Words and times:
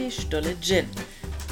Kaffee, 0.00 0.10
Stulle, 0.10 0.56
Gin. 0.62 0.88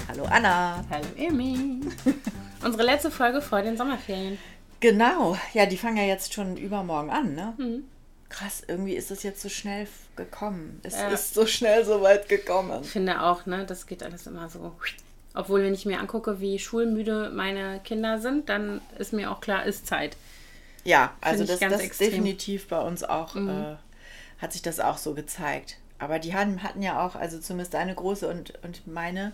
Hallo 0.09 0.25
Anna. 0.25 0.83
Hallo 0.89 1.07
Emi. 1.17 1.81
Unsere 2.65 2.83
letzte 2.83 3.11
Folge 3.11 3.43
vor 3.43 3.61
den 3.61 3.77
Sommerferien. 3.77 4.39
Genau, 4.81 5.37
ja, 5.53 5.67
die 5.67 5.77
fangen 5.77 5.99
ja 5.99 6.05
jetzt 6.05 6.33
schon 6.33 6.57
übermorgen 6.57 7.11
an, 7.11 7.35
ne? 7.35 7.55
Mhm. 7.59 7.85
Krass, 8.31 8.63
irgendwie 8.67 8.95
ist 8.95 9.11
es 9.11 9.23
jetzt 9.23 9.43
so 9.43 9.51
schnell 9.51 9.87
gekommen. 10.17 10.81
Es 10.83 10.95
ja. 10.95 11.09
ist 11.09 11.35
so 11.35 11.47
schnell 11.47 11.85
so 11.85 12.01
weit 12.01 12.29
gekommen. 12.29 12.81
Ich 12.83 12.91
finde 12.91 13.23
auch, 13.23 13.45
ne, 13.45 13.67
das 13.67 13.87
geht 13.87 14.03
alles 14.03 14.27
immer 14.27 14.49
so. 14.49 14.73
Obwohl, 15.35 15.63
wenn 15.63 15.75
ich 15.75 15.85
mir 15.85 16.01
angucke, 16.01 16.41
wie 16.41 16.59
schulmüde 16.59 17.31
meine 17.31 17.81
Kinder 17.85 18.19
sind, 18.19 18.49
dann 18.49 18.81
ist 18.99 19.13
mir 19.13 19.31
auch 19.31 19.43
klar, 19.43 19.67
ist 19.67 19.87
Zeit. 19.87 20.17
Ja, 20.85 21.13
also 21.21 21.45
das, 21.45 21.61
das 21.61 21.81
extrem. 21.81 22.11
definitiv 22.11 22.69
bei 22.69 22.81
uns 22.81 23.05
auch, 23.05 23.35
mhm. 23.35 23.49
äh, 23.49 23.77
hat 24.39 24.53
sich 24.55 24.63
das 24.63 24.81
auch 24.81 24.97
so 24.97 25.13
gezeigt. 25.13 25.77
Aber 25.99 26.19
die 26.19 26.35
hatten, 26.35 26.63
hatten 26.63 26.83
ja 26.83 27.05
auch, 27.05 27.17
also 27.17 27.39
zumindest 27.41 27.75
deine 27.75 27.95
große 27.95 28.29
und, 28.29 28.53
und 28.63 28.87
meine, 28.87 29.33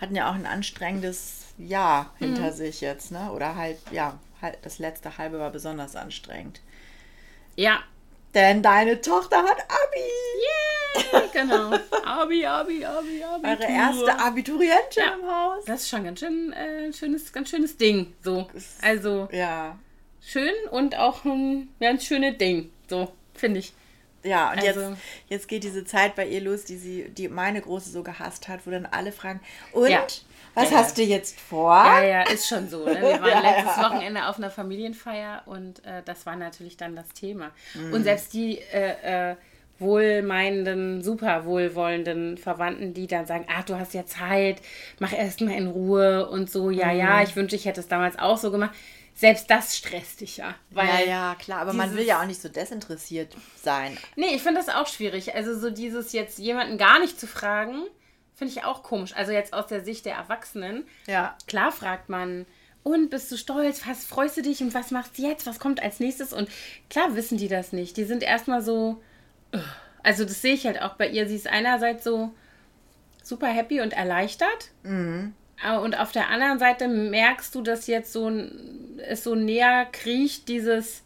hatten 0.00 0.16
ja 0.16 0.30
auch 0.30 0.34
ein 0.34 0.46
anstrengendes 0.46 1.46
Jahr 1.58 2.14
hinter 2.18 2.50
mhm. 2.50 2.52
sich 2.52 2.80
jetzt, 2.80 3.12
ne? 3.12 3.30
Oder 3.32 3.54
halt, 3.54 3.78
ja, 3.90 4.18
halt, 4.42 4.58
das 4.62 4.78
letzte 4.78 5.18
halbe 5.18 5.38
war 5.38 5.50
besonders 5.50 5.94
anstrengend. 5.94 6.60
Ja. 7.56 7.80
Denn 8.34 8.62
deine 8.62 9.00
Tochter 9.00 9.42
hat 9.42 9.58
Abi. 9.68 11.12
Yay, 11.12 11.28
genau. 11.32 11.72
Abi, 12.04 12.46
Abi, 12.46 12.84
Abi, 12.84 13.24
Abi. 13.24 13.46
Eure 13.46 13.64
erste 13.64 14.18
Abiturientin 14.18 15.02
ja. 15.04 15.14
im 15.14 15.26
Haus. 15.26 15.64
Das 15.66 15.82
ist 15.82 15.88
schon 15.88 16.04
ganz 16.04 16.20
schön 16.20 16.52
äh, 16.52 16.92
schönes, 16.92 17.32
ganz 17.32 17.50
schönes 17.50 17.76
Ding. 17.76 18.14
So. 18.22 18.48
Also. 18.82 19.28
Ja. 19.32 19.78
Schön 20.22 20.52
und 20.70 20.96
auch 20.96 21.24
ein 21.24 21.68
ganz 21.80 22.04
schönes 22.04 22.38
Ding. 22.38 22.70
So, 22.88 23.12
finde 23.34 23.60
ich. 23.60 23.72
Ja, 24.22 24.52
und 24.52 24.58
also, 24.58 24.80
jetzt, 24.80 24.98
jetzt 25.28 25.48
geht 25.48 25.64
diese 25.64 25.84
Zeit 25.84 26.14
bei 26.14 26.26
ihr 26.26 26.40
los, 26.40 26.64
die 26.64 26.76
sie, 26.76 27.08
die 27.08 27.28
meine 27.28 27.60
Große 27.60 27.90
so 27.90 28.02
gehasst 28.02 28.48
hat, 28.48 28.66
wo 28.66 28.70
dann 28.70 28.86
alle 28.86 29.12
fragen, 29.12 29.40
und 29.72 29.88
ja. 29.88 30.06
was 30.54 30.70
ja, 30.70 30.78
hast 30.78 30.98
du 30.98 31.02
jetzt 31.02 31.40
vor? 31.40 31.74
Ja, 31.74 32.02
ja, 32.02 32.22
ist 32.22 32.46
schon 32.46 32.68
so. 32.68 32.84
Ne? 32.84 33.00
Wir 33.00 33.20
waren 33.20 33.42
letztes 33.42 33.78
Wochenende 33.78 34.26
auf 34.26 34.36
einer 34.36 34.50
Familienfeier 34.50 35.42
und 35.46 35.84
äh, 35.84 36.02
das 36.04 36.26
war 36.26 36.36
natürlich 36.36 36.76
dann 36.76 36.96
das 36.96 37.08
Thema. 37.08 37.50
Mhm. 37.74 37.94
Und 37.94 38.04
selbst 38.04 38.32
die 38.34 38.58
äh, 38.58 39.30
äh, 39.30 39.36
wohlmeinenden, 39.78 41.02
super 41.02 41.46
wohlwollenden 41.46 42.36
Verwandten, 42.36 42.92
die 42.92 43.06
dann 43.06 43.24
sagen, 43.24 43.46
ach, 43.48 43.64
du 43.64 43.78
hast 43.78 43.94
ja 43.94 44.04
Zeit, 44.04 44.60
mach 44.98 45.14
erst 45.14 45.40
mal 45.40 45.54
in 45.54 45.68
Ruhe 45.68 46.28
und 46.28 46.50
so, 46.50 46.70
ja, 46.70 46.92
mhm. 46.92 46.98
ja, 46.98 47.22
ich 47.22 47.34
wünschte, 47.36 47.56
ich 47.56 47.64
hätte 47.64 47.80
es 47.80 47.88
damals 47.88 48.18
auch 48.18 48.36
so 48.36 48.50
gemacht 48.50 48.74
selbst 49.20 49.50
das 49.50 49.76
stresst 49.76 50.22
dich 50.22 50.38
ja. 50.38 50.54
Weil 50.70 50.88
ja, 50.88 51.00
ja, 51.00 51.34
klar, 51.34 51.60
aber 51.60 51.74
man 51.74 51.94
will 51.94 52.04
ja 52.04 52.22
auch 52.22 52.26
nicht 52.26 52.40
so 52.40 52.48
desinteressiert 52.48 53.36
sein. 53.62 53.98
Nee, 54.16 54.34
ich 54.34 54.42
finde 54.42 54.60
das 54.60 54.74
auch 54.74 54.86
schwierig. 54.86 55.34
Also 55.34 55.58
so 55.58 55.68
dieses 55.68 56.12
jetzt 56.12 56.38
jemanden 56.38 56.78
gar 56.78 56.98
nicht 57.00 57.20
zu 57.20 57.26
fragen, 57.26 57.82
finde 58.34 58.54
ich 58.54 58.64
auch 58.64 58.82
komisch. 58.82 59.14
Also 59.14 59.32
jetzt 59.32 59.52
aus 59.52 59.66
der 59.66 59.84
Sicht 59.84 60.06
der 60.06 60.14
Erwachsenen. 60.14 60.86
Ja. 61.06 61.36
Klar 61.46 61.70
fragt 61.70 62.08
man, 62.08 62.46
und 62.82 63.10
bist 63.10 63.30
du 63.30 63.36
stolz? 63.36 63.86
Was 63.86 64.06
freust 64.06 64.38
du 64.38 64.42
dich 64.42 64.62
und 64.62 64.72
was 64.72 64.90
machst 64.90 65.18
du 65.18 65.22
jetzt? 65.22 65.46
Was 65.46 65.58
kommt 65.58 65.82
als 65.82 66.00
nächstes? 66.00 66.32
Und 66.32 66.48
klar 66.88 67.14
wissen 67.14 67.36
die 67.36 67.48
das 67.48 67.74
nicht. 67.74 67.98
Die 67.98 68.04
sind 68.04 68.22
erstmal 68.22 68.62
so. 68.62 69.02
Also 70.02 70.24
das 70.24 70.40
sehe 70.40 70.54
ich 70.54 70.64
halt 70.64 70.80
auch 70.80 70.94
bei 70.94 71.10
ihr. 71.10 71.28
Sie 71.28 71.36
ist 71.36 71.46
einerseits 71.46 72.04
so 72.04 72.32
super 73.22 73.48
happy 73.48 73.82
und 73.82 73.92
erleichtert. 73.92 74.70
Mhm. 74.82 75.34
Äh, 75.62 75.76
und 75.76 75.98
auf 75.98 76.12
der 76.12 76.30
anderen 76.30 76.58
Seite 76.58 76.88
merkst 76.88 77.54
du, 77.54 77.62
dass 77.62 77.86
jetzt 77.86 78.12
so 78.12 78.30
es 79.08 79.24
so 79.24 79.34
näher 79.34 79.86
kriecht, 79.90 80.48
dieses, 80.48 81.02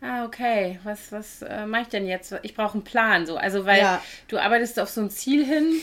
ah, 0.00 0.24
okay, 0.24 0.78
was, 0.84 1.12
was 1.12 1.42
äh, 1.42 1.66
mache 1.66 1.82
ich 1.82 1.88
denn 1.88 2.06
jetzt? 2.06 2.34
Ich 2.42 2.54
brauche 2.54 2.74
einen 2.74 2.84
Plan, 2.84 3.26
so. 3.26 3.36
Also, 3.36 3.66
weil 3.66 3.80
ja. 3.80 4.02
du 4.28 4.38
arbeitest 4.38 4.80
auf 4.80 4.88
so 4.88 5.00
ein 5.00 5.10
Ziel 5.10 5.44
hin 5.44 5.80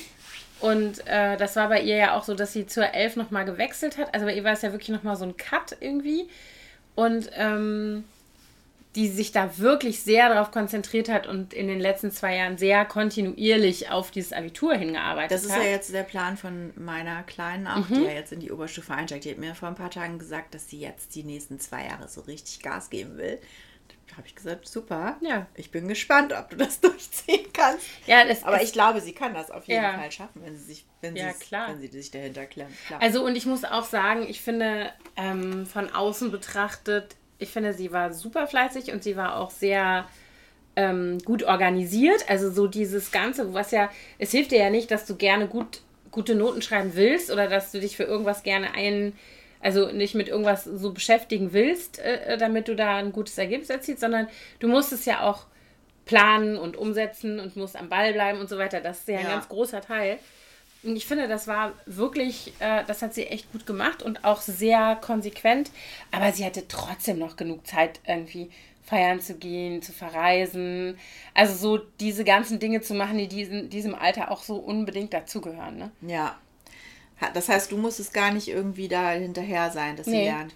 und 0.63 1.05
äh, 1.07 1.35
das 1.35 1.57
war 1.57 1.67
bei 1.67 1.81
ihr 1.81 1.97
ja 1.97 2.15
auch 2.15 2.23
so, 2.23 2.35
dass 2.35 2.53
sie 2.53 2.65
zur 2.65 2.93
11 2.93 3.17
nochmal 3.17 3.43
gewechselt 3.43 3.97
hat. 3.97 4.13
Also 4.13 4.25
bei 4.25 4.33
ihr 4.33 4.45
war 4.45 4.53
es 4.53 4.61
ja 4.61 4.71
wirklich 4.71 4.89
nochmal 4.89 5.17
so 5.17 5.25
ein 5.25 5.35
Cut 5.35 5.75
irgendwie. 5.81 6.29
Und 6.95 7.29
ähm, 7.35 8.05
die 8.95 9.07
sich 9.07 9.31
da 9.31 9.57
wirklich 9.57 10.03
sehr 10.03 10.29
darauf 10.29 10.51
konzentriert 10.51 11.09
hat 11.09 11.25
und 11.25 11.53
in 11.53 11.67
den 11.67 11.79
letzten 11.79 12.11
zwei 12.11 12.35
Jahren 12.35 12.57
sehr 12.57 12.85
kontinuierlich 12.85 13.89
auf 13.89 14.11
dieses 14.11 14.33
Abitur 14.33 14.75
hingearbeitet 14.75 15.31
hat. 15.31 15.37
Das 15.37 15.45
ist 15.45 15.55
hat. 15.55 15.63
ja 15.63 15.69
jetzt 15.69 15.91
der 15.93 16.03
Plan 16.03 16.37
von 16.37 16.73
meiner 16.75 17.23
Kleinen 17.23 17.65
auch, 17.67 17.89
mhm. 17.89 17.95
die 17.95 18.03
ja 18.03 18.11
jetzt 18.11 18.31
in 18.31 18.39
die 18.39 18.51
Oberstufe 18.51 18.93
einsteigt. 18.93 19.25
Die 19.25 19.31
hat 19.31 19.39
mir 19.39 19.55
vor 19.55 19.67
ein 19.67 19.75
paar 19.75 19.89
Tagen 19.89 20.19
gesagt, 20.19 20.53
dass 20.53 20.69
sie 20.69 20.79
jetzt 20.79 21.15
die 21.15 21.23
nächsten 21.23 21.59
zwei 21.59 21.85
Jahre 21.85 22.07
so 22.07 22.21
richtig 22.21 22.61
Gas 22.61 22.91
geben 22.91 23.17
will. 23.17 23.39
Da 24.09 24.17
habe 24.17 24.27
ich 24.27 24.35
gesagt, 24.35 24.67
super. 24.67 25.17
Ja. 25.21 25.47
Ich 25.55 25.71
bin 25.71 25.87
gespannt, 25.87 26.33
ob 26.33 26.51
du 26.51 26.57
das 26.57 26.79
durchziehen 26.81 27.47
kannst. 27.51 27.87
Ja, 28.05 28.23
das 28.25 28.43
Aber 28.43 28.61
ich 28.61 28.73
glaube, 28.73 29.01
sie 29.01 29.13
kann 29.13 29.33
das 29.33 29.49
auf 29.49 29.65
jeden 29.65 29.81
ja. 29.81 29.97
Fall 29.97 30.11
schaffen, 30.11 30.43
wenn 30.43 30.55
sie 30.55 30.65
sich, 30.65 30.85
wenn, 31.01 31.15
ja, 31.15 31.33
klar. 31.33 31.69
wenn 31.69 31.81
sie 31.81 31.87
sich 31.87 32.11
dahinter 32.11 32.45
klemmt. 32.45 32.75
Klar. 32.85 33.01
Also 33.01 33.25
und 33.25 33.35
ich 33.35 33.47
muss 33.47 33.63
auch 33.63 33.85
sagen, 33.85 34.23
ich 34.29 34.41
finde 34.41 34.91
ähm, 35.15 35.65
von 35.65 35.89
außen 35.89 36.29
betrachtet 36.29 37.15
ich 37.39 37.49
finde, 37.49 37.73
sie 37.73 37.91
war 37.91 38.13
super 38.13 38.47
fleißig 38.47 38.91
und 38.91 39.03
sie 39.03 39.15
war 39.15 39.37
auch 39.37 39.51
sehr 39.51 40.05
ähm, 40.75 41.19
gut 41.19 41.43
organisiert. 41.43 42.29
Also 42.29 42.51
so 42.51 42.67
dieses 42.67 43.11
Ganze, 43.11 43.53
was 43.53 43.71
ja, 43.71 43.89
es 44.19 44.31
hilft 44.31 44.51
dir 44.51 44.59
ja 44.59 44.69
nicht, 44.69 44.91
dass 44.91 45.05
du 45.05 45.15
gerne 45.15 45.47
gut, 45.47 45.81
gute 46.11 46.35
Noten 46.35 46.61
schreiben 46.61 46.91
willst 46.95 47.31
oder 47.31 47.47
dass 47.47 47.71
du 47.71 47.79
dich 47.79 47.97
für 47.97 48.03
irgendwas 48.03 48.43
gerne 48.43 48.73
ein, 48.75 49.13
also 49.59 49.91
nicht 49.91 50.15
mit 50.15 50.27
irgendwas 50.27 50.63
so 50.63 50.91
beschäftigen 50.91 51.53
willst, 51.53 51.99
äh, 51.99 52.37
damit 52.37 52.67
du 52.67 52.75
da 52.75 52.97
ein 52.97 53.11
gutes 53.11 53.37
Ergebnis 53.37 53.69
erzielst, 53.69 54.01
sondern 54.01 54.27
du 54.59 54.67
musst 54.67 54.93
es 54.93 55.05
ja 55.05 55.21
auch 55.21 55.45
planen 56.05 56.57
und 56.57 56.75
umsetzen 56.75 57.39
und 57.39 57.55
musst 57.55 57.77
am 57.77 57.89
Ball 57.89 58.13
bleiben 58.13 58.39
und 58.39 58.49
so 58.49 58.57
weiter. 58.57 58.81
Das 58.81 58.99
ist 58.99 59.07
ja 59.07 59.19
ein 59.19 59.25
ganz 59.25 59.47
großer 59.47 59.81
Teil. 59.81 60.19
Und 60.83 60.95
ich 60.95 61.05
finde, 61.05 61.27
das 61.27 61.47
war 61.47 61.73
wirklich, 61.85 62.53
äh, 62.59 62.83
das 62.85 63.01
hat 63.01 63.13
sie 63.13 63.27
echt 63.27 63.51
gut 63.51 63.65
gemacht 63.65 64.03
und 64.03 64.25
auch 64.25 64.41
sehr 64.41 64.97
konsequent. 64.97 65.71
Aber 66.11 66.31
sie 66.31 66.45
hatte 66.45 66.67
trotzdem 66.67 67.19
noch 67.19 67.37
genug 67.37 67.65
Zeit, 67.65 68.01
irgendwie 68.05 68.49
feiern 68.83 69.21
zu 69.21 69.35
gehen, 69.35 69.81
zu 69.81 69.93
verreisen. 69.93 70.97
Also 71.33 71.55
so 71.55 71.83
diese 71.99 72.23
ganzen 72.23 72.59
Dinge 72.59 72.81
zu 72.81 72.93
machen, 72.93 73.17
die 73.17 73.27
diesen, 73.27 73.69
diesem 73.69 73.95
Alter 73.95 74.29
auch 74.29 74.43
so 74.43 74.57
unbedingt 74.57 75.13
dazugehören. 75.13 75.77
Ne? 75.77 75.91
Ja. 76.01 76.37
Das 77.33 77.47
heißt, 77.47 77.71
du 77.71 77.77
musstest 77.77 78.13
gar 78.13 78.31
nicht 78.31 78.49
irgendwie 78.49 78.89
da 78.89 79.11
hinterher 79.11 79.71
sein, 79.71 79.95
dass 79.95 80.07
nee. 80.07 80.17
sie 80.17 80.23
lernt. 80.23 80.55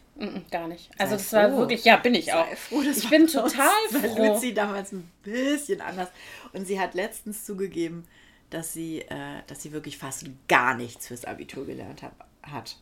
gar 0.52 0.68
nicht. 0.68 0.90
Also 0.98 1.12
Sei 1.12 1.18
das 1.18 1.30
froh. 1.30 1.36
war 1.38 1.58
wirklich, 1.60 1.86
ja, 1.86 1.96
bin 1.96 2.14
ich 2.14 2.34
auch. 2.34 2.48
Froh, 2.56 2.82
ich 2.82 3.10
bin 3.10 3.28
total 3.28 3.70
froh. 3.92 4.34
Luzi 4.34 4.54
damals 4.54 4.92
ein 4.92 5.10
bisschen 5.24 5.80
anders. 5.80 6.10
Und 6.52 6.68
sie 6.68 6.80
hat 6.80 6.94
letztens 6.94 7.46
zugegeben, 7.46 8.06
dass 8.50 8.74
sie, 8.74 9.02
äh, 9.02 9.42
dass 9.48 9.62
sie 9.62 9.72
wirklich 9.72 9.98
fast 9.98 10.26
gar 10.48 10.76
nichts 10.76 11.08
fürs 11.08 11.26
Abitur 11.26 11.66
gelernt 11.66 12.02
hab, 12.04 12.14
hat. 12.44 12.78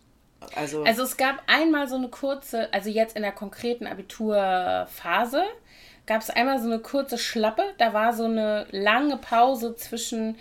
Also, 0.55 0.83
also 0.83 1.03
es 1.03 1.17
gab 1.17 1.41
einmal 1.47 1.87
so 1.87 1.95
eine 1.95 2.09
kurze, 2.09 2.71
also 2.73 2.89
jetzt 2.89 3.15
in 3.15 3.23
der 3.23 3.31
konkreten 3.31 3.87
Abiturphase, 3.87 5.43
gab 6.05 6.21
es 6.21 6.29
einmal 6.29 6.59
so 6.59 6.67
eine 6.67 6.79
kurze 6.79 7.17
Schlappe. 7.17 7.63
Da 7.77 7.93
war 7.93 8.13
so 8.13 8.25
eine 8.25 8.67
lange 8.71 9.17
Pause 9.17 9.75
zwischen 9.75 10.37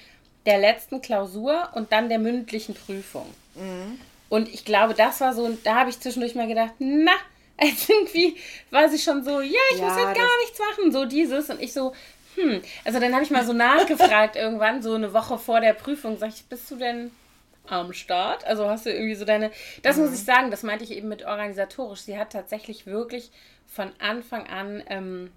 der 0.46 0.58
letzten 0.58 1.00
Klausur 1.00 1.70
und 1.74 1.92
dann 1.92 2.08
der 2.08 2.18
mündlichen 2.18 2.74
Prüfung. 2.74 3.26
Mhm. 3.54 3.98
Und 4.28 4.48
ich 4.48 4.64
glaube, 4.64 4.94
das 4.94 5.20
war 5.20 5.32
so, 5.32 5.56
da 5.64 5.76
habe 5.76 5.90
ich 5.90 6.00
zwischendurch 6.00 6.34
mal 6.34 6.48
gedacht, 6.48 6.72
na, 6.78 7.12
also 7.58 7.92
irgendwie 7.92 8.36
war 8.70 8.88
sie 8.88 8.98
schon 8.98 9.22
so, 9.24 9.40
ja, 9.40 9.60
ich 9.72 9.78
ja, 9.78 9.84
muss 9.84 9.94
halt 9.94 10.16
gar 10.16 10.38
nichts 10.40 10.58
machen, 10.58 10.92
so 10.92 11.04
dieses. 11.04 11.50
Und 11.50 11.60
ich 11.60 11.72
so, 11.72 11.92
hm, 12.34 12.60
also 12.84 12.98
dann 12.98 13.12
habe 13.14 13.22
ich 13.22 13.30
mal 13.30 13.44
so 13.44 13.52
nachgefragt 13.52 14.36
irgendwann, 14.36 14.82
so 14.82 14.94
eine 14.94 15.12
Woche 15.12 15.38
vor 15.38 15.60
der 15.60 15.72
Prüfung, 15.72 16.18
sag 16.18 16.30
ich, 16.30 16.44
bist 16.46 16.70
du 16.70 16.76
denn 16.76 17.10
am 17.66 17.92
Start? 17.92 18.44
Also 18.46 18.68
hast 18.68 18.86
du 18.86 18.90
irgendwie 18.90 19.14
so 19.14 19.24
deine, 19.24 19.50
das 19.82 19.96
mhm. 19.96 20.04
muss 20.04 20.14
ich 20.14 20.24
sagen, 20.24 20.50
das 20.50 20.62
meinte 20.62 20.84
ich 20.84 20.90
eben 20.90 21.08
mit 21.08 21.24
organisatorisch. 21.24 22.00
Sie 22.00 22.18
hat 22.18 22.32
tatsächlich 22.32 22.86
wirklich 22.86 23.30
von 23.66 23.90
Anfang 23.98 24.46
an 24.46 24.82
ähm, 24.88 25.30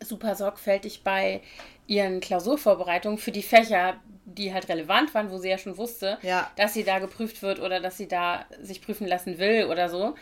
super 0.00 0.34
sorgfältig 0.34 1.02
bei 1.04 1.40
ihren 1.86 2.20
Klausurvorbereitungen 2.20 3.18
für 3.18 3.30
die 3.30 3.42
Fächer, 3.42 4.00
die 4.24 4.52
halt 4.52 4.68
relevant 4.68 5.14
waren, 5.14 5.30
wo 5.30 5.38
sie 5.38 5.50
ja 5.50 5.58
schon 5.58 5.76
wusste, 5.76 6.18
ja. 6.22 6.50
dass 6.56 6.74
sie 6.74 6.82
da 6.82 6.98
geprüft 6.98 7.42
wird 7.42 7.60
oder 7.60 7.78
dass 7.78 7.96
sie 7.96 8.08
da 8.08 8.44
sich 8.60 8.82
prüfen 8.82 9.06
lassen 9.06 9.38
will 9.38 9.66
oder 9.66 9.88
so. 9.88 10.16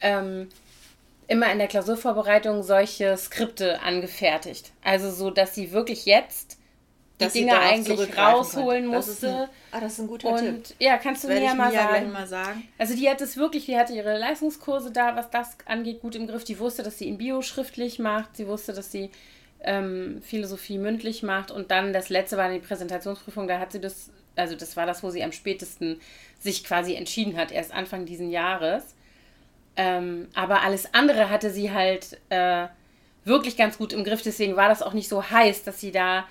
Ähm, 0.00 0.48
immer 1.28 1.52
in 1.52 1.58
der 1.58 1.68
Klausurvorbereitung 1.68 2.62
solche 2.62 3.16
Skripte 3.16 3.80
angefertigt. 3.82 4.72
Also 4.82 5.10
so, 5.10 5.30
dass 5.30 5.54
sie 5.54 5.72
wirklich 5.72 6.06
jetzt 6.06 6.58
die 7.20 7.24
dass 7.24 7.32
Dinge 7.34 7.58
eigentlich 7.58 8.16
rausholen 8.16 8.86
musste. 8.86 9.48
Ah, 9.70 9.80
das 9.80 9.94
ist 9.94 9.98
ein 9.98 10.06
guter 10.06 10.28
und, 10.28 10.64
Tipp. 10.64 10.76
Ja, 10.78 10.96
kannst 10.96 11.24
du 11.24 11.28
mir 11.28 11.42
ja 11.42 11.54
mal, 11.54 11.72
sagen. 11.72 12.12
mal 12.12 12.26
sagen. 12.26 12.66
Also 12.78 12.94
die 12.94 13.10
hat 13.10 13.20
es 13.20 13.36
wirklich, 13.36 13.66
die 13.66 13.76
hatte 13.76 13.92
ihre 13.92 14.16
Leistungskurse 14.18 14.90
da, 14.90 15.16
was 15.16 15.28
das 15.30 15.56
angeht, 15.66 16.00
gut 16.00 16.14
im 16.14 16.26
Griff. 16.26 16.44
Die 16.44 16.58
wusste, 16.58 16.82
dass 16.82 16.98
sie 16.98 17.08
in 17.08 17.18
Bio 17.18 17.42
schriftlich 17.42 17.98
macht. 17.98 18.36
Sie 18.36 18.46
wusste, 18.46 18.72
dass 18.72 18.92
sie 18.92 19.10
ähm, 19.64 20.22
Philosophie 20.22 20.78
mündlich 20.78 21.22
macht. 21.22 21.50
Und 21.50 21.70
dann 21.70 21.92
das 21.92 22.08
letzte 22.08 22.36
war 22.36 22.50
die 22.50 22.60
Präsentationsprüfung. 22.60 23.48
Da 23.48 23.58
hat 23.58 23.72
sie 23.72 23.80
das, 23.80 24.10
also 24.36 24.54
das 24.54 24.76
war 24.76 24.86
das, 24.86 25.02
wo 25.02 25.10
sie 25.10 25.24
am 25.24 25.32
spätesten 25.32 26.00
sich 26.38 26.62
quasi 26.64 26.94
entschieden 26.94 27.36
hat, 27.36 27.50
erst 27.50 27.74
Anfang 27.74 28.06
diesen 28.06 28.30
Jahres. 28.30 28.94
Ähm, 29.78 30.28
aber 30.34 30.62
alles 30.62 30.92
andere 30.92 31.30
hatte 31.30 31.50
sie 31.50 31.72
halt 31.72 32.20
äh, 32.28 32.66
wirklich 33.24 33.56
ganz 33.56 33.78
gut 33.78 33.92
im 33.92 34.04
Griff. 34.04 34.22
Deswegen 34.22 34.56
war 34.56 34.68
das 34.68 34.82
auch 34.82 34.92
nicht 34.92 35.08
so 35.08 35.30
heiß, 35.30 35.62
dass 35.62 35.80
sie 35.80 35.92
da 35.92 36.26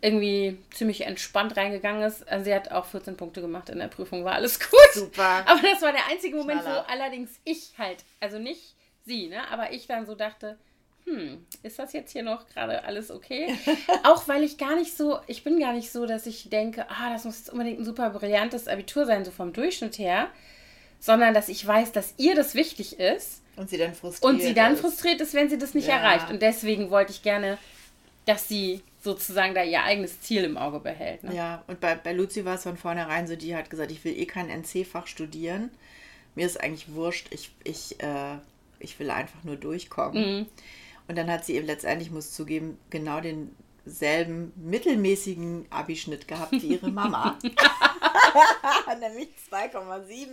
irgendwie 0.00 0.58
ziemlich 0.72 1.02
entspannt 1.02 1.56
reingegangen 1.56 2.02
ist. 2.02 2.28
Also 2.28 2.44
sie 2.44 2.54
hat 2.54 2.70
auch 2.70 2.86
14 2.86 3.16
Punkte 3.16 3.40
gemacht 3.40 3.68
in 3.70 3.78
der 3.78 3.88
Prüfung, 3.88 4.24
war 4.24 4.34
alles 4.34 4.60
gut. 4.60 4.92
Super. 4.92 5.22
Aber 5.46 5.60
das 5.62 5.80
war 5.80 5.92
der 5.92 6.06
einzige 6.10 6.36
Moment, 6.36 6.60
Knaller. 6.60 6.84
wo 6.88 6.92
allerdings 6.92 7.40
ich 7.44 7.72
halt, 7.78 8.04
also 8.20 8.38
nicht 8.38 8.74
sie, 9.04 9.28
ne, 9.28 9.50
aber 9.50 9.72
ich 9.72 9.86
dann 9.86 10.04
so 10.04 10.14
dachte, 10.14 10.58
hm, 11.04 11.46
ist 11.62 11.78
das 11.78 11.94
jetzt 11.94 12.12
hier 12.12 12.22
noch 12.22 12.46
gerade 12.48 12.84
alles 12.84 13.10
okay? 13.10 13.56
auch 14.04 14.28
weil 14.28 14.42
ich 14.42 14.58
gar 14.58 14.76
nicht 14.76 14.94
so, 14.94 15.18
ich 15.26 15.42
bin 15.42 15.58
gar 15.58 15.72
nicht 15.72 15.90
so, 15.90 16.04
dass 16.04 16.26
ich 16.26 16.50
denke, 16.50 16.84
ah, 16.90 17.10
das 17.10 17.24
muss 17.24 17.38
jetzt 17.38 17.50
unbedingt 17.50 17.80
ein 17.80 17.84
super 17.86 18.10
brillantes 18.10 18.68
Abitur 18.68 19.06
sein, 19.06 19.24
so 19.24 19.30
vom 19.30 19.54
Durchschnitt 19.54 19.98
her, 19.98 20.28
sondern 21.00 21.34
dass 21.34 21.48
ich 21.48 21.66
weiß, 21.66 21.92
dass 21.92 22.14
ihr 22.16 22.34
das 22.34 22.54
wichtig 22.54 22.98
ist. 22.98 23.42
Und 23.56 23.70
sie 23.70 23.78
dann 23.78 23.94
frustriert 23.94 24.32
Und 24.32 24.40
sie 24.40 24.54
dann 24.54 24.74
ist. 24.74 24.80
frustriert 24.80 25.20
ist, 25.20 25.34
wenn 25.34 25.48
sie 25.48 25.58
das 25.58 25.74
nicht 25.74 25.88
ja. 25.88 25.96
erreicht. 25.96 26.30
Und 26.30 26.42
deswegen 26.42 26.90
wollte 26.90 27.12
ich 27.12 27.22
gerne, 27.22 27.58
dass 28.24 28.48
sie 28.48 28.82
sozusagen 29.00 29.54
da 29.54 29.62
ihr 29.62 29.82
eigenes 29.82 30.20
Ziel 30.20 30.44
im 30.44 30.56
Auge 30.56 30.80
behält. 30.80 31.24
Ne? 31.24 31.34
Ja, 31.34 31.62
und 31.66 31.80
bei, 31.80 31.94
bei 31.94 32.12
Luzi 32.12 32.44
war 32.44 32.56
es 32.56 32.62
von 32.64 32.76
vornherein 32.76 33.26
so, 33.26 33.36
die 33.36 33.56
hat 33.56 33.70
gesagt, 33.70 33.90
ich 33.90 34.04
will 34.04 34.16
eh 34.16 34.26
kein 34.26 34.48
NC-Fach 34.48 35.06
studieren. 35.06 35.70
Mir 36.34 36.46
ist 36.46 36.60
eigentlich 36.60 36.92
wurscht, 36.94 37.28
ich, 37.30 37.50
ich, 37.64 38.00
äh, 38.02 38.36
ich 38.78 38.98
will 38.98 39.10
einfach 39.10 39.42
nur 39.44 39.56
durchkommen. 39.56 40.38
Mhm. 40.40 40.46
Und 41.08 41.16
dann 41.16 41.30
hat 41.30 41.44
sie 41.44 41.54
eben 41.54 41.66
letztendlich, 41.66 42.10
muss 42.10 42.32
zugeben, 42.32 42.78
genau 42.90 43.20
denselben 43.20 44.52
mittelmäßigen 44.56 45.66
Abischnitt 45.70 46.28
gehabt 46.28 46.52
wie 46.52 46.74
ihre 46.74 46.90
Mama. 46.90 47.38
Nämlich 49.00 49.30
2,7. 49.50 50.26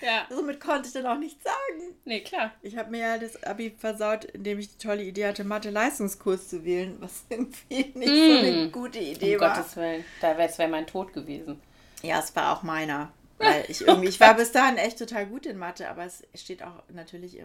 Ja. 0.00 0.26
Somit 0.30 0.60
konnte 0.60 0.88
ich 0.88 0.94
dann 0.94 1.06
auch 1.06 1.18
nichts 1.18 1.42
sagen. 1.44 1.94
Nee, 2.04 2.20
klar. 2.20 2.52
Ich 2.62 2.76
habe 2.76 2.90
mir 2.90 3.00
ja 3.00 3.18
das 3.18 3.42
Abi 3.42 3.74
versaut, 3.76 4.24
indem 4.24 4.58
ich 4.58 4.70
die 4.70 4.78
tolle 4.78 5.02
Idee 5.02 5.26
hatte, 5.26 5.44
Mathe-Leistungskurs 5.44 6.48
zu 6.48 6.64
wählen, 6.64 6.96
was 7.00 7.24
irgendwie 7.28 7.92
nicht 7.94 8.08
mm. 8.08 8.32
so 8.32 8.38
eine 8.38 8.70
gute 8.70 8.98
Idee 8.98 9.36
um 9.36 9.40
war. 9.40 9.50
Um 9.50 9.56
Gottes 9.56 9.76
Willen, 9.76 10.04
da 10.20 10.36
wäre 10.36 10.48
es 10.48 10.58
wär 10.58 10.68
mein 10.68 10.86
Tod 10.86 11.12
gewesen. 11.12 11.60
Ja, 12.02 12.20
es 12.20 12.34
war 12.36 12.56
auch 12.56 12.62
meiner. 12.62 13.12
Weil 13.38 13.64
ich 13.68 13.86
irgendwie, 13.86 14.08
ich 14.08 14.18
war 14.18 14.34
bis 14.34 14.50
dahin 14.50 14.78
echt 14.78 14.98
total 14.98 15.26
gut 15.26 15.46
in 15.46 15.58
Mathe, 15.58 15.88
aber 15.88 16.04
es 16.04 16.24
steht 16.34 16.62
auch 16.62 16.82
natürlich, 16.88 17.38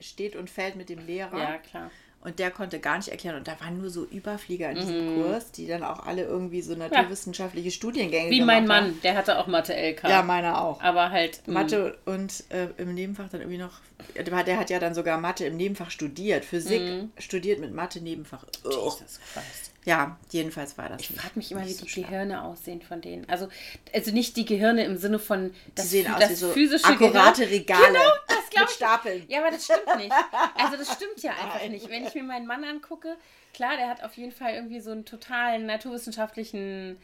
steht 0.00 0.34
und 0.34 0.50
fällt 0.50 0.74
mit 0.74 0.88
dem 0.88 0.98
Lehrer. 0.98 1.38
Ja, 1.38 1.58
klar. 1.58 1.90
Und 2.26 2.40
der 2.40 2.50
konnte 2.50 2.80
gar 2.80 2.96
nicht 2.96 3.06
erklären. 3.06 3.36
Und 3.36 3.46
da 3.46 3.52
waren 3.60 3.78
nur 3.78 3.88
so 3.88 4.04
Überflieger 4.04 4.70
in 4.70 4.76
diesem 4.78 5.14
mm. 5.14 5.22
Kurs, 5.22 5.52
die 5.52 5.68
dann 5.68 5.84
auch 5.84 6.04
alle 6.06 6.24
irgendwie 6.24 6.60
so 6.60 6.74
naturwissenschaftliche 6.74 7.68
ja. 7.68 7.72
Studiengänge 7.72 8.32
Wie 8.32 8.40
mein 8.40 8.66
Mann, 8.66 8.86
haben. 8.86 9.00
der 9.02 9.14
hatte 9.14 9.38
auch 9.38 9.46
Mathe-LK. 9.46 10.02
Ja, 10.08 10.24
meiner 10.24 10.60
auch. 10.60 10.80
Aber 10.82 11.10
halt. 11.10 11.46
Mm. 11.46 11.52
Mathe 11.52 11.96
und 12.04 12.42
äh, 12.48 12.66
im 12.78 12.94
Nebenfach 12.94 13.28
dann 13.28 13.42
irgendwie 13.42 13.58
noch. 13.58 13.78
Der 14.16 14.58
hat 14.58 14.70
ja 14.70 14.80
dann 14.80 14.92
sogar 14.92 15.20
Mathe 15.20 15.46
im 15.46 15.56
Nebenfach 15.56 15.92
studiert. 15.92 16.44
Physik 16.44 16.82
mm. 16.82 17.12
studiert 17.18 17.60
mit 17.60 17.72
Mathe 17.72 18.00
Nebenfach. 18.00 18.44
Oh. 18.64 18.70
Jesus 18.70 19.20
Christ. 19.32 19.70
Ja, 19.86 20.18
jedenfalls 20.32 20.76
war 20.76 20.88
das. 20.88 21.00
Ich 21.00 21.08
frage 21.10 21.34
mich 21.36 21.52
immer, 21.52 21.62
wie 21.62 21.68
die 21.68 21.74
so 21.74 21.86
Gehirne 21.86 22.42
aussehen 22.42 22.82
von 22.82 23.00
denen. 23.00 23.28
Also, 23.28 23.48
also 23.94 24.10
nicht 24.10 24.36
die 24.36 24.44
Gehirne 24.44 24.84
im 24.84 24.96
Sinne 24.96 25.20
von 25.20 25.54
das, 25.76 25.84
die 25.84 25.90
sehen 25.90 26.12
aus 26.12 26.18
das 26.18 26.30
wie 26.30 26.34
so 26.34 26.50
physische 26.50 26.84
akkurate 26.86 27.42
Gehirn. 27.42 27.60
Regale 27.60 27.86
genau, 27.86 28.10
das 28.26 28.60
mit 28.60 28.70
Stapeln. 28.70 29.24
Ja, 29.28 29.42
aber 29.42 29.52
das 29.52 29.64
stimmt 29.64 29.96
nicht. 29.96 30.12
Also 30.56 30.76
das 30.76 30.92
stimmt 30.92 31.22
ja 31.22 31.30
einfach 31.40 31.60
Nein. 31.60 31.70
nicht. 31.70 31.88
Wenn 31.88 32.04
ich 32.04 32.14
mir 32.16 32.24
meinen 32.24 32.48
Mann 32.48 32.64
angucke, 32.64 33.16
klar, 33.54 33.76
der 33.76 33.88
hat 33.88 34.02
auf 34.02 34.16
jeden 34.16 34.32
Fall 34.32 34.54
irgendwie 34.54 34.80
so 34.80 34.90
einen 34.90 35.04
totalen 35.04 35.66
naturwissenschaftlichen, 35.66 36.98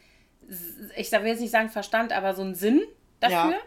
ich 0.97 1.09
will 1.09 1.25
jetzt 1.25 1.39
nicht 1.39 1.51
sagen 1.51 1.69
Verstand, 1.69 2.11
aber 2.11 2.35
so 2.35 2.41
einen 2.41 2.53
Sinn 2.53 2.81
dafür. 3.21 3.51
Ja. 3.51 3.59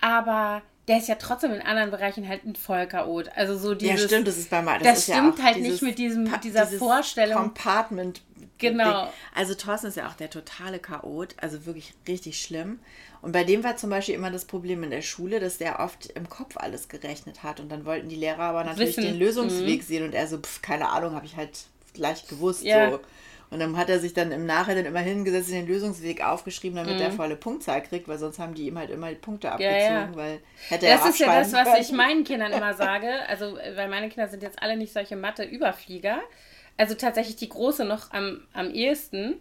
Aber 0.00 0.62
der 0.88 0.98
ist 0.98 1.08
ja 1.08 1.14
trotzdem 1.14 1.52
in 1.52 1.62
anderen 1.62 1.90
Bereichen 1.90 2.28
halt 2.28 2.44
ein 2.44 2.56
Vollchaot. 2.56 3.30
Also 3.34 3.56
so 3.56 3.74
dieses. 3.74 4.02
Ja, 4.02 4.08
stimmt, 4.08 4.28
das 4.28 4.36
ist 4.36 4.50
bei 4.50 4.60
mal. 4.62 4.78
Das, 4.78 5.06
das 5.06 5.16
stimmt 5.16 5.38
ja 5.38 5.44
halt 5.44 5.60
nicht 5.60 5.82
mit 5.82 5.98
diesem, 5.98 6.30
dieser 6.40 6.66
Vorstellung. 6.66 7.38
Compartment. 7.38 8.22
Genau. 8.58 9.12
Also 9.34 9.54
Thorsten 9.54 9.88
ist 9.88 9.96
ja 9.96 10.08
auch 10.08 10.14
der 10.14 10.30
totale 10.30 10.78
Chaot, 10.78 11.34
also 11.40 11.66
wirklich 11.66 11.94
richtig 12.06 12.40
schlimm. 12.40 12.78
Und 13.20 13.32
bei 13.32 13.44
dem 13.44 13.64
war 13.64 13.76
zum 13.76 13.90
Beispiel 13.90 14.14
immer 14.14 14.30
das 14.30 14.44
Problem 14.44 14.82
in 14.84 14.90
der 14.90 15.02
Schule, 15.02 15.40
dass 15.40 15.58
der 15.58 15.80
oft 15.80 16.06
im 16.06 16.28
Kopf 16.28 16.56
alles 16.56 16.88
gerechnet 16.88 17.42
hat. 17.42 17.58
Und 17.58 17.70
dann 17.70 17.84
wollten 17.84 18.08
die 18.08 18.16
Lehrer 18.16 18.40
aber 18.40 18.64
natürlich 18.64 18.96
Wissen. 18.96 19.04
den 19.04 19.18
Lösungsweg 19.18 19.80
mhm. 19.80 19.86
sehen. 19.86 20.04
Und 20.04 20.14
er 20.14 20.26
so, 20.26 20.38
pf, 20.38 20.62
keine 20.62 20.90
Ahnung, 20.90 21.14
habe 21.14 21.26
ich 21.26 21.36
halt 21.36 21.64
gleich 21.94 22.26
gewusst. 22.28 22.62
Ja. 22.62 22.90
So. 22.90 23.00
Und 23.50 23.60
dann 23.60 23.76
hat 23.76 23.88
er 23.88 24.00
sich 24.00 24.12
dann 24.14 24.32
im 24.32 24.46
Nachhinein 24.46 24.84
immer 24.84 25.00
hingesetzt, 25.00 25.50
den 25.50 25.66
Lösungsweg 25.66 26.24
aufgeschrieben, 26.24 26.76
damit 26.76 26.96
mhm. 26.96 27.02
er 27.02 27.12
volle 27.12 27.36
Punktzahl 27.36 27.82
kriegt, 27.82 28.08
weil 28.08 28.18
sonst 28.18 28.38
haben 28.38 28.54
die 28.54 28.66
ihm 28.66 28.76
halt 28.76 28.90
immer 28.90 29.08
die 29.10 29.14
Punkte 29.14 29.52
abgezogen, 29.52 29.78
ja, 29.78 30.06
ja. 30.06 30.16
weil 30.16 30.40
hätte 30.68 30.86
das 30.86 30.90
er 30.90 30.96
Das 30.96 31.08
ist 31.08 31.18
ja 31.20 31.38
das, 31.38 31.52
was 31.52 31.64
können. 31.64 31.80
ich 31.80 31.92
meinen 31.92 32.24
Kindern 32.24 32.52
immer 32.52 32.74
sage. 32.74 33.08
Also, 33.28 33.56
weil 33.76 33.88
meine 33.88 34.08
Kinder 34.08 34.28
sind 34.28 34.42
jetzt 34.42 34.60
alle 34.60 34.76
nicht 34.76 34.92
solche 34.92 35.16
Mathe-Überflieger. 35.16 36.20
Also 36.76 36.94
tatsächlich 36.94 37.36
die 37.36 37.48
Große 37.48 37.84
noch 37.84 38.12
am, 38.12 38.42
am 38.52 38.70
ehesten. 38.70 39.40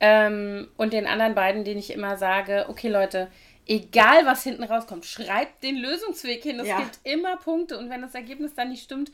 Ähm, 0.00 0.68
und 0.76 0.92
den 0.92 1.06
anderen 1.06 1.34
beiden, 1.34 1.64
denen 1.64 1.78
ich 1.78 1.92
immer 1.92 2.16
sage, 2.16 2.66
okay 2.68 2.88
Leute, 2.88 3.28
egal 3.66 4.26
was 4.26 4.42
hinten 4.42 4.64
rauskommt, 4.64 5.04
schreibt 5.04 5.62
den 5.62 5.76
Lösungsweg 5.76 6.42
hin. 6.42 6.58
Es 6.60 6.68
ja. 6.68 6.78
gibt 6.78 6.98
immer 7.04 7.36
Punkte 7.36 7.78
und 7.78 7.90
wenn 7.90 8.02
das 8.02 8.14
Ergebnis 8.14 8.54
dann 8.54 8.70
nicht 8.70 8.82
stimmt, 8.82 9.12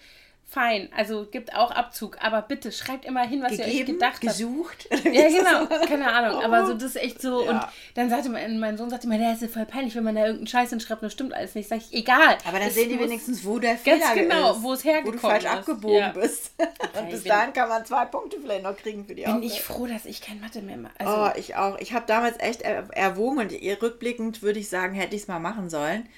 fein. 0.48 0.88
Also 0.96 1.26
gibt 1.30 1.54
auch 1.54 1.70
Abzug, 1.70 2.16
aber 2.20 2.40
bitte 2.40 2.72
schreibt 2.72 3.04
immer 3.04 3.22
hin, 3.26 3.42
was 3.42 3.50
Gegeben, 3.50 3.70
ihr 3.70 3.80
euch 3.80 3.86
gedacht 3.86 4.12
habt. 4.14 4.20
Gesucht? 4.22 4.88
Ja, 5.08 5.28
genau, 5.28 5.66
keine 5.86 6.10
Ahnung. 6.12 6.42
Aber 6.42 6.66
so, 6.66 6.74
das 6.74 6.84
ist 6.84 6.96
echt 6.96 7.22
so. 7.22 7.44
Ja. 7.44 7.50
Und 7.50 7.60
dann 7.94 8.10
sagte 8.10 8.28
mein, 8.28 8.58
mein 8.58 8.76
Sohn 8.76 8.90
sagte 8.90 9.08
mir, 9.08 9.18
der 9.18 9.32
ist 9.32 9.52
voll 9.52 9.64
peinlich, 9.64 9.94
wenn 9.94 10.04
man 10.04 10.14
da 10.14 10.22
irgendeinen 10.22 10.46
Scheiß 10.46 10.70
hinschreibt 10.70 11.02
und 11.02 11.06
das 11.06 11.12
stimmt 11.12 11.34
alles 11.34 11.54
nicht. 11.54 11.68
Sag 11.68 11.78
ich, 11.78 11.92
egal. 11.92 12.36
Aber 12.46 12.58
dann 12.58 12.70
sehen 12.70 12.88
die 12.88 12.98
wenigstens, 12.98 13.44
wo 13.44 13.58
der 13.58 13.76
Fehler 13.76 13.98
ganz 13.98 14.14
genau, 14.14 14.52
ist. 14.52 14.62
wo 14.62 14.72
es 14.72 14.84
hergekommen 14.84 15.16
ist. 15.16 15.22
Wo 15.22 15.28
du 15.28 15.32
falsch 15.32 15.44
ist. 15.44 15.50
abgebogen 15.50 15.98
ja. 15.98 16.08
bist. 16.10 16.52
und 16.98 17.10
bis 17.10 17.24
dahin 17.24 17.52
kann 17.52 17.68
man 17.68 17.84
zwei 17.84 18.04
Punkte 18.06 18.38
vielleicht 18.40 18.62
noch 18.62 18.76
kriegen 18.76 19.04
für 19.04 19.14
die 19.14 19.22
Bin 19.22 19.32
Aufgabe. 19.32 19.46
ich 19.46 19.62
froh, 19.62 19.86
dass 19.86 20.04
ich 20.04 20.20
kein 20.20 20.40
Mathe 20.40 20.62
mehr 20.62 20.76
mache. 20.76 20.94
Also, 20.98 21.12
oh, 21.12 21.30
ich 21.38 21.56
auch. 21.56 21.78
Ich 21.78 21.92
habe 21.92 22.06
damals 22.06 22.38
echt 22.40 22.62
erwogen 22.62 23.38
und 23.38 23.52
rückblickend 23.82 24.42
würde 24.42 24.58
ich 24.58 24.68
sagen, 24.68 24.94
hätte 24.94 25.14
ich 25.14 25.22
es 25.22 25.28
mal 25.28 25.40
machen 25.40 25.70
sollen 25.70 26.08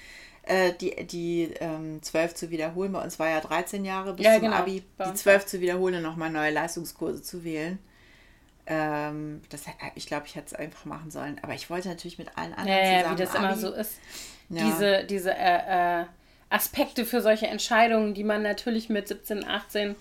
äh, 0.43 0.73
die, 0.73 1.05
die 1.05 1.53
ähm, 1.59 2.01
12 2.01 2.35
zu 2.35 2.49
wiederholen. 2.49 2.91
Bei 2.91 3.03
uns 3.03 3.19
war 3.19 3.29
ja 3.29 3.39
13 3.39 3.85
Jahre 3.85 4.13
bis 4.13 4.25
ja, 4.25 4.33
zum 4.33 4.43
genau. 4.43 4.55
Abi. 4.55 4.83
Die 4.99 5.13
12 5.13 5.45
zu 5.45 5.61
wiederholen 5.61 5.95
und 5.95 6.03
nochmal 6.03 6.29
neue 6.29 6.51
Leistungskurse 6.51 7.21
zu 7.21 7.43
wählen. 7.43 7.79
Ähm, 8.65 9.41
das, 9.49 9.63
ich 9.95 10.07
glaube, 10.07 10.25
ich 10.27 10.35
hätte 10.35 10.47
es 10.47 10.53
einfach 10.53 10.85
machen 10.85 11.11
sollen. 11.11 11.39
Aber 11.41 11.53
ich 11.53 11.69
wollte 11.69 11.89
natürlich 11.89 12.17
mit 12.17 12.37
allen 12.37 12.53
anderen 12.53 12.67
ja, 12.67 12.83
zusammen. 12.83 13.03
Ja, 13.03 13.11
wie 13.11 13.23
das 13.23 13.35
Abi. 13.35 13.45
immer 13.45 13.57
so 13.57 13.73
ist. 13.73 13.99
Ja. 14.49 14.63
Diese, 14.65 15.03
diese 15.05 15.33
äh, 15.33 16.01
äh, 16.01 16.05
Aspekte 16.49 17.05
für 17.05 17.21
solche 17.21 17.47
Entscheidungen, 17.47 18.13
die 18.13 18.23
man 18.23 18.41
natürlich 18.41 18.89
mit 18.89 19.07
17, 19.07 19.47
18 19.47 19.95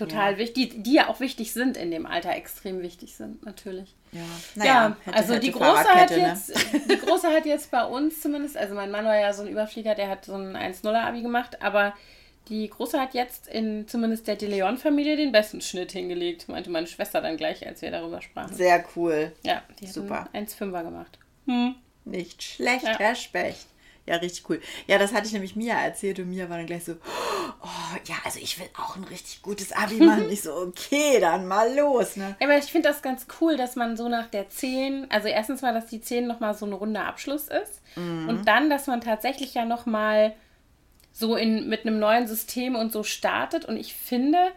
total 0.00 0.32
ja. 0.32 0.38
wichtig, 0.38 0.70
die, 0.70 0.82
die 0.82 0.94
ja 0.94 1.08
auch 1.08 1.20
wichtig 1.20 1.52
sind 1.52 1.76
in 1.76 1.90
dem 1.90 2.06
Alter, 2.06 2.34
extrem 2.34 2.82
wichtig 2.82 3.14
sind, 3.14 3.44
natürlich. 3.44 3.94
Ja, 4.12 4.20
naja, 4.54 4.72
ja 4.72 4.96
hätte, 5.04 5.16
also 5.16 5.34
hätte 5.34 5.46
die 5.46 5.52
große 5.52 5.88
hat 5.88 6.10
ne? 6.10 6.18
jetzt, 6.18 6.72
ne? 6.72 6.80
die 6.90 6.98
große 6.98 7.28
hat 7.28 7.46
jetzt 7.46 7.70
bei 7.70 7.84
uns 7.84 8.20
zumindest, 8.20 8.56
also 8.56 8.74
mein 8.74 8.90
Mann 8.90 9.04
war 9.04 9.16
ja 9.16 9.32
so 9.32 9.42
ein 9.42 9.48
Überflieger, 9.48 9.94
der 9.94 10.08
hat 10.08 10.24
so 10.24 10.34
ein 10.34 10.56
1-0er-Abi 10.56 11.22
gemacht, 11.22 11.62
aber 11.62 11.94
die 12.48 12.68
Große 12.68 13.00
hat 13.00 13.14
jetzt 13.14 13.46
in 13.46 13.86
zumindest 13.86 14.26
der 14.26 14.34
De 14.34 14.48
Leon-Familie 14.48 15.16
den 15.16 15.30
besten 15.30 15.60
Schnitt 15.60 15.92
hingelegt, 15.92 16.48
meinte 16.48 16.70
meine 16.70 16.88
Schwester 16.88 17.20
dann 17.20 17.36
gleich, 17.36 17.64
als 17.66 17.80
wir 17.82 17.92
darüber 17.92 18.20
sprachen. 18.22 18.54
Sehr 18.54 18.84
cool. 18.96 19.32
Ja, 19.44 19.62
die 19.80 19.86
Super. 19.86 20.24
hat 20.24 20.34
1-5er 20.34 20.82
gemacht. 20.82 21.18
Hm. 21.46 21.76
Nicht 22.04 22.42
schlecht, 22.42 22.84
ja. 22.84 22.98
Herr 22.98 23.14
Specht. 23.14 23.66
Ja, 24.10 24.16
richtig 24.16 24.50
cool. 24.50 24.60
Ja, 24.88 24.98
das 24.98 25.12
hatte 25.12 25.28
ich 25.28 25.32
nämlich 25.32 25.54
Mia 25.54 25.80
erzählt 25.80 26.18
und 26.18 26.30
Mia 26.30 26.50
war 26.50 26.56
dann 26.56 26.66
gleich 26.66 26.82
so, 26.82 26.94
oh, 27.62 27.96
ja, 28.06 28.16
also 28.24 28.40
ich 28.40 28.58
will 28.58 28.66
auch 28.76 28.96
ein 28.96 29.04
richtig 29.04 29.40
gutes 29.40 29.70
Abi 29.70 29.94
machen. 30.04 30.28
ich 30.28 30.42
so, 30.42 30.52
okay, 30.52 31.20
dann 31.20 31.46
mal 31.46 31.72
los. 31.78 32.16
Ne? 32.16 32.34
Ja, 32.40 32.48
aber 32.48 32.58
ich 32.58 32.64
finde 32.64 32.88
das 32.88 33.02
ganz 33.02 33.28
cool, 33.40 33.56
dass 33.56 33.76
man 33.76 33.96
so 33.96 34.08
nach 34.08 34.26
der 34.26 34.48
10, 34.48 35.12
also 35.12 35.28
erstens 35.28 35.62
mal, 35.62 35.72
dass 35.72 35.86
die 35.86 36.00
10 36.00 36.26
nochmal 36.26 36.54
so 36.54 36.66
ein 36.66 36.72
runder 36.72 37.06
Abschluss 37.06 37.46
ist 37.46 37.82
mhm. 37.94 38.28
und 38.28 38.48
dann, 38.48 38.68
dass 38.68 38.88
man 38.88 39.00
tatsächlich 39.00 39.54
ja 39.54 39.64
nochmal 39.64 40.34
so 41.12 41.36
in, 41.36 41.68
mit 41.68 41.86
einem 41.86 42.00
neuen 42.00 42.26
System 42.26 42.74
und 42.74 42.90
so 42.90 43.04
startet 43.04 43.64
und 43.64 43.76
ich 43.76 43.94
finde, 43.94 44.50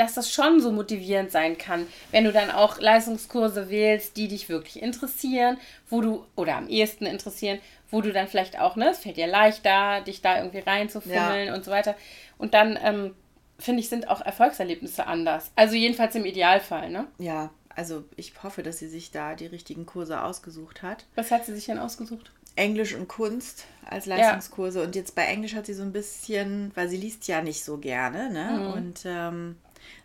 dass 0.00 0.14
das 0.14 0.32
schon 0.32 0.62
so 0.62 0.72
motivierend 0.72 1.30
sein 1.30 1.58
kann, 1.58 1.86
wenn 2.10 2.24
du 2.24 2.32
dann 2.32 2.50
auch 2.50 2.80
Leistungskurse 2.80 3.68
wählst, 3.68 4.16
die 4.16 4.28
dich 4.28 4.48
wirklich 4.48 4.82
interessieren, 4.82 5.58
wo 5.90 6.00
du, 6.00 6.24
oder 6.36 6.56
am 6.56 6.68
ehesten 6.68 7.04
interessieren, 7.04 7.58
wo 7.90 8.00
du 8.00 8.10
dann 8.10 8.26
vielleicht 8.26 8.58
auch, 8.58 8.76
ne, 8.76 8.88
es 8.88 9.00
fällt 9.00 9.18
dir 9.18 9.26
leichter, 9.26 10.00
dich 10.00 10.22
da 10.22 10.38
irgendwie 10.38 10.60
reinzufummeln 10.60 11.48
ja. 11.48 11.54
und 11.54 11.66
so 11.66 11.70
weiter. 11.70 11.94
Und 12.38 12.54
dann, 12.54 12.78
ähm, 12.82 13.14
finde 13.58 13.80
ich, 13.80 13.90
sind 13.90 14.08
auch 14.08 14.22
Erfolgserlebnisse 14.22 15.06
anders. 15.06 15.50
Also 15.54 15.74
jedenfalls 15.74 16.14
im 16.14 16.24
Idealfall, 16.24 16.88
ne? 16.88 17.06
Ja, 17.18 17.50
also 17.68 18.04
ich 18.16 18.32
hoffe, 18.42 18.62
dass 18.62 18.78
sie 18.78 18.88
sich 18.88 19.10
da 19.10 19.34
die 19.34 19.46
richtigen 19.46 19.84
Kurse 19.84 20.22
ausgesucht 20.22 20.82
hat. 20.82 21.04
Was 21.14 21.30
hat 21.30 21.44
sie 21.44 21.54
sich 21.54 21.66
denn 21.66 21.78
ausgesucht? 21.78 22.32
Englisch 22.56 22.94
und 22.94 23.06
Kunst 23.06 23.66
als 23.84 24.06
Leistungskurse. 24.06 24.78
Ja. 24.78 24.84
Und 24.86 24.96
jetzt 24.96 25.14
bei 25.14 25.24
Englisch 25.24 25.54
hat 25.54 25.66
sie 25.66 25.74
so 25.74 25.82
ein 25.82 25.92
bisschen, 25.92 26.72
weil 26.74 26.88
sie 26.88 26.96
liest 26.96 27.28
ja 27.28 27.42
nicht 27.42 27.64
so 27.64 27.76
gerne, 27.76 28.30
ne? 28.30 28.58
Mhm. 28.58 28.72
Und 28.72 29.02
ähm, 29.04 29.56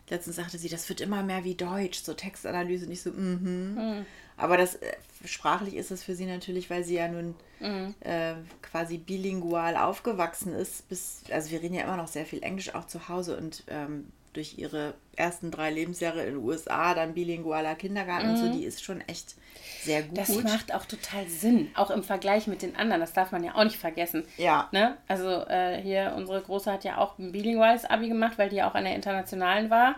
letztens 0.08 0.36
sagte 0.36 0.58
sie, 0.58 0.68
das 0.68 0.88
wird 0.88 1.00
immer 1.00 1.22
mehr 1.22 1.44
wie 1.44 1.54
Deutsch, 1.54 2.02
so 2.02 2.14
Textanalyse, 2.14 2.86
nicht 2.86 3.02
so, 3.02 3.10
mhm. 3.10 3.74
mhm. 3.74 4.06
Aber 4.36 4.56
das 4.56 4.76
äh, 4.76 4.92
sprachlich 5.24 5.74
ist 5.76 5.90
das 5.90 6.02
für 6.02 6.14
sie 6.14 6.26
natürlich, 6.26 6.68
weil 6.68 6.84
sie 6.84 6.96
ja 6.96 7.08
nun 7.08 7.34
mhm. 7.60 7.94
äh, 8.00 8.34
quasi 8.62 8.98
bilingual 8.98 9.76
aufgewachsen 9.76 10.52
ist. 10.52 10.88
Bis, 10.88 11.22
also 11.30 11.50
wir 11.50 11.62
reden 11.62 11.74
ja 11.74 11.84
immer 11.84 11.96
noch 11.96 12.08
sehr 12.08 12.26
viel 12.26 12.42
Englisch 12.42 12.74
auch 12.74 12.86
zu 12.86 13.08
Hause 13.08 13.36
und 13.36 13.64
ähm, 13.68 14.12
durch 14.36 14.58
ihre 14.58 14.94
ersten 15.16 15.50
drei 15.50 15.70
Lebensjahre 15.70 16.20
in 16.20 16.34
den 16.34 16.44
USA, 16.44 16.94
dann 16.94 17.14
bilingualer 17.14 17.74
Kindergarten 17.74 18.26
mhm. 18.26 18.32
und 18.32 18.38
so, 18.38 18.46
mhm. 18.46 18.52
die 18.52 18.64
ist 18.64 18.84
schon 18.84 19.00
echt 19.02 19.34
sehr 19.82 20.02
gut. 20.02 20.18
Das 20.18 20.42
macht 20.42 20.74
auch 20.74 20.84
total 20.84 21.26
Sinn, 21.28 21.70
auch 21.74 21.90
im 21.90 22.02
Vergleich 22.02 22.46
mit 22.46 22.62
den 22.62 22.76
anderen, 22.76 23.00
das 23.00 23.12
darf 23.12 23.32
man 23.32 23.42
ja 23.42 23.54
auch 23.54 23.64
nicht 23.64 23.78
vergessen. 23.78 24.24
Ja. 24.36 24.68
Ne? 24.72 24.96
Also 25.08 25.28
äh, 25.28 25.80
hier, 25.80 26.14
unsere 26.16 26.42
Große 26.42 26.70
hat 26.70 26.84
ja 26.84 26.98
auch 26.98 27.18
ein 27.18 27.32
bilinguales 27.32 27.84
Abi 27.84 28.08
gemacht, 28.08 28.38
weil 28.38 28.50
die 28.50 28.62
auch 28.62 28.74
an 28.74 28.84
der 28.84 28.94
internationalen 28.94 29.70
war 29.70 29.96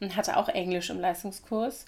und 0.00 0.16
hatte 0.16 0.36
auch 0.36 0.48
Englisch 0.48 0.90
im 0.90 1.00
Leistungskurs. 1.00 1.86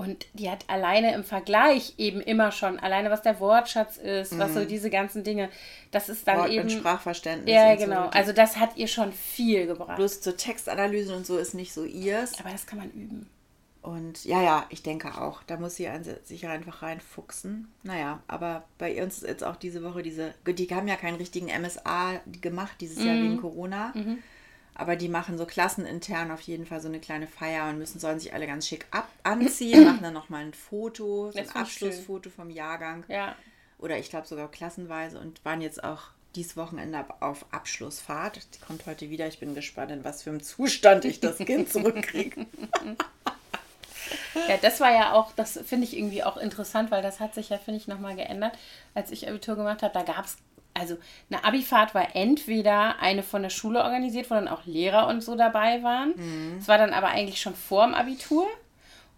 Und 0.00 0.26
die 0.32 0.50
hat 0.50 0.64
alleine 0.68 1.12
im 1.12 1.24
Vergleich 1.24 1.92
eben 1.98 2.22
immer 2.22 2.52
schon, 2.52 2.78
alleine 2.78 3.10
was 3.10 3.20
der 3.20 3.38
Wortschatz 3.38 3.98
ist, 3.98 4.32
mhm. 4.32 4.38
was 4.38 4.54
so 4.54 4.60
mhm. 4.60 4.68
diese 4.68 4.88
ganzen 4.88 5.24
Dinge, 5.24 5.50
das 5.90 6.08
ist 6.08 6.26
dann 6.26 6.38
Wort 6.38 6.48
eben. 6.48 6.62
Und 6.62 6.70
Sprachverständnis. 6.70 7.54
Ja, 7.54 7.74
genau. 7.74 8.04
So. 8.04 8.10
Also 8.12 8.32
das 8.32 8.56
hat 8.56 8.78
ihr 8.78 8.88
schon 8.88 9.12
viel 9.12 9.66
gebracht. 9.66 9.96
Bloß 9.96 10.22
zur 10.22 10.38
Textanalyse 10.38 11.14
und 11.14 11.26
so 11.26 11.36
ist 11.36 11.52
nicht 11.52 11.74
so 11.74 11.84
ihrs. 11.84 12.40
Aber 12.40 12.48
das 12.48 12.66
kann 12.66 12.78
man 12.78 12.90
üben. 12.92 13.28
Und 13.82 14.24
ja, 14.24 14.42
ja, 14.42 14.64
ich 14.70 14.82
denke 14.82 15.20
auch. 15.20 15.42
Da 15.42 15.58
muss 15.58 15.76
sie 15.76 15.90
sich 16.24 16.46
einfach 16.46 16.80
reinfuchsen. 16.80 17.68
Naja, 17.82 18.22
aber 18.26 18.64
bei 18.78 19.02
uns 19.02 19.16
ist 19.16 19.28
jetzt 19.28 19.44
auch 19.44 19.56
diese 19.56 19.82
Woche 19.82 20.02
diese, 20.02 20.32
die 20.46 20.66
haben 20.68 20.88
ja 20.88 20.96
keinen 20.96 21.16
richtigen 21.16 21.48
MSA 21.48 22.22
gemacht 22.40 22.76
dieses 22.80 23.00
mhm. 23.00 23.06
Jahr 23.06 23.16
wegen 23.16 23.40
Corona. 23.42 23.92
Mhm. 23.94 24.18
Aber 24.80 24.96
die 24.96 25.10
machen 25.10 25.36
so 25.36 25.44
klassenintern 25.44 26.30
auf 26.30 26.40
jeden 26.40 26.64
Fall 26.64 26.80
so 26.80 26.88
eine 26.88 27.00
kleine 27.00 27.26
Feier 27.26 27.68
und 27.68 27.76
müssen, 27.76 28.00
sollen 28.00 28.18
sich 28.18 28.32
alle 28.32 28.46
ganz 28.46 28.66
schick 28.66 28.86
ab 28.90 29.10
anziehen, 29.24 29.84
machen 29.84 30.02
dann 30.02 30.14
nochmal 30.14 30.42
ein 30.42 30.54
Foto, 30.54 31.30
so 31.30 31.38
ein 31.38 31.50
Abschlussfoto 31.50 32.30
vom 32.30 32.48
Jahrgang. 32.48 33.04
Ja. 33.06 33.36
Oder 33.78 33.98
ich 33.98 34.08
glaube 34.08 34.26
sogar 34.26 34.50
klassenweise 34.50 35.20
und 35.20 35.44
waren 35.44 35.60
jetzt 35.60 35.84
auch 35.84 36.04
dieses 36.34 36.56
Wochenende 36.56 37.04
auf 37.20 37.44
Abschlussfahrt. 37.50 38.40
Die 38.54 38.60
kommt 38.60 38.86
heute 38.86 39.10
wieder. 39.10 39.26
Ich 39.26 39.38
bin 39.38 39.54
gespannt, 39.54 39.90
in 39.90 40.02
was 40.02 40.22
für 40.22 40.30
einem 40.30 40.42
Zustand 40.42 41.04
ich 41.04 41.20
das 41.20 41.36
Kind 41.36 41.68
zurückkriege. 41.72 42.46
ja, 44.48 44.56
das 44.62 44.80
war 44.80 44.92
ja 44.92 45.12
auch, 45.12 45.32
das 45.32 45.60
finde 45.62 45.84
ich 45.84 45.94
irgendwie 45.94 46.24
auch 46.24 46.38
interessant, 46.38 46.90
weil 46.90 47.02
das 47.02 47.20
hat 47.20 47.34
sich 47.34 47.50
ja, 47.50 47.58
finde 47.58 47.78
ich, 47.80 47.86
nochmal 47.86 48.16
geändert. 48.16 48.56
Als 48.94 49.10
ich 49.10 49.28
Abitur 49.28 49.56
gemacht 49.56 49.82
habe, 49.82 49.92
da 49.92 50.04
gab 50.04 50.24
es 50.24 50.38
also 50.80 50.96
eine 51.30 51.44
Abifahrt 51.44 51.94
war 51.94 52.16
entweder 52.16 52.98
eine 53.00 53.22
von 53.22 53.42
der 53.42 53.50
Schule 53.50 53.84
organisiert, 53.84 54.30
wo 54.30 54.34
dann 54.34 54.48
auch 54.48 54.64
Lehrer 54.64 55.06
und 55.06 55.22
so 55.22 55.36
dabei 55.36 55.82
waren. 55.82 56.14
Mhm. 56.16 56.56
Es 56.58 56.64
mhm. 56.64 56.68
war 56.68 56.78
dann 56.78 56.92
aber 56.92 57.08
eigentlich 57.08 57.40
schon 57.40 57.54
vor 57.54 57.86
dem 57.86 57.94
Abitur. 57.94 58.48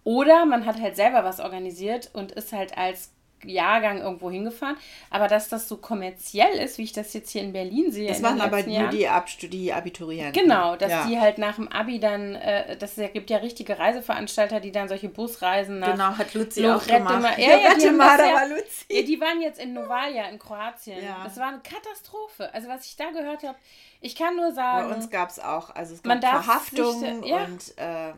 Oder 0.05 0.45
man 0.45 0.67
hat 0.67 0.81
halt 0.81 0.97
selber 0.97 1.23
was 1.25 1.39
organisiert 1.39 2.11
und 2.13 2.33
ist 2.33 2.53
halt 2.53 2.77
als 2.77 3.13
Jahrgang 3.45 4.01
irgendwo 4.01 4.31
hingefahren. 4.31 4.77
Aber 5.11 5.29
dass 5.29 5.49
das 5.49 5.69
so 5.69 5.77
kommerziell 5.77 6.55
ist, 6.59 6.79
wie 6.79 6.85
ich 6.85 6.93
das 6.93 7.13
jetzt 7.13 7.31
hier 7.31 7.43
in 7.43 7.53
Berlin 7.53 7.91
sehe. 7.91 8.09
Das 8.09 8.21
machen 8.21 8.41
aber 8.41 8.63
nur 8.63 8.89
die, 8.89 9.09
Ab 9.09 9.27
die 9.41 9.73
Abiturienten. 9.73 10.43
Genau, 10.43 10.77
dass 10.77 10.91
ja. 10.91 11.07
die 11.07 11.21
halt 11.21 11.39
nach 11.39 11.57
dem 11.57 11.69
Abi 11.69 12.01
dann, 12.01 12.35
äh, 12.35 12.77
das 12.77 12.97
gibt 13.13 13.31
ja 13.31 13.39
richtige 13.39 13.79
Reiseveranstalter, 13.79 14.61
die 14.61 14.73
dann 14.73 14.89
solche 14.89 15.09
Busreisen 15.09 15.79
nach 15.79 15.93
Genau, 15.93 16.17
hat 16.17 16.35
Luzi 16.35 16.67
auch 16.67 16.87
gemacht. 16.87 17.39
Ja, 17.39 17.59
ja, 17.59 17.75
die, 17.75 17.91
mal, 17.91 18.17
da 18.17 18.35
war 18.35 18.49
Luzi. 18.49 18.85
Ja, 18.91 19.03
die 19.03 19.21
waren 19.21 19.41
jetzt 19.41 19.61
in 19.61 19.73
Novalia 19.73 20.29
in 20.29 20.39
Kroatien. 20.39 21.03
Ja. 21.03 21.23
Das 21.25 21.37
war 21.37 21.49
eine 21.49 21.61
Katastrophe. 21.61 22.53
Also 22.53 22.69
was 22.69 22.87
ich 22.87 22.97
da 22.97 23.11
gehört 23.11 23.43
habe, 23.43 23.57
ich 24.01 24.17
kann 24.17 24.37
nur 24.37 24.53
sagen. 24.53 24.89
Bei 24.89 24.97
uns 24.97 25.11
gab 25.11 25.31
es 25.31 25.39
auch, 25.39 25.71
also 25.75 25.95
es 25.95 26.03
gab 26.03 26.21
Verhaftungen 26.21 27.23
ja. 27.25 27.45
und 27.45 27.79
äh, 27.79 28.13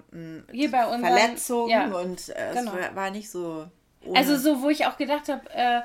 Hier 0.53 0.71
bei 0.71 0.87
unseren, 0.87 1.05
Verletzungen 1.05 1.71
ja, 1.71 1.87
und 1.87 2.29
äh, 2.31 2.55
genau. 2.55 2.73
es 2.75 2.97
war 2.97 3.11
nicht 3.11 3.31
so 3.31 3.67
Also 4.13 4.37
so, 4.37 4.63
wo 4.63 4.69
ich 4.69 4.87
auch 4.87 4.97
gedacht 4.97 5.29
habe, 5.29 5.49
äh, 5.55 5.81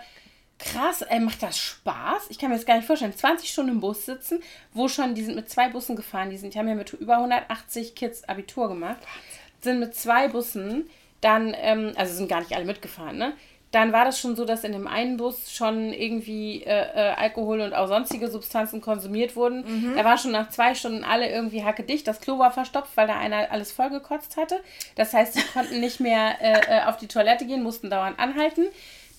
krass, 0.60 1.02
ey, 1.02 1.20
macht 1.20 1.42
das 1.42 1.58
Spaß? 1.58 2.28
Ich 2.30 2.38
kann 2.38 2.50
mir 2.50 2.58
das 2.58 2.66
gar 2.66 2.76
nicht 2.76 2.86
vorstellen. 2.86 3.16
20 3.16 3.50
Stunden 3.50 3.72
im 3.72 3.80
Bus 3.80 4.06
sitzen, 4.06 4.42
wo 4.74 4.88
schon, 4.88 5.16
die 5.16 5.24
sind 5.24 5.36
mit 5.36 5.50
zwei 5.50 5.70
Bussen 5.70 5.96
gefahren, 5.96 6.30
die, 6.30 6.38
sind, 6.38 6.54
die 6.54 6.60
haben 6.60 6.68
ja 6.68 6.76
mit 6.76 6.94
über 6.94 7.16
180 7.16 7.96
Kids 7.96 8.24
Abitur 8.26 8.68
gemacht, 8.68 9.00
sind 9.62 9.80
mit 9.80 9.96
zwei 9.96 10.28
Bussen 10.28 10.90
dann, 11.22 11.56
ähm, 11.58 11.94
also 11.96 12.14
sind 12.14 12.30
gar 12.30 12.40
nicht 12.40 12.54
alle 12.54 12.66
mitgefahren, 12.66 13.18
ne? 13.18 13.34
Dann 13.72 13.94
war 13.94 14.04
das 14.04 14.20
schon 14.20 14.36
so, 14.36 14.46
dass 14.46 14.64
in 14.64 14.72
dem 14.72 14.88
einen 14.88 15.18
Bus 15.18 15.52
schon 15.52 15.94
irgendwie 15.94 16.64
äh, 16.64 17.12
äh, 17.12 17.14
Alkohol 17.16 17.62
und 17.62 17.74
auch 17.74 17.88
sonstige 17.88 18.28
Substanzen 18.28 18.82
konsumiert 18.82 19.36
wurden. 19.36 19.64
Mhm. 19.64 19.96
Da 19.96 20.04
war 20.04 20.18
schon 20.18 20.32
nach 20.32 20.50
zwei 20.50 20.74
Stunden 20.74 21.04
alle 21.04 21.30
irgendwie 21.30 21.64
hackedicht. 21.64 22.08
Das 22.08 22.20
Klo 22.20 22.40
war 22.40 22.52
verstopft, 22.52 22.92
weil 22.96 23.08
da 23.08 23.18
einer 23.18 23.52
alles 23.52 23.72
vollgekotzt 23.72 24.38
hatte. 24.38 24.60
Das 24.96 25.14
heißt, 25.14 25.34
sie 25.34 25.44
konnten 25.54 25.80
nicht 25.80 26.00
mehr 26.00 26.42
äh, 26.42 26.80
äh, 26.80 26.84
auf 26.86 26.98
die 26.98 27.08
Toilette 27.08 27.46
gehen, 27.46 27.62
mussten 27.62 27.92
dauernd 27.92 28.18
anhalten. 28.18 28.66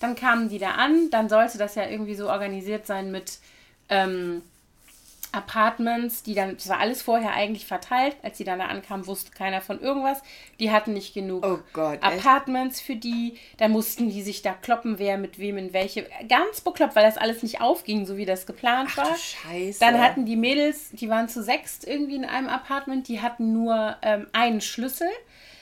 Dann 0.01 0.15
kamen 0.15 0.49
die 0.49 0.59
da 0.59 0.71
an. 0.71 1.09
Dann 1.11 1.29
sollte 1.29 1.57
das 1.57 1.75
ja 1.75 1.87
irgendwie 1.87 2.15
so 2.15 2.29
organisiert 2.29 2.85
sein 2.85 3.09
mit 3.09 3.39
ähm, 3.87 4.41
Apartments, 5.33 6.23
die 6.23 6.33
dann, 6.33 6.55
das 6.57 6.67
war 6.67 6.79
alles 6.79 7.01
vorher 7.01 7.31
eigentlich 7.31 7.65
verteilt. 7.65 8.17
Als 8.21 8.37
sie 8.37 8.43
dann 8.43 8.59
da 8.59 8.65
ankamen, 8.65 9.07
wusste 9.07 9.31
keiner 9.31 9.61
von 9.61 9.79
irgendwas. 9.79 10.21
Die 10.59 10.71
hatten 10.71 10.93
nicht 10.93 11.13
genug 11.13 11.45
oh 11.45 11.59
Gott, 11.71 12.03
Apartments 12.03 12.77
echt? 12.77 12.85
für 12.85 12.95
die. 12.95 13.37
Dann 13.57 13.71
mussten 13.71 14.09
die 14.09 14.21
sich 14.23 14.41
da 14.41 14.53
kloppen, 14.53 14.99
wer 14.99 15.17
mit 15.17 15.39
wem 15.39 15.57
in 15.57 15.73
welche. 15.73 16.07
Ganz 16.27 16.61
bekloppt, 16.61 16.95
weil 16.95 17.05
das 17.05 17.17
alles 17.17 17.43
nicht 17.43 17.61
aufging, 17.61 18.05
so 18.05 18.17
wie 18.17 18.25
das 18.25 18.45
geplant 18.45 18.89
Ach, 18.93 18.97
war. 18.97 19.15
Scheiße. 19.15 19.79
Dann 19.79 19.99
hatten 20.01 20.25
die 20.25 20.35
Mädels, 20.35 20.89
die 20.91 21.09
waren 21.09 21.29
zu 21.29 21.41
sechst 21.41 21.87
irgendwie 21.87 22.15
in 22.15 22.25
einem 22.25 22.49
Apartment, 22.49 23.07
die 23.07 23.21
hatten 23.21 23.53
nur 23.53 23.95
ähm, 24.01 24.27
einen 24.33 24.59
Schlüssel. 24.59 25.07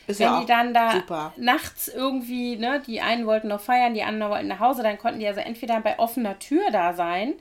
Ist 0.08 0.20
Wenn 0.20 0.26
ja 0.26 0.40
die 0.40 0.48
dann 0.48 0.74
da 0.74 0.92
super. 0.94 1.34
nachts 1.38 1.88
irgendwie, 1.88 2.56
ne, 2.56 2.82
die 2.88 3.00
einen 3.00 3.28
wollten 3.28 3.50
noch 3.50 3.62
feiern, 3.62 3.94
die 3.94 4.02
anderen 4.02 4.32
wollten 4.32 4.48
nach 4.48 4.60
Hause, 4.60 4.82
dann 4.82 4.98
konnten 4.98 5.20
die 5.20 5.28
also 5.28 5.40
entweder 5.40 5.80
bei 5.82 6.00
offener 6.00 6.40
Tür 6.40 6.72
da 6.72 6.94
sein 6.94 7.36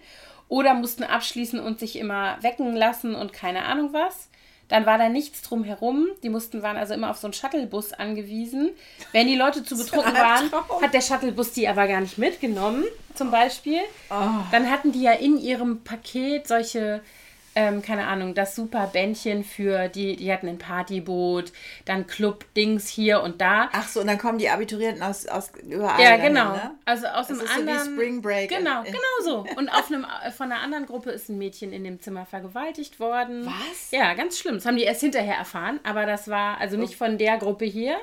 oder 0.48 0.74
mussten 0.74 1.04
abschließen 1.04 1.60
und 1.60 1.78
sich 1.78 1.96
immer 1.96 2.38
wecken 2.42 2.74
lassen 2.74 3.14
und 3.14 3.32
keine 3.32 3.64
Ahnung 3.64 3.92
was. 3.92 4.28
Dann 4.68 4.84
war 4.84 4.98
da 4.98 5.08
nichts 5.08 5.42
drumherum. 5.42 6.08
Die 6.22 6.28
mussten, 6.28 6.62
waren 6.62 6.76
also 6.76 6.92
immer 6.92 7.10
auf 7.10 7.16
so 7.16 7.26
einen 7.26 7.32
Shuttlebus 7.32 7.94
angewiesen. 7.94 8.70
Wenn 9.12 9.26
die 9.26 9.34
Leute 9.34 9.64
zu 9.64 9.76
betrunken 9.76 10.14
waren, 10.14 10.50
hat 10.82 10.92
der 10.92 11.00
Shuttlebus 11.00 11.52
die 11.52 11.66
aber 11.66 11.88
gar 11.88 12.00
nicht 12.00 12.18
mitgenommen, 12.18 12.84
zum 13.14 13.30
Beispiel. 13.30 13.80
Oh. 14.10 14.14
Dann 14.50 14.70
hatten 14.70 14.92
die 14.92 15.02
ja 15.02 15.12
in 15.12 15.38
ihrem 15.38 15.82
Paket 15.84 16.46
solche 16.46 17.02
ähm, 17.58 17.82
keine 17.82 18.06
Ahnung, 18.06 18.34
das 18.34 18.54
super 18.54 18.86
Bändchen 18.92 19.42
für 19.42 19.88
die, 19.88 20.14
die 20.14 20.32
hatten 20.32 20.46
ein 20.46 20.58
Partyboot, 20.58 21.52
dann 21.86 22.06
Club-Dings 22.06 22.86
hier 22.86 23.20
und 23.20 23.40
da. 23.40 23.68
Ach 23.72 23.88
so, 23.88 24.00
und 24.00 24.06
dann 24.06 24.16
kommen 24.16 24.38
die 24.38 24.48
Abiturienten 24.48 25.02
aus, 25.02 25.26
aus 25.26 25.50
überall. 25.68 26.00
Ja, 26.00 26.16
genau. 26.18 26.52
Hin, 26.52 26.62
ne? 26.62 26.74
Also 26.84 27.08
aus 27.08 27.26
das 27.26 27.40
einem 27.40 27.48
anderen. 27.48 27.78
So 27.78 27.90
wie 27.90 27.94
Spring 27.94 28.22
Break. 28.22 28.48
Genau, 28.50 28.84
genau 28.84 28.98
so. 29.24 29.44
Und 29.56 29.70
auf 29.70 29.90
einem, 29.90 30.06
von 30.36 30.52
einer 30.52 30.62
anderen 30.62 30.86
Gruppe 30.86 31.10
ist 31.10 31.28
ein 31.28 31.38
Mädchen 31.38 31.72
in 31.72 31.82
dem 31.82 32.00
Zimmer 32.00 32.26
vergewaltigt 32.26 33.00
worden. 33.00 33.46
Was? 33.46 33.90
Ja, 33.90 34.14
ganz 34.14 34.38
schlimm. 34.38 34.54
Das 34.54 34.66
haben 34.66 34.76
die 34.76 34.84
erst 34.84 35.00
hinterher 35.00 35.34
erfahren, 35.34 35.80
aber 35.82 36.06
das 36.06 36.28
war 36.28 36.60
also 36.60 36.76
nicht 36.76 36.94
oh. 36.94 36.98
von 37.04 37.18
der 37.18 37.38
Gruppe 37.38 37.64
hier. 37.64 37.96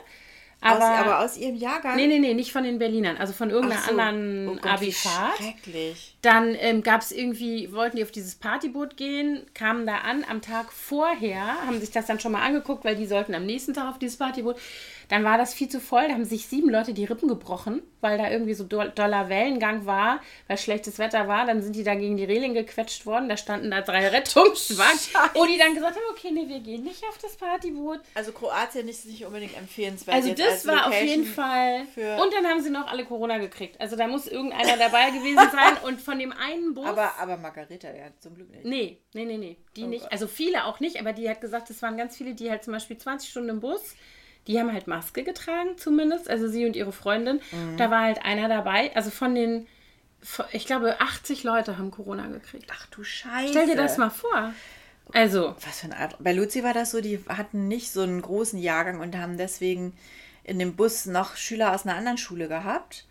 Aber 0.65 0.77
aus, 0.77 1.00
aber 1.00 1.19
aus 1.19 1.38
ihrem 1.38 1.55
Jahrgang? 1.55 1.95
Nee, 1.95 2.07
nee, 2.07 2.19
nee, 2.19 2.34
nicht 2.34 2.51
von 2.51 2.63
den 2.63 2.79
Berlinern, 2.79 3.17
also 3.17 3.34
von 3.34 3.50
irgendeiner 3.50 3.81
so. 3.81 3.91
anderen 3.91 4.50
oh 4.50 4.55
Gott, 4.55 4.72
Abifahrt. 4.72 5.38
Schrecklich. 5.38 6.15
Dann 6.22 6.55
ähm, 6.60 6.81
gab 6.81 7.01
es 7.01 7.12
irgendwie, 7.12 7.72
wollten 7.72 7.98
die 7.98 8.03
auf 8.03 8.12
dieses 8.12 8.36
Partyboot 8.36 8.98
gehen, 8.98 9.45
kamen 9.53 9.86
da 9.86 10.00
an 10.00 10.25
am 10.29 10.41
Tag 10.41 10.72
vorher, 10.72 11.65
haben 11.65 11.79
sich 11.79 11.91
das 11.91 12.07
dann 12.07 12.19
schon 12.19 12.31
mal 12.31 12.41
angeguckt, 12.41 12.84
weil 12.84 12.95
die 12.95 13.05
sollten 13.05 13.36
am 13.36 13.45
nächsten 13.45 13.74
Tag 13.74 13.89
auf 13.89 14.00
dieses 14.00 14.17
Partyboot. 14.17 14.57
Dann 15.09 15.24
war 15.24 15.38
das 15.38 15.53
viel 15.53 15.69
zu 15.69 15.79
voll, 15.79 16.07
da 16.07 16.13
haben 16.13 16.25
sich 16.25 16.47
sieben 16.47 16.69
Leute 16.69 16.93
die 16.93 17.05
Rippen 17.05 17.27
gebrochen, 17.27 17.81
weil 18.01 18.17
da 18.17 18.29
irgendwie 18.29 18.53
so 18.53 18.63
doller 18.63 19.29
Wellengang 19.29 19.85
war, 19.85 20.21
weil 20.47 20.57
schlechtes 20.57 21.00
Wetter 21.00 21.27
war. 21.27 21.45
Dann 21.45 21.62
sind 21.62 21.75
die 21.75 21.83
da 21.83 21.95
gegen 21.95 22.17
die 22.17 22.24
Reling 22.24 22.53
gequetscht 22.53 23.05
worden, 23.05 23.29
da 23.29 23.38
standen 23.38 23.71
da 23.71 23.81
drei 23.81 24.07
Rettungswagen, 24.15 25.00
wo 25.33 25.45
die 25.45 25.57
dann 25.57 25.74
gesagt 25.74 25.95
haben, 25.95 26.03
okay, 26.12 26.31
nee, 26.31 26.47
wir 26.47 26.59
gehen 26.59 26.83
nicht 26.83 27.03
auf 27.07 27.17
das 27.17 27.35
Partyboot. 27.35 28.00
Also 28.13 28.31
Kroatien 28.31 28.88
ist 28.88 29.05
nicht 29.05 29.25
unbedingt 29.25 29.57
empfehlenswert. 29.57 30.15
Also 30.15 30.33
das 30.33 30.47
als 30.47 30.67
war 30.67 30.88
auf 30.88 31.01
jeden 31.01 31.25
Fall. 31.25 31.81
Und 31.95 32.33
dann 32.33 32.45
haben 32.47 32.62
sie 32.62 32.69
noch 32.69 32.88
alle 32.88 33.05
Corona 33.05 33.38
gekriegt. 33.38 33.79
Also 33.79 33.95
da 33.95 34.07
muss 34.07 34.27
irgendeiner 34.27 34.77
dabei 34.77 35.12
gewesen 35.12 35.50
sein 35.51 35.77
und 35.85 36.01
von 36.01 36.19
dem 36.19 36.31
einen 36.31 36.74
Bus... 36.74 36.85
Aber, 36.85 37.17
aber 37.19 37.38
Margareta, 37.38 37.89
ja, 37.89 38.07
zum 38.19 38.35
Glück 38.35 38.50
nicht. 38.50 38.65
Nee, 38.65 39.00
nee, 39.13 39.25
nee, 39.25 39.38
nee, 39.38 39.57
die 39.75 39.83
oh 39.83 39.88
nicht. 39.88 40.12
Also 40.12 40.27
viele 40.27 40.65
auch 40.65 40.79
nicht, 40.79 41.00
aber 41.00 41.13
die 41.13 41.29
hat 41.29 41.41
gesagt, 41.41 41.69
es 41.69 41.81
waren 41.81 41.97
ganz 41.97 42.17
viele, 42.17 42.33
die 42.33 42.50
halt 42.50 42.63
zum 42.63 42.74
Beispiel 42.74 42.97
20 42.97 43.29
Stunden 43.29 43.50
im 43.50 43.59
Bus 43.59 43.95
die 44.47 44.59
haben 44.59 44.71
halt 44.71 44.87
Maske 44.87 45.23
getragen, 45.23 45.77
zumindest. 45.77 46.29
Also 46.29 46.47
sie 46.47 46.65
und 46.65 46.75
ihre 46.75 46.91
Freundin. 46.91 47.41
Mhm. 47.51 47.77
Da 47.77 47.89
war 47.91 48.01
halt 48.01 48.23
einer 48.23 48.47
dabei. 48.47 48.95
Also 48.95 49.09
von 49.09 49.35
den, 49.35 49.67
ich 50.51 50.65
glaube, 50.65 50.99
80 50.99 51.43
Leute 51.43 51.77
haben 51.77 51.91
Corona 51.91 52.27
gekriegt. 52.27 52.71
Ach 52.73 52.87
du 52.87 53.03
Scheiße. 53.03 53.49
Stell 53.49 53.67
dir 53.67 53.75
das 53.75 53.97
mal 53.97 54.09
vor. 54.09 54.53
Also. 55.13 55.55
Was 55.65 55.79
für 55.79 55.85
eine 55.85 55.97
Art. 55.97 56.15
Bei 56.19 56.33
Luzi 56.33 56.63
war 56.63 56.73
das 56.73 56.91
so, 56.91 57.01
die 57.01 57.19
hatten 57.27 57.67
nicht 57.67 57.91
so 57.91 58.01
einen 58.01 58.21
großen 58.21 58.59
Jahrgang 58.59 58.99
und 58.99 59.17
haben 59.17 59.37
deswegen 59.37 59.93
in 60.43 60.59
dem 60.59 60.75
Bus 60.75 61.05
noch 61.05 61.35
Schüler 61.35 61.73
aus 61.73 61.85
einer 61.85 61.95
anderen 61.95 62.17
Schule 62.17 62.47
gehabt. 62.47 63.05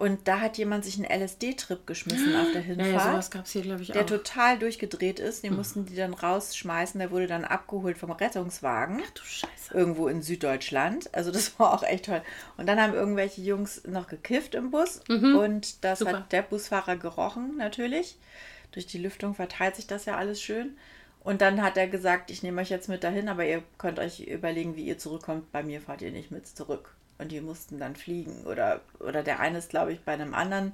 Und 0.00 0.28
da 0.28 0.40
hat 0.40 0.56
jemand 0.56 0.82
sich 0.82 0.96
einen 0.96 1.22
LSD-Trip 1.22 1.86
geschmissen 1.86 2.34
auf 2.34 2.52
der 2.54 2.62
Hinfahrt. 2.62 2.90
Ja, 2.90 3.12
sowas 3.12 3.30
gab 3.30 3.44
es 3.44 3.52
hier, 3.52 3.60
glaube 3.60 3.82
ich, 3.82 3.88
der 3.88 4.00
auch. 4.00 4.06
Der 4.06 4.16
total 4.16 4.58
durchgedreht 4.58 5.20
ist. 5.20 5.42
Den 5.44 5.50
hm. 5.50 5.58
mussten 5.58 5.84
die 5.84 5.94
dann 5.94 6.14
rausschmeißen. 6.14 6.98
Der 6.98 7.10
wurde 7.10 7.26
dann 7.26 7.44
abgeholt 7.44 7.98
vom 7.98 8.10
Rettungswagen. 8.10 9.02
Ach 9.04 9.10
du 9.10 9.22
Scheiße. 9.22 9.74
Irgendwo 9.74 10.08
in 10.08 10.22
Süddeutschland. 10.22 11.14
Also 11.14 11.30
das 11.30 11.58
war 11.58 11.74
auch 11.74 11.82
echt 11.82 12.06
toll. 12.06 12.22
Und 12.56 12.66
dann 12.66 12.80
haben 12.80 12.94
irgendwelche 12.94 13.42
Jungs 13.42 13.82
noch 13.84 14.06
gekifft 14.06 14.54
im 14.54 14.70
Bus. 14.70 15.02
Mhm. 15.06 15.36
Und 15.36 15.84
das 15.84 15.98
Super. 15.98 16.12
hat 16.12 16.32
der 16.32 16.42
Busfahrer 16.42 16.96
gerochen, 16.96 17.58
natürlich. 17.58 18.16
Durch 18.72 18.86
die 18.86 18.96
Lüftung 18.96 19.34
verteilt 19.34 19.76
sich 19.76 19.86
das 19.86 20.06
ja 20.06 20.16
alles 20.16 20.40
schön. 20.40 20.78
Und 21.22 21.42
dann 21.42 21.60
hat 21.60 21.76
er 21.76 21.88
gesagt, 21.88 22.30
ich 22.30 22.42
nehme 22.42 22.62
euch 22.62 22.70
jetzt 22.70 22.88
mit 22.88 23.04
dahin, 23.04 23.28
aber 23.28 23.44
ihr 23.44 23.62
könnt 23.76 23.98
euch 23.98 24.20
überlegen, 24.20 24.76
wie 24.76 24.86
ihr 24.86 24.96
zurückkommt. 24.96 25.52
Bei 25.52 25.62
mir 25.62 25.82
fahrt 25.82 26.00
ihr 26.00 26.10
nicht 26.10 26.30
mit 26.30 26.46
zurück. 26.46 26.94
Und 27.20 27.32
die 27.32 27.40
mussten 27.40 27.78
dann 27.78 27.96
fliegen. 27.96 28.44
Oder, 28.46 28.80
oder 28.98 29.22
der 29.22 29.40
eine 29.40 29.58
ist, 29.58 29.70
glaube 29.70 29.92
ich, 29.92 30.00
bei 30.00 30.12
einem 30.12 30.34
anderen 30.34 30.72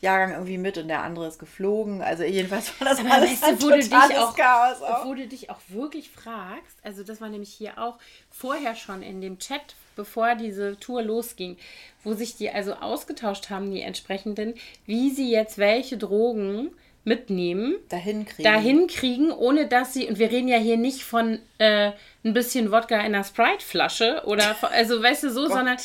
Jahrgang 0.00 0.32
irgendwie 0.32 0.58
mit 0.58 0.76
und 0.76 0.88
der 0.88 1.02
andere 1.02 1.26
ist 1.26 1.38
geflogen. 1.38 2.02
Also 2.02 2.22
jedenfalls 2.24 2.78
war 2.78 2.88
das 2.88 3.00
aber 3.00 3.12
alles 3.12 3.42
weißt 3.42 3.62
du, 3.62 3.66
wo 3.66 3.70
du 3.70 3.78
dich 3.78 3.92
auch, 3.92 4.36
Chaos 4.36 4.82
auch. 4.82 5.06
Wo 5.06 5.14
du 5.14 5.26
dich 5.26 5.48
auch 5.48 5.60
wirklich 5.68 6.10
fragst, 6.10 6.76
also 6.82 7.02
das 7.02 7.20
war 7.20 7.28
nämlich 7.28 7.52
hier 7.52 7.78
auch 7.78 7.98
vorher 8.30 8.74
schon 8.74 9.02
in 9.02 9.20
dem 9.20 9.38
Chat, 9.38 9.74
bevor 9.94 10.34
diese 10.34 10.78
Tour 10.78 11.02
losging, 11.02 11.56
wo 12.04 12.12
sich 12.12 12.36
die 12.36 12.50
also 12.50 12.74
ausgetauscht 12.74 13.48
haben, 13.48 13.70
die 13.70 13.80
entsprechenden, 13.80 14.54
wie 14.84 15.10
sie 15.10 15.30
jetzt 15.30 15.56
welche 15.56 15.96
Drogen 15.96 16.70
mitnehmen, 17.04 17.76
dahin 17.88 18.26
kriegen. 18.26 18.44
dahin 18.44 18.86
kriegen, 18.88 19.30
ohne 19.30 19.66
dass 19.66 19.94
sie, 19.94 20.08
und 20.08 20.18
wir 20.18 20.30
reden 20.30 20.48
ja 20.48 20.58
hier 20.58 20.76
nicht 20.76 21.04
von 21.04 21.38
äh, 21.58 21.92
ein 22.26 22.34
bisschen 22.34 22.72
Wodka 22.72 22.96
in 22.96 23.14
einer 23.14 23.24
Sprite-Flasche 23.24 24.22
oder, 24.26 24.56
also 24.72 25.02
weißt 25.02 25.24
du 25.24 25.30
so, 25.30 25.46
sondern 25.46 25.76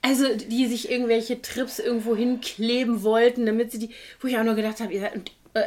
also 0.00 0.26
die 0.36 0.66
sich 0.66 0.90
irgendwelche 0.90 1.42
Trips 1.42 1.80
irgendwo 1.80 2.14
hinkleben 2.14 3.02
wollten, 3.02 3.46
damit 3.46 3.72
sie 3.72 3.80
die, 3.80 3.90
wo 4.20 4.28
ich 4.28 4.38
auch 4.38 4.44
nur 4.44 4.54
gedacht 4.54 4.80
habe, 4.80 4.92
ihr, 4.92 5.02
äh, 5.02 5.20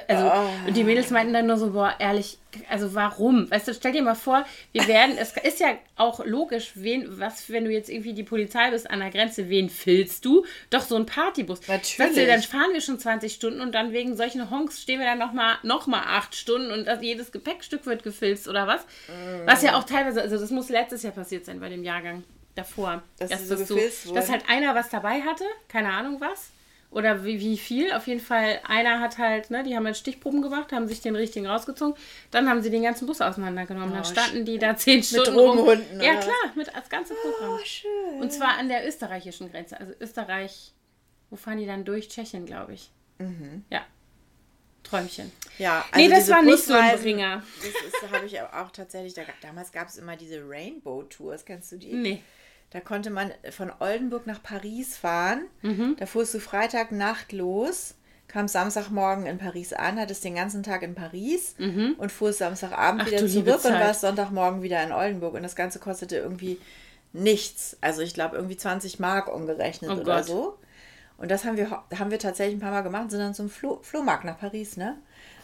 also, 0.07 0.31
oh. 0.33 0.67
und 0.67 0.77
die 0.77 0.83
Mädels 0.83 1.09
meinten 1.09 1.33
dann 1.33 1.47
nur 1.47 1.57
so, 1.57 1.71
boah, 1.71 1.95
ehrlich, 1.99 2.37
also 2.69 2.93
warum? 2.93 3.49
Weißt 3.49 3.67
du, 3.67 3.73
stell 3.73 3.91
dir 3.93 4.01
mal 4.01 4.15
vor, 4.15 4.45
wir 4.71 4.87
werden, 4.87 5.17
es 5.17 5.35
ist 5.37 5.59
ja 5.59 5.77
auch 5.95 6.23
logisch, 6.25 6.71
wen, 6.75 7.19
was, 7.19 7.49
wenn 7.49 7.65
du 7.65 7.71
jetzt 7.71 7.89
irgendwie 7.89 8.13
die 8.13 8.23
Polizei 8.23 8.71
bist 8.71 8.89
an 8.89 8.99
der 8.99 9.09
Grenze, 9.09 9.49
wen 9.49 9.69
filzt 9.69 10.25
du? 10.25 10.45
Doch 10.69 10.81
so 10.81 10.95
ein 10.95 11.05
Partybus. 11.05 11.61
Natürlich. 11.67 11.99
Weißt 11.99 12.17
du, 12.17 12.25
dann 12.27 12.41
fahren 12.41 12.73
wir 12.73 12.81
schon 12.81 12.99
20 12.99 13.33
Stunden 13.33 13.61
und 13.61 13.73
dann 13.73 13.91
wegen 13.93 14.15
solchen 14.15 14.49
Honks 14.49 14.81
stehen 14.81 14.99
wir 14.99 15.05
dann 15.05 15.19
nochmal 15.19 15.57
noch 15.63 15.87
mal 15.87 16.03
acht 16.05 16.35
Stunden 16.35 16.71
und 16.71 16.85
das, 16.85 17.01
jedes 17.01 17.31
Gepäckstück 17.31 17.85
wird 17.85 18.03
gefilzt 18.03 18.47
oder 18.47 18.67
was? 18.67 18.81
Mm. 19.07 19.45
Was 19.47 19.63
ja 19.63 19.75
auch 19.75 19.83
teilweise, 19.83 20.21
also 20.21 20.37
das 20.37 20.51
muss 20.51 20.69
letztes 20.69 21.03
Jahr 21.03 21.13
passiert 21.13 21.45
sein 21.45 21.59
bei 21.59 21.69
dem 21.69 21.83
Jahrgang 21.83 22.23
davor. 22.55 23.01
Dass, 23.17 23.29
dass, 23.29 23.47
so 23.47 23.55
so, 23.55 24.13
dass 24.13 24.29
halt 24.29 24.43
einer 24.49 24.75
was 24.75 24.89
dabei 24.89 25.21
hatte, 25.21 25.45
keine 25.67 25.91
Ahnung 25.91 26.19
was 26.19 26.51
oder 26.91 27.23
wie, 27.23 27.39
wie 27.39 27.57
viel. 27.57 27.91
Auf 27.93 28.05
jeden 28.05 28.19
Fall, 28.19 28.59
einer 28.67 28.99
hat 28.99 29.17
halt, 29.17 29.49
ne, 29.49 29.63
die 29.63 29.75
haben 29.75 29.85
halt 29.85 29.97
Stichproben 29.97 30.41
gemacht, 30.41 30.71
haben 30.71 30.87
sich 30.87 31.01
den 31.01 31.15
richtigen 31.15 31.47
rausgezogen. 31.47 31.95
Dann 32.29 32.49
haben 32.49 32.61
sie 32.61 32.69
den 32.69 32.83
ganzen 32.83 33.07
Bus 33.07 33.21
auseinandergenommen. 33.21 33.91
Oh, 33.91 33.95
dann 33.95 34.05
standen 34.05 34.45
die 34.45 34.59
da 34.59 34.75
zehn 34.75 35.01
Stunden. 35.01 35.31
Mit 35.31 35.35
Drogenhunden. 35.35 35.97
Rum. 35.97 36.01
Ja, 36.01 36.15
klar, 36.15 36.51
mit 36.55 36.67
das 36.67 36.89
ganze 36.89 37.15
Programm. 37.15 37.57
Oh, 37.59 37.65
schön. 37.65 38.21
Und 38.21 38.31
zwar 38.31 38.57
an 38.57 38.67
der 38.67 38.87
österreichischen 38.87 39.49
Grenze. 39.49 39.79
Also 39.79 39.93
Österreich, 39.99 40.73
wo 41.29 41.37
fahren 41.37 41.57
die 41.57 41.65
dann 41.65 41.85
durch? 41.85 42.09
Tschechien, 42.09 42.45
glaube 42.45 42.73
ich. 42.73 42.91
Mhm. 43.19 43.63
Ja. 43.69 43.85
Träumchen. 44.83 45.31
Ja, 45.59 45.85
also 45.91 46.05
nee, 46.05 46.13
das 46.13 46.29
war 46.29 46.41
nicht 46.41 46.63
so 46.63 46.73
ein 46.73 46.99
Bringer. 46.99 47.43
Das 48.01 48.11
habe 48.11 48.25
ich 48.25 48.41
auch 48.41 48.71
tatsächlich, 48.71 49.13
da, 49.13 49.21
damals 49.41 49.71
gab 49.71 49.87
es 49.87 49.97
immer 49.97 50.17
diese 50.17 50.41
Rainbow 50.45 51.03
Tours, 51.03 51.45
kennst 51.45 51.71
du 51.71 51.77
die? 51.77 51.93
Nee. 51.93 52.23
Da 52.71 52.79
konnte 52.79 53.09
man 53.09 53.31
von 53.51 53.71
Oldenburg 53.79 54.27
nach 54.27 54.41
Paris 54.41 54.97
fahren. 54.97 55.45
Mhm. 55.61 55.95
Da 55.99 56.05
fuhrst 56.05 56.33
du 56.33 56.39
Freitagnacht 56.39 57.33
los, 57.33 57.95
kamst 58.29 58.53
Samstagmorgen 58.53 59.25
in 59.25 59.37
Paris 59.37 59.73
an, 59.73 59.99
hattest 59.99 60.23
den 60.23 60.35
ganzen 60.35 60.63
Tag 60.63 60.81
in 60.81 60.95
Paris 60.95 61.55
mhm. 61.57 61.95
und 61.97 62.11
fuhrst 62.11 62.39
Samstagabend 62.39 63.01
Ach, 63.01 63.07
wieder 63.07 63.27
zurück 63.27 63.65
und 63.65 63.73
warst 63.73 64.01
Sonntagmorgen 64.01 64.61
wieder 64.61 64.81
in 64.83 64.93
Oldenburg. 64.93 65.33
Und 65.33 65.43
das 65.43 65.55
Ganze 65.55 65.79
kostete 65.79 66.15
irgendwie 66.15 66.59
nichts. 67.11 67.77
Also 67.81 68.01
ich 68.01 68.13
glaube 68.13 68.37
irgendwie 68.37 68.57
20 68.57 68.99
Mark 68.99 69.27
umgerechnet 69.33 69.91
oh 69.91 69.95
oder 69.95 70.17
Gott. 70.17 70.25
so. 70.25 70.57
Und 71.17 71.29
das 71.29 71.43
haben 71.43 71.57
wir, 71.57 71.69
haben 71.69 72.09
wir 72.09 72.19
tatsächlich 72.19 72.55
ein 72.55 72.61
paar 72.61 72.71
Mal 72.71 72.81
gemacht, 72.81 73.11
sind 73.11 73.19
dann 73.19 73.33
zum 73.33 73.49
Flo 73.49 73.79
Flohmarkt 73.83 74.23
nach 74.23 74.39
Paris, 74.39 74.77
ne? 74.77 74.97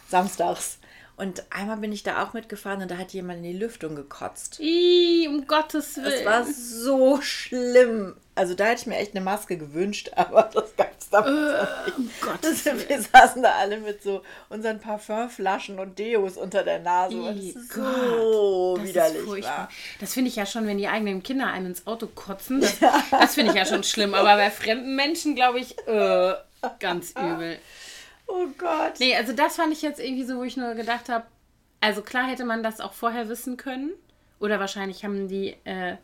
Samstags. 0.08 0.78
Und 1.18 1.42
einmal 1.50 1.78
bin 1.78 1.90
ich 1.90 2.04
da 2.04 2.22
auch 2.22 2.32
mitgefahren 2.32 2.80
und 2.80 2.92
da 2.92 2.96
hat 2.96 3.12
jemand 3.12 3.38
in 3.38 3.52
die 3.52 3.58
Lüftung 3.58 3.96
gekotzt. 3.96 4.60
Ih, 4.60 5.26
um 5.26 5.48
Gottes 5.48 5.96
Willen. 5.96 6.24
Das 6.24 6.24
war 6.24 6.44
so 6.44 7.20
schlimm. 7.20 8.14
Also 8.36 8.54
da 8.54 8.66
hätte 8.66 8.82
ich 8.82 8.86
mir 8.86 8.98
echt 8.98 9.16
eine 9.16 9.24
Maske 9.24 9.58
gewünscht, 9.58 10.12
aber 10.16 10.48
das 10.54 10.76
gab 10.76 10.92
es 10.96 11.10
da 11.10 11.26
uh, 11.26 11.28
nicht. 11.28 11.98
Um 11.98 12.10
Gottes 12.20 12.64
Willen. 12.64 12.88
Wir 12.88 13.02
saßen 13.02 13.42
da 13.42 13.50
alle 13.56 13.78
mit 13.78 14.00
so 14.00 14.22
unseren 14.48 14.78
Parfümflaschen 14.78 15.80
und 15.80 15.98
Deos 15.98 16.36
unter 16.36 16.62
der 16.62 16.78
Nase. 16.78 17.16
Ih, 17.16 17.52
das 17.52 17.64
ist 17.64 17.74
Gott, 17.74 17.84
so 17.84 18.76
das 18.76 18.86
widerlich 18.86 19.44
war. 19.44 19.68
Das 19.98 20.14
finde 20.14 20.28
ich 20.28 20.36
ja 20.36 20.46
schon, 20.46 20.68
wenn 20.68 20.78
die 20.78 20.86
eigenen 20.86 21.24
Kinder 21.24 21.48
einem 21.48 21.66
ins 21.66 21.84
Auto 21.84 22.06
kotzen. 22.06 22.60
Das, 22.60 22.78
ja. 22.78 23.02
das 23.10 23.34
finde 23.34 23.50
ich 23.50 23.58
ja 23.58 23.66
schon 23.66 23.82
schlimm. 23.82 24.14
Aber 24.14 24.36
bei 24.36 24.52
fremden 24.52 24.94
Menschen, 24.94 25.34
glaube 25.34 25.58
ich, 25.58 25.76
äh, 25.88 26.34
ganz 26.78 27.10
übel. 27.10 27.58
Oh 28.28 28.46
Gott. 28.56 29.00
Nee, 29.00 29.16
also 29.16 29.32
das 29.32 29.56
fand 29.56 29.72
ich 29.72 29.82
jetzt 29.82 30.00
irgendwie 30.00 30.24
so, 30.24 30.36
wo 30.36 30.44
ich 30.44 30.56
nur 30.56 30.74
gedacht 30.74 31.08
habe, 31.08 31.26
also 31.80 32.02
klar 32.02 32.28
hätte 32.28 32.44
man 32.44 32.62
das 32.62 32.80
auch 32.80 32.92
vorher 32.92 33.28
wissen 33.28 33.56
können. 33.56 33.92
Oder 34.38 34.60
wahrscheinlich 34.60 35.04
haben 35.04 35.26
die 35.26 35.56
äh, 35.64 35.96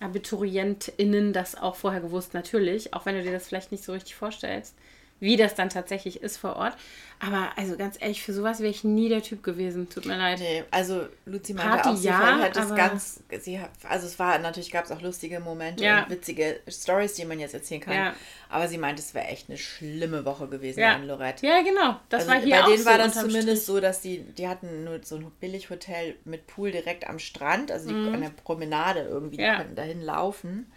AbiturientInnen 0.00 1.32
das 1.32 1.54
auch 1.54 1.76
vorher 1.76 2.00
gewusst, 2.00 2.34
natürlich. 2.34 2.92
Auch 2.92 3.06
wenn 3.06 3.14
du 3.14 3.22
dir 3.22 3.32
das 3.32 3.48
vielleicht 3.48 3.72
nicht 3.72 3.84
so 3.84 3.92
richtig 3.92 4.14
vorstellst 4.14 4.74
wie 5.20 5.36
das 5.36 5.54
dann 5.54 5.68
tatsächlich 5.68 6.22
ist 6.22 6.38
vor 6.38 6.56
Ort. 6.56 6.76
Aber 7.22 7.50
also 7.56 7.76
ganz 7.76 7.96
ehrlich, 8.00 8.22
für 8.22 8.32
sowas 8.32 8.60
wäre 8.60 8.70
ich 8.70 8.82
nie 8.82 9.10
der 9.10 9.22
Typ 9.22 9.42
gewesen. 9.42 9.90
Tut 9.90 10.06
mir 10.06 10.16
leid. 10.16 10.38
Nee, 10.38 10.64
also 10.70 11.06
Luzi 11.26 11.52
meinte 11.52 11.70
Party, 11.70 11.88
auch, 11.90 11.96
sie 11.96 12.08
ja, 12.08 12.38
hat 12.40 12.56
das 12.56 12.74
ganz, 12.74 13.22
sie 13.40 13.60
hat, 13.60 13.68
also 13.86 14.06
es 14.06 14.18
war, 14.18 14.38
natürlich 14.38 14.70
gab 14.70 14.86
es 14.86 14.90
auch 14.90 15.02
lustige 15.02 15.38
Momente 15.38 15.84
ja. 15.84 16.04
und 16.04 16.10
witzige 16.10 16.60
Stories, 16.66 17.12
die 17.12 17.26
man 17.26 17.38
jetzt 17.38 17.52
erzählen 17.52 17.82
kann. 17.82 17.94
Ja. 17.94 18.14
Aber 18.48 18.68
sie 18.68 18.78
meinte, 18.78 19.02
es 19.02 19.12
wäre 19.12 19.26
echt 19.26 19.50
eine 19.50 19.58
schlimme 19.58 20.24
Woche 20.24 20.48
gewesen 20.48 20.80
ja. 20.80 20.94
in 20.94 21.06
Lorette. 21.06 21.46
Ja, 21.46 21.60
genau. 21.60 22.00
Das 22.08 22.22
also 22.22 22.32
war 22.32 22.40
hier 22.40 22.56
Bei 22.62 22.70
denen 22.70 22.84
war 22.86 22.96
das 22.96 23.12
zumindest 23.12 23.44
Strich. 23.44 23.64
so, 23.64 23.80
dass 23.80 24.00
die, 24.00 24.22
die 24.22 24.48
hatten 24.48 24.84
nur 24.84 25.00
so 25.02 25.16
ein 25.16 25.30
Billighotel 25.40 26.16
mit 26.24 26.46
Pool 26.46 26.70
direkt 26.70 27.06
am 27.06 27.18
Strand, 27.18 27.70
also 27.70 27.90
die, 27.90 27.94
mhm. 27.94 28.14
an 28.14 28.20
der 28.22 28.30
Promenade 28.30 29.00
irgendwie, 29.00 29.36
die 29.36 29.56
konnten 29.56 29.74
dahin 29.76 30.00
laufen. 30.00 30.72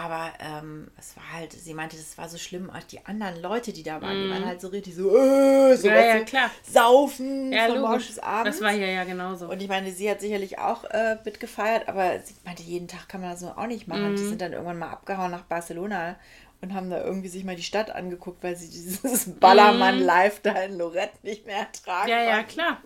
Aber 0.00 0.30
ähm, 0.38 0.86
es 0.96 1.16
war 1.16 1.24
halt, 1.32 1.52
sie 1.52 1.74
meinte, 1.74 1.96
das 1.96 2.16
war 2.16 2.28
so 2.28 2.38
schlimm, 2.38 2.70
auch 2.70 2.82
die 2.84 3.04
anderen 3.04 3.42
Leute, 3.42 3.72
die 3.72 3.82
da 3.82 4.00
waren, 4.00 4.16
mm. 4.16 4.22
die 4.22 4.30
waren 4.30 4.42
mhm. 4.42 4.46
halt 4.46 4.60
so 4.60 4.68
richtig 4.68 4.94
so, 4.94 5.08
äh, 5.08 5.76
so, 5.76 5.88
ja, 5.88 6.18
ja, 6.18 6.20
klar. 6.20 6.50
saufen 6.62 7.52
ja, 7.52 7.66
von 7.66 7.80
morgens 7.80 8.20
abends. 8.20 8.58
Das 8.58 8.64
war 8.64 8.72
ja 8.72 8.86
ja 8.86 9.02
genauso. 9.02 9.50
Und 9.50 9.60
ich 9.60 9.68
meine, 9.68 9.90
sie 9.90 10.08
hat 10.08 10.20
sicherlich 10.20 10.60
auch 10.60 10.84
äh, 10.84 11.16
mitgefeiert, 11.24 11.88
aber 11.88 12.20
sie 12.20 12.34
meinte, 12.44 12.62
jeden 12.62 12.86
Tag 12.86 13.08
kann 13.08 13.22
man 13.22 13.30
das 13.30 13.40
so 13.40 13.48
auch 13.48 13.66
nicht 13.66 13.88
machen. 13.88 14.12
Mm. 14.12 14.16
Die 14.16 14.22
mhm. 14.22 14.28
sind 14.28 14.40
dann 14.40 14.52
irgendwann 14.52 14.78
mal 14.78 14.90
abgehauen 14.90 15.32
nach 15.32 15.42
Barcelona 15.42 16.14
und 16.60 16.74
haben 16.74 16.90
da 16.90 17.04
irgendwie 17.04 17.28
sich 17.28 17.44
mal 17.44 17.54
die 17.54 17.62
Stadt 17.62 17.90
angeguckt, 17.90 18.42
weil 18.42 18.56
sie 18.56 18.68
dieses 18.70 19.32
Ballermann-Live 19.38 20.40
da 20.40 20.52
in 20.62 20.76
Lorette 20.76 21.16
nicht 21.22 21.46
mehr 21.46 21.58
ertragen 21.58 22.08
Ja, 22.08 22.22
ja, 22.22 22.42
klar. 22.42 22.78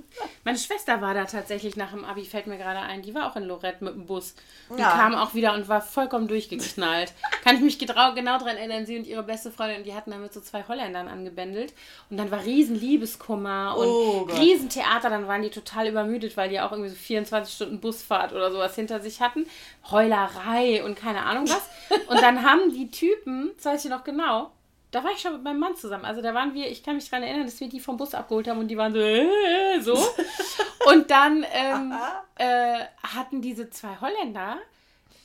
Meine 0.44 0.58
Schwester 0.58 1.00
war 1.00 1.14
da 1.14 1.24
tatsächlich 1.24 1.76
nach 1.76 1.92
dem 1.92 2.04
Abi, 2.04 2.24
fällt 2.24 2.46
mir 2.46 2.58
gerade 2.58 2.80
ein. 2.80 3.00
Die 3.00 3.14
war 3.14 3.30
auch 3.30 3.36
in 3.36 3.44
Lorette 3.44 3.82
mit 3.82 3.94
dem 3.94 4.06
Bus. 4.06 4.34
Und 4.68 4.78
ja. 4.78 4.90
kam 4.90 5.14
auch 5.14 5.32
wieder 5.32 5.54
und 5.54 5.68
war 5.68 5.80
vollkommen 5.80 6.28
durchgeknallt. 6.28 7.14
Kann 7.44 7.56
ich 7.56 7.62
mich 7.62 7.78
genau, 7.78 8.12
daran 8.38 8.56
erinnern, 8.58 8.84
sie 8.84 8.98
und 8.98 9.06
ihre 9.06 9.22
beste 9.22 9.50
Freundin, 9.50 9.84
die 9.84 9.94
hatten 9.94 10.10
da 10.10 10.18
mit 10.18 10.34
so 10.34 10.40
zwei 10.40 10.64
Holländern 10.68 11.08
angebändelt. 11.08 11.72
Und 12.10 12.18
dann 12.18 12.30
war 12.30 12.44
riesen 12.44 12.78
Liebeskummer 12.78 13.74
und 13.78 13.86
oh 13.86 14.28
riesen 14.38 14.68
Theater. 14.68 15.08
Dann 15.08 15.28
waren 15.28 15.42
die 15.42 15.50
total 15.50 15.88
übermüdet, 15.88 16.36
weil 16.36 16.50
die 16.50 16.60
auch 16.60 16.72
irgendwie 16.72 16.90
so 16.90 16.96
24 16.96 17.54
Stunden 17.54 17.80
Busfahrt 17.80 18.32
oder 18.34 18.52
sowas 18.52 18.74
hinter 18.74 19.00
sich 19.00 19.22
hatten. 19.22 19.46
Heulerei 19.90 20.84
und 20.84 20.94
keine 20.94 21.22
Ahnung 21.24 21.48
was. 21.48 21.62
Und 22.08 22.20
dann 22.20 22.42
haben 22.44 22.72
die 22.72 22.90
Typen 22.90 23.50
das 23.62 23.72
weiß 23.72 23.84
ich 23.84 23.90
noch 23.90 24.04
genau. 24.04 24.50
Da 24.90 25.02
war 25.02 25.12
ich 25.12 25.20
schon 25.20 25.32
mit 25.32 25.42
meinem 25.42 25.60
Mann 25.60 25.74
zusammen. 25.76 26.04
Also 26.04 26.20
da 26.20 26.34
waren 26.34 26.52
wir, 26.52 26.70
ich 26.70 26.82
kann 26.82 26.96
mich 26.96 27.08
daran 27.08 27.22
erinnern, 27.22 27.46
dass 27.46 27.60
wir 27.60 27.68
die 27.68 27.80
vom 27.80 27.96
Bus 27.96 28.14
abgeholt 28.14 28.48
haben 28.48 28.58
und 28.58 28.68
die 28.68 28.76
waren 28.76 28.92
so, 28.92 28.98
äh, 28.98 29.80
so. 29.80 29.94
und 30.90 31.10
dann 31.10 31.46
ähm, 31.50 31.94
äh, 32.36 32.84
hatten 33.02 33.40
diese 33.40 33.70
zwei 33.70 33.96
Holländer 34.00 34.58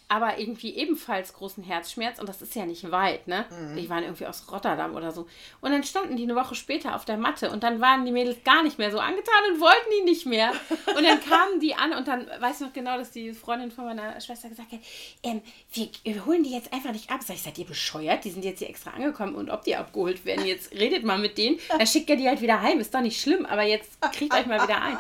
aber 0.10 0.40
irgendwie 0.40 0.74
ebenfalls 0.76 1.34
großen 1.34 1.64
Herzschmerz 1.64 2.20
und 2.20 2.30
das 2.30 2.42
ist 2.42 2.56
ja 2.56 2.66
nicht 2.66 2.92
weit, 2.92 3.28
ne? 3.28 3.46
Mhm. 3.50 3.76
Die 3.76 3.90
waren 3.90 4.04
irgendwie 4.04 4.26
aus 4.26 4.50
Rotterdam 4.50 4.96
oder 4.96 5.12
so. 5.12 5.28
Und 5.60 5.72
dann 5.72 5.84
standen 5.84 6.16
die 6.16 6.24
eine 6.24 6.36
Woche 6.36 6.56
später 6.56 6.96
auf 6.96 7.04
der 7.04 7.18
Matte 7.18 7.52
und 7.52 7.64
dann 7.64 7.82
waren 7.82 8.06
die 8.06 8.14
Mädels 8.14 8.42
gar 8.46 8.64
nicht 8.64 8.78
mehr 8.78 8.90
so 8.90 9.00
angetan 9.00 9.44
und 9.52 9.60
wollten 9.60 9.90
die 10.00 10.10
nicht 10.10 10.26
mehr. 10.26 10.54
Und 10.96 11.04
dann 11.04 11.20
kamen 11.20 11.60
die 11.60 11.76
an 11.76 11.94
und 11.94 12.08
dann 12.08 12.26
weiß 12.40 12.62
ich 12.62 12.68
noch 12.68 12.74
genau, 12.74 12.98
dass 12.98 13.12
die 13.12 13.34
Freundin 13.34 13.70
von 13.70 13.86
meiner 13.86 14.20
Schwester 14.22 14.48
gesagt 14.48 14.72
hat, 14.72 14.80
ähm, 15.24 15.42
wir, 15.74 15.90
wir, 16.04 16.26
holen 16.26 16.44
die 16.44 16.52
jetzt 16.52 16.72
einfach 16.72 16.94
nicht 16.94 17.12
ab. 17.12 17.22
Sag 17.22 17.36
ich, 17.36 17.44
seid 17.44 17.58
ihr 17.58 17.66
bescheuert? 17.66 18.24
Die 18.24 18.32
sind 18.32 18.46
jetzt 18.46 18.60
hier 18.60 18.70
extra 18.70 18.92
angekommen 18.92 19.36
und 19.36 19.50
ob 19.50 19.64
die 19.64 19.76
abgeholt 19.76 20.24
werden, 20.24 20.46
jetzt 20.46 20.72
redet 20.72 21.04
mal 21.04 21.18
mit 21.18 21.38
denen. 21.38 21.60
Dann 21.70 21.86
schickt 21.86 22.10
ihr 22.10 22.16
die 22.16 22.28
halt 22.28 22.42
wieder 22.42 22.62
heim. 22.62 22.80
Ist 22.80 22.94
doch 22.94 23.02
nicht 23.02 23.22
schlimm, 23.22 23.46
aber 23.46 23.64
jetzt 23.64 24.02
kriegt 24.14 24.34
euch 24.34 24.46
mal 24.46 24.62
wieder 24.64 24.82
ein. 24.82 24.98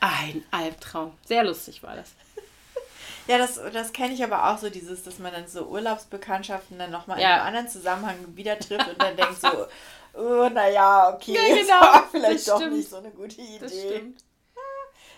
Ein 0.00 0.44
Albtraum. 0.50 1.12
Sehr 1.26 1.44
lustig 1.44 1.82
war 1.82 1.96
das. 1.96 2.14
Ja, 3.28 3.36
das, 3.36 3.60
das 3.72 3.92
kenne 3.92 4.14
ich 4.14 4.24
aber 4.24 4.48
auch 4.48 4.58
so, 4.58 4.70
dieses, 4.70 5.04
dass 5.04 5.18
man 5.18 5.32
dann 5.32 5.46
so 5.46 5.66
Urlaubsbekanntschaften 5.66 6.78
dann 6.78 6.90
nochmal 6.90 7.20
ja. 7.20 7.26
in 7.26 7.32
einem 7.34 7.46
anderen 7.48 7.68
Zusammenhang 7.68 8.16
wieder 8.34 8.58
trifft 8.58 8.88
und 8.88 9.00
dann 9.00 9.16
denkt 9.16 9.40
so, 9.40 9.66
oh, 10.14 10.48
naja, 10.48 11.14
okay, 11.14 11.34
ja, 11.34 11.54
genau, 11.54 11.80
das 11.80 11.92
war 11.92 12.08
vielleicht 12.10 12.48
doch 12.48 12.70
nicht 12.70 12.88
so 12.88 12.96
eine 12.96 13.10
gute 13.10 13.40
Idee. 13.42 14.14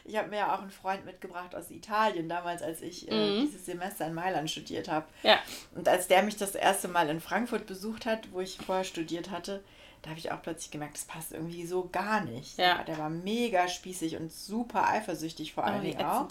ich 0.04 0.16
habe 0.16 0.28
mir 0.28 0.38
ja 0.38 0.54
auch 0.54 0.60
einen 0.60 0.72
Freund 0.72 1.06
mitgebracht 1.06 1.54
aus 1.54 1.70
Italien, 1.70 2.28
damals, 2.28 2.62
als 2.62 2.82
ich 2.82 3.08
äh, 3.08 3.14
mhm. 3.14 3.46
dieses 3.46 3.64
Semester 3.64 4.08
in 4.08 4.14
Mailand 4.14 4.50
studiert 4.50 4.88
habe. 4.88 5.06
Ja. 5.22 5.38
Und 5.76 5.88
als 5.88 6.08
der 6.08 6.24
mich 6.24 6.36
das 6.36 6.56
erste 6.56 6.88
Mal 6.88 7.08
in 7.10 7.20
Frankfurt 7.20 7.66
besucht 7.66 8.06
hat, 8.06 8.32
wo 8.32 8.40
ich 8.40 8.58
vorher 8.58 8.84
studiert 8.84 9.30
hatte, 9.30 9.62
da 10.02 10.10
habe 10.10 10.18
ich 10.18 10.32
auch 10.32 10.42
plötzlich 10.42 10.72
gemerkt, 10.72 10.94
das 10.94 11.04
passt 11.04 11.32
irgendwie 11.32 11.64
so 11.64 11.88
gar 11.92 12.22
nicht. 12.22 12.58
Ja. 12.58 12.82
Der 12.84 12.98
war 12.98 13.10
mega 13.10 13.68
spießig 13.68 14.16
und 14.16 14.32
super 14.32 14.88
eifersüchtig 14.88 15.52
vor 15.52 15.64
allen 15.64 15.80
oh, 15.80 15.84
Dingen 15.84 16.04
auch. 16.04 16.26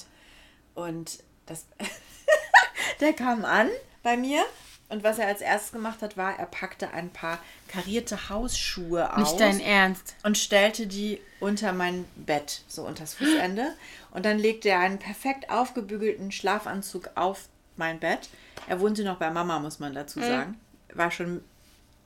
Und 0.76 1.20
das 1.50 1.66
der 3.00 3.14
kam 3.14 3.44
an 3.46 3.70
bei 4.04 4.16
mir 4.18 4.44
und 4.90 5.04
was 5.04 5.20
er 5.20 5.28
als 5.28 5.42
erstes 5.42 5.72
gemacht 5.72 6.02
hat, 6.02 6.18
war, 6.18 6.38
er 6.38 6.48
packte 6.48 6.92
ein 6.92 7.12
paar 7.12 7.38
karierte 7.68 8.30
Hausschuhe 8.30 9.14
aus. 9.14 9.20
Nicht 9.20 9.40
dein 9.40 9.60
Ernst. 9.60 10.16
Und 10.24 10.36
stellte 10.36 10.88
die 10.88 11.22
unter 11.40 11.74
mein 11.74 12.06
Bett, 12.16 12.64
so 12.68 12.84
unter 12.86 13.04
das 13.04 13.14
Fußende. 13.14 13.76
Und 14.12 14.26
dann 14.26 14.40
legte 14.40 14.70
er 14.70 14.80
einen 14.80 14.98
perfekt 14.98 15.52
aufgebügelten 15.52 16.32
Schlafanzug 16.32 17.12
auf 17.14 17.50
mein 17.78 18.00
Bett. 18.00 18.30
Er 18.68 18.80
wohnte 18.80 19.04
noch 19.04 19.18
bei 19.18 19.30
Mama, 19.30 19.60
muss 19.60 19.80
man 19.80 19.94
dazu 19.94 20.20
mhm. 20.20 20.24
sagen. 20.24 20.60
War 20.96 21.12
schon 21.12 21.44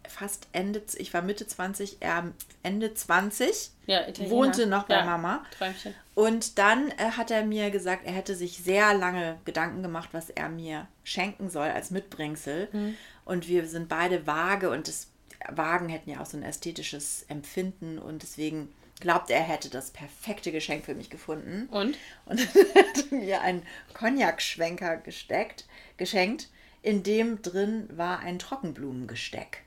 fast 0.07 0.47
Ende, 0.51 0.81
ich 0.95 1.13
war 1.13 1.21
Mitte 1.21 1.47
20, 1.47 1.97
er 1.99 2.31
Ende 2.61 2.93
20, 2.93 3.71
ja, 3.87 4.01
wohnte 4.29 4.67
noch 4.67 4.83
bei 4.83 4.95
ja, 4.95 5.05
Mama. 5.05 5.43
Träumchen. 5.57 5.93
Und 6.15 6.57
dann 6.57 6.89
äh, 6.89 7.11
hat 7.17 7.31
er 7.31 7.45
mir 7.45 7.71
gesagt, 7.71 8.05
er 8.05 8.13
hätte 8.13 8.35
sich 8.35 8.57
sehr 8.57 8.93
lange 8.93 9.39
Gedanken 9.45 9.81
gemacht, 9.81 10.09
was 10.11 10.29
er 10.29 10.49
mir 10.49 10.87
schenken 11.03 11.49
soll 11.49 11.69
als 11.69 11.91
Mitbringsel. 11.91 12.69
Mhm. 12.71 12.95
Und 13.25 13.47
wir 13.47 13.67
sind 13.67 13.89
beide 13.89 14.27
vage 14.27 14.69
und 14.69 14.87
das 14.87 15.07
Wagen 15.49 15.89
hätten 15.89 16.09
ja 16.09 16.21
auch 16.21 16.25
so 16.25 16.37
ein 16.37 16.43
ästhetisches 16.43 17.25
Empfinden 17.27 17.97
und 17.97 18.23
deswegen 18.23 18.73
glaubt 18.99 19.29
er 19.29 19.41
hätte 19.41 19.69
das 19.69 19.91
perfekte 19.91 20.51
Geschenk 20.51 20.85
für 20.85 20.95
mich 20.95 21.09
gefunden. 21.09 21.67
Und? 21.71 21.97
Und 22.25 22.39
hat 22.75 23.11
mir 23.11 23.41
einen 23.41 23.63
Cognac-Schwenker 23.93 24.97
gesteckt, 24.97 25.65
geschenkt, 25.97 26.49
in 26.81 27.03
dem 27.03 27.41
drin 27.41 27.89
war 27.91 28.19
ein 28.19 28.39
Trockenblumengesteck. 28.39 29.63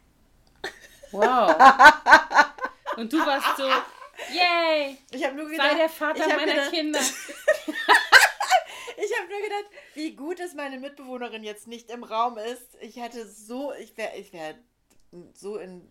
Wow. 1.16 1.54
Und 2.96 3.12
du 3.12 3.18
warst 3.18 3.56
so, 3.56 3.64
yay! 4.32 4.98
Ich 5.10 5.24
habe 5.24 5.34
nur 5.36 5.48
gedacht, 5.48 5.70
sei 5.70 5.76
der 5.76 5.88
Vater 5.88 6.28
meiner 6.28 6.52
gedacht, 6.52 6.70
Kinder. 6.70 6.98
ich 8.96 9.18
habe 9.18 9.28
nur 9.30 9.40
gedacht, 9.40 9.70
wie 9.94 10.14
gut, 10.14 10.40
dass 10.40 10.54
meine 10.54 10.78
Mitbewohnerin 10.78 11.42
jetzt 11.42 11.66
nicht 11.66 11.90
im 11.90 12.04
Raum 12.04 12.38
ist. 12.38 12.76
Ich 12.80 12.96
hätte 12.96 13.26
so, 13.26 13.72
ich 13.74 13.96
wäre, 13.96 14.16
ich 14.16 14.32
wäre 14.32 14.54
so 15.34 15.56
in, 15.56 15.86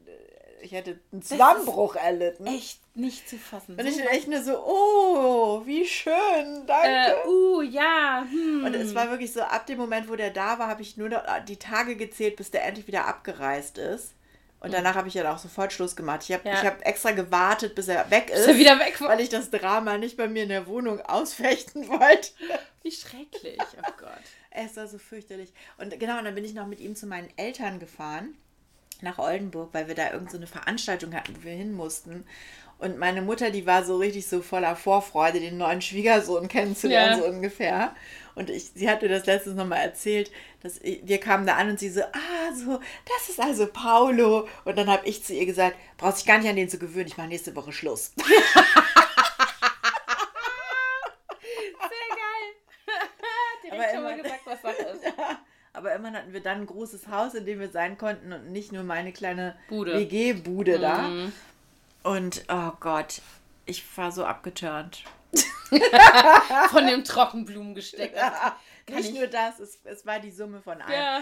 ich 0.61 0.71
hätte 0.71 0.99
einen 1.11 1.21
Zusammenbruch 1.21 1.95
erlitten. 1.95 2.47
Echt 2.47 2.79
nicht 2.95 3.29
zu 3.29 3.37
fassen. 3.37 3.79
Und 3.79 3.85
ich 3.85 3.97
bin 3.97 4.07
echt 4.07 4.27
nur 4.27 4.41
so, 4.41 4.57
oh, 4.65 5.61
wie 5.65 5.85
schön, 5.85 6.65
danke. 6.65 7.21
Äh, 7.23 7.27
uh, 7.27 7.61
ja. 7.61 8.25
Hm. 8.29 8.65
Und 8.65 8.73
es 8.73 8.95
war 8.95 9.09
wirklich 9.09 9.31
so, 9.33 9.41
ab 9.41 9.65
dem 9.65 9.77
Moment, 9.77 10.09
wo 10.09 10.15
der 10.15 10.31
da 10.31 10.59
war, 10.59 10.67
habe 10.67 10.81
ich 10.81 10.97
nur 10.97 11.09
noch 11.09 11.23
die 11.47 11.57
Tage 11.57 11.95
gezählt, 11.95 12.35
bis 12.35 12.51
der 12.51 12.65
endlich 12.65 12.87
wieder 12.87 13.05
abgereist 13.05 13.77
ist. 13.77 14.13
Und 14.65 14.73
danach 14.73 14.95
habe 14.95 15.07
ich 15.07 15.13
ja 15.13 15.31
auch 15.31 15.37
sofort 15.37 15.71
Schluss 15.71 15.95
gemacht. 15.95 16.21
Ich 16.23 16.33
habe 16.33 16.47
ja. 16.47 16.63
hab 16.63 16.85
extra 16.85 17.11
gewartet, 17.11 17.75
bis 17.75 17.87
er 17.87 18.09
weg 18.09 18.31
ist. 18.31 18.47
Er 18.47 18.57
wieder 18.57 18.79
weg 18.79 18.99
war. 18.99 19.09
Weil 19.09 19.21
ich 19.21 19.29
das 19.29 19.51
Drama 19.51 19.97
nicht 19.97 20.17
bei 20.17 20.27
mir 20.27 20.43
in 20.43 20.49
der 20.49 20.65
Wohnung 20.65 20.99
ausfechten 21.01 21.87
wollte. 21.87 22.29
Wie 22.81 22.91
schrecklich, 22.91 23.59
oh 23.59 23.91
Gott. 23.97 24.09
es 24.51 24.75
war 24.75 24.87
so 24.87 24.97
fürchterlich. 24.97 25.53
Und 25.77 25.99
genau, 25.99 26.17
und 26.17 26.25
dann 26.25 26.35
bin 26.35 26.45
ich 26.45 26.53
noch 26.53 26.67
mit 26.67 26.79
ihm 26.79 26.95
zu 26.95 27.05
meinen 27.05 27.29
Eltern 27.37 27.79
gefahren. 27.79 28.35
Nach 29.01 29.19
Oldenburg, 29.19 29.73
weil 29.73 29.87
wir 29.87 29.95
da 29.95 30.11
irgendeine 30.11 30.47
so 30.47 30.53
Veranstaltung 30.53 31.13
hatten, 31.13 31.35
wo 31.35 31.43
wir 31.43 31.51
hin 31.51 31.73
mussten. 31.73 32.25
Und 32.77 32.97
meine 32.97 33.21
Mutter, 33.21 33.51
die 33.51 33.65
war 33.65 33.85
so 33.85 33.97
richtig 33.97 34.27
so 34.27 34.41
voller 34.41 34.75
Vorfreude, 34.75 35.39
den 35.39 35.57
neuen 35.57 35.81
Schwiegersohn 35.81 36.47
kennenzulernen, 36.49 37.17
ja. 37.17 37.23
so 37.23 37.29
ungefähr. 37.29 37.95
Und 38.35 38.49
ich, 38.49 38.71
sie 38.75 38.89
hat 38.89 39.01
mir 39.01 39.07
das 39.07 39.25
letztens 39.25 39.55
nochmal 39.55 39.79
erzählt, 39.79 40.29
dass 40.61 40.77
ich, 40.79 41.01
wir 41.05 41.19
kamen 41.19 41.47
da 41.47 41.55
an 41.55 41.69
und 41.69 41.79
sie 41.79 41.89
so, 41.89 42.01
ah, 42.01 42.53
so, 42.53 42.81
das 43.05 43.29
ist 43.29 43.39
also 43.39 43.67
Paulo. 43.67 44.47
Und 44.65 44.77
dann 44.77 44.89
habe 44.89 45.07
ich 45.07 45.23
zu 45.23 45.33
ihr 45.33 45.45
gesagt, 45.45 45.77
brauchst 45.97 46.19
dich 46.19 46.25
gar 46.25 46.37
nicht 46.37 46.49
an 46.49 46.57
den 46.57 46.67
zu 46.67 46.77
gewöhnen, 46.77 47.07
ich 47.07 47.15
mache 47.17 47.29
nächste 47.29 47.55
Woche 47.55 47.71
Schluss. 47.71 48.11
Sehr 48.25 48.25
geil. 52.11 52.45
Direkt 53.63 53.81
aber 53.81 53.93
schon 53.93 54.03
mal 54.03 54.21
gesagt, 54.21 54.41
was 54.45 54.61
Sache 54.61 54.83
ist. 54.83 55.03
Ja, 55.05 55.39
aber 55.71 55.95
immerhin 55.95 56.17
hatten 56.17 56.33
wir 56.33 56.41
dann 56.41 56.61
ein 56.61 56.67
großes 56.67 57.07
Haus, 57.07 57.35
in 57.35 57.45
dem 57.45 57.59
wir 57.59 57.69
sein 57.69 57.97
konnten 57.97 58.33
und 58.33 58.51
nicht 58.51 58.71
nur 58.73 58.83
meine 58.83 59.13
kleine 59.13 59.55
WG-Bude 59.69 60.77
mhm. 60.77 60.81
da. 60.81 61.09
Und 62.05 62.45
oh 62.49 62.71
Gott, 62.79 63.21
ich 63.65 63.83
war 63.97 64.11
so 64.11 64.25
abgeturnt. 64.25 65.03
von 66.69 66.85
dem 66.85 67.03
Trockenblumengesteck. 67.03 68.15
Ja, 68.15 68.55
nicht 68.87 69.15
nur 69.15 69.25
das, 69.25 69.59
es, 69.59 69.79
es 69.83 70.05
war 70.05 70.19
die 70.19 70.29
Summe 70.29 70.61
von 70.61 70.81
allem. 70.83 70.93
Ja. 70.93 71.21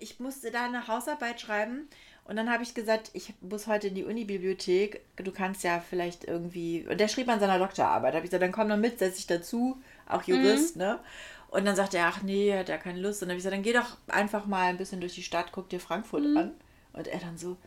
Ich 0.00 0.20
musste 0.20 0.50
da 0.50 0.64
eine 0.64 0.88
Hausarbeit 0.88 1.38
schreiben 1.38 1.86
und 2.24 2.36
dann 2.36 2.50
habe 2.50 2.62
ich 2.62 2.72
gesagt, 2.72 3.10
ich 3.12 3.34
muss 3.42 3.66
heute 3.66 3.88
in 3.88 3.94
die 3.94 4.04
Unibibliothek. 4.04 5.02
Du 5.16 5.32
kannst 5.32 5.64
ja 5.64 5.80
vielleicht 5.80 6.24
irgendwie. 6.24 6.86
Und 6.88 6.98
der 6.98 7.08
schrieb 7.08 7.28
an 7.28 7.38
seiner 7.38 7.58
Doktorarbeit. 7.58 8.14
Da 8.14 8.16
habe 8.16 8.24
ich 8.24 8.30
gesagt, 8.30 8.42
dann 8.42 8.52
komm 8.52 8.70
doch 8.70 8.78
mit, 8.78 9.00
setz 9.00 9.16
dich 9.16 9.26
dazu, 9.26 9.82
auch 10.08 10.22
Jurist, 10.22 10.76
mhm. 10.76 10.82
ne? 10.82 11.00
Und 11.48 11.66
dann 11.66 11.76
sagte 11.76 11.98
er, 11.98 12.06
ach 12.06 12.22
nee, 12.22 12.56
hat 12.56 12.70
er 12.70 12.78
keine 12.78 13.00
Lust. 13.00 13.20
Und 13.20 13.28
dann 13.28 13.34
habe 13.34 13.38
ich 13.38 13.44
gesagt, 13.44 13.56
dann 13.56 13.62
geh 13.62 13.74
doch 13.74 13.98
einfach 14.08 14.46
mal 14.46 14.70
ein 14.70 14.78
bisschen 14.78 15.02
durch 15.02 15.14
die 15.14 15.22
Stadt, 15.22 15.52
guck 15.52 15.68
dir 15.68 15.80
Frankfurt 15.80 16.24
mhm. 16.24 16.36
an. 16.38 16.54
Und 16.94 17.08
er 17.08 17.18
dann 17.18 17.36
so, 17.36 17.58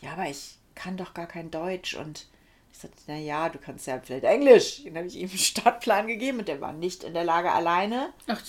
ja, 0.00 0.12
aber 0.12 0.30
ich 0.30 0.56
kann 0.74 0.96
doch 0.96 1.14
gar 1.14 1.26
kein 1.26 1.50
Deutsch 1.50 1.94
und 1.94 2.26
ich 2.72 2.80
sagte, 2.80 2.98
naja, 3.06 3.48
du 3.48 3.58
kannst 3.58 3.86
ja 3.86 4.00
vielleicht 4.00 4.24
Englisch. 4.24 4.82
Dann 4.84 4.96
habe 4.96 5.06
ich 5.06 5.14
ihm 5.14 5.28
einen 5.28 5.38
Stadtplan 5.38 6.08
gegeben 6.08 6.40
und 6.40 6.48
der 6.48 6.60
war 6.60 6.72
nicht 6.72 7.04
in 7.04 7.14
der 7.14 7.22
Lage, 7.22 7.52
alleine 7.52 8.12
Ach, 8.26 8.42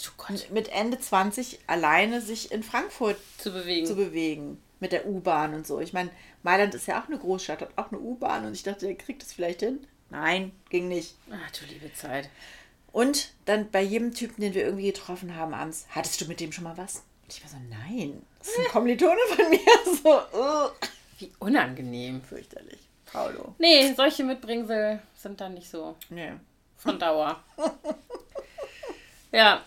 mit 0.50 0.70
Ende 0.70 1.00
20 1.00 1.60
alleine 1.68 2.22
sich 2.22 2.52
in 2.52 2.64
Frankfurt 2.64 3.18
zu 3.38 3.54
bewegen. 3.54 3.86
Zu 3.86 3.96
bewegen 3.96 4.62
mit 4.80 4.92
der 4.92 5.08
U-Bahn 5.08 5.54
und 5.54 5.68
so. 5.68 5.80
Ich 5.80 5.94
meine, 5.94 6.10
Mailand 6.44 6.74
ist 6.74 6.88
ja 6.88 7.02
auch 7.02 7.08
eine 7.08 7.20
Großstadt, 7.20 7.62
hat 7.62 7.78
auch 7.78 7.92
eine 7.92 8.00
U-Bahn 8.00 8.46
und 8.46 8.54
ich 8.54 8.64
dachte, 8.64 8.88
der 8.88 8.96
kriegt 8.96 9.22
das 9.22 9.34
vielleicht 9.34 9.62
hin. 9.62 9.86
Nein, 10.10 10.52
ging 10.70 10.88
nicht. 10.88 11.16
Ach 11.32 11.52
du 11.52 11.66
liebe 11.66 11.94
Zeit. 11.94 12.30
Und 12.92 13.34
dann 13.46 13.70
bei 13.72 13.82
jedem 13.82 14.14
Typen, 14.14 14.42
den 14.42 14.54
wir 14.54 14.64
irgendwie 14.64 14.86
getroffen 14.86 15.36
haben 15.36 15.54
abends, 15.54 15.86
hattest 15.90 16.22
du 16.22 16.26
mit 16.26 16.40
dem 16.40 16.52
schon 16.52 16.64
mal 16.64 16.78
was? 16.78 17.04
Und 17.24 17.34
ich 17.34 17.44
war 17.44 17.50
so, 17.50 17.58
nein, 17.70 18.22
das 18.40 18.50
ist 18.50 18.60
ein 18.60 18.66
Kommilitone 18.72 19.20
von 19.36 19.50
mir. 19.50 19.60
So, 20.04 20.20
uh. 20.38 20.70
Wie 21.20 21.32
unangenehm. 21.40 22.22
Fürchterlich. 22.22 22.80
Paulo. 23.06 23.56
Nee, 23.58 23.94
solche 23.94 24.24
Mitbringsel 24.24 25.00
sind 25.16 25.40
dann 25.40 25.54
nicht 25.54 25.70
so 25.70 25.96
nee. 26.10 26.34
von 26.78 27.00
Dauer. 27.00 27.42
ja. 29.32 29.62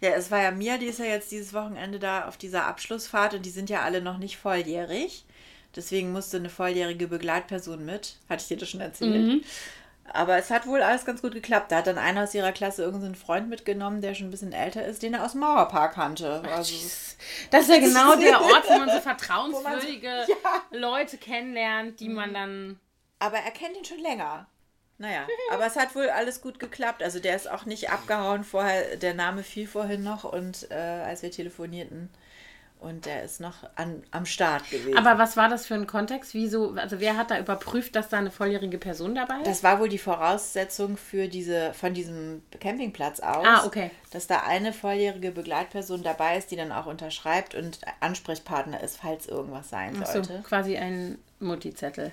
Ja, 0.00 0.10
es 0.10 0.30
war 0.30 0.42
ja 0.42 0.50
Mia, 0.50 0.76
die 0.76 0.86
ist 0.86 0.98
ja 0.98 1.06
jetzt 1.06 1.30
dieses 1.30 1.54
Wochenende 1.54 1.98
da 1.98 2.26
auf 2.26 2.36
dieser 2.36 2.66
Abschlussfahrt 2.66 3.34
und 3.34 3.46
die 3.46 3.50
sind 3.50 3.70
ja 3.70 3.82
alle 3.82 4.02
noch 4.02 4.18
nicht 4.18 4.36
volljährig. 4.36 5.24
Deswegen 5.76 6.12
musste 6.12 6.36
eine 6.36 6.50
volljährige 6.50 7.08
Begleitperson 7.08 7.84
mit. 7.84 8.16
Hatte 8.28 8.42
ich 8.42 8.48
dir 8.48 8.56
das 8.56 8.68
schon 8.68 8.80
erzählt? 8.80 9.26
Mhm. 9.26 9.44
Aber 10.12 10.36
es 10.36 10.50
hat 10.50 10.66
wohl 10.66 10.82
alles 10.82 11.04
ganz 11.04 11.22
gut 11.22 11.32
geklappt. 11.32 11.72
Da 11.72 11.78
hat 11.78 11.86
dann 11.86 11.98
einer 11.98 12.24
aus 12.24 12.34
ihrer 12.34 12.52
Klasse 12.52 12.82
irgendeinen 12.82 13.14
Freund 13.14 13.48
mitgenommen, 13.48 14.00
der 14.00 14.14
schon 14.14 14.28
ein 14.28 14.30
bisschen 14.30 14.52
älter 14.52 14.84
ist, 14.84 15.02
den 15.02 15.14
er 15.14 15.24
aus 15.24 15.32
dem 15.32 15.40
Mauerpark 15.40 15.94
kannte. 15.94 16.42
Also, 16.52 16.74
das 17.50 17.62
ist 17.62 17.68
ja 17.68 17.78
genau 17.78 18.14
der 18.16 18.40
Ort, 18.42 18.68
wo 18.68 18.78
man 18.78 18.90
so 18.90 19.00
vertrauenswürdige 19.00 20.08
man 20.08 20.26
so, 20.26 20.32
ja. 20.44 20.62
Leute 20.78 21.16
kennenlernt, 21.16 22.00
die 22.00 22.10
man 22.10 22.34
dann. 22.34 22.80
Aber 23.18 23.38
er 23.38 23.50
kennt 23.50 23.76
ihn 23.76 23.84
schon 23.84 24.00
länger. 24.00 24.46
Naja, 24.96 25.26
aber 25.50 25.66
es 25.66 25.74
hat 25.74 25.96
wohl 25.96 26.08
alles 26.08 26.40
gut 26.40 26.60
geklappt. 26.60 27.02
Also 27.02 27.18
der 27.18 27.34
ist 27.34 27.50
auch 27.50 27.64
nicht 27.64 27.90
abgehauen 27.90 28.44
vorher. 28.44 28.96
Der 28.96 29.14
Name 29.14 29.42
fiel 29.42 29.66
vorhin 29.66 30.04
noch 30.04 30.22
und 30.24 30.70
äh, 30.70 30.74
als 30.74 31.22
wir 31.22 31.32
telefonierten 31.32 32.10
und 32.84 33.06
der 33.06 33.24
ist 33.24 33.40
noch 33.40 33.54
an, 33.76 34.02
am 34.10 34.26
Start 34.26 34.70
gewesen. 34.70 34.96
Aber 34.96 35.18
was 35.18 35.36
war 35.36 35.48
das 35.48 35.66
für 35.66 35.74
ein 35.74 35.86
Kontext? 35.86 36.34
Wieso, 36.34 36.74
also 36.74 37.00
wer 37.00 37.16
hat 37.16 37.30
da 37.30 37.38
überprüft, 37.38 37.96
dass 37.96 38.10
da 38.10 38.18
eine 38.18 38.30
volljährige 38.30 38.78
Person 38.78 39.14
dabei 39.14 39.38
ist? 39.38 39.46
Das 39.46 39.62
war 39.64 39.80
wohl 39.80 39.88
die 39.88 39.98
Voraussetzung 39.98 40.96
für 40.96 41.28
diese, 41.28 41.72
von 41.72 41.94
diesem 41.94 42.42
Campingplatz 42.60 43.20
aus. 43.20 43.46
Ah, 43.46 43.64
okay. 43.66 43.90
Dass 44.10 44.26
da 44.26 44.42
eine 44.46 44.72
volljährige 44.72 45.30
Begleitperson 45.30 46.02
dabei 46.02 46.36
ist, 46.36 46.50
die 46.50 46.56
dann 46.56 46.72
auch 46.72 46.86
unterschreibt 46.86 47.54
und 47.54 47.80
Ansprechpartner 48.00 48.82
ist, 48.82 48.98
falls 48.98 49.26
irgendwas 49.26 49.70
sein 49.70 49.98
Ach 50.02 50.06
sollte. 50.06 50.36
So, 50.36 50.42
quasi 50.42 50.76
ein 50.76 51.18
Mutti-Zettel. 51.40 52.12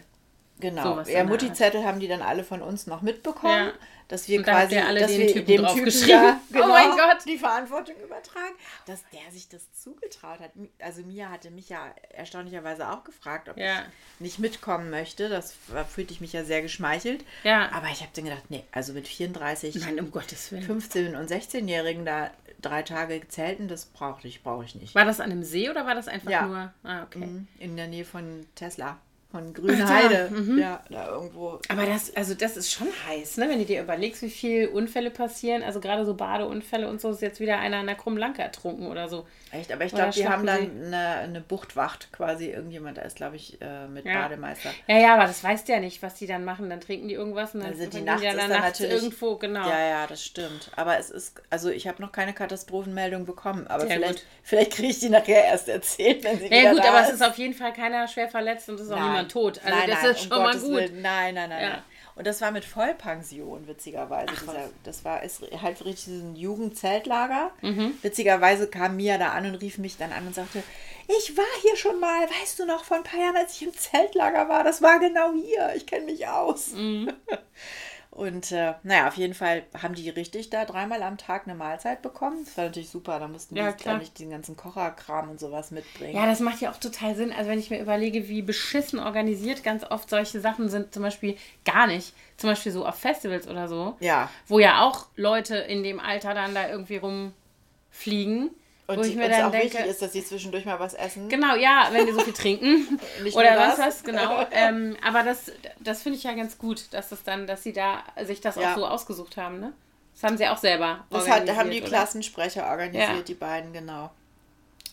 Genau. 0.61 1.01
ja, 1.01 1.23
Mutti-Zettel 1.23 1.83
haben 1.83 1.99
die 1.99 2.07
dann 2.07 2.21
alle 2.21 2.43
von 2.43 2.61
uns 2.61 2.87
noch 2.87 3.01
mitbekommen, 3.01 3.67
ja. 3.67 3.73
dass 4.07 4.27
wir 4.27 4.41
quasi, 4.43 4.75
da 4.75 4.93
dass 4.93 5.11
wir 5.11 5.27
Typen 5.27 5.45
dem 5.47 5.67
Typen 5.67 6.07
da, 6.07 6.39
genau, 6.51 6.65
oh 6.65 6.67
mein 6.69 6.91
Gott. 6.91 7.25
die 7.25 7.37
Verantwortung 7.37 7.95
übertragen, 7.97 8.53
dass 8.85 9.03
der 9.11 9.31
sich 9.31 9.49
das 9.49 9.73
zugetraut 9.73 10.39
hat. 10.39 10.51
Also 10.79 11.01
Mia 11.01 11.29
hatte 11.29 11.51
mich 11.51 11.69
ja 11.69 11.93
erstaunlicherweise 12.09 12.89
auch 12.89 13.03
gefragt, 13.03 13.49
ob 13.49 13.57
ja. 13.57 13.79
ich 13.79 14.19
nicht 14.19 14.39
mitkommen 14.39 14.89
möchte. 14.89 15.27
Das 15.27 15.55
fühlte 15.89 16.13
ich 16.13 16.21
mich 16.21 16.31
ja 16.31 16.45
sehr 16.45 16.61
geschmeichelt. 16.61 17.25
Ja. 17.43 17.69
Aber 17.73 17.87
ich 17.91 18.01
habe 18.01 18.11
dann 18.13 18.25
gedacht, 18.25 18.43
nee, 18.49 18.63
also 18.71 18.93
mit 18.93 19.07
34, 19.07 19.75
Nein, 19.75 19.99
um 19.99 20.11
Gottes 20.11 20.51
Willen. 20.51 20.63
15 20.63 21.15
und 21.15 21.29
16-Jährigen 21.29 22.05
da 22.05 22.29
drei 22.61 22.83
Tage 22.83 23.27
zelten, 23.27 23.67
das 23.67 23.85
brauche 23.85 24.27
ich, 24.27 24.43
brauche 24.43 24.63
ich 24.63 24.75
nicht. 24.75 24.95
War 24.95 25.05
das 25.05 25.19
an 25.19 25.31
einem 25.31 25.43
See 25.43 25.69
oder 25.69 25.85
war 25.85 25.95
das 25.95 26.07
einfach 26.07 26.29
ja. 26.29 26.45
nur? 26.45 26.73
Ah, 26.83 27.03
okay. 27.03 27.25
Mhm. 27.25 27.47
In 27.59 27.75
der 27.75 27.87
Nähe 27.87 28.05
von 28.05 28.45
Tesla. 28.55 28.99
Von 29.31 29.53
Grünheide. 29.53 30.29
Mhm. 30.29 30.59
Ja, 30.59 30.81
da 30.89 31.07
irgendwo. 31.07 31.59
Aber 31.69 31.85
das, 31.85 32.15
also 32.15 32.33
das 32.33 32.57
ist 32.57 32.71
schon 32.71 32.87
heiß, 33.07 33.37
ne? 33.37 33.47
Wenn 33.49 33.59
du 33.59 33.65
dir 33.65 33.81
überlegst, 33.81 34.21
wie 34.21 34.29
viele 34.29 34.69
Unfälle 34.69 35.09
passieren. 35.09 35.63
Also 35.63 35.79
gerade 35.79 36.05
so 36.05 36.13
Badeunfälle 36.13 36.89
und 36.89 36.99
so 36.99 37.11
ist 37.11 37.21
jetzt 37.21 37.39
wieder 37.39 37.57
einer 37.57 37.77
an 37.77 37.85
der 37.85 37.95
Krummlanke 37.95 38.41
ertrunken 38.41 38.87
oder 38.87 39.07
so. 39.07 39.25
Echt, 39.51 39.71
aber 39.71 39.85
ich 39.85 39.93
glaube, 39.93 40.11
die 40.11 40.27
haben 40.27 40.45
dann 40.45 40.69
eine, 40.85 41.15
eine 41.19 41.41
Buchtwacht 41.41 42.11
quasi. 42.11 42.49
Irgendjemand 42.49 42.97
da 42.97 43.03
ist, 43.03 43.15
glaube 43.15 43.37
ich, 43.37 43.61
äh, 43.61 43.87
mit 43.87 44.05
ja. 44.05 44.21
Bademeister. 44.21 44.69
Ja, 44.87 44.97
ja, 44.97 45.13
aber 45.13 45.23
das 45.23 45.43
weißt 45.43 45.67
du 45.67 45.73
ja 45.73 45.79
nicht, 45.79 46.01
was 46.03 46.15
die 46.15 46.27
dann 46.27 46.43
machen. 46.43 46.69
Dann 46.69 46.81
trinken 46.81 47.07
die 47.07 47.13
irgendwas 47.13 47.53
und 47.53 47.61
dann 47.61 47.71
also 47.71 47.85
die 47.85 48.01
Nacht 48.01 48.21
die 48.21 48.35
dann 48.35 48.49
nachts 48.49 48.79
irgendwo, 48.81 49.37
genau. 49.37 49.67
Ja, 49.67 49.79
ja, 49.79 50.07
das 50.07 50.23
stimmt. 50.23 50.71
Aber 50.75 50.97
es 50.97 51.09
ist, 51.09 51.41
also 51.49 51.69
ich 51.69 51.87
habe 51.87 52.01
noch 52.01 52.11
keine 52.11 52.33
Katastrophenmeldung 52.33 53.25
bekommen. 53.25 53.67
Aber 53.67 53.87
ja, 53.87 53.95
vielleicht, 53.95 54.25
vielleicht 54.43 54.71
kriege 54.73 54.89
ich 54.89 54.99
die 54.99 55.09
nachher 55.09 55.45
erst 55.45 55.69
erzählt, 55.69 56.23
wenn 56.23 56.37
sie 56.37 56.45
ja, 56.45 56.61
wieder 56.61 56.71
gut, 56.71 56.85
aber 56.85 57.01
ist. 57.01 57.09
es 57.09 57.15
ist 57.15 57.23
auf 57.23 57.37
jeden 57.37 57.53
Fall 57.53 57.73
keiner 57.73 58.07
schwer 58.07 58.27
verletzt 58.27 58.69
und 58.69 58.75
es 58.75 58.81
ist 58.81 58.91
auch 58.91 58.99
niemand 58.99 59.20
tot. 59.27 59.59
Also 59.63 59.77
nein, 59.77 59.89
das 59.89 60.01
nein, 60.01 60.11
ist 60.11 60.19
schon 60.23 60.31
um 60.31 60.43
mal 60.43 60.57
gut. 60.57 60.71
Willen. 60.71 61.01
Nein, 61.01 61.35
nein, 61.35 61.49
nein, 61.49 61.63
ja. 61.63 61.69
nein. 61.69 61.83
Und 62.15 62.27
das 62.27 62.41
war 62.41 62.51
mit 62.51 62.65
Vollpension, 62.65 63.67
witzigerweise. 63.67 64.33
Ach, 64.35 64.41
dieser, 64.41 64.69
das 64.83 65.05
war 65.05 65.23
ist 65.23 65.41
halt 65.61 65.83
richtig 65.85 66.07
ein 66.07 66.35
Jugendzeltlager. 66.35 67.51
Mhm. 67.61 67.97
Witzigerweise 68.01 68.67
kam 68.67 68.97
Mia 68.97 69.17
da 69.17 69.29
an 69.29 69.45
und 69.45 69.55
rief 69.55 69.77
mich 69.77 69.97
dann 69.97 70.11
an 70.11 70.27
und 70.27 70.35
sagte, 70.35 70.61
ich 71.07 71.37
war 71.37 71.45
hier 71.61 71.75
schon 71.77 71.99
mal, 71.99 72.27
weißt 72.41 72.59
du 72.59 72.65
noch, 72.65 72.83
vor 72.83 72.97
ein 72.97 73.03
paar 73.03 73.19
Jahren, 73.19 73.37
als 73.37 73.55
ich 73.55 73.63
im 73.63 73.73
Zeltlager 73.73 74.49
war, 74.49 74.63
das 74.63 74.81
war 74.81 74.99
genau 74.99 75.33
hier, 75.33 75.73
ich 75.75 75.85
kenne 75.85 76.05
mich 76.05 76.27
aus. 76.27 76.73
Mhm. 76.73 77.11
Und 78.11 78.51
äh, 78.51 78.73
naja, 78.83 79.07
auf 79.07 79.15
jeden 79.15 79.33
Fall 79.33 79.63
haben 79.81 79.95
die 79.95 80.09
richtig 80.09 80.49
da 80.49 80.65
dreimal 80.65 81.01
am 81.01 81.17
Tag 81.17 81.43
eine 81.47 81.55
Mahlzeit 81.55 82.01
bekommen. 82.01 82.43
Das 82.43 82.57
war 82.57 82.65
natürlich 82.65 82.89
super. 82.89 83.19
Da 83.19 83.29
mussten 83.29 83.55
ja, 83.55 83.71
die 83.71 83.89
nicht 83.99 84.19
den 84.19 84.29
ganzen 84.29 84.57
Kocherkram 84.57 85.29
und 85.29 85.39
sowas 85.39 85.71
mitbringen. 85.71 86.13
Ja, 86.13 86.25
das 86.25 86.41
macht 86.41 86.59
ja 86.59 86.71
auch 86.71 86.77
total 86.77 87.15
Sinn. 87.15 87.31
Also 87.31 87.49
wenn 87.49 87.57
ich 87.57 87.69
mir 87.69 87.79
überlege, 87.79 88.27
wie 88.27 88.41
beschissen 88.41 88.99
organisiert 88.99 89.63
ganz 89.63 89.85
oft 89.85 90.09
solche 90.09 90.41
Sachen 90.41 90.67
sind, 90.67 90.93
zum 90.93 91.03
Beispiel 91.03 91.37
gar 91.63 91.87
nicht. 91.87 92.13
Zum 92.35 92.49
Beispiel 92.49 92.73
so 92.73 92.85
auf 92.85 92.95
Festivals 92.95 93.47
oder 93.47 93.69
so. 93.69 93.95
Ja. 94.01 94.29
Wo 94.45 94.59
ja 94.59 94.83
auch 94.83 95.07
Leute 95.15 95.55
in 95.55 95.81
dem 95.81 96.01
Alter 96.01 96.33
dann 96.33 96.53
da 96.53 96.67
irgendwie 96.67 96.97
rumfliegen. 96.97 98.51
Und 98.91 99.05
wo 99.05 99.09
ich 99.09 99.15
mir 99.15 99.29
dann 99.29 99.45
auch 99.45 99.51
denke, 99.51 99.73
wichtig 99.73 99.85
ist, 99.85 100.01
dass 100.01 100.13
sie 100.13 100.23
zwischendurch 100.23 100.65
mal 100.65 100.79
was 100.79 100.93
essen. 100.93 101.29
Genau, 101.29 101.55
ja, 101.55 101.89
wenn 101.91 102.05
die 102.05 102.11
so 102.11 102.19
viel 102.19 102.33
trinken. 102.33 102.99
oder 103.33 103.57
was, 103.57 103.79
was, 103.79 104.03
genau. 104.03 104.45
Ähm, 104.51 104.97
aber 105.05 105.23
das, 105.23 105.51
das 105.79 106.03
finde 106.03 106.17
ich 106.17 106.23
ja 106.23 106.33
ganz 106.33 106.57
gut, 106.57 106.85
dass 106.91 107.09
das 107.09 107.23
dann, 107.23 107.47
dass 107.47 107.63
sie 107.63 107.73
da 107.73 108.03
sich 108.23 108.41
das 108.41 108.55
ja. 108.55 108.71
auch 108.71 108.77
so 108.77 108.85
ausgesucht 108.85 109.37
haben, 109.37 109.59
ne? 109.59 109.73
Das 110.13 110.23
haben 110.23 110.37
sie 110.37 110.47
auch 110.47 110.57
selber 110.57 111.05
Das 111.09 111.29
hat, 111.29 111.49
haben 111.55 111.71
die 111.71 111.79
oder? 111.79 111.87
Klassensprecher 111.87 112.67
organisiert, 112.67 113.09
ja. 113.09 113.21
die 113.21 113.33
beiden, 113.33 113.73
genau. 113.73 114.11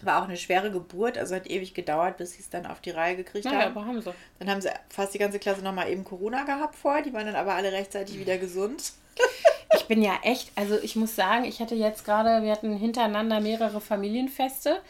War 0.02 0.22
auch 0.22 0.28
eine 0.28 0.36
schwere 0.36 0.70
Geburt, 0.70 1.18
also 1.18 1.34
hat 1.34 1.50
ewig 1.50 1.74
gedauert, 1.74 2.18
bis 2.18 2.34
sie 2.34 2.40
es 2.40 2.50
dann 2.50 2.66
auf 2.66 2.80
die 2.80 2.90
Reihe 2.90 3.16
gekriegt 3.16 3.46
ja, 3.46 3.50
haben. 3.50 3.60
Ja, 3.60 3.66
aber 3.66 3.84
haben 3.84 4.00
sie. 4.00 4.14
Dann 4.38 4.48
haben 4.48 4.60
sie 4.60 4.70
fast 4.88 5.12
die 5.12 5.18
ganze 5.18 5.40
Klasse 5.40 5.62
nochmal 5.62 5.90
eben 5.90 6.04
Corona 6.04 6.44
gehabt 6.44 6.76
vorher, 6.76 7.02
die 7.02 7.12
waren 7.12 7.26
dann 7.26 7.34
aber 7.34 7.54
alle 7.54 7.72
rechtzeitig 7.72 8.18
wieder 8.18 8.38
gesund. 8.38 8.92
ich 9.74 9.86
bin 9.86 10.02
ja 10.02 10.18
echt, 10.22 10.50
also 10.54 10.78
ich 10.80 10.96
muss 10.96 11.14
sagen, 11.14 11.44
ich 11.44 11.60
hatte 11.60 11.74
jetzt 11.74 12.04
gerade, 12.04 12.42
wir 12.42 12.52
hatten 12.52 12.76
hintereinander 12.76 13.40
mehrere 13.40 13.80
Familienfeste, 13.80 14.80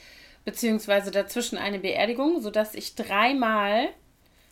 beziehungsweise 0.45 1.11
dazwischen 1.11 1.59
eine 1.59 1.79
Beerdigung, 1.79 2.41
sodass 2.41 2.75
ich 2.75 2.95
dreimal 2.95 3.89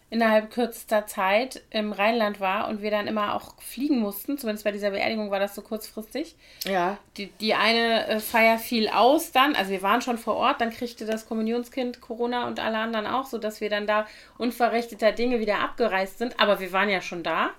innerhalb 0.09 0.51
kürzester 0.53 1.07
Zeit 1.07 1.63
im 1.71 1.93
Rheinland 1.93 2.39
war 2.39 2.69
und 2.69 2.81
wir 2.81 2.93
dann 2.93 3.09
immer 3.09 3.35
auch 3.35 3.61
fliegen 3.61 3.99
mussten. 3.99 4.39
Zumindest 4.39 4.65
bei 4.65 4.71
dieser 4.71 4.91
Beerdigung 4.91 5.31
war 5.31 5.41
das 5.41 5.55
so 5.55 5.63
kurzfristig. 5.63 6.37
Ja. 6.65 6.99
Die, 7.17 7.27
die 7.41 7.55
eine 7.55 8.07
äh, 8.07 8.21
Feier 8.21 8.59
fiel 8.59 8.89
aus 8.89 9.33
dann, 9.33 9.57
also 9.57 9.73
wir 9.73 9.83
waren 9.83 10.03
schon 10.03 10.19
vor 10.19 10.37
Ort, 10.37 10.61
dann 10.61 10.71
kriegte 10.71 11.07
das 11.07 11.27
Kommunionskind 11.27 12.01
Corona 12.01 12.47
und 12.47 12.61
alle 12.61 12.79
anderen 12.79 13.07
auch, 13.07 13.27
sodass 13.27 13.61
wir 13.61 13.69
dann 13.69 13.89
da 13.89 14.07
unverrichteter 14.39 15.11
Dinge 15.11 15.41
wieder 15.41 15.59
abgereist 15.59 16.19
sind. 16.19 16.39
Aber 16.39 16.61
wir 16.61 16.73
waren 16.73 16.89
ja 16.89 17.01
schon 17.01 17.25
da. 17.25 17.51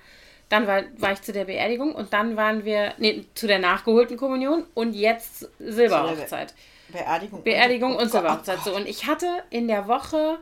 Dann 0.50 0.66
war, 0.66 0.84
war 0.98 1.12
ich 1.12 1.22
zu 1.22 1.34
der 1.34 1.46
Beerdigung 1.46 1.94
und 1.94 2.14
dann 2.14 2.38
waren 2.38 2.64
wir, 2.64 2.94
nee, 2.98 3.26
zu 3.34 3.48
der 3.48 3.60
nachgeholten 3.60 4.16
Kommunion 4.16 4.64
und 4.74 4.94
jetzt 4.94 5.50
Silberhochzeit. 5.60 6.54
Beerdigung. 6.90 7.44
Beerdigung 7.44 7.92
und, 7.92 8.02
und 8.02 8.08
oh 8.08 8.12
Silberhochzeit. 8.12 8.60
So, 8.64 8.76
und 8.76 8.88
ich 8.88 9.08
hatte 9.08 9.44
in 9.50 9.68
der 9.68 9.88
Woche 9.88 10.40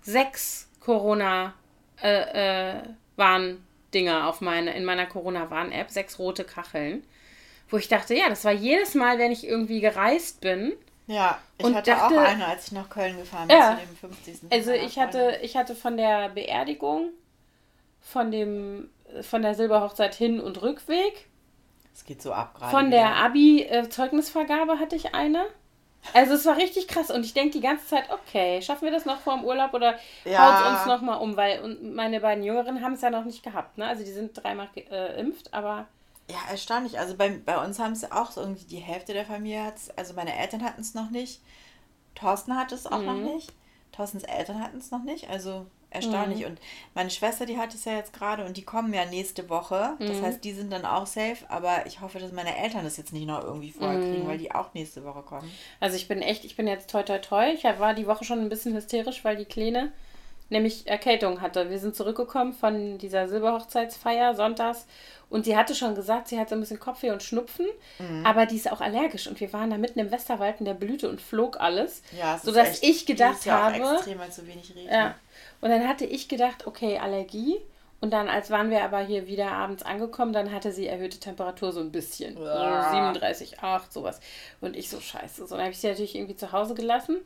sechs 0.00 0.68
Corona 0.80 1.54
äh, 2.02 2.72
äh, 2.72 2.82
Warn-Dinger 3.16 4.26
auf 4.28 4.40
meine, 4.40 4.74
in 4.74 4.84
meiner 4.84 5.06
Corona-Warn-App, 5.06 5.90
sechs 5.90 6.18
rote 6.18 6.44
Kacheln. 6.44 7.04
Wo 7.68 7.76
ich 7.76 7.88
dachte, 7.88 8.14
ja, 8.14 8.28
das 8.28 8.44
war 8.44 8.52
jedes 8.52 8.94
Mal, 8.94 9.18
wenn 9.18 9.32
ich 9.32 9.46
irgendwie 9.46 9.80
gereist 9.80 10.40
bin. 10.40 10.72
Ja, 11.06 11.38
ich 11.58 11.64
und 11.66 11.74
hatte 11.74 11.90
dachte, 11.90 12.14
auch 12.14 12.24
eine, 12.24 12.46
als 12.46 12.66
ich 12.66 12.72
nach 12.72 12.88
Köln 12.88 13.18
gefahren 13.18 13.48
bin, 13.48 13.56
ja, 13.56 13.78
zu 13.78 13.86
dem 13.86 13.96
50. 13.96 14.52
Also 14.52 14.72
ich 14.72 14.98
hatte, 14.98 15.38
ich 15.42 15.56
hatte 15.56 15.74
von 15.74 15.96
der 15.96 16.30
Beerdigung, 16.30 17.10
von 18.04 18.30
dem 18.30 18.90
von 19.22 19.42
der 19.42 19.54
Silberhochzeit 19.54 20.14
Hin- 20.14 20.40
und 20.40 20.62
Rückweg. 20.62 21.28
Es 21.92 22.04
geht 22.04 22.22
so 22.22 22.32
ab 22.32 22.54
gerade. 22.54 22.70
Von 22.70 22.90
der 22.90 23.16
Abi-Zeugnisvergabe 23.16 24.78
hatte 24.78 24.96
ich 24.96 25.14
eine. 25.14 25.46
Also 26.12 26.34
es 26.34 26.44
war 26.44 26.56
richtig 26.56 26.86
krass 26.86 27.10
und 27.10 27.24
ich 27.24 27.32
denke 27.32 27.52
die 27.52 27.60
ganze 27.60 27.86
Zeit, 27.86 28.10
okay, 28.10 28.60
schaffen 28.60 28.84
wir 28.84 28.92
das 28.92 29.06
noch 29.06 29.20
vor 29.20 29.36
dem 29.36 29.44
Urlaub 29.44 29.72
oder 29.72 29.94
ja. 30.24 30.38
haut 30.38 30.60
es 30.60 30.78
uns 30.78 30.86
nochmal 30.86 31.18
um, 31.18 31.36
weil 31.36 31.62
und 31.62 31.94
meine 31.94 32.20
beiden 32.20 32.44
Jüngeren 32.44 32.82
haben 32.82 32.92
es 32.92 33.00
ja 33.00 33.08
noch 33.08 33.24
nicht 33.24 33.42
gehabt, 33.42 33.78
ne? 33.78 33.86
Also 33.86 34.04
die 34.04 34.12
sind 34.12 34.32
dreimal 34.34 34.68
geimpft, 34.74 35.46
äh, 35.46 35.56
aber. 35.56 35.86
Ja, 36.28 36.36
erstaunlich. 36.50 36.98
Also 36.98 37.16
bei, 37.16 37.30
bei 37.44 37.62
uns 37.64 37.78
haben 37.78 37.92
es 37.92 38.10
auch 38.10 38.32
so 38.32 38.42
irgendwie 38.42 38.66
die 38.66 38.76
Hälfte 38.76 39.14
der 39.14 39.24
Familie 39.24 39.64
hat 39.64 39.76
also 39.96 40.12
meine 40.14 40.36
Eltern 40.36 40.62
hatten 40.62 40.80
es 40.80 40.94
noch 40.94 41.10
nicht. 41.10 41.40
Thorsten 42.14 42.56
hatte 42.56 42.74
es 42.74 42.86
auch 42.86 42.98
mhm. 42.98 43.06
noch 43.06 43.34
nicht. 43.34 43.52
Thorstens 43.92 44.24
Eltern 44.24 44.62
hatten 44.62 44.78
es 44.78 44.90
noch 44.90 45.04
nicht. 45.04 45.30
Also 45.30 45.66
erstaunlich. 45.94 46.40
Mhm. 46.40 46.46
Und 46.46 46.60
meine 46.94 47.10
Schwester, 47.10 47.46
die 47.46 47.58
hat 47.58 47.74
es 47.74 47.84
ja 47.84 47.96
jetzt 47.96 48.12
gerade 48.12 48.44
und 48.44 48.56
die 48.56 48.64
kommen 48.64 48.92
ja 48.92 49.04
nächste 49.04 49.48
Woche. 49.48 49.94
Das 49.98 50.18
mhm. 50.18 50.22
heißt, 50.22 50.44
die 50.44 50.52
sind 50.52 50.72
dann 50.72 50.84
auch 50.84 51.06
safe. 51.06 51.38
Aber 51.48 51.86
ich 51.86 52.00
hoffe, 52.00 52.18
dass 52.18 52.32
meine 52.32 52.56
Eltern 52.56 52.84
das 52.84 52.96
jetzt 52.96 53.12
nicht 53.12 53.26
noch 53.26 53.42
irgendwie 53.42 53.72
vorher 53.72 54.00
kriegen, 54.00 54.24
mhm. 54.24 54.28
weil 54.28 54.38
die 54.38 54.52
auch 54.52 54.74
nächste 54.74 55.04
Woche 55.04 55.22
kommen. 55.22 55.50
Also 55.80 55.96
ich 55.96 56.08
bin 56.08 56.22
echt, 56.22 56.44
ich 56.44 56.56
bin 56.56 56.66
jetzt 56.66 56.90
toi 56.90 57.02
toi 57.02 57.18
toi. 57.18 57.52
Ich 57.52 57.64
war 57.64 57.94
die 57.94 58.06
Woche 58.06 58.24
schon 58.24 58.40
ein 58.40 58.48
bisschen 58.48 58.74
hysterisch, 58.74 59.24
weil 59.24 59.36
die 59.36 59.44
Kleine 59.44 59.92
nämlich 60.50 60.86
Erkältung 60.86 61.40
hatte. 61.40 61.70
Wir 61.70 61.78
sind 61.78 61.96
zurückgekommen 61.96 62.52
von 62.52 62.98
dieser 62.98 63.28
Silberhochzeitsfeier 63.28 64.34
sonntags 64.34 64.86
und 65.30 65.44
sie 65.44 65.56
hatte 65.56 65.74
schon 65.74 65.94
gesagt, 65.94 66.28
sie 66.28 66.38
hat 66.38 66.48
so 66.48 66.54
ein 66.54 66.60
bisschen 66.60 66.78
Kopfweh 66.78 67.10
und 67.10 67.22
Schnupfen, 67.22 67.66
mhm. 67.98 68.24
aber 68.26 68.46
die 68.46 68.56
ist 68.56 68.70
auch 68.70 68.80
allergisch 68.80 69.26
und 69.26 69.40
wir 69.40 69.52
waren 69.52 69.70
da 69.70 69.78
mitten 69.78 69.98
im 69.98 70.10
Westerwald 70.10 70.60
in 70.60 70.66
der 70.66 70.74
Blüte 70.74 71.08
und 71.08 71.20
flog 71.20 71.60
alles, 71.60 72.02
ja, 72.18 72.38
sodass 72.38 72.82
echt, 72.82 72.84
ich 72.84 73.06
gedacht 73.06 73.50
habe, 73.50 73.76
extrem, 73.76 74.18
weil 74.18 74.30
zu 74.30 74.46
wenig 74.46 74.70
regnet. 74.70 74.92
Ja, 74.92 75.14
und 75.64 75.70
dann 75.70 75.88
hatte 75.88 76.04
ich 76.04 76.28
gedacht, 76.28 76.66
okay, 76.66 76.98
Allergie. 76.98 77.56
Und 78.02 78.10
dann, 78.10 78.28
als 78.28 78.50
waren 78.50 78.68
wir 78.68 78.84
aber 78.84 78.98
hier 78.98 79.26
wieder 79.26 79.50
abends 79.52 79.82
angekommen, 79.82 80.34
dann 80.34 80.52
hatte 80.52 80.72
sie 80.72 80.86
erhöhte 80.86 81.18
Temperatur 81.18 81.72
so 81.72 81.80
ein 81.80 81.90
bisschen. 81.90 82.36
Ja. 82.36 82.90
So 82.90 82.96
37, 82.96 83.60
8, 83.60 83.90
sowas. 83.90 84.20
Und 84.60 84.76
ich 84.76 84.90
so, 84.90 85.00
scheiße. 85.00 85.46
So, 85.46 85.54
dann 85.54 85.64
habe 85.64 85.70
ich 85.70 85.78
sie 85.78 85.88
natürlich 85.88 86.16
irgendwie 86.16 86.36
zu 86.36 86.52
Hause 86.52 86.74
gelassen. 86.74 87.16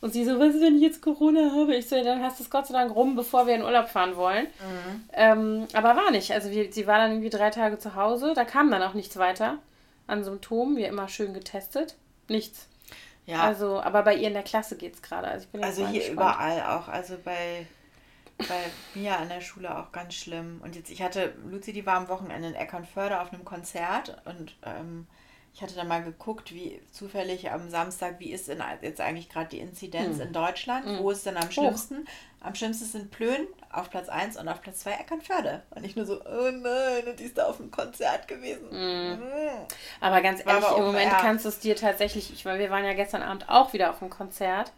Und 0.00 0.12
sie 0.12 0.24
so, 0.24 0.40
was 0.40 0.56
ist, 0.56 0.60
wenn 0.60 0.74
ich 0.74 0.82
jetzt 0.82 1.02
Corona 1.02 1.52
habe? 1.52 1.76
Ich 1.76 1.88
so, 1.88 1.94
ja, 1.94 2.02
dann 2.02 2.20
hast 2.20 2.40
du 2.40 2.42
es 2.42 2.50
Gott 2.50 2.66
sei 2.66 2.74
Dank 2.74 2.96
rum, 2.96 3.14
bevor 3.14 3.46
wir 3.46 3.54
in 3.54 3.62
Urlaub 3.62 3.88
fahren 3.88 4.16
wollen. 4.16 4.46
Mhm. 4.46 5.04
Ähm, 5.12 5.68
aber 5.72 5.94
war 5.94 6.10
nicht. 6.10 6.32
Also 6.32 6.50
wir, 6.50 6.72
sie 6.72 6.88
war 6.88 6.98
dann 6.98 7.12
irgendwie 7.12 7.30
drei 7.30 7.50
Tage 7.50 7.78
zu 7.78 7.94
Hause. 7.94 8.32
Da 8.34 8.44
kam 8.44 8.72
dann 8.72 8.82
auch 8.82 8.94
nichts 8.94 9.16
weiter 9.18 9.58
an 10.08 10.24
Symptomen. 10.24 10.76
Wir 10.76 10.88
immer 10.88 11.06
schön 11.06 11.32
getestet. 11.32 11.94
Nichts. 12.26 12.66
Ja. 13.26 13.42
Also, 13.44 13.80
aber 13.80 14.02
bei 14.02 14.16
ihr 14.16 14.26
in 14.26 14.34
der 14.34 14.42
Klasse 14.42 14.76
geht 14.76 14.94
es 14.94 15.02
gerade. 15.02 15.28
Also, 15.28 15.46
also 15.60 15.86
hier 15.86 16.00
gespannt. 16.00 16.18
überall 16.18 16.76
auch. 16.76 16.88
Also 16.88 17.14
bei 17.24 17.66
bei 18.38 18.64
mir 18.94 19.18
an 19.18 19.28
der 19.28 19.40
Schule 19.40 19.78
auch 19.78 19.92
ganz 19.92 20.14
schlimm. 20.14 20.60
Und 20.62 20.76
jetzt, 20.76 20.90
ich 20.90 21.02
hatte, 21.02 21.34
Luzi, 21.48 21.72
die 21.72 21.86
war 21.86 21.96
am 21.96 22.08
Wochenende 22.08 22.48
in 22.48 22.54
Eckernförde 22.54 23.20
auf 23.20 23.32
einem 23.32 23.44
Konzert 23.44 24.20
und 24.24 24.56
ähm, 24.64 25.06
ich 25.54 25.62
hatte 25.62 25.76
dann 25.76 25.86
mal 25.86 26.02
geguckt, 26.02 26.52
wie 26.52 26.80
zufällig 26.90 27.52
am 27.52 27.70
Samstag, 27.70 28.18
wie 28.18 28.32
ist 28.32 28.48
denn 28.48 28.60
jetzt 28.82 29.00
eigentlich 29.00 29.28
gerade 29.28 29.48
die 29.50 29.60
Inzidenz 29.60 30.16
hm. 30.16 30.26
in 30.26 30.32
Deutschland? 30.32 30.84
Hm. 30.84 30.98
Wo 30.98 31.12
ist 31.12 31.24
denn 31.26 31.36
am 31.36 31.48
schlimmsten? 31.52 31.98
Hoch. 31.98 32.10
Am 32.40 32.56
schlimmsten 32.56 32.86
sind 32.86 33.10
Plön 33.12 33.46
auf 33.70 33.88
Platz 33.88 34.08
1 34.08 34.36
und 34.36 34.48
auf 34.48 34.60
Platz 34.60 34.80
2 34.80 34.90
Eckernförde. 34.90 35.62
Und 35.70 35.84
ich 35.86 35.94
nur 35.94 36.06
so, 36.06 36.20
oh 36.20 36.50
nein, 36.50 37.06
und 37.06 37.20
die 37.20 37.24
ist 37.24 37.38
da 37.38 37.46
auf 37.46 37.58
dem 37.58 37.70
Konzert 37.70 38.26
gewesen. 38.26 38.68
Hm. 38.68 39.18
hm. 39.20 39.66
Aber 40.00 40.20
ganz 40.22 40.40
ehrlich, 40.40 40.64
aber 40.64 40.76
im 40.76 40.86
Moment 40.86 41.12
kannst 41.18 41.44
du 41.44 41.50
es 41.50 41.60
dir 41.60 41.76
tatsächlich, 41.76 42.32
ich, 42.32 42.44
weil 42.44 42.58
wir 42.58 42.70
waren 42.70 42.84
ja 42.84 42.94
gestern 42.94 43.22
Abend 43.22 43.48
auch 43.48 43.72
wieder 43.72 43.90
auf 43.90 44.00
dem 44.00 44.10
Konzert. 44.10 44.72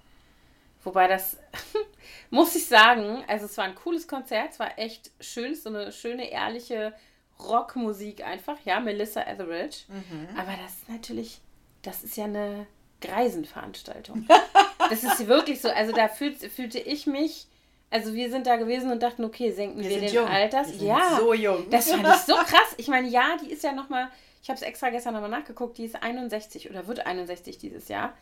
Wobei 0.87 1.09
das, 1.09 1.37
muss 2.31 2.55
ich 2.55 2.67
sagen, 2.67 3.25
also 3.27 3.47
es 3.47 3.59
war 3.59 3.65
ein 3.65 3.75
cooles 3.75 4.07
Konzert, 4.07 4.53
es 4.53 4.61
war 4.61 4.79
echt 4.79 5.11
schön, 5.19 5.57
so 5.57 5.69
eine 5.69 5.91
schöne, 5.91 6.31
ehrliche 6.31 6.95
Rockmusik 7.41 8.25
einfach, 8.25 8.57
ja, 8.65 8.79
Melissa 8.79 9.23
Etheridge. 9.23 9.79
Mhm. 9.89 10.29
Aber 10.39 10.53
das 10.63 10.75
ist 10.75 10.89
natürlich, 10.89 11.41
das 11.83 12.05
ist 12.05 12.17
ja 12.17 12.27
eine 12.27 12.69
Greisenveranstaltung. 13.01 14.29
das 14.89 15.03
ist 15.03 15.27
wirklich 15.27 15.61
so, 15.61 15.69
also 15.71 15.93
da 15.93 16.07
fühlt, 16.07 16.37
fühlte 16.37 16.79
ich 16.79 17.09
mich, 17.09 17.49
also 17.91 18.15
wir 18.15 18.31
sind 18.31 18.47
da 18.47 18.55
gewesen 18.55 18.93
und 18.93 19.03
dachten, 19.03 19.25
okay, 19.25 19.51
senken 19.51 19.83
wir, 19.83 19.91
wir 19.91 19.99
den 19.99 20.15
jung. 20.15 20.29
Alters. 20.29 20.81
Ja, 20.81 21.17
so 21.19 21.35
jung. 21.35 21.69
Das 21.69 21.91
fand 21.91 22.07
ich 22.07 22.15
so 22.23 22.35
krass. 22.45 22.75
Ich 22.77 22.87
meine, 22.87 23.09
ja, 23.09 23.37
die 23.43 23.51
ist 23.51 23.65
ja 23.65 23.73
nochmal, 23.73 24.09
ich 24.41 24.49
habe 24.49 24.57
es 24.57 24.63
extra 24.63 24.91
gestern 24.91 25.15
nochmal 25.15 25.31
nachgeguckt, 25.31 25.79
die 25.79 25.85
ist 25.85 26.01
61 26.01 26.71
oder 26.71 26.87
wird 26.87 27.05
61 27.05 27.59
dieses 27.59 27.89
Jahr. 27.89 28.17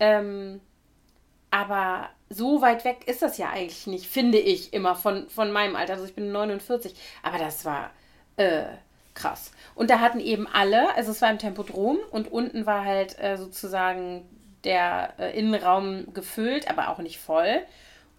Ähm, 0.00 0.62
aber 1.54 2.08
so 2.30 2.62
weit 2.62 2.84
weg 2.84 3.06
ist 3.06 3.22
das 3.22 3.38
ja 3.38 3.50
eigentlich 3.50 3.86
nicht, 3.86 4.08
finde 4.08 4.38
ich 4.38 4.72
immer 4.72 4.96
von, 4.96 5.28
von 5.28 5.52
meinem 5.52 5.76
Alter. 5.76 5.92
Also 5.92 6.04
ich 6.04 6.16
bin 6.16 6.32
49, 6.32 6.96
aber 7.22 7.38
das 7.38 7.64
war 7.64 7.90
äh, 8.36 8.64
krass. 9.14 9.52
Und 9.76 9.88
da 9.88 10.00
hatten 10.00 10.18
eben 10.18 10.48
alle, 10.52 10.92
also 10.96 11.12
es 11.12 11.22
war 11.22 11.30
im 11.30 11.38
Tempodrom 11.38 11.98
und 12.10 12.32
unten 12.32 12.66
war 12.66 12.84
halt 12.84 13.16
äh, 13.20 13.36
sozusagen 13.36 14.28
der 14.64 15.12
äh, 15.20 15.38
Innenraum 15.38 16.12
gefüllt, 16.12 16.68
aber 16.68 16.88
auch 16.88 16.98
nicht 16.98 17.20
voll. 17.20 17.60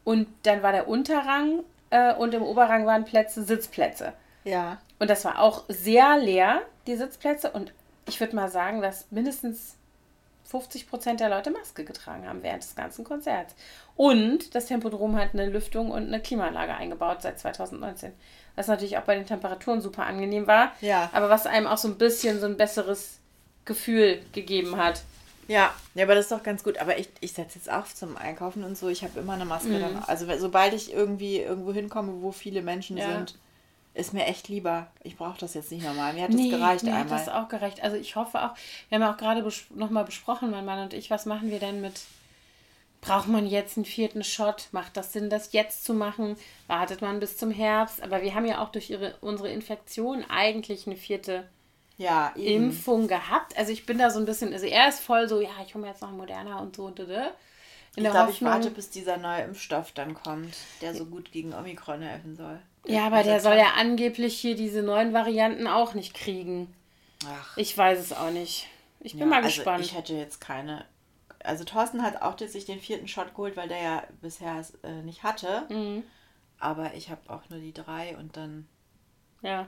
Und 0.06 0.28
dann 0.44 0.64
war 0.64 0.72
der 0.72 0.88
Unterrang 0.88 1.66
äh, 1.90 2.14
und 2.14 2.34
im 2.34 2.42
Oberrang 2.42 2.86
waren 2.86 3.04
Plätze, 3.04 3.44
Sitzplätze. 3.44 4.14
Ja. 4.46 4.78
Und 4.98 5.10
das 5.10 5.26
war 5.26 5.40
auch 5.40 5.66
sehr 5.68 6.18
leer, 6.20 6.62
die 6.88 6.96
Sitzplätze. 6.96 7.52
Und 7.52 7.74
ich 8.08 8.18
würde 8.22 8.34
mal 8.34 8.50
sagen, 8.50 8.82
dass 8.82 9.12
mindestens 9.12 9.76
50 10.46 10.88
Prozent 10.88 11.20
der 11.20 11.30
Leute 11.30 11.52
Maske 11.52 11.84
getragen 11.84 12.28
haben 12.28 12.44
während 12.44 12.64
des 12.64 12.76
ganzen 12.76 13.04
Konzerts. 13.04 13.56
Und 13.96 14.54
das 14.56 14.68
Tempodrom 14.68 15.16
hat 15.16 15.30
eine 15.34 15.48
Lüftung 15.48 15.92
und 15.92 16.08
eine 16.08 16.22
Klimaanlage 16.22 16.74
eingebaut 16.74 17.22
seit 17.22 17.40
2019. 17.40 18.14
Was 18.56 18.68
natürlich 18.68 18.98
auch 18.98 19.04
bei 19.04 19.16
den 19.16 19.26
Temperaturen 19.26 19.82
super 19.82 20.06
angenehm 20.06 20.48
war. 20.48 20.72
Ja. 20.82 21.10
Aber 21.14 21.30
was 21.30 21.46
einem 21.46 21.68
auch 21.68 21.78
so 21.78 21.88
ein 21.88 21.98
bisschen 21.98 22.40
so 22.40 22.46
ein 22.46 22.58
besseres 22.58 23.20
Gefühl 23.66 24.22
gegeben 24.32 24.78
hat. 24.78 25.02
Ja, 25.48 25.74
ja, 25.94 26.06
aber 26.06 26.16
das 26.16 26.26
ist 26.26 26.32
doch 26.32 26.44
ganz 26.44 26.64
gut. 26.64 26.78
Aber 26.80 26.98
ich, 26.98 27.10
ich 27.20 27.34
setze 27.34 27.60
jetzt 27.60 27.72
auch 27.72 27.86
zum 27.86 28.18
Einkaufen 28.18 28.64
und 28.64 28.78
so. 28.78 28.88
Ich 28.90 29.04
habe 29.04 29.20
immer 29.20 29.34
eine 29.34 29.46
Maske 29.46 29.70
mhm. 29.70 29.82
dann. 29.82 30.04
Also 30.08 30.26
sobald 30.38 30.74
ich 30.74 30.94
irgendwie 30.94 31.40
irgendwo 31.40 31.74
hinkomme, 31.74 32.22
wo 32.22 32.32
viele 32.32 32.62
Menschen 32.62 32.98
ja. 32.98 33.08
sind, 33.08 33.36
ist 33.96 34.14
mir 34.14 34.26
echt 34.26 34.50
lieber. 34.50 34.88
Ich 35.04 35.18
brauche 35.18 35.40
das 35.40 35.54
jetzt 35.54 35.72
nicht 35.72 35.84
nochmal. 35.84 36.14
Mir 36.14 36.24
hat 36.24 36.32
nee, 36.32 36.52
das 36.52 36.60
gereicht 36.60 36.84
mir 36.84 36.92
einmal. 36.92 37.06
Mir 37.06 37.12
hat 37.12 37.28
das 37.28 37.34
auch 37.34 37.48
gereicht. 37.48 37.82
Also 37.82 37.96
ich 37.96 38.16
hoffe 38.16 38.44
auch, 38.44 38.52
wir 38.90 39.00
haben 39.00 39.14
auch 39.14 39.18
gerade 39.18 39.42
bes 39.42 39.64
nochmal 39.74 40.04
besprochen, 40.04 40.52
mein 40.52 40.66
Mann 40.66 40.84
und 40.84 40.94
ich, 40.94 41.10
was 41.10 41.26
machen 41.26 41.50
wir 41.50 41.60
denn 41.60 41.82
mit, 41.82 42.02
braucht 43.00 43.28
man 43.28 43.48
jetzt 43.48 43.78
einen 43.78 43.86
vierten 43.86 44.24
Shot? 44.24 44.68
Macht 44.72 44.98
das 44.98 45.14
Sinn, 45.14 45.30
das 45.30 45.54
jetzt 45.54 45.86
zu 45.86 45.94
machen? 45.94 46.36
Wartet 46.68 47.02
man 47.02 47.22
bis 47.22 47.38
zum 47.38 47.52
Herbst? 47.52 48.04
Aber 48.04 48.22
wir 48.22 48.36
haben 48.36 48.46
ja 48.46 48.62
auch 48.62 48.70
durch 48.70 48.90
ihre, 48.90 49.16
unsere 49.22 49.50
Infektion 49.50 50.26
eigentlich 50.30 50.88
eine 50.88 50.98
vierte 50.98 51.48
ja, 51.98 52.34
Impfung 52.36 53.08
gehabt. 53.08 53.58
Also 53.58 53.72
ich 53.72 53.86
bin 53.86 53.98
da 53.98 54.10
so 54.10 54.20
ein 54.20 54.26
bisschen, 54.26 54.52
also 54.52 54.66
er 54.66 54.90
ist 54.90 55.00
voll 55.00 55.30
so, 55.30 55.40
ja, 55.40 55.52
ich 55.66 55.74
hole 55.74 55.84
mir 55.84 55.92
jetzt 55.92 56.02
noch 56.02 56.10
einen 56.10 56.18
Moderna 56.18 56.60
und 56.60 56.76
so 56.76 56.84
und 56.84 56.98
so. 56.98 57.06
In 57.06 58.04
ich 58.04 58.12
glaube, 58.12 58.32
ich 58.32 58.42
warte, 58.42 58.72
bis 58.72 58.90
dieser 58.90 59.16
neue 59.16 59.44
Impfstoff 59.44 59.94
dann 59.94 60.16
kommt, 60.16 60.54
der 60.82 60.94
so 60.94 61.06
gut 61.06 61.32
gegen 61.32 61.54
Omikron 61.54 62.02
helfen 62.02 62.36
soll. 62.36 62.60
Ja, 62.88 63.08
aber 63.08 63.24
der 63.24 63.40
soll 63.40 63.58
ja 63.58 63.74
angeblich 63.78 64.38
hier 64.40 64.56
diese 64.56 64.82
neuen 64.82 65.14
Varianten 65.14 65.68
auch 65.68 65.94
nicht 65.94 66.14
kriegen. 66.14 66.74
Ach. 67.28 67.58
Ich 67.58 67.78
weiß 67.78 68.00
es 68.00 68.14
auch 68.14 68.32
nicht. 68.32 68.68
Ich 69.00 69.14
bin 69.14 69.22
ja, 69.22 69.26
mal 69.28 69.44
also 69.44 69.48
gespannt. 69.48 69.80
Also 69.80 69.90
ich 69.92 69.98
hätte 69.98 70.14
jetzt 70.14 70.40
keine. 70.40 70.86
Also 71.44 71.64
Thorsten 71.64 72.02
hat 72.04 72.22
auch 72.22 72.40
jetzt 72.40 72.54
sich 72.54 72.66
den 72.66 72.80
vierten 72.80 73.08
Shot 73.08 73.30
geholt, 73.30 73.56
weil 73.56 73.68
der 73.68 73.82
ja 73.82 74.04
bisher 74.22 74.60
es 74.60 74.74
äh, 74.84 75.02
nicht 75.04 75.24
hatte. 75.24 75.66
Mhm. 75.70 76.04
Aber 76.60 76.94
ich 76.96 77.10
habe 77.10 77.22
auch 77.28 77.50
nur 77.50 77.60
die 77.60 77.74
drei 77.74 78.18
und 78.18 78.38
dann. 78.38 78.68
Ja 79.42 79.68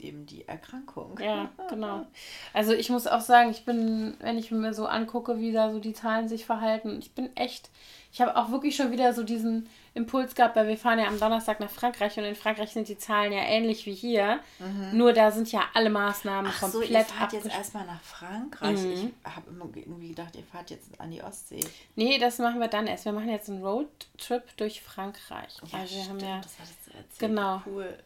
eben 0.00 0.26
die 0.26 0.46
Erkrankung. 0.46 1.18
Ja, 1.20 1.50
genau. 1.68 2.06
Also 2.52 2.72
ich 2.72 2.90
muss 2.90 3.06
auch 3.06 3.20
sagen, 3.20 3.50
ich 3.50 3.64
bin, 3.64 4.14
wenn 4.20 4.38
ich 4.38 4.50
mir 4.50 4.74
so 4.74 4.86
angucke, 4.86 5.38
wie 5.38 5.52
da 5.52 5.70
so 5.70 5.78
die 5.78 5.92
Zahlen 5.92 6.28
sich 6.28 6.46
verhalten, 6.46 6.98
ich 6.98 7.12
bin 7.12 7.34
echt, 7.36 7.70
ich 8.12 8.20
habe 8.20 8.36
auch 8.36 8.50
wirklich 8.50 8.76
schon 8.76 8.90
wieder 8.90 9.12
so 9.12 9.22
diesen 9.22 9.68
Impuls 9.94 10.34
gehabt, 10.34 10.54
weil 10.54 10.68
wir 10.68 10.76
fahren 10.76 11.00
ja 11.00 11.06
am 11.06 11.18
Donnerstag 11.18 11.58
nach 11.58 11.70
Frankreich 11.70 12.16
und 12.16 12.24
in 12.24 12.36
Frankreich 12.36 12.70
sind 12.70 12.88
die 12.88 12.96
Zahlen 12.96 13.32
ja 13.32 13.40
ähnlich 13.40 13.86
wie 13.86 13.94
hier. 13.94 14.38
Mhm. 14.58 14.96
Nur 14.96 15.12
da 15.12 15.32
sind 15.32 15.50
ja 15.50 15.64
alle 15.74 15.90
Maßnahmen 15.90 16.50
Ach 16.54 16.60
komplett 16.60 16.88
so, 16.88 16.94
ihr 16.94 17.04
fahrt 17.04 17.32
jetzt 17.32 17.46
erstmal 17.46 17.86
nach 17.86 18.00
Frankreich. 18.00 18.78
Mhm. 18.78 18.92
Ich 18.92 19.34
habe 19.34 19.50
immer 19.50 19.68
irgendwie 19.74 20.08
gedacht, 20.08 20.36
ihr 20.36 20.44
fahrt 20.44 20.70
jetzt 20.70 20.88
an 21.00 21.10
die 21.10 21.22
Ostsee. 21.22 21.60
Nee, 21.96 22.18
das 22.18 22.38
machen 22.38 22.60
wir 22.60 22.68
dann 22.68 22.86
erst. 22.86 23.04
Wir 23.04 23.12
machen 23.12 23.30
jetzt 23.30 23.50
einen 23.50 23.64
Roadtrip 23.64 24.56
durch 24.56 24.80
Frankreich. 24.80 25.56
Ja, 25.72 25.80
also 25.80 25.94
wir 25.94 26.02
stimmt, 26.02 26.22
haben 26.22 26.28
ja, 26.28 26.40
das 26.40 26.58
hattest 26.58 26.86
du 26.86 26.90
erzählt. 26.90 27.18
Genau. 27.18 27.62
Cool. 27.66 27.98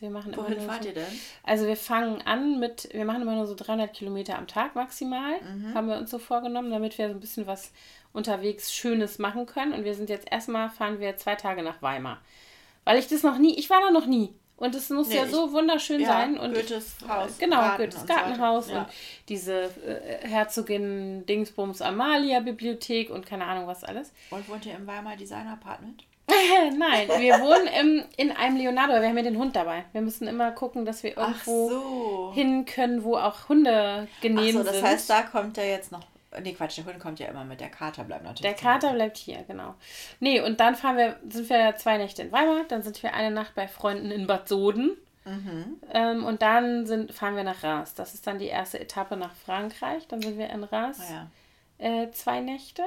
Wir 0.00 0.10
machen 0.10 0.36
Wohin 0.36 0.60
fahrt 0.60 0.82
so, 0.82 0.88
ihr 0.88 0.94
denn? 0.94 1.20
Also 1.42 1.66
wir 1.66 1.76
fangen 1.76 2.22
an 2.22 2.60
mit, 2.60 2.88
wir 2.92 3.04
machen 3.04 3.22
immer 3.22 3.34
nur 3.34 3.46
so 3.46 3.54
300 3.54 3.92
Kilometer 3.92 4.38
am 4.38 4.46
Tag 4.46 4.74
maximal, 4.74 5.40
mhm. 5.40 5.74
haben 5.74 5.88
wir 5.88 5.96
uns 5.96 6.10
so 6.10 6.18
vorgenommen, 6.18 6.70
damit 6.70 6.98
wir 6.98 7.08
so 7.08 7.14
ein 7.14 7.20
bisschen 7.20 7.46
was 7.46 7.72
unterwegs 8.12 8.72
Schönes 8.72 9.18
machen 9.18 9.46
können. 9.46 9.72
Und 9.72 9.84
wir 9.84 9.94
sind 9.94 10.08
jetzt 10.08 10.30
erstmal, 10.30 10.70
fahren 10.70 11.00
wir 11.00 11.16
zwei 11.16 11.34
Tage 11.34 11.62
nach 11.62 11.82
Weimar. 11.82 12.20
Weil 12.84 12.98
ich 12.98 13.08
das 13.08 13.22
noch 13.22 13.38
nie, 13.38 13.58
ich 13.58 13.70
war 13.70 13.80
da 13.80 13.90
noch 13.90 14.06
nie. 14.06 14.34
Und 14.58 14.74
es 14.74 14.90
muss 14.90 15.08
nee, 15.08 15.16
ja 15.16 15.26
so 15.26 15.52
wunderschön 15.52 16.00
ja, 16.00 16.08
sein. 16.08 16.36
Und 16.36 16.52
Goethes 16.52 16.96
Haus. 17.08 17.38
Genau, 17.38 17.58
Garten 17.58 17.82
Goethes 17.82 18.06
Gartenhaus 18.06 18.66
und, 18.66 18.74
ja. 18.74 18.80
und 18.82 18.88
diese 19.28 19.70
äh, 19.86 20.26
Herzogin 20.26 21.24
Dingsbums 21.26 21.80
Amalia 21.80 22.40
Bibliothek 22.40 23.10
und 23.10 23.24
keine 23.24 23.44
Ahnung 23.44 23.68
was 23.68 23.84
alles. 23.84 24.12
Und 24.30 24.48
wohnt 24.48 24.66
ihr 24.66 24.74
im 24.74 24.86
Weimar 24.86 25.16
Designer 25.16 25.52
Apartment? 25.52 26.02
Nein, 26.78 27.08
wir 27.18 27.40
wohnen 27.40 27.66
im, 27.66 28.04
in 28.16 28.32
einem 28.32 28.56
Leonardo, 28.56 28.94
wir 28.94 29.08
haben 29.08 29.16
ja 29.16 29.22
den 29.22 29.38
Hund 29.38 29.56
dabei. 29.56 29.84
Wir 29.92 30.02
müssen 30.02 30.28
immer 30.28 30.50
gucken, 30.52 30.84
dass 30.84 31.02
wir 31.02 31.16
irgendwo 31.16 31.68
so. 31.70 32.32
hin 32.34 32.66
können, 32.66 33.02
wo 33.02 33.16
auch 33.16 33.48
Hunde 33.48 34.08
genehm 34.20 34.52
sind. 34.52 34.60
Ach 34.60 34.66
so, 34.66 34.72
das 34.72 34.82
heißt, 34.82 35.10
da 35.10 35.22
kommt 35.22 35.56
ja 35.56 35.64
jetzt 35.64 35.90
noch. 35.90 36.02
Nee, 36.42 36.52
Quatsch, 36.52 36.76
der 36.76 36.84
Hund 36.84 37.00
kommt 37.00 37.18
ja 37.20 37.28
immer 37.28 37.44
mit. 37.44 37.60
Der 37.60 37.70
Kater 37.70 38.04
bleibt 38.04 38.24
natürlich. 38.24 38.42
Der 38.42 38.54
Kater 38.54 38.92
bleibt 38.92 39.16
hier, 39.16 39.42
genau. 39.48 39.74
Nee, 40.20 40.40
und 40.42 40.60
dann 40.60 40.74
fahren 40.74 40.98
wir, 40.98 41.16
sind 41.26 41.48
wir 41.48 41.74
zwei 41.76 41.96
Nächte 41.96 42.22
in 42.22 42.32
Weimar, 42.32 42.64
dann 42.68 42.82
sind 42.82 43.02
wir 43.02 43.14
eine 43.14 43.30
Nacht 43.30 43.54
bei 43.54 43.66
Freunden 43.66 44.10
in 44.10 44.26
Bad 44.26 44.46
Soden. 44.46 44.96
Mhm. 45.24 45.76
Ähm, 45.92 46.24
und 46.24 46.42
dann 46.42 46.86
sind, 46.86 47.12
fahren 47.12 47.36
wir 47.36 47.44
nach 47.44 47.62
Reims. 47.62 47.94
Das 47.94 48.14
ist 48.14 48.26
dann 48.26 48.38
die 48.38 48.46
erste 48.46 48.80
Etappe 48.80 49.16
nach 49.16 49.34
Frankreich. 49.34 50.06
Dann 50.08 50.22
sind 50.22 50.38
wir 50.38 50.50
in 50.50 50.64
Reims. 50.64 51.00
Oh 51.00 51.12
ja. 51.82 52.02
äh, 52.02 52.10
zwei 52.12 52.40
Nächte. 52.40 52.84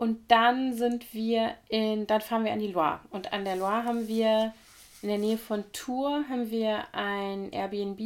Und 0.00 0.30
dann 0.30 0.72
sind 0.72 1.12
wir 1.12 1.56
in, 1.68 2.06
dann 2.06 2.22
fahren 2.22 2.46
wir 2.46 2.52
an 2.52 2.58
die 2.58 2.72
Loire. 2.72 3.00
Und 3.10 3.34
an 3.34 3.44
der 3.44 3.56
Loire 3.56 3.84
haben 3.84 4.08
wir 4.08 4.54
in 5.02 5.10
der 5.10 5.18
Nähe 5.18 5.36
von 5.36 5.70
Tours 5.74 6.24
haben 6.30 6.50
wir 6.50 6.86
ein 6.94 7.52
Airbnb 7.52 8.00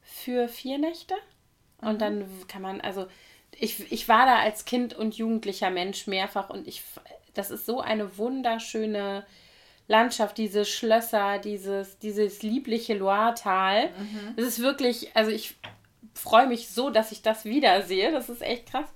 für 0.00 0.48
vier 0.48 0.78
Nächte. 0.78 1.14
Und 1.82 1.96
mhm. 1.96 1.98
dann 1.98 2.24
kann 2.48 2.62
man, 2.62 2.80
also 2.80 3.06
ich, 3.52 3.92
ich 3.92 4.08
war 4.08 4.24
da 4.24 4.38
als 4.38 4.64
Kind 4.64 4.94
und 4.94 5.14
jugendlicher 5.14 5.68
Mensch 5.68 6.06
mehrfach 6.06 6.48
und 6.48 6.66
ich, 6.66 6.82
das 7.34 7.50
ist 7.50 7.66
so 7.66 7.82
eine 7.82 8.16
wunderschöne 8.16 9.26
Landschaft, 9.88 10.38
diese 10.38 10.64
Schlösser, 10.64 11.36
dieses, 11.38 11.98
dieses 11.98 12.42
liebliche 12.42 12.94
Loire-Tal. 12.94 13.88
Mhm. 13.88 14.36
Das 14.36 14.46
ist 14.46 14.60
wirklich, 14.60 15.14
also 15.14 15.30
ich 15.30 15.54
freue 16.14 16.46
mich 16.46 16.70
so, 16.70 16.88
dass 16.88 17.12
ich 17.12 17.20
das 17.20 17.44
wiedersehe. 17.44 18.10
Das 18.10 18.30
ist 18.30 18.40
echt 18.40 18.70
krass. 18.70 18.88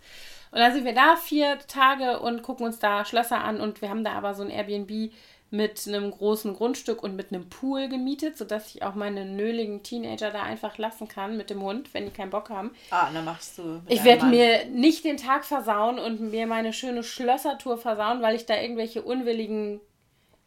Und 0.53 0.59
dann 0.59 0.73
sind 0.73 0.85
wir 0.85 0.95
da 0.95 1.17
vier 1.17 1.59
Tage 1.67 2.21
und 2.21 2.43
gucken 2.43 2.67
uns 2.67 2.79
da 2.79 3.05
Schlösser 3.05 3.43
an 3.43 3.61
und 3.61 3.83
wir 3.83 3.89
haben 3.89 4.05
da 4.05 4.13
aber 4.13 4.35
so 4.35 4.43
ein 4.43 4.51
Airbnb 4.51 5.11
mit 5.51 5.87
einem 5.87 6.11
großen 6.11 6.55
Grundstück 6.55 7.03
und 7.03 7.15
mit 7.15 7.31
einem 7.31 7.49
Pool 7.51 7.89
gemietet, 7.89 8.39
sodass 8.39 8.75
ich 8.75 8.83
auch 8.83 8.95
meine 8.95 9.27
nöligen 9.27 9.83
Teenager 9.83 10.31
da 10.31 10.43
einfach 10.43 10.79
lassen 10.79 11.09
kann 11.09 11.37
mit 11.37 11.51
dem 11.51 11.63
Hund, 11.63 11.93
wenn 11.93 12.07
die 12.07 12.11
keinen 12.11 12.31
Bock 12.31 12.49
haben. 12.49 12.71
Ah, 12.91 13.11
dann 13.13 13.25
machst 13.25 13.59
du. 13.59 13.83
Ich 13.89 14.03
werde 14.03 14.27
mir 14.27 14.65
nicht 14.67 15.05
den 15.05 15.19
Tag 15.19 15.45
versauen 15.45 15.99
und 15.99 16.21
mir 16.21 16.47
meine 16.47 16.73
schöne 16.73 17.03
Schlössertour 17.03 17.77
versauen, 17.77 18.23
weil 18.23 18.35
ich 18.35 18.47
da 18.47 18.59
irgendwelche 18.59 19.03
unwilligen 19.03 19.81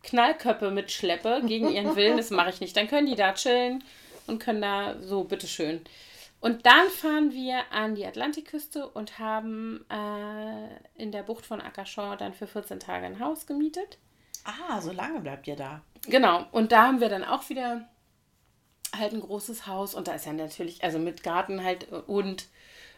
Knallköpfe 0.02 0.72
mitschleppe 0.72 1.42
gegen 1.46 1.70
ihren 1.70 1.96
Willen. 1.96 2.18
Das 2.18 2.32
mache 2.32 2.50
ich 2.50 2.60
nicht. 2.60 2.76
Dann 2.76 2.88
können 2.88 3.08
die 3.08 3.16
da 3.16 3.34
chillen 3.34 3.84
und 4.26 4.40
können 4.40 4.62
da 4.62 4.96
so, 5.02 5.24
bitteschön. 5.24 5.82
Und 6.40 6.66
dann 6.66 6.90
fahren 6.90 7.32
wir 7.32 7.72
an 7.72 7.96
die 7.96 8.06
Atlantikküste 8.06 8.88
und 8.88 9.18
haben 9.18 9.84
äh, 9.90 11.02
in 11.02 11.12
der 11.12 11.24
Bucht 11.24 11.46
von 11.46 11.60
Akashon 11.60 12.18
dann 12.18 12.34
für 12.34 12.46
14 12.46 12.80
Tage 12.80 13.06
ein 13.06 13.20
Haus 13.20 13.48
gemietet. 13.48 13.98
Ah, 14.44 14.80
so 14.80 14.92
lange 14.92 15.22
bleibt 15.22 15.48
ihr 15.48 15.56
da. 15.56 15.82
Genau. 16.08 16.46
Und 16.52 16.72
da 16.72 16.84
haben 16.88 17.00
wir 17.00 17.10
dann 17.10 17.24
auch 17.24 17.50
wieder 17.50 17.88
halt 18.96 19.14
ein 19.14 19.22
großes 19.22 19.68
Haus 19.68 19.96
und 19.96 20.08
da 20.08 20.14
ist 20.14 20.26
ja 20.26 20.34
natürlich, 20.34 20.84
also 20.84 21.00
mit 21.00 21.24
Garten 21.24 21.64
halt 21.64 21.92
und 21.92 22.48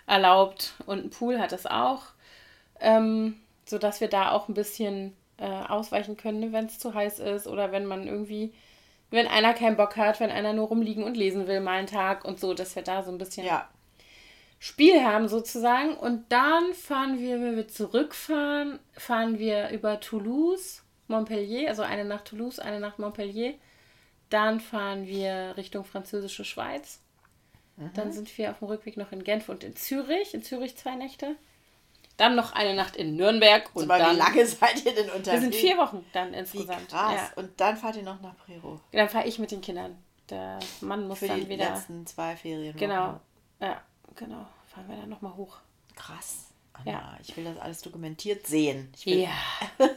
erlaubt 0.06 0.74
und 0.86 1.06
ein 1.06 1.10
Pool 1.10 1.40
hat 1.40 1.54
es 1.54 1.66
auch, 1.66 2.04
ähm, 2.80 3.40
sodass 3.66 4.02
wir 4.02 4.08
da 4.08 4.32
auch 4.32 4.48
ein 4.48 4.54
bisschen 4.54 5.16
äh, 5.38 5.46
ausweichen 5.46 6.18
können, 6.18 6.54
wenn 6.54 6.66
es 6.66 6.80
zu 6.80 6.94
heiß 6.94 7.20
ist 7.20 7.48
oder 7.48 7.72
wenn 7.72 7.86
man 7.86 8.08
irgendwie 8.08 8.54
wenn 9.10 9.28
einer 9.28 9.54
keinen 9.54 9.78
Bock 9.78 9.96
hat, 9.96 10.20
wenn 10.20 10.32
einer 10.32 10.54
nur 10.54 10.68
rumliegen 10.68 11.04
und 11.04 11.16
lesen 11.16 11.48
will, 11.48 11.62
mal 11.62 11.78
einen 11.78 11.88
Tag 11.88 12.26
und 12.26 12.40
so, 12.40 12.54
dass 12.54 12.76
wir 12.76 12.84
da 12.84 13.04
so 13.04 13.12
ein 13.12 13.18
bisschen 13.18 13.46
ja. 13.46 13.70
Spiel 14.60 15.04
haben 15.04 15.28
sozusagen. 15.28 15.96
Und 15.96 16.26
dann 16.30 16.74
fahren 16.74 17.20
wir, 17.20 17.42
wenn 17.42 17.56
wir 17.56 17.68
zurückfahren, 17.68 18.80
fahren 18.94 19.40
wir 19.40 19.70
über 19.70 20.00
Toulouse, 20.00 20.84
Montpellier, 21.08 21.70
also 21.70 21.84
eine 21.84 22.06
Nacht 22.06 22.26
Toulouse, 22.26 22.60
eine 22.60 22.80
Nacht 22.80 23.00
Montpellier. 23.00 23.54
Dann 24.30 24.60
fahren 24.60 25.08
wir 25.08 25.54
Richtung 25.56 25.86
französische 25.86 26.44
Schweiz. 26.44 27.00
Mhm. 27.78 27.92
Dann 27.94 28.12
sind 28.12 28.38
wir 28.38 28.52
auf 28.52 28.60
dem 28.60 28.68
Rückweg 28.68 28.98
noch 28.98 29.14
in 29.14 29.24
Genf 29.24 29.48
und 29.48 29.64
in 29.64 29.76
Zürich. 29.76 30.34
In 30.34 30.44
Zürich 30.44 30.76
zwei 30.76 30.96
Nächte. 30.96 31.38
Dann 32.18 32.36
noch 32.36 32.54
eine 32.54 32.74
Nacht 32.74 32.96
in 32.96 33.16
Nürnberg. 33.16 33.70
Und 33.74 33.84
Aber 33.84 34.00
dann, 34.00 34.16
wie 34.16 34.20
lange 34.20 34.46
seid 34.46 34.84
ihr 34.86 34.96
denn 34.96 35.06
unterwegs? 35.06 35.32
Wir 35.32 35.42
sind 35.42 35.56
vier 35.56 35.78
Wochen 35.78 36.04
dann 36.14 36.34
insgesamt. 36.34 36.82
Wie 36.82 36.96
krass. 36.96 37.14
Ja. 37.14 37.32
Und 37.36 37.60
dann 37.62 37.78
fahrt 37.78 37.96
ihr 37.96 38.04
noch 38.04 38.22
nach 38.22 38.36
Prero. 38.38 38.80
Dann 38.92 39.08
fahre 39.08 39.28
ich 39.28 39.38
mit 39.38 39.52
den 39.52 39.62
Kindern. 39.62 39.96
Der 40.30 40.60
Mann 40.82 41.08
muss 41.08 41.20
Für 41.20 41.28
dann 41.28 41.40
die 41.40 41.50
wieder. 41.50 41.70
letzten 41.70 42.06
zwei 42.06 42.36
Ferien. 42.36 42.76
Genau. 42.76 43.20
Ja, 43.60 43.82
genau. 44.16 44.46
Fahren 44.66 44.90
wir 44.90 44.98
dann 44.98 45.10
nochmal 45.10 45.36
hoch. 45.36 45.58
Krass. 45.96 46.48
Anna, 46.74 46.92
ja. 46.92 47.18
ich 47.22 47.36
will 47.38 47.46
das 47.46 47.58
alles 47.58 47.82
dokumentiert 47.82 48.46
sehen. 48.46 48.92
Ich 48.96 49.06
ja. 49.06 49.30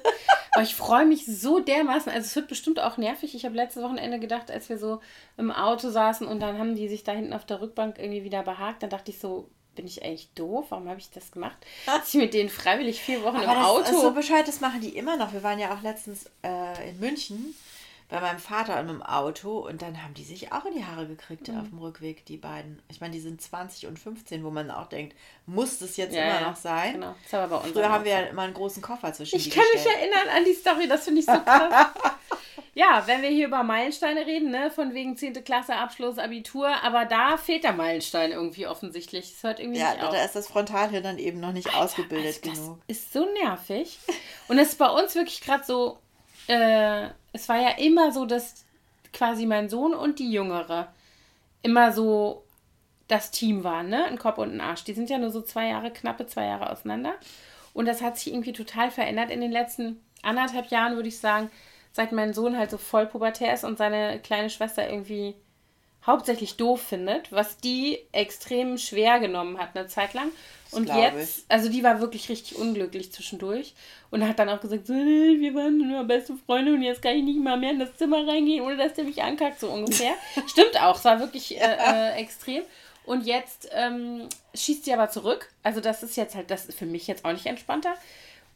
Aber 0.52 0.62
ich 0.62 0.74
freue 0.74 1.06
mich 1.06 1.26
so 1.26 1.60
dermaßen. 1.60 2.10
Also 2.10 2.26
es 2.26 2.36
wird 2.36 2.48
bestimmt 2.48 2.80
auch 2.80 2.96
nervig. 2.96 3.34
Ich 3.34 3.44
habe 3.44 3.54
letztes 3.54 3.82
Wochenende 3.82 4.18
gedacht, 4.18 4.50
als 4.50 4.68
wir 4.68 4.78
so 4.78 5.00
im 5.36 5.50
Auto 5.50 5.90
saßen 5.90 6.26
und 6.26 6.40
dann 6.40 6.58
haben 6.58 6.74
die 6.74 6.88
sich 6.88 7.04
da 7.04 7.12
hinten 7.12 7.32
auf 7.32 7.44
der 7.44 7.60
Rückbank 7.60 7.98
irgendwie 7.98 8.24
wieder 8.24 8.42
behagt, 8.42 8.82
dann 8.82 8.90
dachte 8.90 9.10
ich 9.10 9.20
so, 9.20 9.48
bin 9.80 9.86
ich 9.86 10.04
eigentlich 10.04 10.28
doof? 10.34 10.66
Warum 10.68 10.88
habe 10.90 11.00
ich 11.00 11.10
das 11.10 11.32
gemacht? 11.32 11.56
Dass 11.86 12.12
ich 12.12 12.20
mit 12.20 12.34
denen 12.34 12.50
freiwillig 12.50 13.00
vier 13.00 13.22
Wochen 13.22 13.36
Aber 13.36 13.44
im 13.44 13.50
das 13.54 13.66
Auto. 13.66 13.90
Ist 13.96 14.02
so 14.02 14.10
Bescheid, 14.12 14.46
das 14.46 14.60
machen 14.60 14.82
die 14.82 14.90
immer 14.90 15.16
noch. 15.16 15.32
Wir 15.32 15.42
waren 15.42 15.58
ja 15.58 15.74
auch 15.74 15.82
letztens 15.82 16.26
äh, 16.42 16.90
in 16.90 17.00
München 17.00 17.54
bei 18.10 18.20
meinem 18.20 18.40
Vater 18.40 18.72
in 18.80 18.88
einem 18.88 19.02
Auto 19.02 19.58
und 19.58 19.82
dann 19.82 20.02
haben 20.02 20.14
die 20.14 20.24
sich 20.24 20.52
auch 20.52 20.64
in 20.64 20.74
die 20.74 20.84
Haare 20.84 21.06
gekriegt 21.06 21.48
mhm. 21.48 21.60
auf 21.60 21.68
dem 21.68 21.78
Rückweg, 21.78 22.26
die 22.26 22.36
beiden. 22.36 22.82
Ich 22.88 23.00
meine, 23.00 23.12
die 23.12 23.20
sind 23.20 23.40
20 23.40 23.86
und 23.86 23.98
15, 23.98 24.42
wo 24.42 24.50
man 24.50 24.70
auch 24.70 24.88
denkt, 24.88 25.16
muss 25.46 25.78
das 25.78 25.96
jetzt 25.96 26.14
ja, 26.14 26.24
immer 26.24 26.40
ja. 26.40 26.48
noch 26.48 26.56
sein? 26.56 26.94
Genau. 26.94 27.14
Das 27.22 27.26
ist 27.26 27.34
aber 27.34 27.56
bei 27.56 27.64
uns 27.64 27.72
Früher 27.72 27.88
haben 27.88 28.04
wir 28.04 28.12
ja 28.12 28.20
immer 28.22 28.42
einen 28.42 28.54
großen 28.54 28.82
Koffer 28.82 29.12
zwischen 29.12 29.36
Ich 29.36 29.50
kann 29.50 29.62
gestellt. 29.72 29.96
mich 29.96 30.02
erinnern 30.02 30.36
an 30.36 30.44
die 30.44 30.54
Story, 30.54 30.88
das 30.88 31.04
finde 31.04 31.20
ich 31.20 31.26
so 31.26 31.38
krass. 31.38 31.86
ja, 32.74 33.04
wenn 33.06 33.22
wir 33.22 33.28
hier 33.28 33.46
über 33.46 33.62
Meilensteine 33.62 34.26
reden, 34.26 34.50
ne, 34.50 34.72
von 34.72 34.92
wegen 34.92 35.16
10. 35.16 35.44
Klasse, 35.44 35.76
Abschluss, 35.76 36.18
Abitur, 36.18 36.68
aber 36.82 37.04
da 37.04 37.36
fehlt 37.36 37.62
der 37.62 37.74
Meilenstein 37.74 38.32
irgendwie 38.32 38.66
offensichtlich. 38.66 39.34
Es 39.36 39.42
hört 39.44 39.60
irgendwie 39.60 39.78
ja, 39.78 39.92
nicht 39.92 40.02
auf. 40.02 40.12
Da 40.12 40.24
ist 40.24 40.34
das 40.34 40.48
Frontalhirn 40.48 41.04
dann 41.04 41.18
eben 41.18 41.38
noch 41.38 41.52
nicht 41.52 41.68
Alter, 41.68 41.84
ausgebildet 41.84 42.40
also 42.44 42.62
genug. 42.62 42.78
ist 42.88 43.12
so 43.12 43.24
nervig. 43.40 44.00
Und 44.48 44.58
es 44.58 44.70
ist 44.70 44.78
bei 44.78 44.88
uns 44.88 45.14
wirklich 45.14 45.40
gerade 45.42 45.62
so, 45.62 46.00
äh, 46.48 47.10
es 47.32 47.48
war 47.48 47.60
ja 47.60 47.70
immer 47.78 48.12
so, 48.12 48.26
dass 48.26 48.64
quasi 49.12 49.46
mein 49.46 49.68
Sohn 49.68 49.94
und 49.94 50.18
die 50.18 50.30
Jüngere 50.30 50.92
immer 51.62 51.92
so 51.92 52.44
das 53.08 53.30
Team 53.30 53.64
waren, 53.64 53.88
ne? 53.88 54.04
Ein 54.04 54.18
Kopf 54.18 54.38
und 54.38 54.54
ein 54.54 54.60
Arsch. 54.60 54.84
Die 54.84 54.92
sind 54.92 55.10
ja 55.10 55.18
nur 55.18 55.30
so 55.30 55.42
zwei 55.42 55.68
Jahre, 55.68 55.90
knappe 55.90 56.26
zwei 56.26 56.46
Jahre 56.46 56.70
auseinander. 56.70 57.14
Und 57.72 57.86
das 57.86 58.02
hat 58.02 58.18
sich 58.18 58.32
irgendwie 58.32 58.52
total 58.52 58.90
verändert 58.90 59.30
in 59.30 59.40
den 59.40 59.50
letzten 59.50 60.00
anderthalb 60.22 60.66
Jahren, 60.70 60.94
würde 60.94 61.08
ich 61.08 61.18
sagen, 61.18 61.50
seit 61.92 62.12
mein 62.12 62.34
Sohn 62.34 62.56
halt 62.56 62.70
so 62.70 62.78
voll 62.78 63.06
pubertär 63.06 63.52
ist 63.52 63.64
und 63.64 63.78
seine 63.78 64.20
kleine 64.20 64.50
Schwester 64.50 64.88
irgendwie 64.88 65.34
hauptsächlich 66.10 66.56
doof 66.56 66.82
findet, 66.82 67.32
was 67.32 67.56
die 67.56 67.98
extrem 68.12 68.78
schwer 68.78 69.20
genommen 69.20 69.58
hat 69.58 69.76
eine 69.76 69.86
Zeit 69.86 70.14
lang. 70.14 70.30
Und 70.72 70.88
jetzt, 70.88 71.38
ich. 71.38 71.44
also 71.48 71.68
die 71.68 71.82
war 71.82 72.00
wirklich 72.00 72.28
richtig 72.28 72.56
unglücklich 72.56 73.12
zwischendurch 73.12 73.74
und 74.10 74.26
hat 74.26 74.38
dann 74.38 74.48
auch 74.48 74.60
gesagt, 74.60 74.86
so, 74.86 74.94
wir 74.94 75.54
waren 75.54 75.78
nur 75.78 76.04
beste 76.04 76.34
Freunde 76.46 76.72
und 76.72 76.82
jetzt 76.82 77.02
kann 77.02 77.16
ich 77.16 77.24
nicht 77.24 77.40
mal 77.40 77.56
mehr 77.56 77.72
in 77.72 77.80
das 77.80 77.96
Zimmer 77.96 78.26
reingehen, 78.26 78.64
ohne 78.64 78.76
dass 78.76 78.94
der 78.94 79.04
mich 79.04 79.20
ankackt, 79.22 79.58
so 79.58 79.68
ungefähr. 79.68 80.12
Stimmt 80.46 80.80
auch, 80.80 80.96
es 80.96 81.04
war 81.04 81.18
wirklich 81.18 81.60
äh, 81.60 81.76
äh, 81.76 82.20
extrem. 82.20 82.62
Und 83.04 83.26
jetzt 83.26 83.68
ähm, 83.72 84.28
schießt 84.54 84.84
sie 84.84 84.92
aber 84.92 85.10
zurück. 85.10 85.50
Also 85.64 85.80
das 85.80 86.04
ist 86.04 86.16
jetzt 86.16 86.36
halt, 86.36 86.50
das 86.50 86.66
ist 86.66 86.78
für 86.78 86.86
mich 86.86 87.08
jetzt 87.08 87.24
auch 87.24 87.32
nicht 87.32 87.46
entspannter. 87.46 87.94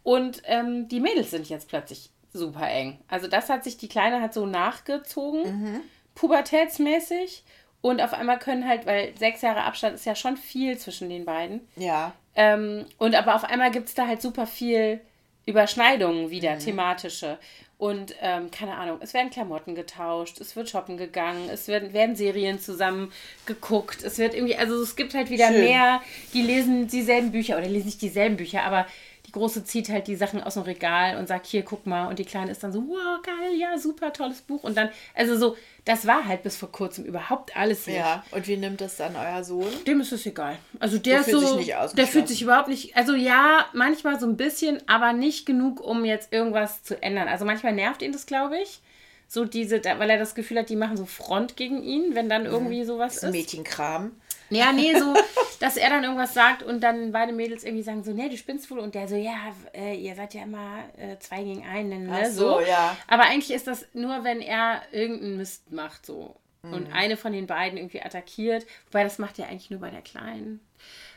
Und 0.04 0.42
ähm, 0.44 0.86
die 0.88 1.00
Mädels 1.00 1.30
sind 1.32 1.48
jetzt 1.48 1.68
plötzlich 1.68 2.10
super 2.32 2.68
eng. 2.68 2.98
Also 3.08 3.26
das 3.26 3.48
hat 3.48 3.64
sich, 3.64 3.78
die 3.78 3.88
Kleine 3.88 4.20
hat 4.20 4.34
so 4.34 4.44
nachgezogen, 4.44 5.42
mhm. 5.42 5.80
Pubertätsmäßig. 6.14 7.42
Und 7.80 8.00
auf 8.00 8.14
einmal 8.14 8.38
können 8.38 8.66
halt, 8.66 8.86
weil 8.86 9.12
sechs 9.18 9.42
Jahre 9.42 9.62
Abstand 9.62 9.94
ist 9.94 10.06
ja 10.06 10.14
schon 10.14 10.36
viel 10.36 10.78
zwischen 10.78 11.10
den 11.10 11.24
beiden. 11.24 11.60
Ja. 11.76 12.12
Ähm, 12.34 12.86
und 12.98 13.14
aber 13.14 13.34
auf 13.34 13.44
einmal 13.44 13.70
gibt 13.70 13.88
es 13.88 13.94
da 13.94 14.06
halt 14.06 14.22
super 14.22 14.46
viel 14.46 15.00
Überschneidungen 15.46 16.30
wieder, 16.30 16.54
mhm. 16.54 16.60
thematische. 16.60 17.38
Und 17.76 18.14
ähm, 18.22 18.50
keine 18.50 18.76
Ahnung, 18.76 18.98
es 19.00 19.12
werden 19.12 19.30
Klamotten 19.30 19.74
getauscht, 19.74 20.40
es 20.40 20.56
wird 20.56 20.70
shoppen 20.70 20.96
gegangen, 20.96 21.50
es 21.50 21.68
werden, 21.68 21.92
werden 21.92 22.16
Serien 22.16 22.58
zusammen 22.58 23.12
geguckt, 23.46 24.02
es 24.02 24.16
wird 24.16 24.32
irgendwie, 24.32 24.56
also 24.56 24.80
es 24.80 24.96
gibt 24.96 25.12
halt 25.12 25.28
wieder 25.28 25.48
Schön. 25.48 25.60
mehr, 25.60 26.00
die 26.32 26.42
lesen 26.42 26.86
dieselben 26.86 27.32
Bücher 27.32 27.58
oder 27.58 27.66
lesen 27.66 27.86
nicht 27.86 28.00
dieselben 28.00 28.36
Bücher, 28.36 28.62
aber 28.62 28.86
Große 29.34 29.64
zieht 29.64 29.88
halt 29.88 30.06
die 30.06 30.14
Sachen 30.14 30.42
aus 30.42 30.54
dem 30.54 30.62
Regal 30.62 31.18
und 31.18 31.26
sagt, 31.26 31.46
hier, 31.46 31.62
guck 31.62 31.86
mal. 31.86 32.06
Und 32.06 32.20
die 32.20 32.24
Kleine 32.24 32.52
ist 32.52 32.62
dann 32.62 32.72
so, 32.72 32.84
wow, 32.86 33.20
geil, 33.20 33.58
ja, 33.58 33.76
super, 33.76 34.12
tolles 34.12 34.40
Buch. 34.40 34.62
Und 34.62 34.76
dann, 34.76 34.90
also 35.12 35.36
so, 35.36 35.56
das 35.84 36.06
war 36.06 36.24
halt 36.24 36.44
bis 36.44 36.56
vor 36.56 36.70
kurzem 36.70 37.04
überhaupt 37.04 37.56
alles 37.56 37.88
nicht. 37.88 37.96
Ja, 37.96 38.24
und 38.30 38.46
wie 38.46 38.56
nimmt 38.56 38.80
das 38.80 38.96
dann 38.96 39.16
euer 39.16 39.42
Sohn? 39.42 39.72
Dem 39.86 40.00
ist 40.00 40.12
es 40.12 40.24
egal. 40.24 40.56
Also 40.78 40.98
der, 40.98 41.16
der 41.16 41.24
fühlt 41.24 41.40
so, 41.40 41.46
sich 41.48 41.66
nicht 41.66 41.98
der 41.98 42.06
fühlt 42.06 42.28
sich 42.28 42.42
überhaupt 42.42 42.68
nicht, 42.68 42.96
also 42.96 43.14
ja, 43.14 43.66
manchmal 43.72 44.20
so 44.20 44.26
ein 44.26 44.36
bisschen, 44.36 44.80
aber 44.88 45.12
nicht 45.12 45.46
genug, 45.46 45.80
um 45.80 46.04
jetzt 46.04 46.32
irgendwas 46.32 46.84
zu 46.84 47.02
ändern. 47.02 47.26
Also 47.26 47.44
manchmal 47.44 47.72
nervt 47.72 48.02
ihn 48.02 48.12
das, 48.12 48.26
glaube 48.26 48.58
ich 48.58 48.80
so 49.26 49.44
diese, 49.44 49.82
weil 49.84 50.10
er 50.10 50.18
das 50.18 50.34
Gefühl 50.34 50.58
hat, 50.58 50.68
die 50.68 50.76
machen 50.76 50.96
so 50.96 51.06
Front 51.06 51.56
gegen 51.56 51.82
ihn, 51.82 52.14
wenn 52.14 52.28
dann 52.28 52.42
mhm. 52.42 52.50
irgendwie 52.50 52.84
sowas 52.84 53.16
ist. 53.16 53.32
Mädchenkram. 53.32 54.12
Ja, 54.50 54.72
nee, 54.72 54.94
so, 54.98 55.14
dass 55.60 55.76
er 55.76 55.90
dann 55.90 56.04
irgendwas 56.04 56.34
sagt 56.34 56.62
und 56.62 56.80
dann 56.80 57.12
beide 57.12 57.32
Mädels 57.32 57.64
irgendwie 57.64 57.82
sagen 57.82 58.04
so, 58.04 58.12
nee, 58.12 58.28
du 58.28 58.36
spinnst 58.36 58.70
wohl. 58.70 58.78
Und 58.78 58.94
der 58.94 59.08
so, 59.08 59.16
ja, 59.16 59.54
äh, 59.74 59.96
ihr 59.96 60.14
seid 60.14 60.34
ja 60.34 60.42
immer 60.42 60.84
äh, 60.96 61.18
zwei 61.18 61.42
gegen 61.42 61.66
einen, 61.66 62.06
ne? 62.06 62.30
so, 62.30 62.58
so, 62.58 62.60
ja. 62.60 62.96
Aber 63.06 63.24
eigentlich 63.24 63.52
ist 63.52 63.66
das 63.66 63.86
nur, 63.92 64.24
wenn 64.24 64.40
er 64.40 64.82
irgendeinen 64.92 65.36
Mist 65.38 65.72
macht, 65.72 66.06
so. 66.06 66.36
Mhm. 66.62 66.72
Und 66.72 66.92
eine 66.92 67.16
von 67.16 67.32
den 67.32 67.46
beiden 67.46 67.78
irgendwie 67.78 68.02
attackiert. 68.02 68.66
Wobei, 68.86 69.04
das 69.04 69.18
macht 69.18 69.38
er 69.38 69.48
eigentlich 69.48 69.70
nur 69.70 69.80
bei 69.80 69.90
der 69.90 70.02
Kleinen. 70.02 70.60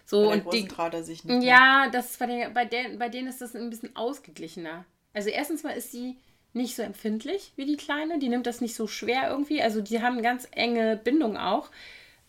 So, 0.06 0.30
bei 0.30 0.34
und 0.34 0.54
die 0.54 0.68
traut 0.68 0.94
er 0.94 1.04
sich 1.04 1.24
nicht. 1.24 1.44
Ja, 1.44 1.90
das 1.92 2.18
bei, 2.18 2.26
der, 2.26 2.50
bei, 2.50 2.66
der, 2.66 2.98
bei 2.98 3.10
denen 3.10 3.28
ist 3.28 3.42
das 3.42 3.56
ein 3.56 3.70
bisschen 3.70 3.96
ausgeglichener. 3.96 4.86
Also 5.14 5.30
erstens 5.30 5.64
mal 5.64 5.72
ist 5.72 5.92
sie 5.92 6.18
nicht 6.54 6.76
so 6.76 6.82
empfindlich 6.82 7.54
wie 7.56 7.66
die 7.66 7.78
Kleine. 7.78 8.20
Die 8.20 8.30
nimmt 8.30 8.48
das 8.48 8.62
nicht 8.62 8.76
so 8.76 8.88
schwer 8.88 9.30
irgendwie. 9.30 9.62
Also 9.62 9.82
die 9.82 10.02
haben 10.02 10.14
eine 10.14 10.22
ganz 10.22 10.48
enge 10.52 10.98
Bindung 10.98 11.38
auch 11.38 11.70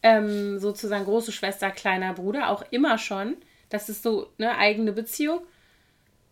ähm, 0.02 0.58
sozusagen 0.58 1.04
große 1.04 1.32
Schwester, 1.32 1.70
kleiner 1.70 2.14
Bruder, 2.14 2.50
auch 2.50 2.64
immer 2.70 2.98
schon. 2.98 3.36
Das 3.68 3.88
ist 3.88 4.02
so 4.02 4.30
eine 4.38 4.56
eigene 4.56 4.92
Beziehung. 4.92 5.40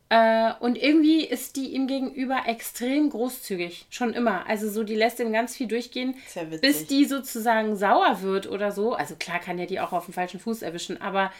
Äh, 0.08 0.52
und 0.60 0.80
irgendwie 0.80 1.24
ist 1.24 1.56
die 1.56 1.74
ihm 1.74 1.88
gegenüber 1.88 2.42
extrem 2.46 3.10
großzügig. 3.10 3.86
Schon 3.90 4.12
immer. 4.14 4.46
Also 4.46 4.70
so, 4.70 4.84
die 4.84 4.94
lässt 4.94 5.18
ihm 5.18 5.32
ganz 5.32 5.56
viel 5.56 5.66
durchgehen, 5.66 6.14
ja 6.34 6.44
bis 6.44 6.86
die 6.86 7.04
sozusagen 7.04 7.76
sauer 7.76 8.22
wird 8.22 8.48
oder 8.48 8.70
so. 8.70 8.94
Also 8.94 9.16
klar 9.16 9.40
kann 9.40 9.58
ja 9.58 9.66
die 9.66 9.80
auch 9.80 9.92
auf 9.92 10.04
dem 10.04 10.14
falschen 10.14 10.38
Fuß 10.38 10.62
erwischen, 10.62 11.00
aber 11.00 11.32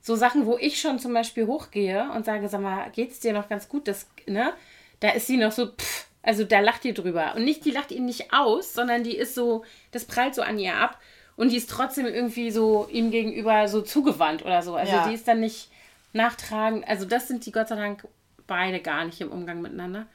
so 0.00 0.14
Sachen, 0.14 0.46
wo 0.46 0.56
ich 0.58 0.80
schon 0.80 0.98
zum 0.98 1.12
Beispiel 1.12 1.46
hochgehe 1.46 2.08
und 2.14 2.24
sage, 2.24 2.48
sag 2.48 2.60
mal, 2.60 2.90
geht's 2.90 3.20
dir 3.20 3.32
noch 3.32 3.48
ganz 3.48 3.68
gut? 3.68 3.88
Das, 3.88 4.06
ne? 4.26 4.52
Da 5.00 5.10
ist 5.10 5.26
sie 5.26 5.38
noch 5.38 5.50
so, 5.50 5.68
pff, 5.68 6.06
also 6.22 6.44
da 6.44 6.60
lacht 6.60 6.84
ihr 6.84 6.94
drüber. 6.94 7.34
Und 7.34 7.44
nicht, 7.44 7.64
die 7.64 7.70
lacht 7.70 7.90
ihn 7.90 8.04
nicht 8.04 8.32
aus, 8.32 8.74
sondern 8.74 9.02
die 9.02 9.16
ist 9.16 9.34
so, 9.34 9.64
das 9.90 10.04
prallt 10.04 10.34
so 10.34 10.42
an 10.42 10.58
ihr 10.58 10.76
ab 10.76 11.00
und 11.36 11.50
die 11.50 11.56
ist 11.56 11.70
trotzdem 11.70 12.06
irgendwie 12.06 12.50
so 12.50 12.88
ihm 12.90 13.10
gegenüber 13.10 13.68
so 13.68 13.82
zugewandt 13.82 14.44
oder 14.44 14.62
so. 14.62 14.76
Also 14.76 14.92
ja. 14.92 15.08
die 15.08 15.14
ist 15.14 15.26
dann 15.26 15.40
nicht 15.40 15.70
nachtragend. 16.12 16.86
Also 16.86 17.04
das 17.04 17.28
sind 17.28 17.44
die 17.46 17.52
Gott 17.52 17.68
sei 17.68 17.76
Dank 17.76 18.06
beide 18.46 18.80
gar 18.80 19.04
nicht 19.04 19.20
im 19.20 19.30
Umgang 19.30 19.60
miteinander. 19.60 20.06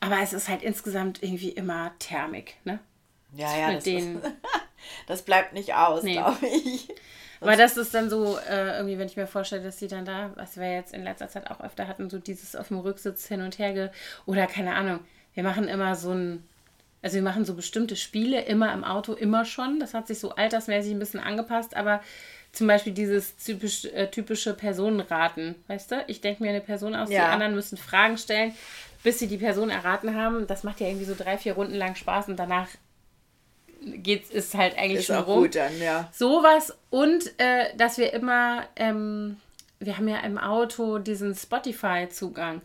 Aber 0.00 0.20
es 0.20 0.32
ist 0.32 0.48
halt 0.48 0.62
insgesamt 0.62 1.22
irgendwie 1.22 1.50
immer 1.50 1.92
Thermik, 1.98 2.56
ne? 2.64 2.78
Ja, 3.34 3.56
ja. 3.56 3.66
Mit 3.68 3.76
das, 3.78 3.84
denen, 3.84 4.16
ist, 4.16 4.32
das 5.06 5.22
bleibt 5.22 5.52
nicht 5.52 5.74
aus, 5.74 6.02
nee. 6.02 6.14
glaube 6.14 6.46
ich. 6.46 6.88
Weil 7.40 7.58
das 7.58 7.76
ist 7.76 7.92
dann 7.92 8.08
so, 8.08 8.38
äh, 8.48 8.76
irgendwie, 8.76 8.98
wenn 8.98 9.08
ich 9.08 9.16
mir 9.16 9.26
vorstelle, 9.26 9.62
dass 9.62 9.76
die 9.76 9.88
dann 9.88 10.04
da, 10.04 10.30
was 10.36 10.56
wir 10.56 10.72
jetzt 10.72 10.94
in 10.94 11.04
letzter 11.04 11.28
Zeit 11.28 11.50
auch 11.50 11.60
öfter 11.60 11.86
hatten, 11.86 12.08
so 12.08 12.18
dieses 12.18 12.56
auf 12.56 12.68
dem 12.68 12.78
Rücksitz 12.78 13.26
hin 13.26 13.42
und 13.42 13.58
her 13.58 13.72
ge 13.72 13.90
oder 14.24 14.46
keine 14.46 14.74
Ahnung. 14.74 15.00
Wir 15.34 15.42
machen 15.42 15.68
immer 15.68 15.96
so 15.96 16.12
ein 16.12 16.44
also 17.06 17.14
wir 17.14 17.22
machen 17.22 17.44
so 17.44 17.54
bestimmte 17.54 17.94
Spiele 17.94 18.42
immer 18.46 18.74
im 18.74 18.82
Auto, 18.82 19.12
immer 19.12 19.44
schon. 19.44 19.78
Das 19.78 19.94
hat 19.94 20.08
sich 20.08 20.18
so 20.18 20.30
altersmäßig 20.30 20.90
ein 20.90 20.98
bisschen 20.98 21.20
angepasst, 21.20 21.76
aber 21.76 22.02
zum 22.50 22.66
Beispiel 22.66 22.92
dieses 22.92 23.36
typisch, 23.36 23.84
äh, 23.84 24.10
typische 24.10 24.54
Personenraten, 24.54 25.54
weißt 25.68 25.92
du? 25.92 26.04
Ich 26.08 26.20
denke 26.20 26.42
mir 26.42 26.48
eine 26.48 26.60
Person 26.60 26.96
aus, 26.96 27.08
ja. 27.08 27.26
die 27.26 27.32
anderen 27.32 27.54
müssen 27.54 27.76
Fragen 27.76 28.18
stellen, 28.18 28.56
bis 29.04 29.20
sie 29.20 29.28
die 29.28 29.36
Person 29.36 29.70
erraten 29.70 30.16
haben. 30.16 30.48
Das 30.48 30.64
macht 30.64 30.80
ja 30.80 30.88
irgendwie 30.88 31.04
so 31.04 31.14
drei, 31.16 31.38
vier 31.38 31.52
Runden 31.52 31.76
lang 31.76 31.94
Spaß 31.94 32.26
und 32.26 32.40
danach 32.40 32.70
geht's, 33.84 34.28
ist 34.30 34.56
halt 34.56 34.76
eigentlich 34.76 34.98
ist 34.98 35.06
schon 35.06 35.16
auch 35.16 35.28
rum. 35.28 35.42
gut 35.42 35.54
dann, 35.54 35.80
ja. 35.80 36.10
Sowas 36.12 36.76
und 36.90 37.38
äh, 37.38 37.72
dass 37.76 37.98
wir 37.98 38.14
immer, 38.14 38.64
ähm, 38.74 39.36
wir 39.78 39.96
haben 39.96 40.08
ja 40.08 40.18
im 40.24 40.38
Auto 40.38 40.98
diesen 40.98 41.36
Spotify-Zugang. 41.36 42.62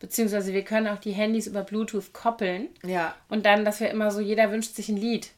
Beziehungsweise 0.00 0.52
wir 0.52 0.62
können 0.62 0.86
auch 0.86 0.98
die 0.98 1.12
Handys 1.12 1.46
über 1.46 1.62
Bluetooth 1.62 2.12
koppeln. 2.12 2.68
Ja. 2.84 3.14
Und 3.28 3.46
dann, 3.46 3.64
dass 3.64 3.80
wir 3.80 3.90
immer 3.90 4.10
so, 4.10 4.20
jeder 4.20 4.52
wünscht 4.52 4.74
sich 4.74 4.88
ein 4.88 4.96
Lied. 4.96 5.30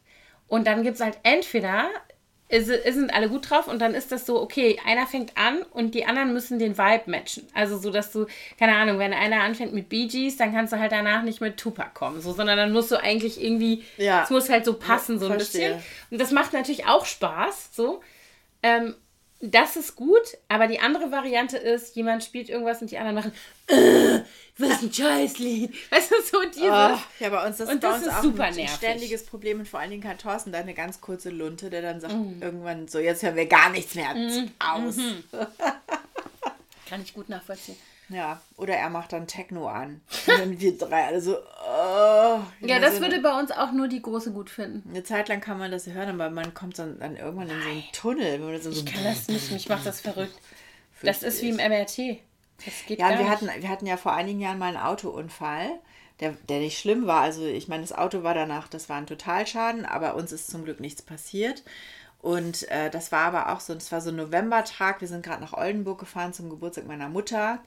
Und 0.49 0.67
dann 0.67 0.83
gibt 0.83 0.97
es 0.97 1.03
halt 1.03 1.19
entweder, 1.23 1.89
ist, 2.51 2.67
sind 2.67 3.15
alle 3.15 3.29
gut 3.29 3.49
drauf 3.49 3.69
und 3.69 3.79
dann 3.79 3.95
ist 3.95 4.11
das 4.11 4.27
so, 4.27 4.43
okay, 4.43 4.79
einer 4.85 5.07
fängt 5.07 5.37
an 5.37 5.63
und 5.71 5.95
die 5.95 6.05
anderen 6.05 6.33
müssen 6.33 6.59
den 6.59 6.77
Vibe 6.77 7.05
matchen. 7.07 7.47
Also 7.55 7.79
so, 7.79 7.91
dass 7.91 8.11
du, 8.11 8.27
keine 8.59 8.75
Ahnung, 8.75 8.99
wenn 8.99 9.15
einer 9.15 9.43
anfängt 9.43 9.73
mit 9.73 9.89
Bee 9.89 10.09
Gees, 10.09 10.37
dann 10.37 10.53
kannst 10.53 10.73
du 10.73 10.79
halt 10.79 10.93
danach 10.93 11.23
nicht 11.23 11.41
mit 11.41 11.57
Tupac 11.57 11.95
kommen, 11.95 12.21
so, 12.21 12.33
sondern 12.33 12.57
dann 12.59 12.73
musst 12.73 12.91
du 12.91 13.01
eigentlich 13.01 13.43
irgendwie, 13.43 13.85
ja. 13.97 14.25
es 14.25 14.31
muss 14.31 14.51
halt 14.51 14.65
so 14.65 14.75
passen, 14.75 15.15
ja, 15.15 15.19
so 15.21 15.27
ein 15.27 15.39
verstehe. 15.39 15.75
bisschen. 15.75 15.83
Und 16.11 16.21
das 16.21 16.33
macht 16.33 16.53
natürlich 16.53 16.87
auch 16.87 17.07
Spaß, 17.07 17.71
so. 17.73 18.01
Ähm, 18.63 18.95
das 19.41 19.77
ist 19.77 19.97
gut, 19.97 20.37
aber 20.49 20.67
die 20.67 20.81
andere 20.81 21.11
Variante 21.11 21.57
ist, 21.57 21.97
jemand 21.97 22.23
spielt 22.23 22.51
irgendwas 22.51 22.83
und 22.83 22.91
die 22.91 22.99
anderen 22.99 23.17
machen, 23.17 23.33
äh, 23.69 24.21
was 24.59 24.83
ein 24.83 24.93
Scheißlied. 24.93 25.73
Weißt 25.91 26.11
du, 26.11 26.15
so 26.23 26.43
dieses. 26.45 26.63
Oh, 26.63 26.99
ja, 27.21 27.29
bei 27.31 27.47
uns 27.47 27.57
das, 27.57 27.71
und 27.71 27.83
das 27.83 28.03
ist 28.03 28.13
auch 28.13 28.23
super 28.23 28.45
ein 28.45 28.55
nervig. 28.55 28.77
ständiges 28.77 29.25
Problem 29.25 29.61
und 29.61 29.69
vor 29.69 29.81
allen 29.81 29.91
Dingen 29.91 30.07
hat 30.07 30.21
Thorsten 30.21 30.53
da 30.53 30.59
eine 30.59 30.75
ganz 30.75 31.01
kurze 31.01 31.31
Lunte, 31.31 31.71
der 31.71 31.81
dann 31.81 32.01
sagt 32.01 32.15
mm. 32.15 32.43
irgendwann 32.43 32.87
so, 32.87 32.99
jetzt 32.99 33.23
hören 33.23 33.37
wir 33.37 33.47
gar 33.47 33.71
nichts 33.71 33.95
mehr 33.95 34.15
mm. 34.15 34.51
aus. 34.59 34.97
Mm 34.97 35.21
Kann 36.89 37.03
ich 37.03 37.15
gut 37.15 37.29
nachvollziehen. 37.29 37.77
Ja, 38.11 38.41
oder 38.57 38.75
er 38.75 38.91
macht 38.91 39.13
dann 39.13 39.29
Techno 39.29 39.69
an. 39.69 40.01
Und 40.27 40.39
dann 40.39 40.61
wir 40.61 40.77
drei 40.77 41.07
alle 41.07 41.21
so. 41.21 41.37
Oh, 41.37 42.41
ja, 42.61 42.81
das 42.81 43.01
würde 43.01 43.21
bei 43.21 43.39
uns 43.39 43.53
auch 43.53 43.71
nur 43.71 43.87
die 43.87 44.03
Große 44.03 44.33
gut 44.33 44.51
finden. 44.51 44.91
Eine 44.91 45.05
Zeit 45.05 45.29
lang 45.29 45.41
kann 45.41 45.59
man 45.59 45.71
das 45.71 45.87
hören, 45.87 46.09
aber 46.09 46.29
man 46.29 46.53
kommt 46.53 46.79
dann, 46.79 46.99
dann 46.99 47.17
irgendwann 47.17 47.49
in 47.49 47.63
so 47.63 47.69
einen 47.69 47.85
Tunnel. 47.93 48.61
So 48.61 48.71
ich 48.71 48.85
kann 48.85 49.05
das 49.05 49.29
nicht, 49.29 49.53
mich 49.53 49.69
macht 49.69 49.87
das 49.87 50.01
verrückt. 50.03 50.35
Das 51.03 51.23
ist 51.23 51.41
wie 51.41 51.51
im 51.51 51.57
MRT. 51.57 52.21
Das 52.65 52.75
geht 52.87 52.99
ja, 52.99 53.19
wir 53.19 53.31
hatten, 53.31 53.49
wir 53.59 53.69
hatten 53.69 53.87
ja 53.87 53.97
vor 53.97 54.13
einigen 54.13 54.41
Jahren 54.41 54.59
mal 54.59 54.67
einen 54.67 54.77
Autounfall, 54.77 55.71
der, 56.19 56.33
der 56.49 56.59
nicht 56.59 56.79
schlimm 56.79 57.07
war. 57.07 57.23
Also 57.23 57.47
ich 57.47 57.69
meine, 57.69 57.83
das 57.83 57.93
Auto 57.93 58.23
war 58.23 58.35
danach, 58.35 58.69
das 58.69 58.89
war 58.89 58.97
ein 58.97 59.07
Totalschaden, 59.07 59.87
aber 59.87 60.17
uns 60.17 60.33
ist 60.33 60.51
zum 60.51 60.65
Glück 60.65 60.81
nichts 60.81 61.01
passiert. 61.01 61.63
Und 62.23 62.69
äh, 62.71 62.91
das 62.91 63.13
war 63.13 63.21
aber 63.21 63.53
auch 63.53 63.61
so, 63.61 63.73
das 63.75 63.91
war 63.93 64.01
so 64.01 64.11
ein 64.11 64.17
Novembertag. 64.17 65.01
Wir 65.01 65.09
sind 65.09 65.25
gerade 65.25 65.41
nach 65.41 65.55
Oldenburg 65.55 66.01
gefahren 66.01 66.35
zum 66.35 66.51
Geburtstag 66.51 66.87
meiner 66.87 67.09
Mutter. 67.09 67.61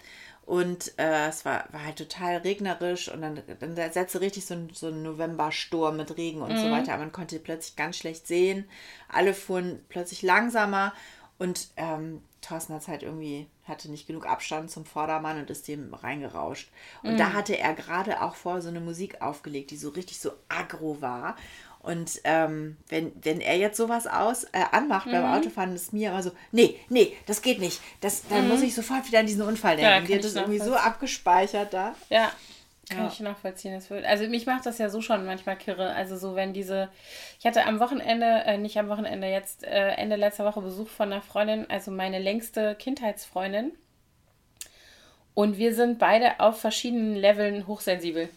Und 0.46 0.98
äh, 0.98 1.30
es 1.30 1.46
war, 1.46 1.66
war 1.72 1.86
halt 1.86 1.98
total 1.98 2.38
regnerisch 2.38 3.08
und 3.08 3.22
dann, 3.22 3.42
dann 3.60 3.76
setzte 3.76 4.20
richtig 4.20 4.46
so 4.46 4.56
ein, 4.56 4.70
so 4.74 4.88
ein 4.88 5.02
Novembersturm 5.02 5.96
mit 5.96 6.18
Regen 6.18 6.42
und 6.42 6.52
mhm. 6.52 6.58
so 6.58 6.72
weiter. 6.72 6.94
Aber 6.94 7.04
man 7.04 7.14
konnte 7.14 7.40
plötzlich 7.40 7.78
ganz 7.78 7.98
schlecht 7.98 8.28
sehen. 8.28 8.66
Alle 9.08 9.34
fuhren 9.34 9.80
plötzlich 9.88 10.22
langsamer 10.22 10.94
und 11.38 11.70
ähm, 11.78 12.22
Thorsten 12.42 12.74
hat 12.74 12.88
halt 12.88 13.04
irgendwie, 13.04 13.48
hatte 13.66 13.90
nicht 13.90 14.06
genug 14.06 14.28
Abstand 14.28 14.70
zum 14.70 14.86
Vordermann 14.86 15.40
und 15.40 15.50
ist 15.50 15.68
dem 15.68 15.94
reingerauscht. 15.94 16.70
Und 17.02 17.14
mhm. 17.14 17.18
da 17.18 17.34
hatte 17.34 17.58
er 17.58 17.74
gerade 17.74 18.22
auch 18.22 18.36
vor 18.36 18.62
so 18.62 18.70
eine 18.70 18.82
Musik 18.82 19.22
aufgelegt, 19.22 19.72
die 19.72 19.78
so 19.78 19.90
richtig 19.90 20.20
so 20.20 20.32
aggro 20.50 21.02
war. 21.02 21.36
Und 21.84 22.22
ähm, 22.24 22.78
wenn, 22.88 23.12
wenn 23.22 23.42
er 23.42 23.58
jetzt 23.58 23.76
sowas 23.76 24.08
aus, 24.08 24.46
äh, 24.46 24.64
anmacht 24.72 25.06
mhm. 25.06 25.12
beim 25.12 25.26
Autofahren, 25.26 25.76
ist 25.76 25.92
mir 25.92 26.12
immer 26.12 26.24
so, 26.24 26.32
nee, 26.54 26.80
nee, 26.88 27.16
das 27.26 27.42
geht 27.42 27.60
nicht. 27.60 27.82
Das, 28.00 28.26
dann 28.30 28.46
mhm. 28.46 28.52
muss 28.52 28.62
ich 28.62 28.74
sofort 28.74 29.06
wieder 29.06 29.20
an 29.20 29.26
diesen 29.26 29.42
Unfall 29.42 29.76
denken. 29.76 29.92
Ja, 29.92 30.00
die 30.00 30.16
hat 30.16 30.24
das 30.24 30.36
irgendwie 30.36 30.60
so 30.60 30.74
abgespeichert 30.76 31.74
da. 31.74 31.94
Ja, 32.10 32.32
kann 32.90 33.00
ja. 33.00 33.08
ich 33.12 33.20
nachvollziehen. 33.20 33.74
Das 33.74 33.90
wird, 33.90 34.06
also 34.06 34.26
mich 34.28 34.46
macht 34.46 34.66
das 34.66 34.78
ja 34.78 34.90
so 34.90 35.02
schon 35.02 35.26
manchmal 35.26 35.58
kirre. 35.58 35.94
Also 35.94 36.16
so, 36.16 36.36
wenn 36.36 36.54
diese, 36.54 36.88
ich 37.38 37.46
hatte 37.46 37.66
am 37.66 37.82
Wochenende, 37.82 38.44
äh, 38.46 38.58
nicht 38.58 38.78
am 38.78 38.88
Wochenende, 38.88 39.28
jetzt 39.28 39.66
äh, 39.66 39.90
Ende 39.90 40.16
letzter 40.16 40.46
Woche 40.46 40.62
Besuch 40.62 40.88
von 40.88 41.12
einer 41.12 41.22
Freundin, 41.22 41.70
also 41.70 41.92
meine 41.92 42.20
längste 42.20 42.76
Kindheitsfreundin. 42.76 43.74
Und 45.34 45.58
wir 45.58 45.76
sind 45.76 46.00
beide 46.00 46.40
auf 46.40 46.62
verschiedenen 46.62 47.16
Leveln 47.16 47.68
hochsensibel. 47.68 48.30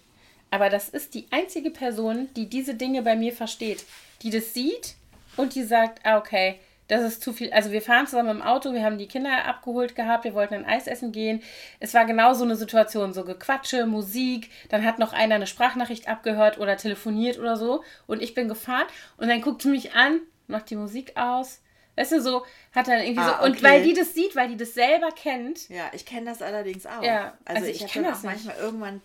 Aber 0.56 0.70
das 0.70 0.88
ist 0.88 1.12
die 1.12 1.26
einzige 1.32 1.70
Person, 1.70 2.30
die 2.34 2.48
diese 2.48 2.74
Dinge 2.74 3.02
bei 3.02 3.14
mir 3.14 3.34
versteht, 3.34 3.84
die 4.22 4.30
das 4.30 4.54
sieht 4.54 4.94
und 5.36 5.54
die 5.54 5.64
sagt, 5.64 6.00
ah, 6.06 6.16
okay, 6.16 6.58
das 6.88 7.02
ist 7.02 7.20
zu 7.20 7.34
viel. 7.34 7.52
Also 7.52 7.72
wir 7.72 7.82
fahren 7.82 8.06
zusammen 8.06 8.38
im 8.38 8.42
Auto, 8.42 8.72
wir 8.72 8.82
haben 8.82 8.96
die 8.96 9.06
Kinder 9.06 9.44
abgeholt 9.44 9.94
gehabt, 9.94 10.24
wir 10.24 10.32
wollten 10.32 10.54
ein 10.54 10.64
Eis 10.64 10.86
essen 10.86 11.12
gehen. 11.12 11.42
Es 11.78 11.92
war 11.92 12.06
genau 12.06 12.32
so 12.32 12.44
eine 12.44 12.56
Situation, 12.56 13.12
so 13.12 13.24
Gequatsche, 13.24 13.84
Musik, 13.84 14.48
dann 14.70 14.82
hat 14.82 14.98
noch 14.98 15.12
einer 15.12 15.34
eine 15.34 15.46
Sprachnachricht 15.46 16.08
abgehört 16.08 16.56
oder 16.58 16.78
telefoniert 16.78 17.38
oder 17.38 17.58
so 17.58 17.84
und 18.06 18.22
ich 18.22 18.32
bin 18.32 18.48
gefahren 18.48 18.86
und 19.18 19.28
dann 19.28 19.42
guckt 19.42 19.60
sie 19.60 19.68
mich 19.68 19.92
an, 19.92 20.20
macht 20.46 20.70
die 20.70 20.76
Musik 20.76 21.18
aus. 21.18 21.60
Weißt 21.96 22.12
du, 22.12 22.22
so 22.22 22.46
hat 22.74 22.88
dann 22.88 23.00
irgendwie 23.00 23.20
ah, 23.20 23.40
so. 23.40 23.44
Und 23.44 23.62
weil 23.62 23.82
die 23.82 23.92
das 23.92 24.14
sieht, 24.14 24.34
weil 24.34 24.48
die 24.48 24.56
das 24.56 24.72
selber 24.72 25.10
kennt. 25.10 25.68
Ja, 25.68 25.90
ich 25.92 26.06
kenne 26.06 26.24
das 26.24 26.40
allerdings 26.40 26.86
auch. 26.86 27.02
Ja, 27.02 27.36
also, 27.44 27.60
also 27.60 27.66
ich, 27.66 27.84
ich 27.84 27.92
kenne 27.92 28.08
das 28.08 28.20
auch 28.20 28.24
manchmal 28.24 28.56
irgendwann 28.56 29.02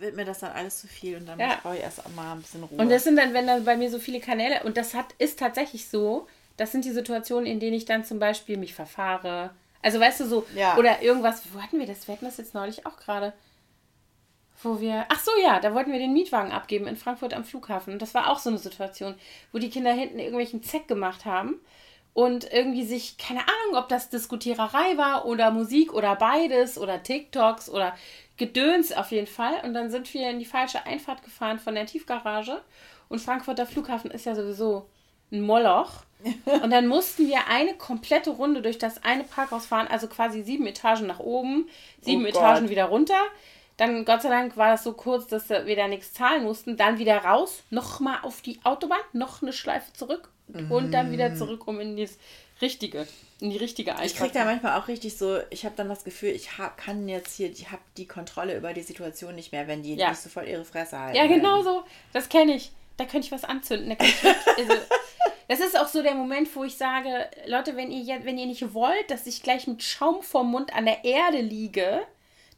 wird 0.00 0.16
mir 0.16 0.24
das 0.24 0.40
dann 0.40 0.52
alles 0.52 0.80
zu 0.80 0.88
viel 0.88 1.16
und 1.16 1.26
dann 1.26 1.38
ja. 1.38 1.58
brauche 1.62 1.76
ich 1.76 1.82
erst 1.82 2.08
mal 2.14 2.32
ein 2.32 2.40
bisschen 2.40 2.64
Ruhe. 2.64 2.78
Und 2.78 2.90
das 2.90 3.04
sind 3.04 3.16
dann, 3.16 3.34
wenn 3.34 3.46
dann 3.46 3.64
bei 3.64 3.76
mir 3.76 3.90
so 3.90 3.98
viele 3.98 4.20
Kanäle, 4.20 4.62
und 4.64 4.76
das 4.76 4.94
hat, 4.94 5.06
ist 5.18 5.38
tatsächlich 5.38 5.88
so, 5.88 6.26
das 6.56 6.72
sind 6.72 6.84
die 6.84 6.90
Situationen, 6.90 7.46
in 7.46 7.60
denen 7.60 7.74
ich 7.74 7.84
dann 7.84 8.04
zum 8.04 8.18
Beispiel 8.18 8.56
mich 8.56 8.74
verfahre. 8.74 9.50
Also 9.82 9.98
weißt 9.98 10.20
du 10.20 10.26
so, 10.26 10.46
ja. 10.54 10.76
oder 10.76 11.02
irgendwas, 11.02 11.42
wo 11.52 11.60
hatten 11.60 11.78
wir 11.78 11.86
das? 11.86 12.06
Wir 12.06 12.14
hatten 12.14 12.26
das 12.26 12.36
jetzt 12.36 12.54
neulich 12.54 12.86
auch 12.86 12.98
gerade. 12.98 13.32
Wo 14.62 14.78
wir, 14.78 15.06
ach 15.08 15.20
so, 15.20 15.30
ja, 15.42 15.58
da 15.58 15.72
wollten 15.74 15.90
wir 15.90 15.98
den 15.98 16.12
Mietwagen 16.12 16.52
abgeben 16.52 16.86
in 16.86 16.98
Frankfurt 16.98 17.32
am 17.32 17.44
Flughafen. 17.44 17.94
Und 17.94 18.02
das 18.02 18.12
war 18.12 18.28
auch 18.28 18.38
so 18.38 18.50
eine 18.50 18.58
Situation, 18.58 19.14
wo 19.52 19.58
die 19.58 19.70
Kinder 19.70 19.92
hinten 19.92 20.18
irgendwelchen 20.18 20.62
Zeck 20.62 20.86
gemacht 20.86 21.24
haben 21.24 21.60
und 22.12 22.52
irgendwie 22.52 22.84
sich, 22.84 23.18
keine 23.18 23.40
Ahnung, 23.40 23.82
ob 23.82 23.88
das 23.88 24.08
Diskutiererei 24.10 24.96
war 24.96 25.26
oder 25.26 25.50
Musik 25.50 25.92
oder 25.92 26.16
beides 26.16 26.76
oder 26.78 27.02
TikToks 27.02 27.70
oder 27.70 27.94
Gedöns 28.36 28.92
auf 28.92 29.12
jeden 29.12 29.26
Fall. 29.26 29.54
Und 29.62 29.74
dann 29.74 29.90
sind 29.90 30.12
wir 30.12 30.30
in 30.30 30.38
die 30.38 30.44
falsche 30.44 30.84
Einfahrt 30.86 31.22
gefahren 31.22 31.58
von 31.58 31.74
der 31.74 31.86
Tiefgarage. 31.86 32.60
Und 33.08 33.20
Frankfurter 33.20 33.66
Flughafen 33.66 34.10
ist 34.10 34.26
ja 34.26 34.34
sowieso 34.34 34.86
ein 35.30 35.42
Moloch. 35.42 36.02
Und 36.62 36.70
dann 36.70 36.86
mussten 36.86 37.28
wir 37.28 37.46
eine 37.48 37.74
komplette 37.74 38.30
Runde 38.30 38.60
durch 38.60 38.76
das 38.76 39.02
eine 39.04 39.24
Parkhaus 39.24 39.66
fahren, 39.66 39.88
also 39.88 40.06
quasi 40.06 40.42
sieben 40.42 40.66
Etagen 40.66 41.06
nach 41.06 41.18
oben, 41.18 41.68
sieben 42.02 42.24
oh 42.24 42.28
Etagen 42.28 42.68
wieder 42.68 42.86
runter. 42.86 43.18
Dann, 43.78 44.04
Gott 44.04 44.20
sei 44.20 44.28
Dank, 44.28 44.58
war 44.58 44.72
das 44.72 44.84
so 44.84 44.92
kurz, 44.92 45.28
dass 45.28 45.48
wir 45.48 45.76
da 45.76 45.88
nichts 45.88 46.12
zahlen 46.12 46.42
mussten. 46.42 46.76
Dann 46.76 46.98
wieder 46.98 47.24
raus, 47.24 47.62
nochmal 47.70 48.18
auf 48.20 48.42
die 48.42 48.60
Autobahn, 48.64 48.98
noch 49.14 49.40
eine 49.40 49.54
Schleife 49.54 49.94
zurück 49.94 50.28
und 50.70 50.92
dann 50.92 51.12
wieder 51.12 51.34
zurück, 51.34 51.66
um 51.66 51.80
in 51.80 51.96
das 51.96 52.18
richtige, 52.60 53.06
in 53.40 53.50
die 53.50 53.56
richtige 53.56 53.92
Einfahrt. 53.92 54.10
Ich 54.10 54.16
kriege 54.16 54.32
da 54.32 54.44
manchmal 54.44 54.78
auch 54.80 54.88
richtig 54.88 55.16
so, 55.16 55.38
ich 55.50 55.64
habe 55.64 55.74
dann 55.76 55.88
das 55.88 56.04
Gefühl, 56.04 56.30
ich 56.30 56.58
hab, 56.58 56.76
kann 56.76 57.08
jetzt 57.08 57.36
hier, 57.36 57.50
ich 57.50 57.70
habe 57.70 57.82
die 57.96 58.06
Kontrolle 58.06 58.56
über 58.56 58.72
die 58.72 58.82
Situation 58.82 59.34
nicht 59.34 59.52
mehr, 59.52 59.66
wenn 59.66 59.82
die 59.82 59.94
ja. 59.94 60.10
nicht 60.10 60.20
so 60.20 60.28
voll 60.28 60.46
ihre 60.46 60.64
Fresse 60.64 60.98
halten. 60.98 61.16
Ja, 61.16 61.26
genau 61.26 61.62
so. 61.62 61.82
Das 62.12 62.28
kenne 62.28 62.54
ich. 62.54 62.72
Da 62.96 63.04
könnte 63.04 63.26
ich 63.26 63.32
was 63.32 63.44
anzünden. 63.44 63.96
Da 63.96 64.04
ich, 64.04 64.24
also, 64.24 64.74
das 65.48 65.60
ist 65.60 65.78
auch 65.78 65.88
so 65.88 66.02
der 66.02 66.14
Moment, 66.14 66.54
wo 66.54 66.64
ich 66.64 66.76
sage, 66.76 67.30
Leute, 67.46 67.76
wenn 67.76 67.90
ihr, 67.90 68.24
wenn 68.24 68.38
ihr 68.38 68.46
nicht 68.46 68.74
wollt, 68.74 69.10
dass 69.10 69.26
ich 69.26 69.42
gleich 69.42 69.66
mit 69.66 69.82
Schaum 69.82 70.22
vorm 70.22 70.50
Mund 70.50 70.74
an 70.74 70.84
der 70.84 71.04
Erde 71.04 71.40
liege, 71.40 72.02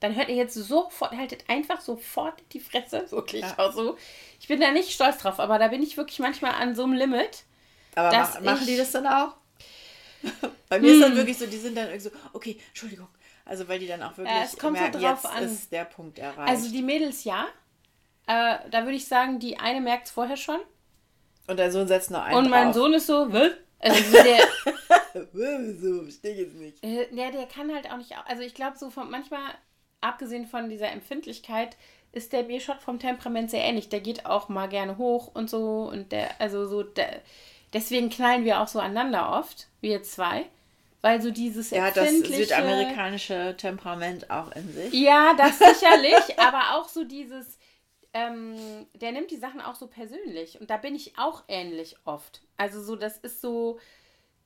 dann 0.01 0.17
hört 0.17 0.29
ihr 0.29 0.35
jetzt 0.35 0.55
sofort, 0.55 1.13
haltet 1.13 1.45
einfach 1.49 1.81
sofort 1.81 2.35
die 2.53 2.61
Fresse. 2.61 3.07
Wirklich 3.11 3.43
ja. 3.43 3.59
auch 3.59 3.73
so. 3.73 3.97
Ich 4.41 4.49
bin 4.49 4.61
da 4.61 4.73
nicht 4.73 4.91
stolz 4.91 5.19
drauf, 5.19 5.39
aber 5.39 5.61
da 5.61 5.69
bin 5.69 5.83
ich 5.83 5.97
wirklich 5.97 6.19
manchmal 6.19 6.53
an 6.53 6.75
so 6.75 6.83
einem 6.83 6.95
Limit. 6.95 7.45
Aber 7.95 8.11
mach, 8.17 8.41
machen 8.41 8.67
die 8.67 8.77
das 8.77 8.93
dann 8.93 9.07
auch? 9.07 9.37
Bei 10.69 10.79
mir 10.79 10.89
hm. 10.89 10.95
ist 10.95 11.03
dann 11.03 11.17
wirklich 11.17 11.39
so, 11.39 11.47
die 11.47 11.59
sind 11.59 11.77
dann 11.77 11.87
irgendwie 11.87 12.09
so, 12.09 12.11
okay, 12.33 12.59
Entschuldigung. 12.69 13.09
Also 13.45 13.67
weil 13.69 13.79
die 13.79 13.89
dann 13.89 14.03
auch 14.03 14.17
wirklich 14.17 14.35
ja, 14.35 14.45
es 14.45 14.57
kommt 14.57 14.75
merken, 14.75 14.95
so 14.95 15.01
drauf 15.01 15.25
jetzt 15.25 15.33
an. 15.33 15.45
ist 15.45 15.73
der 15.73 15.85
Punkt 15.85 16.19
erreicht. 16.19 16.49
Also 16.49 16.71
die 16.71 16.83
Mädels 16.83 17.25
ja. 17.25 17.47
Äh, 18.27 18.59
da 18.71 18.85
würde 18.85 18.93
ich 18.93 19.07
sagen, 19.07 19.41
die 19.41 19.59
eine 19.59 19.81
merkt 19.81 20.07
es 20.07 20.13
vorher 20.13 20.37
schon. 20.37 20.61
Und 21.49 21.59
dein 21.59 21.73
Sohn 21.73 21.89
setzt 21.89 22.11
noch 22.11 22.23
einen 22.23 22.37
Und 22.37 22.51
mein 22.51 22.67
drauf. 22.67 22.75
Sohn 22.77 22.95
ist 22.95 23.07
so, 23.07 23.27
was? 23.33 23.53
Also 23.81 24.13
der, 24.13 24.39
so, 25.75 26.03
verstehe 26.03 26.33
ich 26.35 26.39
jetzt 26.39 26.55
nicht. 26.55 26.85
Äh, 26.85 27.09
der, 27.13 27.33
der 27.33 27.47
kann 27.47 27.75
halt 27.75 27.91
auch 27.91 27.97
nicht, 27.97 28.15
also 28.27 28.43
ich 28.43 28.55
glaube 28.55 28.79
so 28.79 28.91
von 28.91 29.11
manchmal, 29.11 29.43
abgesehen 30.01 30.47
von 30.47 30.71
dieser 30.71 30.91
Empfindlichkeit, 30.93 31.77
ist 32.13 32.33
der 32.33 32.45
B-Shot 32.45 32.81
vom 32.81 33.01
Temperament 33.01 33.51
sehr 33.51 33.65
ähnlich. 33.65 33.89
Der 33.89 34.01
geht 34.01 34.25
auch 34.25 34.49
mal 34.49 34.69
gerne 34.69 34.99
hoch 34.99 35.35
und 35.35 35.51
so 35.51 35.91
und 35.91 36.13
der, 36.13 36.41
also 36.41 36.67
so, 36.67 36.85
der, 36.85 37.23
Deswegen 37.73 38.11
knallen 38.11 38.45
wir 38.45 38.61
auch 38.61 38.69
so 38.69 38.79
aneinander 38.79 39.39
oft, 39.39 39.69
wir 39.81 40.03
zwei. 40.03 40.47
Weil 41.01 41.21
so 41.21 41.33
dieses 41.33 41.71
Ja, 41.71 41.91
das 41.91 42.11
südamerikanische 42.11 43.57
Temperament 43.59 44.31
auch 44.31 44.53
in 44.53 44.73
sich. 44.73 44.93
Ja, 44.95 45.35
das 45.35 45.59
sicherlich, 45.59 46.15
aber 46.39 46.79
auch 46.79 46.89
so 46.89 47.03
dieses, 47.03 47.59
ähm, 48.15 48.87
der 48.95 49.11
nimmt 49.11 49.33
die 49.33 49.37
Sachen 49.37 49.61
auch 49.61 49.75
so 49.75 49.89
persönlich. 49.89 50.61
Und 50.61 50.71
da 50.71 50.77
bin 50.77 50.95
ich 50.95 51.19
auch 51.19 51.43
ähnlich 51.49 51.97
oft. 52.05 52.43
Also 52.57 52.81
so, 52.81 52.95
das 52.95 53.19
ist 53.19 53.41
so 53.41 53.81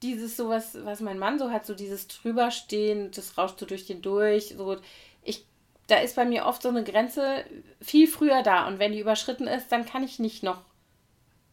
dieses 0.02 0.36
sowas, 0.36 0.78
was 0.82 1.00
mein 1.00 1.18
Mann 1.18 1.38
so 1.38 1.50
hat, 1.50 1.66
so 1.66 1.74
dieses 1.74 2.08
drüberstehen, 2.08 3.10
das 3.10 3.36
rauscht 3.36 3.58
so 3.58 3.66
durch 3.66 3.86
den 3.86 4.00
durch. 4.00 4.54
So, 4.56 4.78
ich, 5.22 5.44
da 5.88 5.98
ist 5.98 6.16
bei 6.16 6.24
mir 6.24 6.46
oft 6.46 6.62
so 6.62 6.70
eine 6.70 6.84
Grenze 6.84 7.44
viel 7.82 8.08
früher 8.08 8.42
da. 8.42 8.66
Und 8.66 8.78
wenn 8.78 8.92
die 8.92 9.00
überschritten 9.00 9.46
ist, 9.46 9.70
dann 9.72 9.84
kann 9.84 10.04
ich 10.04 10.18
nicht 10.18 10.42
noch 10.42 10.62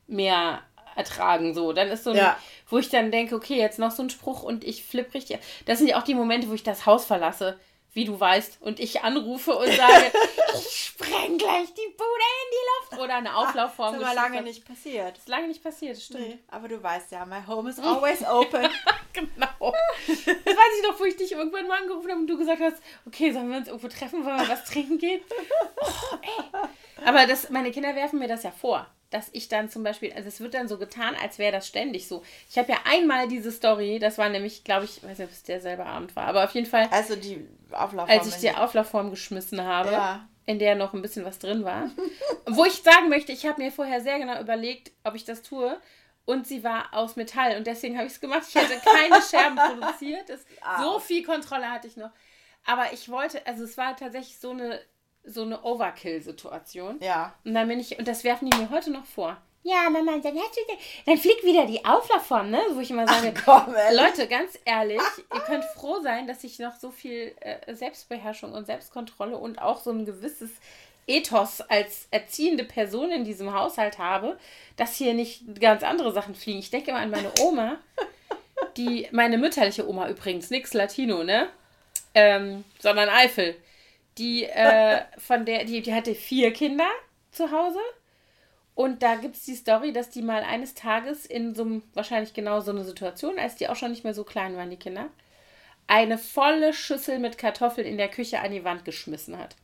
mehr 0.08 0.62
ertragen. 0.96 1.54
So, 1.54 1.74
dann 1.74 1.90
ist 1.90 2.04
so 2.04 2.12
ein, 2.12 2.18
ja. 2.18 2.38
wo 2.70 2.78
ich 2.78 2.90
dann 2.90 3.12
denke, 3.12 3.36
okay, 3.36 3.58
jetzt 3.58 3.80
noch 3.80 3.92
so 3.92 4.04
ein 4.04 4.10
Spruch 4.10 4.44
und 4.44 4.64
ich 4.64 4.84
flipp 4.84 5.14
richtig. 5.14 5.40
Das 5.66 5.80
sind 5.80 5.88
ja 5.88 6.00
auch 6.00 6.04
die 6.04 6.16
Momente, 6.16 6.50
wo 6.50 6.54
ich 6.54 6.64
das 6.64 6.86
Haus 6.86 7.06
verlasse, 7.06 7.60
wie 7.94 8.06
du 8.06 8.20
weißt, 8.20 8.58
und 8.62 8.80
ich 8.80 9.04
anrufe 9.04 9.56
und 9.56 9.68
sage, 9.78 10.12
ich 10.56 10.86
spreng 10.86 11.38
gleich 11.38 11.74
die 11.74 11.94
Bude 11.96 12.24
in 12.42 12.50
die 12.52 12.96
Luft 12.96 13.04
oder 13.04 13.16
eine 13.16 13.36
Auflaufform. 13.36 13.94
Das 13.94 14.02
ist 14.02 14.08
aber 14.08 14.16
lange 14.16 14.42
nicht 14.42 14.66
passiert. 14.66 15.12
Das 15.12 15.20
ist 15.20 15.30
lange 15.30 15.48
nicht 15.48 15.64
passiert, 15.64 16.00
stimmt. 16.00 16.28
Nee, 16.28 16.40
aber 16.50 16.68
du 16.68 16.82
weißt 16.82 17.12
ja, 17.12 17.26
my 17.26 17.42
home 17.48 17.70
is 17.70 17.80
always 17.80 18.24
open. 18.24 18.68
genau. 19.14 19.74
Das 20.08 20.28
weiß 20.28 20.78
ich 20.78 20.90
noch, 20.90 21.00
wo 21.00 21.06
ich 21.06 21.16
dich 21.16 21.32
irgendwann 21.32 21.68
mal 21.68 21.82
angerufen 21.82 22.10
habe 22.10 22.20
und 22.20 22.28
du 22.28 22.38
gesagt 22.38 22.62
hast, 22.62 22.78
okay, 23.06 23.32
sollen 23.32 23.50
wir 23.50 23.58
uns 23.58 23.68
irgendwo 23.68 23.88
treffen, 23.88 24.26
wollen 24.26 24.40
wir 24.40 24.50
was 24.50 24.66
trinken 24.66 24.98
gehen? 24.98 25.22
Oh, 25.82 26.68
aber 27.06 27.28
das, 27.28 27.50
meine 27.50 27.72
Kinder 27.72 27.96
werfen 27.96 28.20
mir 28.20 28.28
das 28.28 28.44
ja 28.44 28.52
vor 28.52 28.88
dass 29.14 29.30
ich 29.32 29.48
dann 29.48 29.70
zum 29.70 29.84
Beispiel, 29.84 30.12
also 30.14 30.28
es 30.28 30.40
wird 30.40 30.56
dann 30.56 30.68
so 30.68 30.80
getan, 30.80 31.16
als 31.22 31.38
wäre 31.38 31.52
das 31.52 31.68
ständig 31.68 32.08
so. 32.08 32.24
Ich 32.50 32.58
habe 32.58 32.72
ja 32.72 32.80
einmal 32.86 33.28
diese 33.28 33.52
Story, 33.52 34.00
das 34.00 34.18
war 34.18 34.28
nämlich, 34.28 34.64
glaube 34.64 34.86
ich, 34.86 35.04
weiß 35.04 35.20
nicht, 35.20 35.28
ob 35.28 35.32
es 35.32 35.44
derselbe 35.44 35.86
Abend 35.86 36.16
war, 36.16 36.26
aber 36.26 36.44
auf 36.44 36.52
jeden 36.56 36.66
Fall. 36.66 36.88
Also 36.90 37.16
die 37.16 37.48
Auflaufform. 37.72 38.20
Als 38.20 38.28
ich 38.28 38.38
die 38.38 38.52
Auflaufform 38.52 39.12
geschmissen 39.12 39.64
habe, 39.64 39.92
ja. 39.92 40.28
in 40.48 40.58
der 40.58 40.74
noch 40.76 40.94
ein 40.94 41.04
bisschen 41.04 41.26
was 41.26 41.38
drin 41.38 41.64
war. 41.64 41.92
wo 42.48 42.66
ich 42.66 42.82
sagen 42.82 43.10
möchte, 43.10 43.32
ich 43.32 43.46
habe 43.46 43.62
mir 43.62 43.72
vorher 43.72 44.02
sehr 44.02 44.18
genau 44.18 44.42
überlegt, 44.42 44.92
ob 45.04 45.14
ich 45.14 45.26
das 45.26 45.44
tue. 45.44 45.80
Und 46.26 46.48
sie 46.48 46.64
war 46.64 46.94
aus 46.94 47.16
Metall 47.16 47.58
und 47.58 47.68
deswegen 47.68 47.98
habe 47.98 48.08
ich 48.08 48.14
es 48.14 48.22
gemacht. 48.22 48.44
Ich 48.48 48.56
hätte 48.56 48.80
keine 48.80 49.22
Scherben 49.30 49.58
produziert. 49.58 50.30
Das, 50.30 50.46
so 50.82 51.00
viel 51.00 51.24
Kontrolle 51.24 51.70
hatte 51.70 51.88
ich 51.88 51.98
noch. 51.98 52.12
Aber 52.66 52.94
ich 52.94 53.10
wollte, 53.10 53.46
also 53.46 53.64
es 53.66 53.78
war 53.78 53.96
tatsächlich 53.96 54.40
so 54.40 54.52
eine, 54.52 54.80
so 55.26 55.44
eine 55.44 55.64
Overkill-Situation. 55.64 57.00
Ja. 57.02 57.34
Und 57.46 57.54
dann 57.54 57.68
bin 57.68 57.80
ich, 57.80 57.98
und 57.98 58.08
das 58.08 58.24
werfen 58.24 58.50
die 58.50 58.58
mir 58.58 58.70
heute 58.70 58.92
noch 58.92 59.06
vor. 59.06 59.38
Ja, 59.66 59.90
Mama, 59.90 60.18
dann 60.18 60.38
hast 60.38 60.58
du, 60.58 60.62
dann 61.06 61.18
fliegt 61.18 61.46
wieder 61.46 61.66
die 61.66 61.86
Auflaufform, 61.86 62.52
ne? 62.52 62.60
Wo 62.74 62.82
ich 62.82 62.92
immer 62.92 63.08
sage, 63.08 63.34
Ach, 63.34 63.44
komm, 63.46 63.74
Leute, 63.94 64.28
ganz 64.28 64.60
ehrlich, 64.66 65.02
ihr 65.34 65.40
könnt 65.40 65.64
froh 65.64 66.02
sein, 66.02 66.28
dass 66.28 66.44
ich 66.44 66.60
noch 66.60 66.76
so 66.76 66.92
viel 66.92 67.34
äh, 67.40 67.74
Selbstbeherrschung 67.74 68.52
und 68.52 68.66
Selbstkontrolle 68.66 69.38
und 69.38 69.62
auch 69.62 69.80
so 69.82 69.92
ein 69.92 70.06
gewisses 70.06 70.50
Ethos 71.08 71.62
als 71.62 72.08
erziehende 72.12 72.66
Person 72.66 73.12
in 73.12 73.24
diesem 73.24 73.54
Haushalt 73.54 74.00
habe, 74.00 74.38
dass 74.76 74.96
hier 74.96 75.14
nicht 75.14 75.60
ganz 75.62 75.84
andere 75.84 76.12
Sachen 76.12 76.36
fliegen. 76.36 76.60
Ich 76.60 76.70
denke 76.70 76.92
immer 76.92 77.00
an 77.00 77.10
meine 77.10 77.32
Oma, 77.42 77.78
die, 78.76 79.08
meine 79.12 79.38
mütterliche 79.38 79.88
Oma 79.88 80.10
übrigens, 80.10 80.50
nix 80.50 80.74
Latino, 80.74 81.24
ne? 81.24 81.48
Ähm, 82.14 82.66
sondern 82.80 83.08
Eifel. 83.08 83.56
Die, 84.18 84.46
äh, 84.46 85.02
von 85.18 85.46
der, 85.46 85.66
die, 85.66 85.82
die 85.82 85.94
hatte 85.94 86.16
vier 86.16 86.54
Kinder 86.54 86.88
zu 87.32 87.52
Hause. 87.52 87.80
Und 88.76 89.04
da 89.04 89.16
gibt 89.16 89.36
es 89.36 89.44
die 89.44 89.56
Story, 89.56 89.94
dass 89.94 90.10
die 90.10 90.22
mal 90.22 90.44
eines 90.44 90.74
Tages 90.74 91.26
in 91.26 91.54
so 91.54 91.64
einem, 91.64 91.84
wahrscheinlich 91.94 92.34
genau 92.34 92.60
so 92.60 92.72
eine 92.72 92.84
Situation, 92.84 93.38
als 93.38 93.56
die 93.56 93.70
auch 93.70 93.76
schon 93.76 93.92
nicht 93.92 94.04
mehr 94.04 94.14
so 94.14 94.24
klein 94.24 94.58
waren, 94.58 94.70
die 94.70 94.78
Kinder, 94.78 95.10
eine 95.86 96.18
volle 96.18 96.74
Schüssel 96.74 97.20
mit 97.20 97.38
Kartoffeln 97.38 97.86
in 97.86 97.98
der 97.98 98.08
Küche 98.08 98.40
an 98.40 98.52
die 98.52 98.64
Wand 98.64 98.86
geschmissen 98.86 99.38
hat. 99.38 99.56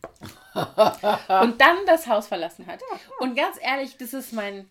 und 1.42 1.62
dann 1.62 1.78
das 1.88 2.08
Haus 2.08 2.28
verlassen 2.28 2.68
hat. 2.68 2.82
Und 3.20 3.36
ganz 3.36 3.58
ehrlich, 3.62 3.98
das 3.98 4.14
ist 4.14 4.34
mein, 4.34 4.70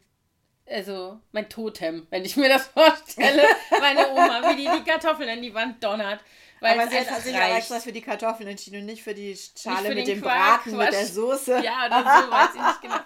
also 0.66 1.18
mein 1.32 1.48
Totem, 1.48 2.06
wenn 2.10 2.24
ich 2.24 2.36
mir 2.36 2.48
das 2.48 2.66
vorstelle. 2.68 3.42
Meine 3.80 4.10
Oma, 4.10 4.50
wie 4.50 4.56
die 4.56 4.68
die 4.68 4.84
Kartoffeln 4.84 5.28
an 5.28 5.42
die 5.42 5.54
Wand 5.54 5.82
donnert. 5.82 6.20
Weil 6.60 6.78
aber 6.78 6.90
sie 6.90 6.98
hat 6.98 7.22
sich 7.22 7.36
aber 7.36 7.56
extra 7.56 7.80
für 7.80 7.92
die 7.92 8.00
Kartoffeln 8.00 8.48
entschieden 8.48 8.80
und 8.80 8.86
nicht 8.86 9.02
für 9.02 9.14
die 9.14 9.36
Schale 9.36 9.88
für 9.88 9.94
mit 9.94 10.08
dem 10.08 10.20
Quark, 10.20 10.64
Braten, 10.64 10.72
Quatsch. 10.72 10.84
mit 10.86 10.92
der 10.92 11.06
Soße. 11.06 11.62
Ja, 11.64 11.86
oder 11.86 11.98
so, 12.00 12.30
weiß 12.30 12.50
ich 12.54 12.60
nicht 12.62 12.82
genau. 12.82 13.00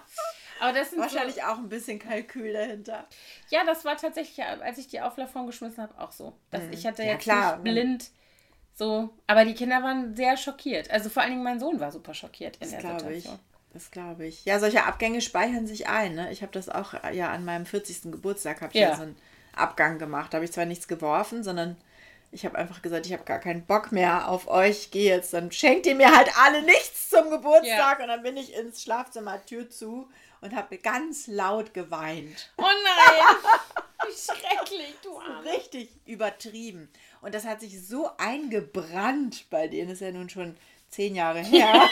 Aber 0.59 0.73
das 0.73 0.91
sind 0.91 0.99
Wahrscheinlich 0.99 1.35
so, 1.35 1.41
auch 1.41 1.57
ein 1.57 1.67
bisschen 1.67 1.99
Kalkül 1.99 2.53
dahinter. 2.53 3.07
Ja, 3.49 3.65
das 3.65 3.83
war 3.83 3.97
tatsächlich, 3.97 4.43
als 4.45 4.77
ich 4.77 4.87
die 4.87 5.01
Auflaufform 5.01 5.45
geschmissen 5.45 5.83
habe, 5.83 5.99
auch 5.99 6.11
so. 6.11 6.33
Dass 6.51 6.63
mhm. 6.63 6.73
Ich 6.73 6.85
hatte 6.85 7.03
ja, 7.03 7.13
jetzt 7.13 7.23
klar, 7.23 7.57
nicht 7.57 7.63
blind 7.63 8.11
so, 8.75 9.09
aber 9.27 9.45
die 9.45 9.53
Kinder 9.53 9.83
waren 9.83 10.15
sehr 10.15 10.35
schockiert. 10.35 10.89
Also 10.89 11.09
vor 11.09 11.21
allen 11.21 11.31
Dingen 11.31 11.43
mein 11.43 11.59
Sohn 11.59 11.79
war 11.79 11.91
super 11.91 12.13
schockiert 12.13 12.55
in 12.57 12.61
das 12.61 12.71
der 12.71 12.81
Situation. 12.81 13.13
Ich. 13.13 13.29
Das 13.73 13.91
glaube 13.91 14.25
ich. 14.25 14.45
Ja, 14.45 14.59
solche 14.59 14.83
Abgänge 14.85 15.21
speichern 15.21 15.67
sich 15.67 15.87
ein. 15.87 16.15
Ne? 16.15 16.31
Ich 16.31 16.41
habe 16.41 16.51
das 16.51 16.69
auch 16.69 16.93
ja 17.11 17.31
an 17.31 17.45
meinem 17.45 17.65
40. 17.65 18.11
Geburtstag 18.11 18.61
habe 18.61 18.71
ich 18.73 18.79
ja. 18.79 18.89
ja 18.89 18.95
so 18.95 19.03
einen 19.03 19.17
Abgang 19.55 19.99
gemacht. 19.99 20.33
Da 20.33 20.37
habe 20.37 20.45
ich 20.45 20.51
zwar 20.51 20.65
nichts 20.65 20.87
geworfen, 20.87 21.43
sondern 21.43 21.77
ich 22.33 22.45
habe 22.45 22.57
einfach 22.57 22.81
gesagt, 22.81 23.05
ich 23.05 23.13
habe 23.13 23.23
gar 23.23 23.39
keinen 23.39 23.65
Bock 23.65 23.91
mehr 23.91 24.27
auf 24.27 24.47
euch. 24.47 24.89
Geh 24.91 25.07
jetzt, 25.07 25.33
dann 25.33 25.51
schenkt 25.51 25.85
ihr 25.85 25.95
mir 25.95 26.15
halt 26.15 26.29
alle 26.37 26.63
nichts 26.63 27.09
zum 27.09 27.29
Geburtstag. 27.29 27.99
Ja. 27.99 28.03
Und 28.03 28.07
dann 28.07 28.23
bin 28.23 28.37
ich 28.37 28.55
ins 28.55 28.81
Schlafzimmer, 28.81 29.45
Tür 29.45 29.69
zu 29.69 30.09
und 30.41 30.55
habe 30.55 30.77
ganz 30.79 31.27
laut 31.27 31.73
geweint. 31.73 32.51
Oh 32.57 32.63
nein! 32.63 33.37
Wie 34.07 34.13
schrecklich, 34.33 34.95
du 35.03 35.17
Arme. 35.17 35.45
Richtig 35.51 35.89
übertrieben. 36.05 36.89
Und 37.21 37.35
das 37.35 37.45
hat 37.45 37.61
sich 37.61 37.87
so 37.87 38.09
eingebrannt 38.17 39.45
bei 39.49 39.67
denen. 39.67 39.89
Das 39.89 40.01
ist 40.01 40.05
ja 40.05 40.11
nun 40.11 40.29
schon 40.29 40.57
zehn 40.89 41.15
Jahre 41.15 41.39
her. 41.43 41.89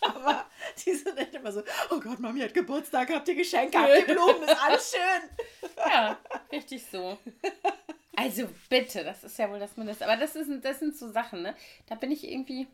Aber 0.00 0.46
die 0.84 0.92
sind 0.92 1.16
nicht 1.16 1.34
immer 1.34 1.52
so, 1.52 1.62
oh 1.90 2.00
Gott, 2.00 2.18
Mami 2.18 2.40
hat 2.40 2.54
Geburtstag, 2.54 3.10
habt 3.10 3.28
ihr 3.28 3.36
Geschenke, 3.36 3.78
habt 3.78 4.08
ihr 4.08 4.14
Blumen, 4.14 4.42
ist 4.42 4.62
alles 4.62 4.90
schön. 4.90 5.70
Ja, 5.76 6.18
richtig 6.50 6.84
so. 6.90 7.18
Also 8.20 8.46
bitte, 8.68 9.02
das 9.02 9.24
ist 9.24 9.38
ja 9.38 9.50
wohl 9.50 9.58
das 9.58 9.78
Mindeste. 9.78 10.04
Aber 10.04 10.18
das, 10.18 10.36
ist, 10.36 10.50
das 10.62 10.78
sind 10.78 10.94
so 10.94 11.10
Sachen, 11.10 11.40
ne? 11.40 11.54
Da 11.88 11.94
bin 11.94 12.10
ich 12.10 12.30
irgendwie. 12.30 12.66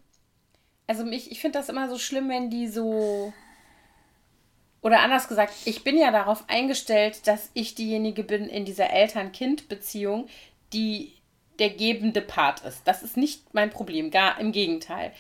Also 0.88 1.05
mich, 1.05 1.30
ich 1.30 1.40
finde 1.40 1.61
das 1.61 1.68
immer 1.68 1.88
so 1.88 1.99
schlimm, 1.99 2.28
wenn 2.28 2.51
die 2.51 2.66
so. 2.66 3.32
Oder 4.82 5.01
anders 5.01 5.28
gesagt, 5.28 5.55
ich 5.64 5.84
bin 5.84 5.97
ja 5.97 6.11
darauf 6.11 6.49
eingestellt, 6.49 7.28
dass 7.28 7.51
ich 7.55 7.76
diejenige 7.76 8.24
bin 8.24 8.49
in 8.49 8.64
dieser 8.64 8.90
Eltern-Kind-Beziehung, 8.90 10.28
die 10.72 11.12
der 11.61 11.70
gebende 11.70 12.22
Part 12.22 12.64
ist. 12.64 12.82
Das 12.84 13.05
ist 13.05 13.16
nicht 13.16 13.55
mein 13.55 13.70
Problem, 13.70 14.11
gar 14.11 14.40
im 14.40 14.51
Gegenteil. 14.51 15.12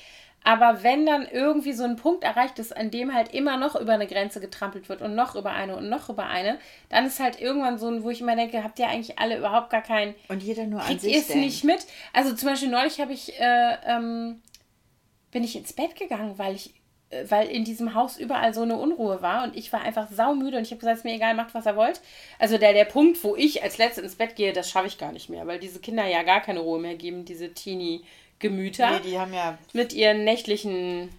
Aber 0.46 0.84
wenn 0.84 1.04
dann 1.06 1.26
irgendwie 1.26 1.72
so 1.72 1.82
ein 1.82 1.96
Punkt 1.96 2.22
erreicht 2.22 2.60
ist, 2.60 2.74
an 2.74 2.92
dem 2.92 3.12
halt 3.12 3.34
immer 3.34 3.56
noch 3.56 3.74
über 3.74 3.94
eine 3.94 4.06
Grenze 4.06 4.38
getrampelt 4.38 4.88
wird 4.88 5.02
und 5.02 5.16
noch 5.16 5.34
über 5.34 5.50
eine 5.50 5.74
und 5.74 5.88
noch 5.88 6.08
über 6.08 6.26
eine, 6.28 6.60
dann 6.88 7.04
ist 7.04 7.18
halt 7.18 7.40
irgendwann 7.40 7.80
so 7.80 7.88
ein, 7.88 8.04
wo 8.04 8.10
ich 8.10 8.20
immer 8.20 8.36
denke, 8.36 8.62
habt 8.62 8.78
ihr 8.78 8.86
eigentlich 8.86 9.18
alle 9.18 9.38
überhaupt 9.38 9.70
gar 9.70 9.82
keinen. 9.82 10.14
Und 10.28 10.44
jeder 10.44 10.64
nur 10.66 10.80
an 10.80 11.00
sich. 11.00 11.16
es 11.16 11.34
nicht 11.34 11.64
mit. 11.64 11.84
Also 12.12 12.32
zum 12.32 12.48
Beispiel 12.48 12.68
neulich 12.68 13.00
habe 13.00 13.12
ich, 13.12 13.36
äh, 13.40 13.76
ähm, 13.86 14.40
bin 15.32 15.42
ich 15.42 15.56
ins 15.56 15.72
Bett 15.72 15.96
gegangen, 15.96 16.38
weil 16.38 16.54
ich 16.54 16.74
äh, 17.10 17.24
weil 17.28 17.48
in 17.48 17.64
diesem 17.64 17.94
Haus 17.94 18.16
überall 18.16 18.54
so 18.54 18.62
eine 18.62 18.76
Unruhe 18.76 19.22
war 19.22 19.42
und 19.42 19.56
ich 19.56 19.72
war 19.72 19.80
einfach 19.82 20.08
saumüde 20.12 20.58
und 20.58 20.62
ich 20.62 20.70
habe 20.70 20.78
gesagt, 20.78 20.94
es 20.94 21.00
ist 21.00 21.04
mir 21.04 21.16
egal, 21.16 21.34
macht 21.34 21.54
was 21.54 21.66
er 21.66 21.74
wollt. 21.74 22.00
Also 22.38 22.56
der, 22.56 22.72
der 22.72 22.84
Punkt, 22.84 23.22
wo 23.24 23.34
ich 23.34 23.64
als 23.64 23.78
Letzte 23.78 24.00
ins 24.00 24.14
Bett 24.14 24.36
gehe, 24.36 24.52
das 24.52 24.70
schaffe 24.70 24.86
ich 24.86 24.96
gar 24.96 25.10
nicht 25.10 25.28
mehr, 25.28 25.44
weil 25.48 25.58
diese 25.58 25.80
Kinder 25.80 26.06
ja 26.06 26.22
gar 26.22 26.40
keine 26.40 26.60
Ruhe 26.60 26.78
mehr 26.78 26.94
geben, 26.94 27.24
diese 27.24 27.52
Teenie-Gemüter. 28.38 28.90
Nee, 28.90 29.10
die 29.10 29.18
haben 29.18 29.32
ja... 29.32 29.58
Mit 29.72 29.92
ihren 29.92 30.24
nächtlichen 30.24 31.10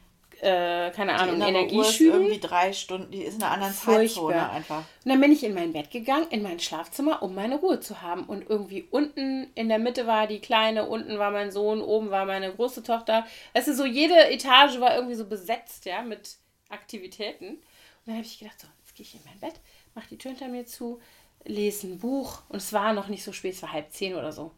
äh, 0.41 0.91
keine 0.91 1.15
Ahnung, 1.15 1.41
Energieschüben. 1.41 2.21
irgendwie 2.21 2.39
drei 2.39 2.71
Stunden, 2.71 3.11
die 3.11 3.23
ist 3.23 3.37
in 3.37 3.43
einer 3.43 3.53
anderen 3.53 3.73
Furchtbar. 3.73 4.07
Zeitzone 4.07 4.49
einfach. 4.51 4.77
Und 5.03 5.09
dann 5.11 5.19
bin 5.19 5.31
ich 5.31 5.43
in 5.43 5.53
mein 5.53 5.73
Bett 5.73 5.89
gegangen, 5.89 6.27
in 6.29 6.43
mein 6.43 6.59
Schlafzimmer, 6.59 7.23
um 7.23 7.33
meine 7.33 7.57
Ruhe 7.57 7.79
zu 7.79 8.01
haben. 8.01 8.25
Und 8.25 8.47
irgendwie 8.47 8.87
unten 8.91 9.47
in 9.55 9.67
der 9.67 9.79
Mitte 9.79 10.05
war 10.05 10.27
die 10.27 10.39
Kleine, 10.39 10.87
unten 10.87 11.17
war 11.17 11.31
mein 11.31 11.51
Sohn, 11.51 11.81
oben 11.81 12.11
war 12.11 12.25
meine 12.25 12.53
große 12.53 12.83
Tochter. 12.83 13.25
Es 13.53 13.67
ist 13.67 13.77
so, 13.77 13.85
jede 13.85 14.29
Etage 14.29 14.79
war 14.79 14.95
irgendwie 14.95 15.15
so 15.15 15.25
besetzt, 15.25 15.85
ja, 15.85 16.03
mit 16.03 16.35
Aktivitäten. 16.69 17.47
Und 17.47 17.61
dann 18.05 18.15
habe 18.17 18.25
ich 18.25 18.37
gedacht, 18.37 18.59
so, 18.59 18.67
jetzt 18.79 18.95
gehe 18.95 19.05
ich 19.05 19.15
in 19.15 19.21
mein 19.25 19.39
Bett, 19.39 19.59
mache 19.95 20.07
die 20.11 20.17
Tür 20.17 20.31
hinter 20.31 20.49
mir 20.49 20.67
zu, 20.67 20.99
lese 21.45 21.87
ein 21.87 21.97
Buch. 21.97 22.43
Und 22.49 22.57
es 22.57 22.73
war 22.73 22.93
noch 22.93 23.07
nicht 23.07 23.23
so 23.23 23.31
spät, 23.31 23.55
es 23.55 23.63
war 23.63 23.73
halb 23.73 23.91
zehn 23.91 24.13
oder 24.13 24.31
so. 24.31 24.51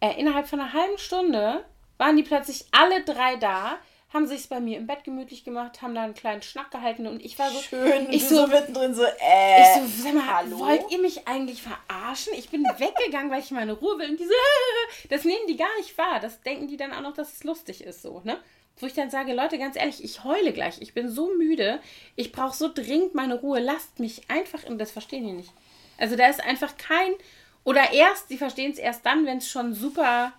Äh, 0.00 0.18
innerhalb 0.18 0.46
von 0.46 0.60
einer 0.60 0.72
halben 0.72 0.98
Stunde 0.98 1.64
waren 1.98 2.16
die 2.16 2.22
plötzlich 2.22 2.66
alle 2.72 3.02
drei 3.04 3.36
da 3.36 3.78
haben 4.14 4.28
sich 4.28 4.48
bei 4.48 4.60
mir 4.60 4.78
im 4.78 4.86
Bett 4.86 5.02
gemütlich 5.02 5.42
gemacht, 5.42 5.82
haben 5.82 5.94
da 5.94 6.04
einen 6.04 6.14
kleinen 6.14 6.40
Schnack 6.40 6.70
gehalten 6.70 7.08
und 7.08 7.22
ich 7.24 7.36
war 7.36 7.50
so 7.50 7.58
schön. 7.58 8.06
Ich 8.10 8.28
so, 8.28 8.36
so 8.36 8.46
mittendrin 8.46 8.94
so, 8.94 9.02
äh. 9.02 9.60
Ich 9.60 9.82
so, 9.82 10.02
sag 10.04 10.14
mal, 10.14 10.36
hallo? 10.36 10.60
wollt 10.60 10.88
ihr 10.90 10.98
mich 11.00 11.26
eigentlich 11.26 11.60
verarschen? 11.60 12.32
Ich 12.36 12.48
bin 12.48 12.62
weggegangen, 12.78 13.30
weil 13.30 13.40
ich 13.40 13.50
meine 13.50 13.72
Ruhe 13.72 13.98
will 13.98 14.10
und 14.10 14.20
diese, 14.20 14.32
äh, 14.32 15.08
das 15.10 15.24
nehmen 15.24 15.46
die 15.48 15.56
gar 15.56 15.76
nicht 15.78 15.98
wahr. 15.98 16.20
Das 16.20 16.40
denken 16.42 16.68
die 16.68 16.76
dann 16.76 16.92
auch 16.92 17.00
noch, 17.00 17.14
dass 17.14 17.32
es 17.32 17.42
lustig 17.42 17.82
ist, 17.82 18.02
so, 18.02 18.22
ne? 18.24 18.38
Wo 18.78 18.86
ich 18.86 18.94
dann 18.94 19.10
sage, 19.10 19.34
Leute, 19.34 19.58
ganz 19.58 19.76
ehrlich, 19.76 20.02
ich 20.02 20.24
heule 20.24 20.52
gleich. 20.52 20.80
Ich 20.80 20.94
bin 20.94 21.08
so 21.08 21.32
müde. 21.36 21.80
Ich 22.16 22.32
brauche 22.32 22.56
so 22.56 22.72
dringend 22.72 23.14
meine 23.14 23.36
Ruhe. 23.36 23.60
Lasst 23.60 24.00
mich 24.00 24.28
einfach, 24.28 24.64
und 24.64 24.78
das 24.78 24.90
verstehen 24.90 25.24
die 25.26 25.32
nicht. 25.32 25.52
Also 25.96 26.16
da 26.16 26.28
ist 26.28 26.42
einfach 26.42 26.76
kein, 26.76 27.14
oder 27.64 27.92
erst, 27.92 28.28
sie 28.28 28.38
verstehen 28.38 28.72
es 28.72 28.78
erst 28.78 29.04
dann, 29.04 29.26
wenn 29.26 29.38
es 29.38 29.48
schon 29.48 29.74
super 29.74 30.32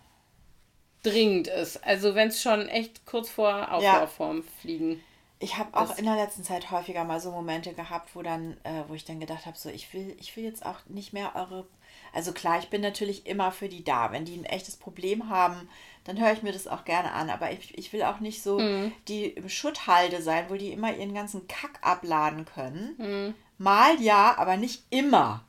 dringend 1.04 1.48
ist. 1.48 1.84
Also 1.84 2.16
wenn 2.16 2.30
es 2.30 2.42
schon 2.42 2.68
echt 2.68 3.06
kurz 3.06 3.30
vor 3.30 3.72
Auflaufform 3.72 4.38
ja. 4.38 4.44
fliegen. 4.62 5.04
Ich 5.40 5.58
habe 5.58 5.78
auch 5.78 5.98
in 5.98 6.06
der 6.06 6.16
letzten 6.16 6.44
Zeit 6.44 6.72
häufiger 6.72 7.04
mal 7.04 7.20
so 7.20 7.30
Momente 7.30 7.74
gehabt, 7.74 8.16
wo 8.16 8.22
dann, 8.22 8.58
äh, 8.64 8.84
wo 8.88 8.94
ich 8.94 9.06
dann 9.06 9.20
gedacht 9.20 9.46
habe, 9.46 9.58
so 9.58 9.70
ich 9.70 9.94
will, 9.94 10.16
ich 10.20 10.36
will 10.36 10.44
jetzt 10.44 10.66
auch 10.66 10.78
nicht 10.88 11.14
mehr 11.14 11.36
eure. 11.36 11.68
Also 12.14 12.32
klar, 12.32 12.58
ich 12.60 12.70
bin 12.70 12.82
natürlich 12.82 13.28
immer 13.28 13.52
für 13.52 13.68
die 13.68 13.84
da. 13.84 14.12
Wenn 14.12 14.26
die 14.26 14.38
ein 14.38 14.46
echtes 14.46 14.78
Problem 14.78 15.30
haben, 15.30 15.70
dann 16.06 16.20
höre 16.20 16.32
ich 16.32 16.42
mir 16.42 16.54
das 16.54 16.68
auch 16.68 16.86
gerne 16.86 17.12
an. 17.12 17.30
Aber 17.30 17.52
ich, 17.52 17.78
ich 17.78 17.92
will 17.92 18.04
auch 18.04 18.22
nicht 18.22 18.42
so 18.42 18.60
mhm. 18.60 18.94
die 19.08 19.26
im 19.26 19.50
Schutthalde 19.50 20.22
sein, 20.22 20.46
wo 20.48 20.56
die 20.56 20.72
immer 20.72 20.96
ihren 20.96 21.14
ganzen 21.14 21.48
Kack 21.48 21.80
abladen 21.82 22.46
können. 22.46 22.96
Mhm. 22.98 23.36
Mal 23.58 24.02
ja, 24.02 24.36
aber 24.38 24.58
nicht 24.58 24.84
immer. 24.90 25.45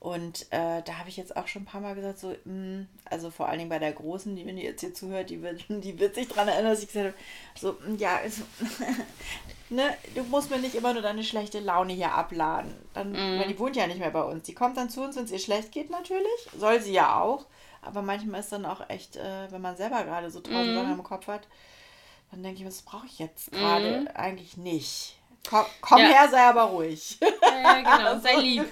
Und 0.00 0.46
äh, 0.50 0.80
da 0.82 0.98
habe 0.98 1.08
ich 1.08 1.16
jetzt 1.16 1.36
auch 1.36 1.48
schon 1.48 1.62
ein 1.62 1.66
paar 1.66 1.80
Mal 1.80 1.96
gesagt, 1.96 2.20
so, 2.20 2.28
mh, 2.28 2.36
hm, 2.44 2.88
also 3.04 3.30
vor 3.30 3.48
allen 3.48 3.58
Dingen 3.58 3.70
bei 3.70 3.80
der 3.80 3.92
Großen, 3.92 4.36
die, 4.36 4.46
wenn 4.46 4.56
die 4.56 4.62
jetzt 4.62 4.80
hier 4.80 4.94
zuhört, 4.94 5.28
die 5.30 5.42
wird, 5.42 5.64
die 5.68 5.98
wird 5.98 6.14
sich 6.14 6.28
daran 6.28 6.48
erinnern, 6.48 6.70
dass 6.70 6.82
ich 6.82 6.88
gesagt 6.88 7.06
habe, 7.06 7.16
so, 7.58 7.76
hm, 7.84 7.96
ja, 7.98 8.16
also, 8.18 8.42
ne, 9.70 9.96
du 10.14 10.22
musst 10.24 10.50
mir 10.50 10.58
nicht 10.58 10.76
immer 10.76 10.92
nur 10.92 11.02
deine 11.02 11.24
schlechte 11.24 11.58
Laune 11.58 11.94
hier 11.94 12.12
abladen. 12.12 12.72
Dann, 12.94 13.12
mm. 13.12 13.40
Weil 13.40 13.48
die 13.48 13.58
wohnt 13.58 13.74
ja 13.74 13.88
nicht 13.88 13.98
mehr 13.98 14.10
bei 14.10 14.22
uns. 14.22 14.44
Die 14.44 14.54
kommt 14.54 14.76
dann 14.76 14.88
zu 14.88 15.02
uns, 15.02 15.16
wenn 15.16 15.24
es 15.24 15.32
ihr 15.32 15.40
schlecht 15.40 15.72
geht 15.72 15.90
natürlich. 15.90 16.48
Soll 16.56 16.80
sie 16.80 16.92
ja 16.92 17.20
auch. 17.20 17.46
Aber 17.82 18.02
manchmal 18.02 18.40
ist 18.40 18.52
dann 18.52 18.66
auch 18.66 18.88
echt, 18.88 19.16
äh, 19.16 19.50
wenn 19.50 19.62
man 19.62 19.76
selber 19.76 20.04
gerade 20.04 20.30
so 20.30 20.40
tausend 20.40 20.74
mm. 20.74 20.76
Sachen 20.76 20.92
im 20.92 21.02
Kopf 21.02 21.26
hat, 21.26 21.48
dann 22.30 22.42
denke 22.44 22.60
ich, 22.60 22.66
was 22.66 22.82
brauche 22.82 23.06
ich 23.06 23.18
jetzt 23.18 23.50
gerade? 23.50 24.02
Mm. 24.02 24.08
Eigentlich 24.14 24.56
nicht. 24.56 25.17
Komm, 25.48 25.64
komm 25.80 25.98
ja. 25.98 26.08
her, 26.08 26.28
sei 26.30 26.42
aber 26.42 26.64
ruhig. 26.64 27.18
Ja, 27.20 27.78
genau, 27.78 28.18
sei 28.22 28.36
lieb. 28.36 28.66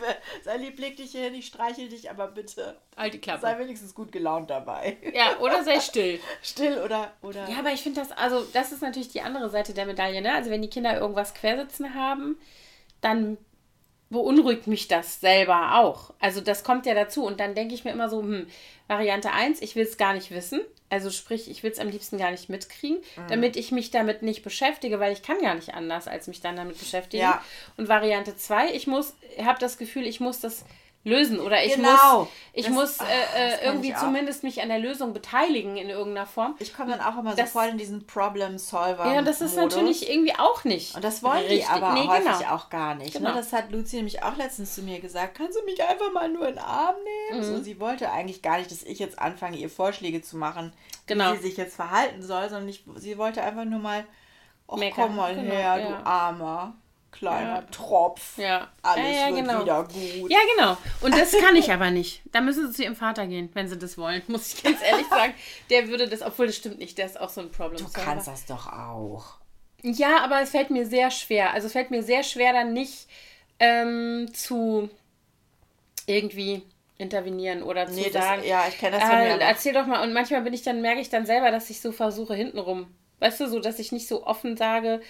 sei 0.45 0.57
lieb, 0.59 0.79
leg 0.79 0.97
dich 0.97 1.13
hier, 1.13 1.33
ich 1.33 1.47
streichel 1.47 1.89
dich, 1.89 2.11
aber 2.11 2.29
bitte. 2.29 2.79
Alte 2.97 3.19
Klappe. 3.19 3.41
Sei 3.41 3.59
wenigstens 3.59 3.95
gut 3.95 4.13
gelaunt 4.13 4.51
dabei. 4.51 4.99
Ja, 5.15 5.39
oder 5.41 5.65
sei 5.65 5.81
still. 5.81 6.21
still 6.43 6.79
oder, 6.85 7.13
oder. 7.23 7.49
Ja, 7.49 7.59
aber 7.61 7.73
ich 7.73 7.83
finde 7.83 8.01
das, 8.01 8.13
also, 8.13 8.43
das 8.53 8.73
ist 8.73 8.83
natürlich 8.83 9.09
die 9.09 9.23
andere 9.23 9.49
Seite 9.49 9.73
der 9.73 9.87
Medaille, 9.87 10.21
ne? 10.21 10.35
Also, 10.35 10.51
wenn 10.51 10.63
die 10.63 10.71
Kinder 10.71 10.99
irgendwas 10.99 11.35
quersitzen 11.35 11.95
haben, 11.95 12.39
dann 13.01 13.39
beunruhigt 14.09 14.67
mich 14.67 14.87
das 14.87 15.21
selber 15.21 15.81
auch. 15.81 16.15
Also 16.21 16.41
das 16.41 16.63
kommt 16.63 16.87
ja 16.87 16.95
dazu. 16.95 17.25
Und 17.25 17.41
dann 17.41 17.55
denke 17.55 17.75
ich 17.75 17.85
mir 17.85 17.91
immer 17.91 18.09
so, 18.09 18.23
hm, 18.23 18.47
Variante 18.89 19.33
1, 19.33 19.63
ich 19.63 19.77
will 19.77 19.85
es 19.85 19.97
gar 19.97 20.15
nicht 20.15 20.31
wissen. 20.31 20.61
Also 20.89 21.11
sprich, 21.11 21.51
ich 21.51 21.65
will 21.65 21.73
es 21.73 21.81
am 21.81 21.89
liebsten 21.89 22.17
gar 22.17 22.31
nicht 22.31 22.49
mitkriegen, 22.49 22.99
mhm. 22.99 23.29
damit 23.29 23.57
ich 23.57 23.73
mich 23.73 23.91
damit 23.91 24.23
nicht 24.23 24.45
beschäftige, 24.45 25.01
weil 25.01 25.13
ich 25.13 25.23
kann 25.23 25.41
gar 25.41 25.57
nicht 25.57 25.75
anders, 25.75 26.07
als 26.07 26.29
mich 26.29 26.41
dann 26.41 26.55
damit 26.55 26.79
beschäftigen. 26.79 27.25
Ja. 27.25 27.43
Und 27.77 27.89
Variante 27.89 28.37
2, 28.37 28.73
ich 28.73 28.87
muss, 28.87 29.15
habe 29.43 29.59
das 29.59 29.79
Gefühl, 29.79 30.07
ich 30.07 30.21
muss 30.21 30.41
das 30.41 30.65
lösen 31.07 31.39
oder 31.39 31.65
ich 31.65 31.77
genau. 31.77 32.19
muss 32.19 32.29
ich 32.53 32.65
das, 32.65 32.75
muss 32.75 32.97
ach, 32.99 33.07
äh, 33.09 33.55
äh 33.55 33.65
irgendwie 33.65 33.95
zumindest 33.95 34.43
mich 34.43 34.61
an 34.61 34.69
der 34.69 34.81
Lösung 34.81 35.13
beteiligen 35.13 35.77
in 35.77 35.89
irgendeiner 35.89 36.27
Form. 36.27 36.57
Ich 36.59 36.75
komme 36.75 36.91
dann 36.91 37.01
auch 37.01 37.17
immer 37.17 37.35
das, 37.37 37.53
so 37.53 37.61
voll 37.61 37.69
in 37.69 37.79
diesen 37.79 38.07
Problem 38.07 38.59
Solver. 38.59 39.07
Ja, 39.15 39.23
das 39.23 39.41
ist 39.41 39.57
natürlich 39.57 40.11
irgendwie 40.11 40.35
auch 40.37 40.65
nicht. 40.65 40.97
Und 40.97 41.05
das 41.05 41.23
wollen 41.23 41.45
richtig. 41.45 41.61
die 41.61 41.67
aber 41.67 41.93
nee, 41.93 42.09
häufig 42.09 42.39
genau. 42.39 42.55
auch 42.55 42.71
gar 42.71 42.97
nicht. 42.97 43.15
Ne? 43.15 43.21
Genau. 43.21 43.31
Ne? 43.31 43.37
Das 43.37 43.53
hat 43.53 43.71
Lucy 43.71 43.97
nämlich 43.97 44.25
auch 44.25 44.37
letztens 44.37 44.75
zu 44.75 44.83
mir 44.83 44.99
gesagt. 44.99 45.37
Kannst 45.37 45.57
du 45.57 45.65
mich 45.65 45.81
einfach 45.81 46.13
mal 46.13 46.29
nur 46.29 46.49
in 46.49 46.57
den 46.57 46.65
Arm 46.65 46.97
nehmen? 47.31 47.41
Mhm. 47.41 47.57
So, 47.57 47.63
sie 47.63 47.79
wollte 47.79 48.11
eigentlich 48.11 48.43
gar 48.43 48.59
nicht, 48.59 48.73
dass 48.73 48.83
ich 48.83 48.99
jetzt 48.99 49.19
anfange, 49.19 49.59
ihr 49.59 49.71
Vorschläge 49.71 50.23
zu 50.23 50.37
machen, 50.37 50.73
genau. 51.07 51.33
wie 51.33 51.37
sie 51.37 51.43
sich 51.43 51.57
jetzt 51.57 51.77
verhalten 51.77 52.23
soll, 52.23 52.49
sondern 52.49 52.69
ich, 52.69 52.83
sie 52.97 53.17
wollte 53.17 53.43
einfach 53.43 53.65
nur 53.65 53.79
mal, 53.79 54.05
oh, 54.67 54.81
komm 54.93 55.15
mal 55.15 55.37
genau, 55.37 55.53
her, 55.53 55.79
ja. 55.79 55.89
du 55.89 56.07
Armer 56.07 56.75
kleiner 57.13 57.57
ja. 57.57 57.63
Tropf. 57.71 58.39
Ja. 58.39 58.69
Alles 58.83 59.05
ja, 59.05 59.29
ja, 59.29 59.35
wird 59.35 59.47
genau. 59.47 59.63
wieder 59.63 59.85
gut. 59.85 60.31
Ja, 60.31 60.39
genau. 60.57 60.77
Und 61.01 61.17
das 61.17 61.33
kann 61.41 61.57
ich 61.57 61.73
aber 61.73 61.91
nicht. 61.91 62.23
Da 62.33 62.41
müssen 62.41 62.67
sie 62.69 62.75
zu 62.75 62.83
ihrem 62.85 62.97
Vater 62.97 63.27
gehen, 63.27 63.51
wenn 63.55 63.69
sie 63.69 63.79
das 63.79 63.97
wollen, 63.99 64.23
muss 64.27 64.55
ich 64.55 64.63
ganz 64.63 64.83
ehrlich 64.83 65.07
sagen. 65.09 65.35
Der 65.71 65.89
würde 65.89 66.09
das, 66.09 66.23
obwohl 66.23 66.47
das 66.47 66.57
stimmt 66.57 66.79
nicht, 66.79 66.99
der 66.99 67.07
ist 67.07 67.19
auch 67.21 67.31
so 67.31 67.41
ein 67.41 67.51
Problem. 67.51 67.79
Du 67.79 67.91
kannst 67.93 68.29
das 68.29 68.47
doch 68.47 68.67
auch. 68.67 69.39
Ja, 69.83 70.25
aber 70.25 70.41
es 70.41 70.51
fällt 70.51 70.71
mir 70.71 70.87
sehr 70.87 71.11
schwer. 71.11 71.53
Also 71.53 71.67
es 71.67 71.73
fällt 71.73 71.91
mir 71.91 72.03
sehr 72.03 72.23
schwer, 72.23 72.53
dann 72.53 72.73
nicht 72.73 73.09
ähm, 73.59 74.29
zu 74.33 74.91
irgendwie 76.07 76.63
intervenieren 76.99 77.63
oder 77.63 77.89
nee, 77.89 78.05
zu 78.05 78.13
sagen. 78.13 78.41
Das, 78.41 78.49
ja, 78.49 78.65
ich 78.69 78.79
kenne 78.79 78.99
das 78.99 79.09
von 79.09 79.19
äh, 79.19 79.37
mir. 79.37 79.41
Erzähl 79.41 79.73
doch 79.73 79.87
mal. 79.87 80.03
Und 80.03 80.13
manchmal 80.13 80.43
bin 80.43 80.55
ich 80.55 80.63
dann, 80.63 80.81
merke 80.81 81.01
ich 81.01 81.11
dann 81.11 81.27
selber, 81.27 81.51
dass 81.51 81.71
ich 81.71 81.81
so 81.81 81.93
versuche, 81.93 82.35
hintenrum. 82.35 82.87
Weißt 83.19 83.41
du, 83.41 83.49
so, 83.49 83.61
dass 83.61 83.79
ich 83.79 83.93
nicht 83.93 84.09
so 84.09 84.27
offen 84.27 84.57
sage, 84.57 85.01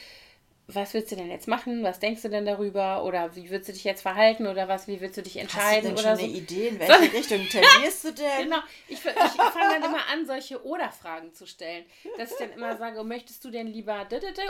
was 0.69 0.95
willst 0.95 1.12
du 1.12 1.17
denn 1.17 1.31
jetzt 1.31 1.47
machen? 1.47 1.85
Was 1.85 2.01
denkst 2.01 2.23
du 2.23 2.29
denn 2.29 2.45
darüber? 2.45 3.05
Oder 3.05 3.37
wie 3.37 3.51
würdest 3.51 3.69
du 3.69 3.73
dich 3.73 3.85
jetzt 3.85 4.03
verhalten? 4.03 4.49
Oder 4.49 4.67
was, 4.67 4.89
wie 4.89 5.01
willst 5.01 5.17
du 5.17 5.23
dich 5.23 5.37
entscheiden? 5.37 5.64
Hast 5.64 5.77
du 5.77 5.83
denn 5.83 5.93
oder 5.93 6.03
schon 6.03 6.17
so? 6.17 6.25
eine 6.25 6.33
Idee, 6.33 6.69
in 6.69 6.81
welche 6.81 6.93
so. 6.93 7.17
Richtung 7.17 7.49
tendierst 7.49 8.05
du 8.05 8.12
denn? 8.12 8.43
genau. 8.45 8.59
Ich, 8.89 8.97
ich, 8.97 9.01
fange 9.01 9.81
dann 9.81 9.85
immer 9.85 10.09
an, 10.12 10.27
solche 10.27 10.64
Oder-Fragen 10.64 11.33
zu 11.35 11.47
stellen. 11.47 11.85
Dass 12.19 12.33
ich 12.33 12.39
dann 12.39 12.51
immer 12.51 12.77
sage, 12.77 13.05
möchtest 13.05 13.45
du 13.45 13.51
denn 13.51 13.69
lieber 13.69 14.07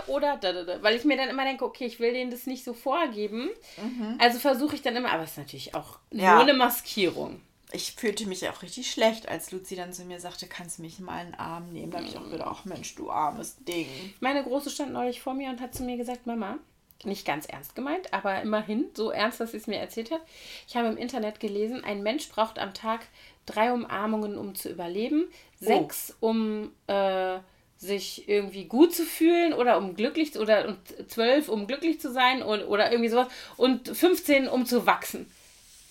oder 0.07 0.41
Weil 0.83 0.97
ich 0.97 1.05
mir 1.05 1.19
dann 1.19 1.29
immer 1.29 1.45
denke, 1.45 1.65
okay, 1.65 1.85
ich 1.85 2.01
will 2.01 2.13
denen 2.13 2.31
das 2.31 2.47
nicht 2.47 2.65
so 2.65 2.73
vorgeben. 2.73 3.51
Mhm. 3.77 4.17
Also 4.19 4.39
versuche 4.39 4.75
ich 4.75 4.83
dann 4.83 4.97
immer, 4.97 5.13
aber 5.13 5.25
es 5.25 5.33
ist 5.33 5.39
natürlich 5.39 5.75
auch 5.75 5.99
ja. 6.13 6.35
nur 6.35 6.43
eine 6.43 6.55
Maskierung 6.55 7.43
ich 7.77 7.93
fühlte 7.93 8.27
mich 8.27 8.49
auch 8.49 8.63
richtig 8.63 8.91
schlecht, 8.91 9.29
als 9.29 9.53
Luzi 9.53 9.77
dann 9.77 9.93
zu 9.93 10.05
mir 10.05 10.19
sagte, 10.19 10.47
kannst 10.47 10.79
du 10.79 10.83
mich 10.83 10.99
mal 10.99 11.21
in 11.21 11.33
den 11.33 11.39
Arm 11.39 11.73
nehmen? 11.73 11.93
Da 11.93 11.99
habe 11.99 12.09
ich 12.09 12.17
auch 12.17 12.29
gedacht, 12.29 12.49
ach 12.51 12.65
Mensch, 12.65 12.95
du 12.95 13.11
armes 13.11 13.57
Ding. 13.65 13.87
Meine 14.21 14.43
Große 14.43 14.71
stand 14.71 14.93
neulich 14.93 15.21
vor 15.21 15.35
mir 15.35 15.51
und 15.51 15.61
hat 15.61 15.75
zu 15.75 15.85
mir 15.85 15.97
gesagt, 15.97 16.27
Mama, 16.27 16.59
nicht 17.05 17.27
ganz 17.27 17.47
ernst 17.47 17.77
gemeint, 17.77 18.13
aber 18.15 18.41
immerhin 18.41 18.87
so 18.95 19.11
ernst, 19.11 19.41
dass 19.41 19.53
sie 19.53 19.59
es 19.59 19.67
mir 19.67 19.77
erzählt 19.77 20.11
hat. 20.11 20.23
Ich 20.67 20.77
habe 20.77 20.89
im 20.89 20.97
Internet 20.97 21.39
gelesen, 21.39 21.85
ein 21.85 22.03
Mensch 22.03 22.29
braucht 22.31 22.59
am 22.59 22.73
Tag 22.73 23.07
drei 23.45 23.73
Umarmungen, 23.73 24.39
um 24.39 24.55
zu 24.55 24.71
überleben, 24.71 25.29
oh. 25.61 25.65
sechs, 25.65 26.17
um 26.21 26.73
äh, 26.87 27.39
sich 27.77 28.27
irgendwie 28.27 28.65
gut 28.65 28.95
zu 28.95 29.05
fühlen 29.05 29.53
oder 29.53 29.77
um 29.77 29.95
glücklich 29.95 30.39
oder 30.39 30.67
und 30.67 30.79
zwölf, 31.11 31.51
um 31.51 31.67
glücklich 31.67 32.01
zu 32.01 32.11
sein 32.11 32.43
oder, 32.43 32.69
oder 32.69 32.91
irgendwie 32.91 33.11
sowas 33.11 33.29
und 33.59 33.89
15, 33.89 34.49
um 34.49 34.65
zu 34.65 34.87
wachsen 34.87 35.31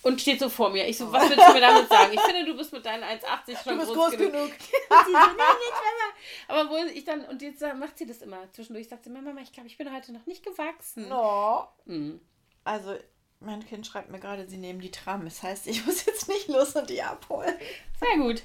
und 0.06 0.22
steht 0.22 0.40
so 0.40 0.50
vor 0.50 0.70
mir. 0.70 0.88
Ich 0.88 1.00
so, 1.00 1.12
was 1.12 1.28
willst 1.30 1.48
du 1.48 1.54
mir 1.54 1.62
damit 1.62 1.90
sagen? 1.90 2.14
Ich 2.14 2.22
finde, 2.22 2.46
du 2.46 2.56
bist 2.56 2.72
mit 2.72 2.86
deinen 2.86 3.04
1,80 3.04 3.64
schon 3.64 3.74
du 3.74 3.80
bist 3.80 3.92
groß, 3.92 4.10
groß 4.10 4.12
genug. 4.12 4.32
genug. 4.32 4.52
so, 4.90 5.12
nee, 5.12 5.18
nee, 5.36 6.48
Aber 6.48 6.70
wo 6.70 6.76
ich 6.78 7.04
dann, 7.04 7.26
und 7.26 7.42
jetzt 7.42 7.64
macht 7.80 7.98
sie 7.98 8.06
das 8.06 8.22
immer. 8.22 8.38
Zwischendurch 8.54 8.88
sagt 8.88 9.04
sie, 9.04 9.10
Mama, 9.10 9.32
ich 9.42 9.52
glaube, 9.52 9.68
ich 9.68 9.80
bin 9.80 9.92
heute 9.92 10.14
noch 10.14 10.28
nicht 10.28 10.46
gewachsen. 10.46 11.10
No. 11.10 11.68
Mhm. 11.86 12.22
Also, 12.64 12.96
mein 13.40 13.66
Kind 13.66 13.88
schreibt 13.88 14.12
mir 14.12 14.20
gerade, 14.20 14.48
sie 14.48 14.58
nehmen 14.58 14.80
die 14.80 14.92
Tram. 14.92 15.26
Das 15.26 15.42
heißt, 15.42 15.66
ich 15.66 15.84
muss 15.88 16.06
jetzt 16.06 16.28
nicht 16.28 16.50
los 16.50 16.76
und 16.76 16.88
die 16.88 17.02
abholen. 17.02 17.56
Sehr 18.00 18.18
gut. 18.24 18.44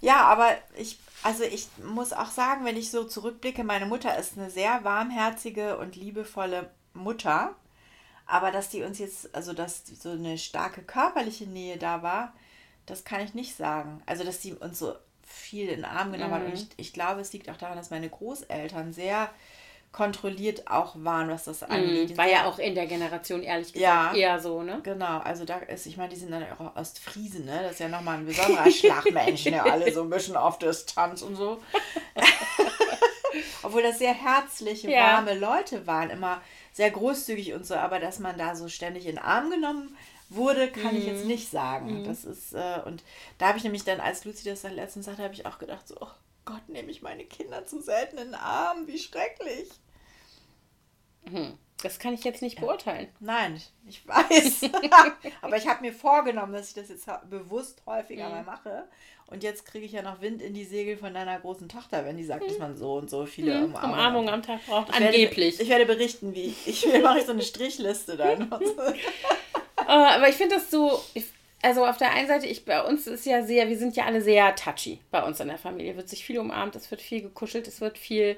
Ja, 0.00 0.22
aber 0.22 0.56
ich, 0.76 1.00
also 1.24 1.42
ich 1.42 1.66
muss 1.82 2.12
auch 2.12 2.30
sagen, 2.30 2.64
wenn 2.64 2.76
ich 2.76 2.92
so 2.92 3.02
zurückblicke, 3.02 3.64
meine 3.64 3.86
Mutter 3.86 4.16
ist 4.16 4.38
eine 4.38 4.50
sehr 4.50 4.84
warmherzige 4.84 5.78
und 5.78 5.96
liebevolle 5.96 6.70
Mutter. 6.94 7.56
Aber 8.26 8.50
dass 8.50 8.68
die 8.68 8.82
uns 8.82 8.98
jetzt, 8.98 9.34
also 9.34 9.52
dass 9.52 9.84
so 9.86 10.10
eine 10.10 10.38
starke 10.38 10.82
körperliche 10.82 11.46
Nähe 11.46 11.76
da 11.76 12.02
war, 12.02 12.32
das 12.86 13.04
kann 13.04 13.20
ich 13.20 13.34
nicht 13.34 13.56
sagen. 13.56 14.02
Also 14.06 14.24
dass 14.24 14.40
die 14.40 14.54
uns 14.54 14.78
so 14.78 14.94
viel 15.22 15.68
in 15.68 15.76
den 15.76 15.84
Arm 15.84 16.12
genommen 16.12 16.30
mhm. 16.30 16.34
hat. 16.34 16.44
Und 16.46 16.54
ich, 16.54 16.68
ich 16.76 16.92
glaube, 16.92 17.20
es 17.20 17.32
liegt 17.32 17.48
auch 17.50 17.56
daran, 17.56 17.76
dass 17.76 17.90
meine 17.90 18.08
Großeltern 18.08 18.92
sehr 18.92 19.30
kontrolliert 19.92 20.68
auch 20.68 20.94
waren, 20.96 21.28
was 21.28 21.44
das 21.44 21.62
angeht. 21.62 22.10
Mhm, 22.10 22.16
war 22.16 22.26
ja 22.26 22.46
auch 22.46 22.58
in 22.58 22.74
der 22.74 22.86
Generation, 22.86 23.42
ehrlich 23.42 23.74
gesagt, 23.74 23.82
ja, 23.82 24.14
eher 24.14 24.40
so, 24.40 24.62
ne? 24.62 24.80
Genau, 24.82 25.18
also 25.18 25.44
da 25.44 25.58
ist, 25.58 25.84
ich 25.84 25.98
meine, 25.98 26.08
die 26.08 26.16
sind 26.16 26.30
dann 26.32 26.44
auch 26.58 26.76
Ostfriesen, 26.76 27.44
ne? 27.44 27.60
Das 27.62 27.72
ist 27.72 27.80
ja 27.80 27.88
nochmal 27.88 28.16
ein 28.16 28.26
besonderer 28.26 28.70
Schlagmensch, 28.70 29.44
ne? 29.46 29.62
Alle 29.70 29.92
so 29.92 30.02
ein 30.02 30.10
bisschen 30.10 30.34
auf 30.34 30.58
Distanz 30.58 31.20
und 31.20 31.36
so. 31.36 31.62
Obwohl 33.72 33.82
das 33.82 33.98
sehr 33.98 34.12
herzliche, 34.12 34.90
ja. 34.90 35.14
warme 35.14 35.34
Leute 35.34 35.86
waren, 35.86 36.10
immer 36.10 36.42
sehr 36.74 36.90
großzügig 36.90 37.54
und 37.54 37.66
so, 37.66 37.74
aber 37.74 38.00
dass 38.00 38.18
man 38.18 38.36
da 38.36 38.54
so 38.54 38.68
ständig 38.68 39.06
in 39.06 39.16
den 39.16 39.24
Arm 39.24 39.50
genommen 39.50 39.96
wurde, 40.28 40.70
kann 40.70 40.92
mhm. 40.92 40.98
ich 40.98 41.06
jetzt 41.06 41.22
mhm. 41.22 41.28
nicht 41.28 41.50
sagen. 41.50 42.00
Mhm. 42.00 42.04
Das 42.04 42.24
ist, 42.24 42.52
äh, 42.52 42.80
und 42.84 43.02
da 43.38 43.48
habe 43.48 43.56
ich 43.56 43.64
nämlich 43.64 43.84
dann, 43.84 43.98
als 43.98 44.26
Lucy 44.26 44.44
das 44.44 44.60
dann 44.60 44.74
letztens 44.74 45.06
sagte, 45.06 45.22
habe 45.22 45.32
ich 45.32 45.46
auch 45.46 45.58
gedacht, 45.58 45.88
so, 45.88 45.96
oh 45.98 46.10
Gott, 46.44 46.68
nehme 46.68 46.90
ich 46.90 47.00
meine 47.00 47.24
Kinder 47.24 47.64
zu 47.64 47.80
selten 47.80 48.18
in 48.18 48.24
den 48.26 48.34
Arm, 48.34 48.86
wie 48.86 48.98
schrecklich. 48.98 49.70
Mhm. 51.24 51.56
Das 51.82 51.98
kann 51.98 52.14
ich 52.14 52.22
jetzt 52.22 52.42
nicht 52.42 52.60
beurteilen. 52.60 53.08
Nein, 53.18 53.60
ich 53.88 54.06
weiß. 54.06 54.70
Aber 55.42 55.56
ich 55.56 55.66
habe 55.66 55.80
mir 55.80 55.92
vorgenommen, 55.92 56.52
dass 56.52 56.68
ich 56.68 56.74
das 56.74 56.88
jetzt 56.88 57.08
bewusst 57.28 57.82
häufiger 57.86 58.26
mhm. 58.26 58.30
mal 58.30 58.42
mache. 58.44 58.84
Und 59.26 59.42
jetzt 59.42 59.66
kriege 59.66 59.84
ich 59.84 59.92
ja 59.92 60.02
noch 60.02 60.20
Wind 60.20 60.40
in 60.42 60.54
die 60.54 60.64
Segel 60.64 60.96
von 60.96 61.12
deiner 61.12 61.40
großen 61.40 61.68
Tochter, 61.68 62.04
wenn 62.04 62.16
die 62.16 62.24
sagt, 62.24 62.48
dass 62.48 62.58
man 62.58 62.76
so 62.76 62.94
und 62.94 63.10
so 63.10 63.26
viele 63.26 63.54
mhm. 63.54 63.64
Umarmungen, 63.64 63.94
Umarmungen 63.94 64.28
am 64.34 64.42
Tag 64.42 64.64
braucht. 64.66 64.90
Ich 64.90 64.94
Angeblich. 64.94 65.58
Werde, 65.58 65.62
ich 65.62 65.68
werde 65.68 65.86
berichten, 65.86 66.34
wie 66.34 66.44
ich, 66.44 66.66
ich 66.66 67.02
mache 67.02 67.22
so 67.22 67.32
eine 67.32 67.42
Strichliste 67.42 68.16
dann. 68.16 68.50
Äh, 69.84 70.14
aber 70.14 70.28
ich 70.28 70.36
finde 70.36 70.54
das 70.54 70.70
so. 70.70 71.02
also 71.60 71.84
auf 71.84 71.96
der 71.96 72.12
einen 72.12 72.28
Seite, 72.28 72.46
ich, 72.46 72.64
bei 72.64 72.84
uns 72.84 73.08
ist 73.08 73.26
ja 73.26 73.42
sehr, 73.42 73.68
wir 73.68 73.76
sind 73.76 73.96
ja 73.96 74.04
alle 74.04 74.22
sehr 74.22 74.54
touchy 74.54 75.00
bei 75.10 75.24
uns 75.24 75.40
in 75.40 75.48
der 75.48 75.58
Familie. 75.58 75.96
Wird 75.96 76.08
sich 76.08 76.24
viel 76.24 76.38
umarmt, 76.38 76.76
es 76.76 76.88
wird 76.92 77.02
viel 77.02 77.20
gekuschelt, 77.20 77.66
es 77.66 77.80
wird 77.80 77.98
viel 77.98 78.36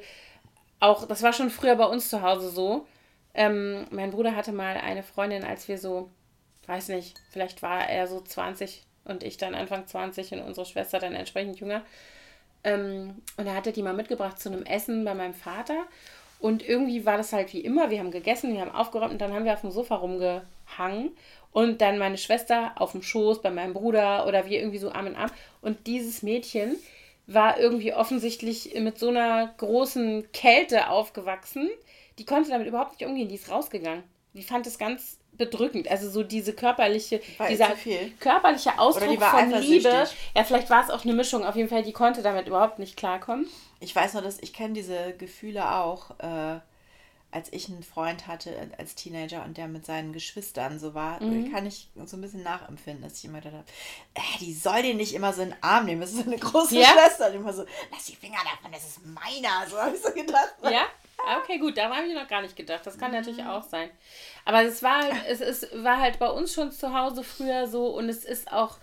auch, 0.80 1.06
das 1.06 1.22
war 1.22 1.34
schon 1.34 1.50
früher 1.50 1.76
bei 1.76 1.84
uns 1.84 2.08
zu 2.08 2.22
Hause 2.22 2.48
so. 2.50 2.86
Ähm, 3.34 3.86
mein 3.90 4.10
Bruder 4.10 4.36
hatte 4.36 4.52
mal 4.52 4.76
eine 4.76 5.02
Freundin, 5.02 5.44
als 5.44 5.68
wir 5.68 5.78
so, 5.78 6.10
weiß 6.66 6.88
nicht, 6.88 7.18
vielleicht 7.30 7.62
war 7.62 7.88
er 7.88 8.06
so 8.06 8.20
20, 8.20 8.84
und 9.04 9.22
ich 9.22 9.36
dann 9.36 9.54
Anfang 9.54 9.86
20 9.86 10.32
und 10.32 10.40
unsere 10.42 10.66
Schwester 10.66 10.98
dann 10.98 11.14
entsprechend 11.14 11.60
jünger. 11.60 11.82
Ähm, 12.62 13.22
und 13.36 13.46
er 13.46 13.54
hatte 13.54 13.72
die 13.72 13.82
mal 13.82 13.94
mitgebracht 13.94 14.38
zu 14.38 14.50
einem 14.50 14.64
Essen 14.64 15.04
bei 15.04 15.14
meinem 15.14 15.34
Vater. 15.34 15.84
Und 16.40 16.66
irgendwie 16.66 17.06
war 17.06 17.16
das 17.16 17.32
halt 17.32 17.52
wie 17.52 17.60
immer. 17.60 17.90
Wir 17.90 18.00
haben 18.00 18.10
gegessen, 18.10 18.52
wir 18.52 18.60
haben 18.60 18.70
aufgeräumt 18.70 19.12
und 19.12 19.20
dann 19.20 19.32
haben 19.32 19.44
wir 19.44 19.52
auf 19.52 19.60
dem 19.60 19.70
Sofa 19.70 19.96
rumgehangen. 19.96 21.10
Und 21.52 21.80
dann 21.80 21.98
meine 21.98 22.18
Schwester 22.18 22.72
auf 22.76 22.92
dem 22.92 23.02
Schoß 23.02 23.40
bei 23.40 23.50
meinem 23.50 23.74
Bruder 23.74 24.26
oder 24.26 24.46
wir 24.46 24.58
irgendwie 24.58 24.78
so 24.78 24.90
Arm 24.90 25.06
in 25.06 25.16
Arm. 25.16 25.30
Und 25.60 25.86
dieses 25.86 26.22
Mädchen 26.22 26.76
war 27.26 27.58
irgendwie 27.58 27.94
offensichtlich 27.94 28.74
mit 28.74 28.98
so 28.98 29.08
einer 29.08 29.54
großen 29.56 30.32
Kälte 30.32 30.88
aufgewachsen. 30.90 31.70
Die 32.18 32.24
konnte 32.24 32.50
damit 32.50 32.66
überhaupt 32.66 32.98
nicht 32.98 33.08
umgehen. 33.08 33.28
Die 33.28 33.34
ist 33.34 33.50
rausgegangen. 33.50 34.04
Die 34.34 34.42
fand 34.42 34.66
es 34.66 34.78
ganz 34.78 35.18
bedrückend. 35.32 35.88
Also 35.88 36.10
so 36.10 36.22
diese 36.22 36.52
körperliche, 36.52 37.20
war 37.38 37.48
dieser 37.48 37.72
körperliche 38.20 38.78
Ausdruck 38.78 39.10
die 39.10 39.16
von 39.18 39.50
Liebe. 39.60 40.06
Ja, 40.34 40.44
vielleicht 40.44 40.70
war 40.70 40.84
es 40.84 40.90
auch 40.90 41.04
eine 41.04 41.14
Mischung. 41.14 41.44
Auf 41.44 41.56
jeden 41.56 41.68
Fall, 41.68 41.82
die 41.82 41.92
konnte 41.92 42.22
damit 42.22 42.46
überhaupt 42.46 42.78
nicht 42.78 42.96
klarkommen. 42.96 43.46
Ich 43.80 43.94
weiß 43.94 44.14
nur, 44.14 44.22
dass 44.22 44.38
ich 44.40 44.52
kenne 44.52 44.74
diese 44.74 45.14
Gefühle 45.18 45.76
auch, 45.76 46.10
äh, 46.18 46.60
als 47.34 47.52
ich 47.52 47.68
einen 47.68 47.82
Freund 47.82 48.28
hatte 48.28 48.54
äh, 48.54 48.68
als 48.78 48.94
Teenager 48.94 49.44
und 49.44 49.56
der 49.56 49.66
mit 49.66 49.84
seinen 49.84 50.12
Geschwistern 50.12 50.78
so 50.78 50.94
war, 50.94 51.20
mhm. 51.20 51.52
kann 51.52 51.66
ich 51.66 51.88
so 52.04 52.16
ein 52.16 52.20
bisschen 52.20 52.44
nachempfinden, 52.44 53.02
dass 53.02 53.18
ich 53.18 53.24
immer 53.24 53.38
gedacht 53.38 53.54
habe, 53.54 53.66
äh, 54.14 54.38
die 54.38 54.54
soll 54.54 54.82
den 54.82 54.96
nicht 54.96 55.14
immer 55.14 55.32
so 55.32 55.42
in 55.42 55.50
den 55.50 55.62
Arm 55.62 55.86
nehmen. 55.86 56.00
Das 56.00 56.12
ist 56.12 56.24
so 56.24 56.30
eine 56.30 56.38
große 56.38 56.78
ja? 56.78 56.86
Schwester. 56.86 57.28
Und 57.28 57.34
immer 57.34 57.52
so, 57.52 57.66
lass 57.90 58.04
die 58.04 58.14
Finger 58.14 58.38
davon, 58.44 58.70
das 58.70 58.84
ist 58.84 59.04
meiner. 59.04 59.68
So 59.68 59.76
habe 59.76 59.96
ich 59.96 60.02
so 60.02 60.12
gedacht. 60.12 60.54
Ja? 60.62 60.86
Ah, 61.26 61.38
okay, 61.38 61.58
gut, 61.58 61.76
da 61.76 61.92
habe 61.92 62.06
ich 62.06 62.14
noch 62.14 62.28
gar 62.28 62.42
nicht 62.42 62.54
gedacht. 62.54 62.86
Das 62.86 62.98
kann 62.98 63.10
mhm. 63.10 63.18
natürlich 63.18 63.44
auch 63.44 63.64
sein. 63.64 63.90
Aber 64.44 64.62
es 64.62 64.82
war 64.82 65.02
es 65.26 65.40
ist, 65.40 65.82
war 65.82 65.98
halt 65.98 66.20
bei 66.20 66.30
uns 66.30 66.54
schon 66.54 66.70
zu 66.70 66.96
Hause 66.96 67.24
früher 67.24 67.66
so 67.66 67.88
und 67.88 68.08
es 68.08 68.24
ist 68.24 68.52
auch 68.52 68.78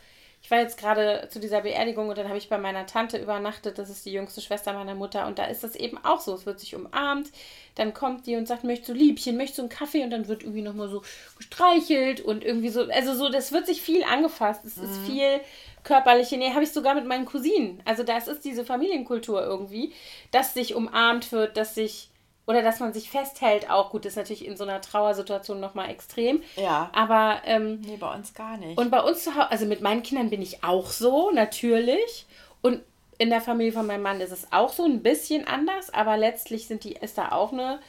ich 0.52 0.58
war 0.58 0.64
jetzt 0.64 0.78
gerade 0.78 1.30
zu 1.32 1.39
dieser 1.39 1.62
Beerdigung 1.62 2.10
und 2.10 2.18
dann 2.18 2.28
habe 2.28 2.38
ich 2.38 2.49
bei 2.49 2.58
meiner 2.58 2.86
Tante 2.86 3.18
übernachtet, 3.18 3.78
das 3.78 3.89
ist 3.89 4.06
die 4.06 4.12
jüngste 4.12 4.41
Schwester 4.41 4.74
meiner 4.74 4.95
Mutter 4.95 5.26
und 5.26 5.39
da 5.39 5.45
ist 5.45 5.64
das 5.64 5.78
eben 5.78 5.97
auch 6.04 6.20
so, 6.20 6.34
es 6.34 6.45
wird 6.45 6.60
sich 6.60 6.76
umarmt, 6.76 7.30
dann 7.76 7.93
kommt 7.93 8.28
die 8.28 8.36
und 8.36 8.49
sagt, 8.49 8.66
möchtest 8.66 8.89
du 8.89 8.93
Liebchen, 8.93 9.38
möchtest 9.38 9.60
du 9.60 9.62
einen 9.62 9.70
Kaffee? 9.70 10.04
Und 10.04 10.10
dann 10.10 10.28
wird 10.28 10.43
irgendwie 10.43 10.62
nochmal 10.62 10.89
so 10.89 11.04
gestreichelt 11.38 12.20
und 12.20 12.43
irgendwie 12.43 12.68
so, 12.68 12.84
also 12.84 13.14
so, 13.14 13.30
das 13.30 13.54
wird 13.54 13.66
sich 13.66 13.82
viel 13.82 14.04
angefasst, 14.04 14.66
es 14.66 14.76
mhm. 14.76 14.84
ist 14.84 14.97
viel 15.06 15.39
körperliche 15.86 16.36
Nähe, 16.36 16.54
habe 16.54 16.66
ich 16.66 16.74
sogar 16.74 16.95
mit 16.95 17.06
meinen 17.08 17.24
Cousinen, 17.24 17.82
also 17.86 18.04
das 18.04 18.28
ist 18.28 18.43
diese 18.43 18.66
Familienkultur 18.66 19.41
irgendwie, 19.41 19.93
dass 20.32 20.54
sich 20.54 20.76
umarmt 20.76 21.32
wird, 21.32 21.56
dass 21.56 21.76
sich 21.76 22.10
oder 22.52 22.62
dass 22.62 22.82
man 22.82 22.91
sich 22.91 23.10
festhält, 23.10 23.70
auch 23.70 23.91
gut, 23.91 24.04
das 24.04 24.12
ist 24.12 24.18
natürlich 24.18 24.45
in 24.45 24.58
so 24.58 24.66
einer 24.66 24.82
Trauersituation 24.82 25.62
nochmal 25.62 25.89
extrem. 25.89 26.43
Ja. 26.58 26.89
Aber. 26.93 27.41
Ähm, 27.45 27.80
nee, 27.80 27.95
bei 27.95 28.14
uns 28.14 28.34
gar 28.34 28.58
nicht. 28.58 28.78
Und 28.78 28.91
bei 28.91 29.02
uns 29.02 29.24
zu 29.24 29.36
Hause, 29.36 29.49
also 29.49 29.66
mit 29.66 29.80
meinen 29.80 30.04
Kindern 30.04 30.30
bin 30.30 30.41
ich 30.41 30.62
auch 30.62 30.88
so, 30.88 31.32
natürlich. 31.32 32.26
Und 32.62 32.82
in 33.18 33.30
der 33.30 33.39
Familie 33.39 33.72
von 33.72 33.88
meinem 33.88 34.02
Mann 34.04 34.20
ist 34.20 34.34
es 34.34 34.52
auch 34.52 34.74
so 34.74 34.84
ein 34.84 35.02
bisschen 35.02 35.47
anders, 35.47 35.93
aber 35.93 36.18
letztlich 36.18 36.68
sind 36.68 36.84
die, 36.84 36.93
ist 36.93 37.18
da 37.18 37.32
auch 37.32 37.54
eine, 37.54 37.80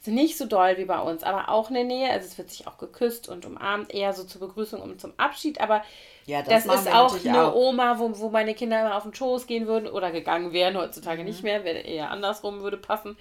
sind 0.00 0.14
nicht 0.14 0.36
so 0.36 0.46
doll 0.46 0.78
wie 0.78 0.84
bei 0.84 0.98
uns, 0.98 1.22
aber 1.22 1.48
auch 1.48 1.70
eine 1.70 1.84
Nähe. 1.84 2.10
Also 2.10 2.26
es 2.26 2.38
wird 2.38 2.50
sich 2.50 2.66
auch 2.66 2.76
geküsst 2.76 3.28
und 3.28 3.46
umarmt, 3.46 3.94
eher 3.94 4.12
so 4.14 4.24
zur 4.24 4.40
Begrüßung 4.40 4.80
und 4.80 5.00
zum 5.00 5.12
Abschied, 5.16 5.60
aber 5.60 5.84
ja, 6.26 6.42
das, 6.42 6.64
das 6.64 6.80
ist 6.80 6.92
auch 6.92 7.24
eine 7.24 7.44
auch. 7.44 7.54
Oma, 7.54 8.00
wo, 8.00 8.18
wo 8.18 8.30
meine 8.30 8.54
Kinder 8.54 8.80
immer 8.80 8.96
auf 8.96 9.04
den 9.04 9.14
Schoß 9.14 9.46
gehen 9.46 9.68
würden 9.68 9.88
oder 9.88 10.10
gegangen 10.10 10.52
wären, 10.52 10.76
heutzutage 10.76 11.20
mhm. 11.20 11.28
nicht 11.28 11.44
mehr, 11.44 11.62
wäre 11.62 11.78
eher 11.78 12.10
andersrum 12.10 12.60
würde 12.60 12.78
passen. 12.78 13.16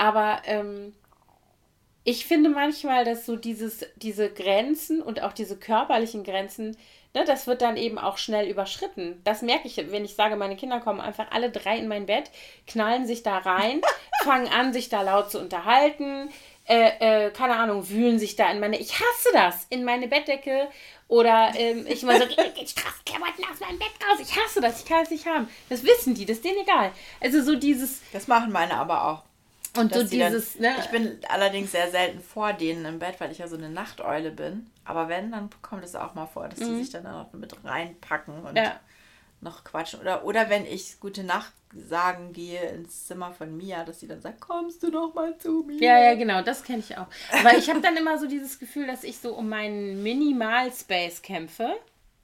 Aber 0.00 0.40
ähm, 0.46 0.94
ich 2.04 2.24
finde 2.24 2.48
manchmal, 2.48 3.04
dass 3.04 3.26
so 3.26 3.36
dieses, 3.36 3.84
diese 3.96 4.30
Grenzen 4.30 5.02
und 5.02 5.22
auch 5.22 5.34
diese 5.34 5.58
körperlichen 5.58 6.24
Grenzen, 6.24 6.74
ne, 7.12 7.26
das 7.26 7.46
wird 7.46 7.60
dann 7.60 7.76
eben 7.76 7.98
auch 7.98 8.16
schnell 8.16 8.48
überschritten. 8.48 9.20
Das 9.24 9.42
merke 9.42 9.68
ich, 9.68 9.76
wenn 9.76 10.06
ich 10.06 10.14
sage, 10.14 10.36
meine 10.36 10.56
Kinder 10.56 10.80
kommen 10.80 11.02
einfach 11.02 11.30
alle 11.32 11.50
drei 11.50 11.76
in 11.76 11.86
mein 11.86 12.06
Bett, 12.06 12.30
knallen 12.66 13.06
sich 13.06 13.22
da 13.22 13.36
rein, 13.36 13.82
fangen 14.24 14.48
an, 14.48 14.72
sich 14.72 14.88
da 14.88 15.02
laut 15.02 15.30
zu 15.30 15.38
unterhalten, 15.38 16.30
äh, 16.66 17.26
äh, 17.26 17.30
keine 17.30 17.56
Ahnung, 17.56 17.90
wühlen 17.90 18.18
sich 18.18 18.36
da 18.36 18.50
in 18.50 18.58
meine, 18.58 18.78
ich 18.78 18.94
hasse 18.94 19.28
das, 19.34 19.66
in 19.68 19.84
meine 19.84 20.08
Bettdecke 20.08 20.68
oder 21.08 21.52
ähm, 21.56 21.84
ich 21.86 22.04
mal 22.04 22.18
so, 22.18 22.26
geht 22.54 22.70
Straßenklamotten 22.70 23.44
aus 23.52 23.60
meinem 23.60 23.78
Bett 23.78 23.90
raus, 24.02 24.18
ich 24.18 24.34
hasse 24.34 24.62
das, 24.62 24.80
ich 24.80 24.88
kann 24.88 25.02
es 25.02 25.10
nicht 25.10 25.26
haben. 25.26 25.46
Das 25.68 25.84
wissen 25.84 26.14
die, 26.14 26.24
das 26.24 26.38
ist 26.38 26.44
denen 26.46 26.62
egal. 26.62 26.90
Also 27.20 27.42
so 27.42 27.54
dieses... 27.54 28.00
Das 28.14 28.28
machen 28.28 28.50
meine 28.50 28.76
aber 28.76 29.04
auch. 29.04 29.29
Und 29.76 29.94
so 29.94 30.02
dieses, 30.02 30.54
dann, 30.54 30.62
ne? 30.62 30.76
Ich 30.80 30.86
bin 30.86 31.18
allerdings 31.28 31.72
sehr 31.72 31.90
selten 31.90 32.20
vor 32.20 32.52
denen 32.52 32.84
im 32.84 32.98
Bett, 32.98 33.20
weil 33.20 33.30
ich 33.30 33.38
ja 33.38 33.48
so 33.48 33.56
eine 33.56 33.70
Nachteule 33.70 34.30
bin. 34.30 34.68
Aber 34.84 35.08
wenn, 35.08 35.30
dann 35.30 35.50
kommt 35.62 35.84
es 35.84 35.94
auch 35.94 36.14
mal 36.14 36.26
vor, 36.26 36.48
dass 36.48 36.58
mhm. 36.58 36.76
die 36.76 36.82
sich 36.82 36.90
dann 36.90 37.04
noch 37.04 37.32
mit 37.32 37.54
reinpacken 37.64 38.42
und 38.42 38.56
ja. 38.56 38.80
noch 39.40 39.62
quatschen. 39.62 40.00
Oder, 40.00 40.24
oder 40.24 40.50
wenn 40.50 40.66
ich 40.66 40.98
gute 40.98 41.22
Nacht 41.22 41.52
sagen 41.72 42.32
gehe 42.32 42.68
ins 42.70 43.06
Zimmer 43.06 43.32
von 43.32 43.56
Mia, 43.56 43.84
dass 43.84 44.00
sie 44.00 44.08
dann 44.08 44.20
sagt, 44.20 44.40
kommst 44.40 44.82
du 44.82 44.88
noch 44.88 45.14
mal 45.14 45.38
zu 45.38 45.64
mir? 45.64 45.80
Ja, 45.80 45.98
ja, 45.98 46.14
genau, 46.14 46.42
das 46.42 46.64
kenne 46.64 46.80
ich 46.80 46.98
auch. 46.98 47.06
Weil 47.44 47.58
ich 47.58 47.70
habe 47.70 47.80
dann 47.80 47.96
immer 47.96 48.18
so 48.18 48.26
dieses 48.26 48.58
Gefühl, 48.58 48.88
dass 48.88 49.04
ich 49.04 49.18
so 49.18 49.34
um 49.34 49.48
meinen 49.48 50.02
Minimal-Space 50.02 51.22
kämpfe 51.22 51.76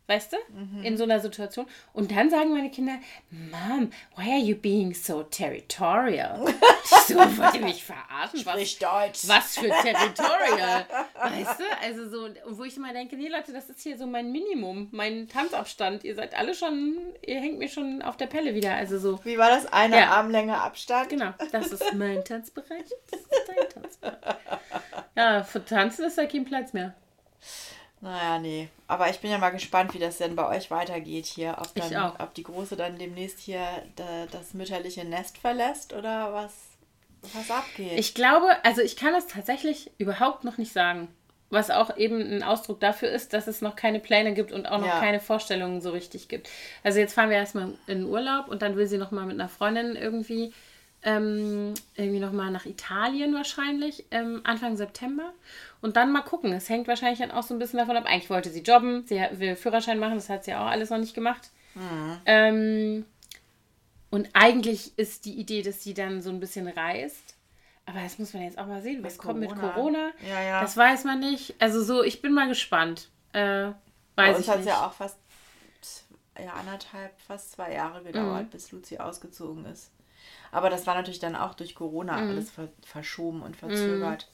weißt 0.07 0.33
du, 0.33 0.37
mhm. 0.53 0.83
in 0.83 0.97
so 0.97 1.05
einer 1.05 1.21
Situation. 1.21 1.67
Und 1.93 2.13
dann 2.13 2.31
sagen 2.31 2.53
meine 2.53 2.71
Kinder, 2.71 2.99
Mom, 3.31 3.91
why 4.17 4.31
are 4.31 4.41
you 4.41 4.57
being 4.57 4.95
so 4.95 5.25
territorial? 5.25 6.45
so, 7.07 7.17
wollt 7.17 7.55
ihr 7.55 7.61
mich 7.61 7.85
verarschen? 7.85 8.41
Sprich 8.41 8.79
was, 8.81 9.03
Deutsch. 9.03 9.29
Was 9.29 9.59
für 9.59 9.69
territorial, 9.69 10.87
weißt 11.21 11.61
du? 11.61 11.65
Also 11.83 12.09
so, 12.09 12.29
wo 12.47 12.65
ich 12.65 12.77
immer 12.77 12.93
denke, 12.93 13.17
nee 13.17 13.29
Leute, 13.29 13.53
das 13.53 13.69
ist 13.69 13.81
hier 13.81 13.99
so 13.99 14.07
mein 14.07 14.31
Minimum, 14.31 14.89
mein 14.93 15.29
Tanzabstand. 15.29 16.05
Ihr 16.05 16.15
seid 16.15 16.37
alle 16.37 16.55
schon, 16.55 16.99
ihr 17.23 17.41
hängt 17.41 17.59
mir 17.59 17.69
schon 17.69 18.03
auf 18.03 18.17
der 18.17 18.27
Pelle 18.27 18.55
wieder, 18.55 18.75
also 18.75 18.99
so. 18.99 19.25
Wie 19.25 19.39
war 19.39 19.51
das? 19.51 19.73
Eine 19.73 19.99
ja. 19.99 20.11
Armlänge 20.11 20.57
Abstand? 20.61 21.09
Genau, 21.09 21.33
das 21.51 21.69
ist 21.69 21.95
mein 21.95 22.25
Tanzbereich, 22.25 22.87
das 23.11 23.21
ist 23.21 23.49
dein 23.49 23.83
Tanzbereich. 23.83 24.37
Ja, 25.17 25.43
für 25.43 25.65
Tanzen 25.65 26.05
ist 26.05 26.19
da 26.19 26.27
kein 26.27 26.45
Platz 26.45 26.73
mehr. 26.73 26.95
Naja, 28.01 28.39
nee. 28.39 28.69
Aber 28.87 29.09
ich 29.11 29.19
bin 29.21 29.31
ja 29.31 29.39
mal 29.39 29.51
gespannt, 29.51 29.95
wie 29.95 29.99
das 29.99 30.19
denn 30.19 30.37
bei 30.37 30.47
euch 30.49 30.71
weitergeht 30.71 31.27
hier. 31.27 31.57
Ob, 31.59 31.75
dann, 31.75 32.13
ob 32.19 32.35
die 32.35 32.43
Große 32.43 32.77
dann 32.77 32.99
demnächst 32.99 33.41
hier 33.41 33.67
das 34.31 34.55
mütterliche 34.55 35.05
Nest 35.05 35.39
verlässt 35.39 35.93
oder 35.93 36.33
was, 36.33 36.53
was 37.35 37.51
abgeht. 37.51 37.99
Ich 37.99 38.15
glaube, 38.15 38.49
also 38.65 38.83
ich 38.83 38.97
kann 38.97 39.13
das 39.13 39.27
tatsächlich 39.27 39.91
überhaupt 39.99 40.45
noch 40.45 40.59
nicht 40.59 40.73
sagen. 40.73 41.09
Was 41.49 41.71
auch 41.71 41.97
eben 41.97 42.21
ein 42.21 42.43
Ausdruck 42.43 42.81
dafür 42.81 43.09
ist, 43.09 43.33
dass 43.33 43.47
es 43.47 43.61
noch 43.61 43.77
keine 43.77 44.01
Pläne 44.01 44.35
gibt 44.35 44.51
und 44.51 44.67
auch 44.67 44.79
noch 44.79 44.89
ja. 44.89 44.99
keine 44.99 45.21
Vorstellungen 45.21 45.81
so 45.81 45.91
richtig 45.91 46.29
gibt. 46.29 46.49
Also 46.83 46.99
jetzt 46.99 47.15
fahren 47.15 47.31
wir 47.31 47.37
erstmal 47.37 47.69
in 47.87 48.01
den 48.01 48.05
Urlaub 48.05 48.49
und 48.49 48.63
dann 48.63 48.77
will 48.77 48.89
sie 48.89 48.99
nochmal 48.99 49.27
mit 49.27 49.39
einer 49.39 49.49
Freundin 49.49 49.95
irgendwie 49.95 50.53
ähm, 51.03 51.75
irgendwie 51.95 52.21
nochmal 52.21 52.51
nach 52.51 52.67
Italien 52.67 53.35
wahrscheinlich, 53.35 54.05
ähm, 54.11 54.41
Anfang 54.45 54.77
September. 54.77 55.33
Und 55.81 55.97
dann 55.97 56.13
mal 56.13 56.23
gucken. 56.23 56.53
Es 56.53 56.69
hängt 56.69 56.89
wahrscheinlich 56.89 57.21
dann 57.21 57.31
auch 57.31 57.43
so 57.43 57.55
ein 57.55 57.59
bisschen 57.59 57.79
davon 57.79 57.97
ab. 57.97 58.05
Eigentlich 58.07 58.31
wollte 58.31 58.51
sie 58.51 58.63
jobben, 58.63 59.07
sie 59.07 59.21
will 59.33 59.57
Führerschein 59.57 59.99
machen, 59.99 60.15
das 60.15 60.29
hat 60.29 60.45
sie 60.45 60.55
auch 60.55 60.67
alles 60.67 60.91
noch 60.91 60.99
nicht 60.99 61.15
gemacht. 61.15 61.51
Mhm. 61.75 62.21
Ähm, 62.27 63.07
und 64.11 64.31
eigentlich 64.33 64.97
ist 64.99 65.25
die 65.25 65.35
Idee, 65.35 65.63
dass 65.63 65.83
sie 65.83 65.95
dann 65.95 66.23
so 66.23 66.31
ein 66.31 66.41
bisschen 66.41 66.69
reist. 66.69 67.35
Aber 67.85 68.01
das 68.01 68.19
muss 68.19 68.35
man 68.35 68.43
jetzt 68.43 68.59
auch 68.59 68.67
mal 68.67 68.83
sehen. 68.83 69.05
Was 69.05 69.19
kommt 69.19 69.39
mit 69.39 69.55
Corona? 69.55 70.11
Ja, 70.29 70.43
ja. 70.43 70.61
Das 70.61 70.77
weiß 70.77 71.05
man 71.05 71.21
nicht. 71.21 71.55
Also 71.61 71.83
so, 71.85 72.03
ich 72.03 72.21
bin 72.21 72.33
mal 72.33 72.49
gespannt. 72.49 73.11
Äh, 73.33 73.71
weiß 74.17 74.39
uns 74.39 74.49
hat 74.49 74.61
es 74.61 74.67
ja 74.67 74.87
auch 74.87 74.93
fast 74.93 75.19
ja, 76.39 76.53
anderthalb, 76.53 77.19
fast 77.21 77.53
zwei 77.53 77.73
Jahre 77.73 78.03
gedauert, 78.03 78.45
mhm. 78.45 78.51
bis 78.51 78.73
Luzi 78.73 78.99
ausgezogen 78.99 79.65
ist. 79.67 79.91
Aber 80.53 80.71
das 80.71 80.87
war 80.87 80.95
natürlich 80.95 81.19
dann 81.21 81.37
auch 81.37 81.55
durch 81.55 81.75
Corona 81.75 82.17
mhm. 82.17 82.31
alles 82.31 82.51
ver 82.51 82.69
verschoben 82.83 83.43
und 83.43 83.57
verzögert. 83.57 84.31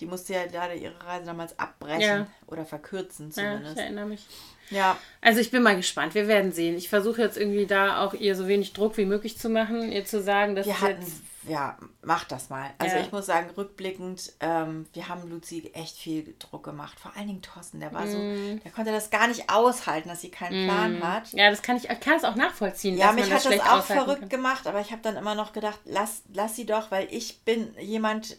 Mhm. 0.00 0.06
Die 0.06 0.06
musste 0.06 0.34
ja 0.34 0.40
leider 0.52 0.74
ihre 0.74 1.04
Reise 1.04 1.26
damals 1.26 1.58
abbrechen 1.58 2.00
ja. 2.00 2.26
oder 2.46 2.64
verkürzen 2.64 3.30
zumindest. 3.30 3.64
Ja, 3.64 3.72
ich 3.72 3.78
erinnere 3.78 4.06
mich. 4.06 4.26
Ja. 4.70 4.96
Also 5.20 5.40
ich 5.40 5.50
bin 5.50 5.62
mal 5.62 5.76
gespannt. 5.76 6.14
Wir 6.14 6.28
werden 6.28 6.52
sehen. 6.52 6.76
Ich 6.76 6.88
versuche 6.88 7.20
jetzt 7.22 7.36
irgendwie 7.36 7.66
da 7.66 8.04
auch 8.04 8.14
ihr 8.14 8.36
so 8.36 8.48
wenig 8.48 8.72
Druck 8.72 8.96
wie 8.96 9.04
möglich 9.04 9.36
zu 9.36 9.48
machen, 9.48 9.90
ihr 9.90 10.04
zu 10.04 10.22
sagen, 10.22 10.54
dass 10.54 10.66
wir 10.66 10.80
hatten, 10.80 11.02
jetzt 11.02 11.22
ja, 11.48 11.78
mach 12.02 12.24
das 12.24 12.50
mal. 12.50 12.70
Also 12.78 12.96
ja. 12.96 13.02
ich 13.02 13.12
muss 13.12 13.26
sagen, 13.26 13.50
rückblickend, 13.56 14.32
ähm, 14.40 14.86
wir 14.92 15.08
haben 15.08 15.28
Luzi 15.28 15.70
echt 15.72 15.96
viel 15.96 16.34
Druck 16.38 16.64
gemacht. 16.64 17.00
Vor 17.00 17.12
allen 17.16 17.28
Dingen 17.28 17.42
Thorsten, 17.42 17.80
der 17.80 17.94
war 17.94 18.04
mm. 18.04 18.10
so, 18.10 18.62
der 18.62 18.70
konnte 18.72 18.92
das 18.92 19.10
gar 19.10 19.26
nicht 19.26 19.48
aushalten, 19.48 20.08
dass 20.10 20.20
sie 20.20 20.30
keinen 20.30 20.64
mm. 20.64 20.68
Plan 20.68 21.02
hat. 21.02 21.32
Ja, 21.32 21.50
das 21.50 21.62
kann 21.62 21.76
ich, 21.76 21.88
kann 22.00 22.16
es 22.16 22.24
auch 22.24 22.34
nachvollziehen. 22.34 22.96
Ja, 22.96 23.12
mich 23.12 23.28
das 23.28 23.46
hat 23.46 23.54
das 23.54 23.60
auch 23.60 23.84
verrückt 23.84 24.20
kann. 24.20 24.28
gemacht, 24.28 24.66
aber 24.66 24.80
ich 24.80 24.92
habe 24.92 25.00
dann 25.02 25.16
immer 25.16 25.34
noch 25.34 25.52
gedacht, 25.52 25.80
lass, 25.86 26.22
lass 26.32 26.56
sie 26.56 26.66
doch, 26.66 26.90
weil 26.90 27.08
ich 27.10 27.42
bin 27.42 27.74
jemand, 27.80 28.36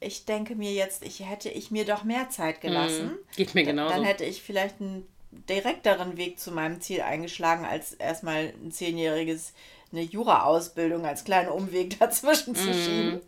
ich 0.00 0.24
denke 0.24 0.54
mir 0.54 0.72
jetzt, 0.72 1.04
ich 1.04 1.20
hätte 1.20 1.48
ich 1.48 1.70
mir 1.70 1.84
doch 1.84 2.04
mehr 2.04 2.28
Zeit 2.30 2.60
gelassen. 2.60 3.06
Mm. 3.06 3.36
Geht 3.36 3.54
mir 3.54 3.64
genauso. 3.64 3.94
Dann 3.94 4.04
hätte 4.04 4.24
ich 4.24 4.42
vielleicht 4.42 4.80
einen 4.80 5.06
direkteren 5.48 6.16
Weg 6.16 6.38
zu 6.38 6.52
meinem 6.52 6.80
Ziel 6.80 7.02
eingeschlagen, 7.02 7.64
als 7.64 7.92
erstmal 7.92 8.54
ein 8.62 8.72
zehnjähriges 8.72 9.52
eine 9.92 10.02
Jura-Ausbildung 10.02 11.06
als 11.06 11.24
kleinen 11.24 11.48
Umweg 11.48 11.98
dazwischen 11.98 12.54
zu 12.54 12.68
mhm. 12.68 12.74
schieben. 12.74 13.20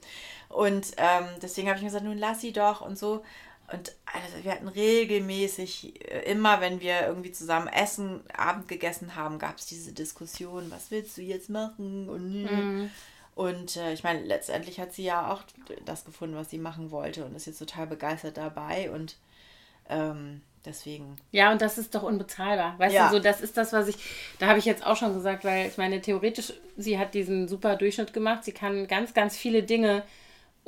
Und 0.49 0.93
ähm, 0.97 1.27
deswegen 1.43 1.69
habe 1.69 1.77
ich 1.77 1.83
mir 1.83 1.89
gesagt, 1.89 2.05
nun 2.05 2.19
lass 2.19 2.41
sie 2.41 2.53
doch 2.53 2.81
und 2.81 2.99
so. 2.99 3.25
Und 3.71 3.93
also 4.07 4.45
wir 4.45 4.53
hatten 4.53 4.69
regelmäßig, 4.69 6.11
äh, 6.11 6.31
immer 6.31 6.61
wenn 6.61 6.81
wir 6.81 7.07
irgendwie 7.07 7.33
zusammen 7.33 7.69
essen, 7.69 8.23
Abend 8.35 8.67
gegessen 8.67 9.15
haben, 9.15 9.39
gab 9.39 9.59
es 9.59 9.67
diese 9.67 9.93
Diskussion, 9.93 10.71
was 10.71 10.91
willst 10.91 11.19
du 11.19 11.23
jetzt 11.23 11.51
machen? 11.51 12.09
Und, 12.09 12.43
mhm. 12.45 12.91
Und 13.39 13.77
äh, 13.77 13.93
ich 13.93 14.03
meine, 14.03 14.25
letztendlich 14.25 14.81
hat 14.81 14.93
sie 14.93 15.05
ja 15.05 15.33
auch 15.33 15.43
das 15.85 16.05
gefunden, 16.05 16.35
was 16.35 16.51
sie 16.51 16.59
machen 16.59 16.91
wollte 16.91 17.25
und 17.25 17.37
ist 17.37 17.47
jetzt 17.47 17.61
total 17.61 17.87
begeistert 17.87 18.37
dabei. 18.37 18.91
Und 18.91 19.17
ähm, 19.89 20.41
Deswegen. 20.65 21.17
Ja, 21.31 21.53
und 21.53 21.63
das 21.63 21.79
ist 21.79 21.95
doch 21.95 22.03
unbezahlbar. 22.03 22.77
Weißt 22.79 22.95
ja. 22.95 23.09
du, 23.09 23.15
so 23.15 23.23
das 23.23 23.41
ist 23.41 23.57
das, 23.57 23.73
was 23.73 23.87
ich, 23.87 23.97
da 24.41 24.49
habe 24.49 24.59
ich 24.59 24.65
jetzt 24.65 24.85
auch 24.85 24.97
schon 24.97 25.15
gesagt, 25.15 25.45
weil 25.45 25.69
ich 25.69 25.79
meine, 25.79 26.01
theoretisch, 26.01 26.53
sie 26.77 26.99
hat 26.99 27.15
diesen 27.15 27.47
super 27.47 27.77
Durchschnitt 27.77 28.13
gemacht. 28.13 28.43
Sie 28.43 28.51
kann 28.53 28.89
ganz, 28.89 29.15
ganz 29.15 29.37
viele 29.37 29.63
Dinge 29.63 30.03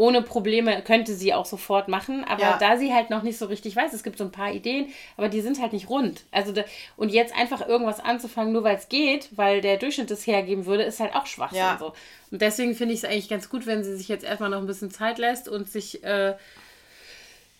ohne 0.00 0.22
Probleme, 0.22 0.80
könnte 0.80 1.12
sie 1.12 1.34
auch 1.34 1.44
sofort 1.44 1.88
machen. 1.88 2.24
Aber 2.24 2.40
ja. 2.40 2.58
da 2.58 2.78
sie 2.78 2.94
halt 2.94 3.10
noch 3.10 3.22
nicht 3.22 3.36
so 3.36 3.44
richtig 3.44 3.76
weiß, 3.76 3.92
es 3.92 4.02
gibt 4.02 4.16
so 4.16 4.24
ein 4.24 4.32
paar 4.32 4.50
Ideen, 4.50 4.88
aber 5.18 5.28
die 5.28 5.42
sind 5.42 5.60
halt 5.60 5.74
nicht 5.74 5.90
rund. 5.90 6.24
Also, 6.30 6.52
da, 6.52 6.64
und 6.96 7.10
jetzt 7.10 7.36
einfach 7.36 7.68
irgendwas 7.68 8.00
anzufangen, 8.00 8.52
nur 8.54 8.64
weil 8.64 8.76
es 8.76 8.88
geht, 8.88 9.28
weil 9.36 9.60
der 9.60 9.76
Durchschnitt 9.76 10.10
es 10.10 10.26
hergeben 10.26 10.64
würde, 10.64 10.84
ist 10.84 11.00
halt 11.00 11.14
auch 11.14 11.26
Schwachsinn. 11.26 11.58
Ja. 11.58 11.76
So. 11.78 11.92
Und 12.30 12.40
deswegen 12.40 12.74
finde 12.74 12.94
ich 12.94 13.00
es 13.00 13.04
eigentlich 13.04 13.28
ganz 13.28 13.50
gut, 13.50 13.66
wenn 13.66 13.84
sie 13.84 13.94
sich 13.94 14.08
jetzt 14.08 14.24
erstmal 14.24 14.48
noch 14.48 14.58
ein 14.58 14.66
bisschen 14.66 14.90
Zeit 14.90 15.18
lässt 15.18 15.48
und 15.48 15.70
sich. 15.70 16.02
Äh, 16.02 16.34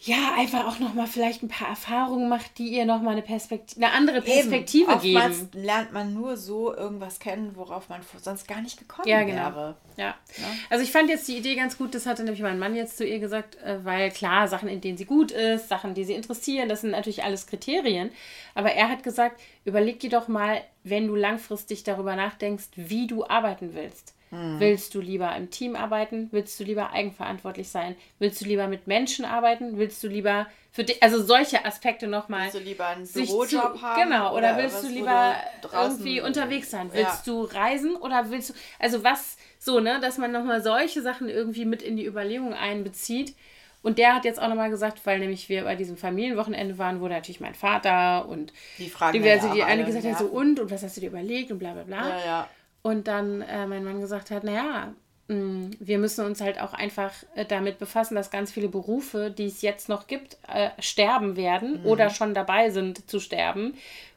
ja, 0.03 0.35
einfach 0.35 0.67
auch 0.67 0.79
nochmal 0.79 1.07
vielleicht 1.07 1.43
ein 1.43 1.49
paar 1.49 1.69
Erfahrungen 1.69 2.31
macht, 2.31 2.57
die 2.57 2.69
ihr 2.69 2.87
nochmal 2.87 3.13
eine 3.13 3.23
eine 3.23 3.93
andere 3.93 4.23
Perspektive 4.23 4.93
Eben. 4.93 5.01
geben. 5.01 5.17
Oftmals 5.17 5.49
lernt 5.53 5.93
man 5.93 6.15
nur 6.15 6.39
so 6.39 6.75
irgendwas 6.75 7.19
kennen, 7.19 7.55
worauf 7.55 7.91
man 7.91 8.01
sonst 8.19 8.49
gar 8.49 8.63
nicht 8.63 8.79
gekommen 8.79 9.07
ja, 9.07 9.23
genau. 9.25 9.55
wäre. 9.55 9.77
Ja. 9.99 10.15
ja. 10.39 10.45
Also 10.71 10.83
ich 10.83 10.91
fand 10.91 11.11
jetzt 11.11 11.29
die 11.29 11.37
Idee 11.37 11.55
ganz 11.55 11.77
gut, 11.77 11.95
das 11.95 12.07
hatte 12.07 12.25
nämlich 12.25 12.41
mein 12.41 12.59
Mann 12.59 12.75
jetzt 12.75 12.97
zu 12.97 13.07
ihr 13.07 13.19
gesagt, 13.19 13.57
äh, 13.57 13.85
weil 13.85 14.11
klar, 14.11 14.49
Sachen, 14.49 14.71
in 14.71 14.81
denen 14.81 14.97
sie 14.97 15.05
gut 15.05 15.33
ist, 15.33 15.69
Sachen, 15.69 15.93
die 15.93 16.05
sie 16.05 16.15
interessieren, 16.15 16.71
das 16.71 16.81
sind 16.81 16.93
natürlich 16.93 17.23
alles 17.23 17.47
Kriterien. 17.47 18.11
Aber 18.55 18.73
er 18.73 18.89
hat 18.89 19.03
gesagt, 19.03 19.39
überleg 19.67 20.01
dir 20.01 20.11
doch 20.11 20.29
mal, 20.29 20.63
wenn 20.83 21.09
du 21.09 21.15
langfristig 21.15 21.85
darüber 21.85 22.17
nachdenkst, 22.17 22.69
wie 22.75 23.07
du 23.07 23.27
arbeiten 23.27 23.75
willst. 23.75 24.15
Hm. 24.31 24.61
Willst 24.61 24.95
du 24.95 25.01
lieber 25.01 25.35
im 25.37 25.51
Team 25.51 25.75
arbeiten? 25.75 26.29
Willst 26.31 26.59
du 26.61 26.65
lieber 26.65 26.93
eigenverantwortlich 26.93 27.69
sein? 27.69 27.97
Willst 28.19 28.41
du 28.41 28.45
lieber 28.45 28.69
mit 28.69 28.87
Menschen 28.87 29.25
arbeiten? 29.25 29.77
Willst 29.77 30.03
du 30.05 30.09
lieber 30.09 30.47
für 30.73 30.85
dich, 30.85 31.03
also 31.03 31.21
solche 31.21 31.65
Aspekte 31.65 32.07
nochmal. 32.07 32.45
Willst 32.45 32.55
du 32.55 32.61
lieber 32.61 32.87
einen 32.87 33.09
Bürojob 33.09 33.49
zu, 33.49 33.83
haben? 33.83 34.03
Genau, 34.03 34.31
oder, 34.31 34.53
oder 34.53 34.57
willst 34.59 34.85
du 34.85 34.89
lieber 34.89 35.35
irgendwie 35.73 36.21
unterwegs 36.21 36.71
sein? 36.71 36.91
Willst 36.93 37.27
ja. 37.27 37.33
du 37.33 37.43
reisen 37.43 37.97
oder 37.97 38.31
willst 38.31 38.51
du, 38.51 38.55
also 38.79 39.03
was, 39.03 39.37
so, 39.59 39.81
ne, 39.81 39.99
dass 40.01 40.17
man 40.17 40.31
nochmal 40.31 40.63
solche 40.63 41.03
Sachen 41.03 41.29
irgendwie 41.29 41.65
mit 41.65 41.83
in 41.83 41.97
die 41.97 42.07
Überlegung 42.07 42.55
einbezieht. 42.55 43.35
Und 43.83 43.99
der 43.99 44.15
hat 44.15 44.25
jetzt 44.25 44.41
auch 44.41 44.49
nochmal 44.49 44.71
gesagt, 44.71 45.05
weil 45.07 45.19
nämlich 45.19 45.49
wir 45.49 45.65
bei 45.65 45.75
diesem 45.75 45.97
Familienwochenende 45.97 46.79
waren, 46.79 47.01
wo 47.01 47.09
natürlich 47.09 47.41
mein 47.41 47.55
Vater 47.55 48.29
und 48.29 48.53
die 48.79 48.91
Fragen 48.91 49.15
diverse, 49.15 49.49
ja 49.49 49.55
die 49.55 49.63
eine 49.63 49.85
gesagt 49.85 50.05
hat, 50.05 50.19
so 50.19 50.27
und, 50.27 50.61
und 50.61 50.71
was 50.71 50.83
hast 50.83 50.99
du 50.99 51.01
dir 51.01 51.09
überlegt 51.09 51.51
und 51.51 51.59
bla 51.59 51.73
bla 51.73 51.85
bla. 51.85 52.09
Ja, 52.11 52.25
ja. 52.25 52.49
Und 52.83 53.09
dann 53.09 53.43
äh, 53.43 53.67
mein 53.67 53.85
Mann 53.85 54.01
gesagt 54.01 54.31
hat, 54.31 54.45
naja, 54.45 54.93
mm, 55.29 55.71
wir 55.79 55.99
müssen 55.99 56.25
uns 56.25 56.41
halt 56.41 56.61
auch 56.61 56.73
einfach 56.73 57.13
äh, 57.35 57.45
damit 57.45 57.79
befassen, 57.79 58.15
dass 58.15 58.31
ganz 58.31 58.51
viele 58.51 58.69
Berufe, 58.69 59.31
die 59.31 59.47
es 59.47 59.63
jetzt 59.63 59.89
noch 59.89 60.07
gibt, 60.07 60.39
äh, 60.49 60.71
sterben 60.79 61.37
werden 61.37 61.81
mhm. 61.81 61.87
oder 61.87 62.11
schon 62.11 62.35
dabei 62.35 62.71
sind 62.71 63.11
zu 63.11 63.21
sterben. 63.21 63.75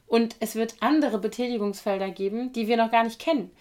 Und 0.07 0.35
es 0.39 0.55
wird 0.55 0.75
andere 0.79 1.17
Betätigungsfelder 1.17 2.09
geben, 2.09 2.53
die 2.53 2.67
wir 2.67 2.77
noch 2.77 2.91
gar 2.91 3.03
nicht 3.03 3.19
kennen. 3.19 3.51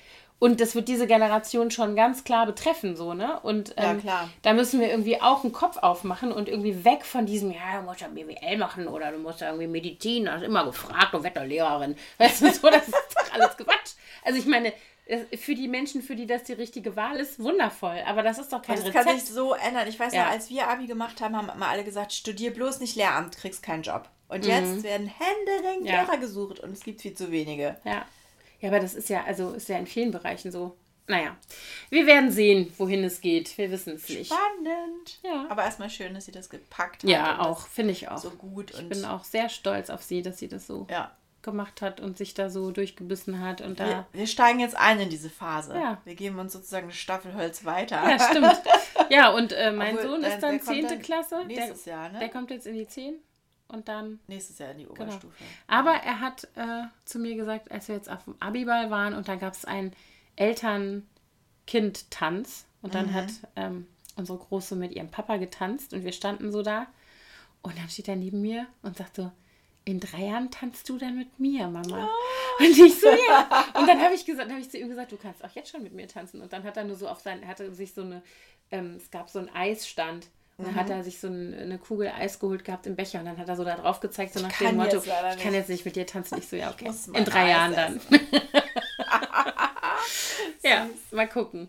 Und 0.42 0.60
das 0.60 0.74
wird 0.74 0.88
diese 0.88 1.06
Generation 1.06 1.70
schon 1.70 1.94
ganz 1.94 2.24
klar 2.24 2.46
betreffen, 2.46 2.96
so, 2.96 3.14
ne? 3.14 3.38
Und 3.44 3.74
ähm, 3.76 4.00
ja, 4.04 4.28
da 4.42 4.54
müssen 4.54 4.80
wir 4.80 4.90
irgendwie 4.90 5.22
auch 5.22 5.44
einen 5.44 5.52
Kopf 5.52 5.76
aufmachen 5.76 6.32
und 6.32 6.48
irgendwie 6.48 6.84
weg 6.84 7.04
von 7.04 7.26
diesem, 7.26 7.52
ja, 7.52 7.78
du 7.78 7.84
musst 7.84 8.00
ja 8.00 8.08
BWL 8.08 8.56
machen 8.56 8.88
oder 8.88 9.12
du 9.12 9.18
musst 9.18 9.40
ja 9.40 9.50
irgendwie 9.50 9.68
Medizin, 9.68 10.28
hast 10.28 10.42
immer 10.42 10.64
gefragt, 10.64 11.14
du 11.14 11.22
Wetterlehrerin. 11.22 11.94
Weißt 12.18 12.42
du, 12.42 12.52
so, 12.52 12.68
das 12.70 12.88
ist 12.88 13.14
doch 13.14 13.32
alles 13.34 13.56
Quatsch. 13.56 13.92
Also 14.24 14.36
ich 14.36 14.46
meine, 14.46 14.72
für 15.36 15.54
die 15.54 15.68
Menschen, 15.68 16.00
für 16.00 16.14
die 16.14 16.26
das 16.26 16.44
die 16.44 16.52
richtige 16.52 16.94
Wahl 16.94 17.16
ist, 17.16 17.40
wundervoll. 17.40 17.98
Aber 18.06 18.22
das 18.22 18.38
ist 18.38 18.52
doch 18.52 18.62
kein 18.62 18.76
das 18.76 18.86
Rezept. 18.86 18.96
Das 18.96 19.04
kann 19.04 19.20
sich 19.20 19.28
so 19.28 19.54
ändern. 19.54 19.88
Ich 19.88 19.98
weiß 19.98 20.14
ja. 20.14 20.24
noch, 20.24 20.30
als 20.30 20.48
wir 20.48 20.68
Abi 20.68 20.86
gemacht 20.86 21.20
haben, 21.20 21.36
haben 21.36 21.48
immer 21.48 21.68
alle 21.68 21.84
gesagt, 21.84 22.12
studier 22.12 22.52
bloß 22.52 22.80
nicht 22.80 22.94
Lehramt, 22.96 23.36
kriegst 23.36 23.62
keinen 23.62 23.82
Job. 23.82 24.08
Und 24.28 24.44
mhm. 24.44 24.50
jetzt 24.50 24.82
werden 24.84 25.08
Hände 25.08 25.86
ja. 25.86 26.02
Lehrer 26.02 26.18
gesucht 26.18 26.60
und 26.60 26.72
es 26.72 26.80
gibt 26.80 27.02
viel 27.02 27.14
zu 27.14 27.30
wenige. 27.30 27.76
Ja. 27.84 28.06
Ja, 28.60 28.68
aber 28.68 28.78
das 28.78 28.94
ist 28.94 29.08
ja, 29.08 29.24
also 29.24 29.50
ist 29.50 29.68
ja 29.68 29.76
in 29.76 29.88
vielen 29.88 30.12
Bereichen 30.12 30.52
so. 30.52 30.76
Naja, 31.08 31.36
wir 31.90 32.06
werden 32.06 32.30
sehen, 32.30 32.72
wohin 32.78 33.02
es 33.02 33.20
geht. 33.20 33.58
Wir 33.58 33.72
wissen 33.72 33.94
es 33.96 34.08
nicht. 34.08 34.32
Spannend. 34.32 35.18
Ja. 35.24 35.46
Aber 35.50 35.64
erstmal 35.64 35.90
schön, 35.90 36.14
dass 36.14 36.26
sie 36.26 36.32
das 36.32 36.48
gepackt 36.48 37.02
hat. 37.02 37.10
Ja, 37.10 37.40
auch, 37.40 37.66
finde 37.66 37.90
ich 37.90 38.08
auch. 38.08 38.18
So 38.18 38.30
gut. 38.30 38.70
Ich 38.70 38.88
bin 38.88 39.04
auch 39.04 39.24
sehr 39.24 39.48
stolz 39.48 39.90
auf 39.90 40.02
sie, 40.02 40.22
dass 40.22 40.38
sie 40.38 40.46
das 40.46 40.68
so 40.68 40.86
ja 40.88 41.10
gemacht 41.42 41.82
hat 41.82 42.00
und 42.00 42.16
sich 42.16 42.32
da 42.34 42.50
so 42.50 42.70
durchgebissen 42.70 43.40
hat. 43.40 43.60
Und 43.60 43.80
da 43.80 43.88
wir, 43.88 44.06
wir 44.12 44.26
steigen 44.26 44.60
jetzt 44.60 44.76
ein 44.76 45.00
in 45.00 45.10
diese 45.10 45.30
Phase. 45.30 45.74
Ja. 45.74 46.00
Wir 46.04 46.14
geben 46.14 46.38
uns 46.38 46.52
sozusagen 46.52 46.84
eine 46.84 46.94
Staffelholz 46.94 47.64
weiter. 47.64 48.08
Ja, 48.08 48.18
stimmt. 48.18 48.62
Ja, 49.10 49.30
und 49.30 49.52
äh, 49.52 49.72
mein 49.72 49.96
Obwohl, 49.96 50.10
Sohn 50.10 50.22
ist 50.22 50.38
dann 50.40 50.60
10. 50.60 51.00
Klasse. 51.02 51.44
Nächstes 51.46 51.82
der, 51.84 51.94
Jahr, 51.94 52.10
ne? 52.10 52.18
Der 52.20 52.28
kommt 52.30 52.50
jetzt 52.50 52.66
in 52.66 52.74
die 52.74 52.86
10 52.86 53.14
und 53.68 53.88
dann. 53.88 54.20
Nächstes 54.26 54.58
Jahr 54.58 54.70
in 54.70 54.78
die 54.78 54.84
genau. 54.84 55.02
Oberstufe. 55.02 55.36
Genau. 55.38 55.50
Aber 55.66 55.92
er 55.92 56.20
hat 56.20 56.44
äh, 56.54 56.84
zu 57.04 57.18
mir 57.18 57.36
gesagt, 57.36 57.70
als 57.70 57.88
wir 57.88 57.96
jetzt 57.96 58.10
auf 58.10 58.24
dem 58.24 58.36
Abiball 58.40 58.90
waren 58.90 59.12
und 59.12 59.28
da 59.28 59.34
gab 59.34 59.52
es 59.52 59.66
einen 59.66 59.92
Eltern-Kind-Tanz 60.36 62.64
und 62.80 62.94
dann 62.94 63.08
mhm. 63.08 63.14
hat 63.14 63.28
ähm, 63.56 63.86
unsere 64.16 64.38
Große 64.38 64.74
mit 64.76 64.92
ihrem 64.92 65.10
Papa 65.10 65.36
getanzt 65.36 65.92
und 65.92 66.04
wir 66.04 66.12
standen 66.12 66.50
so 66.52 66.62
da 66.62 66.86
und 67.62 67.78
dann 67.78 67.88
steht 67.88 68.08
er 68.08 68.16
neben 68.16 68.40
mir 68.40 68.66
und 68.82 68.96
sagt 68.96 69.16
so, 69.16 69.30
in 69.84 70.00
drei 70.00 70.26
Jahren 70.26 70.50
tanzt 70.50 70.88
du 70.88 70.98
dann 70.98 71.18
mit 71.18 71.38
mir, 71.38 71.66
Mama. 71.66 72.08
Oh. 72.08 72.64
Und 72.64 72.78
ich 72.78 73.00
so, 73.00 73.08
ja. 73.08 73.66
Und 73.74 73.88
dann 73.88 74.00
habe 74.00 74.14
ich 74.14 74.24
gesagt, 74.24 74.50
habe 74.50 74.60
ich 74.60 74.70
zu 74.70 74.78
ihm 74.78 74.88
gesagt, 74.88 75.12
du 75.12 75.16
kannst 75.16 75.44
auch 75.44 75.50
jetzt 75.50 75.70
schon 75.70 75.82
mit 75.82 75.92
mir 75.92 76.06
tanzen. 76.06 76.40
Und 76.40 76.52
dann 76.52 76.64
hat 76.64 76.76
er 76.76 76.84
nur 76.84 76.96
so 76.96 77.08
auf 77.08 77.20
sein, 77.20 77.42
er 77.42 77.48
hatte 77.48 77.72
sich 77.74 77.92
so 77.92 78.02
eine, 78.02 78.22
ähm, 78.70 78.96
es 78.96 79.10
gab 79.10 79.28
so 79.28 79.38
einen 79.38 79.48
Eisstand. 79.48 80.28
Und 80.58 80.66
dann 80.66 80.74
mhm. 80.74 80.78
hat 80.78 80.90
er 80.90 81.02
sich 81.02 81.18
so 81.18 81.28
ein, 81.28 81.54
eine 81.54 81.78
Kugel 81.78 82.08
Eis 82.08 82.38
geholt 82.38 82.64
gehabt 82.64 82.86
im 82.86 82.94
Becher 82.94 83.20
und 83.20 83.24
dann 83.24 83.38
hat 83.38 83.48
er 83.48 83.56
so 83.56 83.64
da 83.64 83.74
drauf 83.74 84.00
gezeigt, 84.00 84.34
so 84.34 84.40
nach 84.40 84.56
dem 84.58 84.76
Motto, 84.76 84.98
ich 84.98 85.42
kann 85.42 85.54
jetzt 85.54 85.70
nicht 85.70 85.84
mit 85.84 85.96
dir 85.96 86.06
tanzen. 86.06 86.38
Ich 86.38 86.46
so, 86.46 86.56
ja, 86.56 86.70
okay. 86.70 86.92
In 87.14 87.24
drei 87.24 87.44
Eis 87.44 87.50
Jahren 87.50 87.74
dann. 87.74 88.00
ja, 90.62 90.88
mal 91.10 91.28
gucken. 91.28 91.68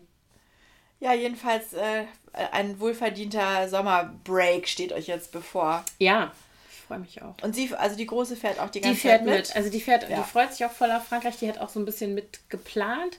Ja, 1.00 1.12
jedenfalls 1.12 1.72
äh, 1.72 2.04
ein 2.52 2.78
wohlverdienter 2.78 3.68
Sommerbreak 3.68 4.68
steht 4.68 4.92
euch 4.92 5.06
jetzt 5.06 5.32
bevor. 5.32 5.84
Ja, 5.98 6.32
freue 6.86 6.98
mich 6.98 7.22
auch. 7.22 7.34
Und 7.42 7.54
sie, 7.54 7.74
also 7.74 7.96
die 7.96 8.06
Große 8.06 8.36
fährt 8.36 8.60
auch 8.60 8.70
die 8.70 8.80
ganze 8.80 9.02
die 9.02 9.08
Zeit 9.08 9.24
mit? 9.24 9.34
mit. 9.34 9.56
Also 9.56 9.70
die 9.70 9.80
fährt, 9.80 10.08
ja. 10.08 10.16
die 10.16 10.22
freut 10.22 10.52
sich 10.52 10.64
auch 10.64 10.70
voll 10.70 10.90
auf 10.90 11.04
Frankreich. 11.04 11.36
Die 11.38 11.48
hat 11.48 11.58
auch 11.58 11.68
so 11.68 11.80
ein 11.80 11.84
bisschen 11.84 12.14
mit 12.14 12.40
geplant. 12.48 13.18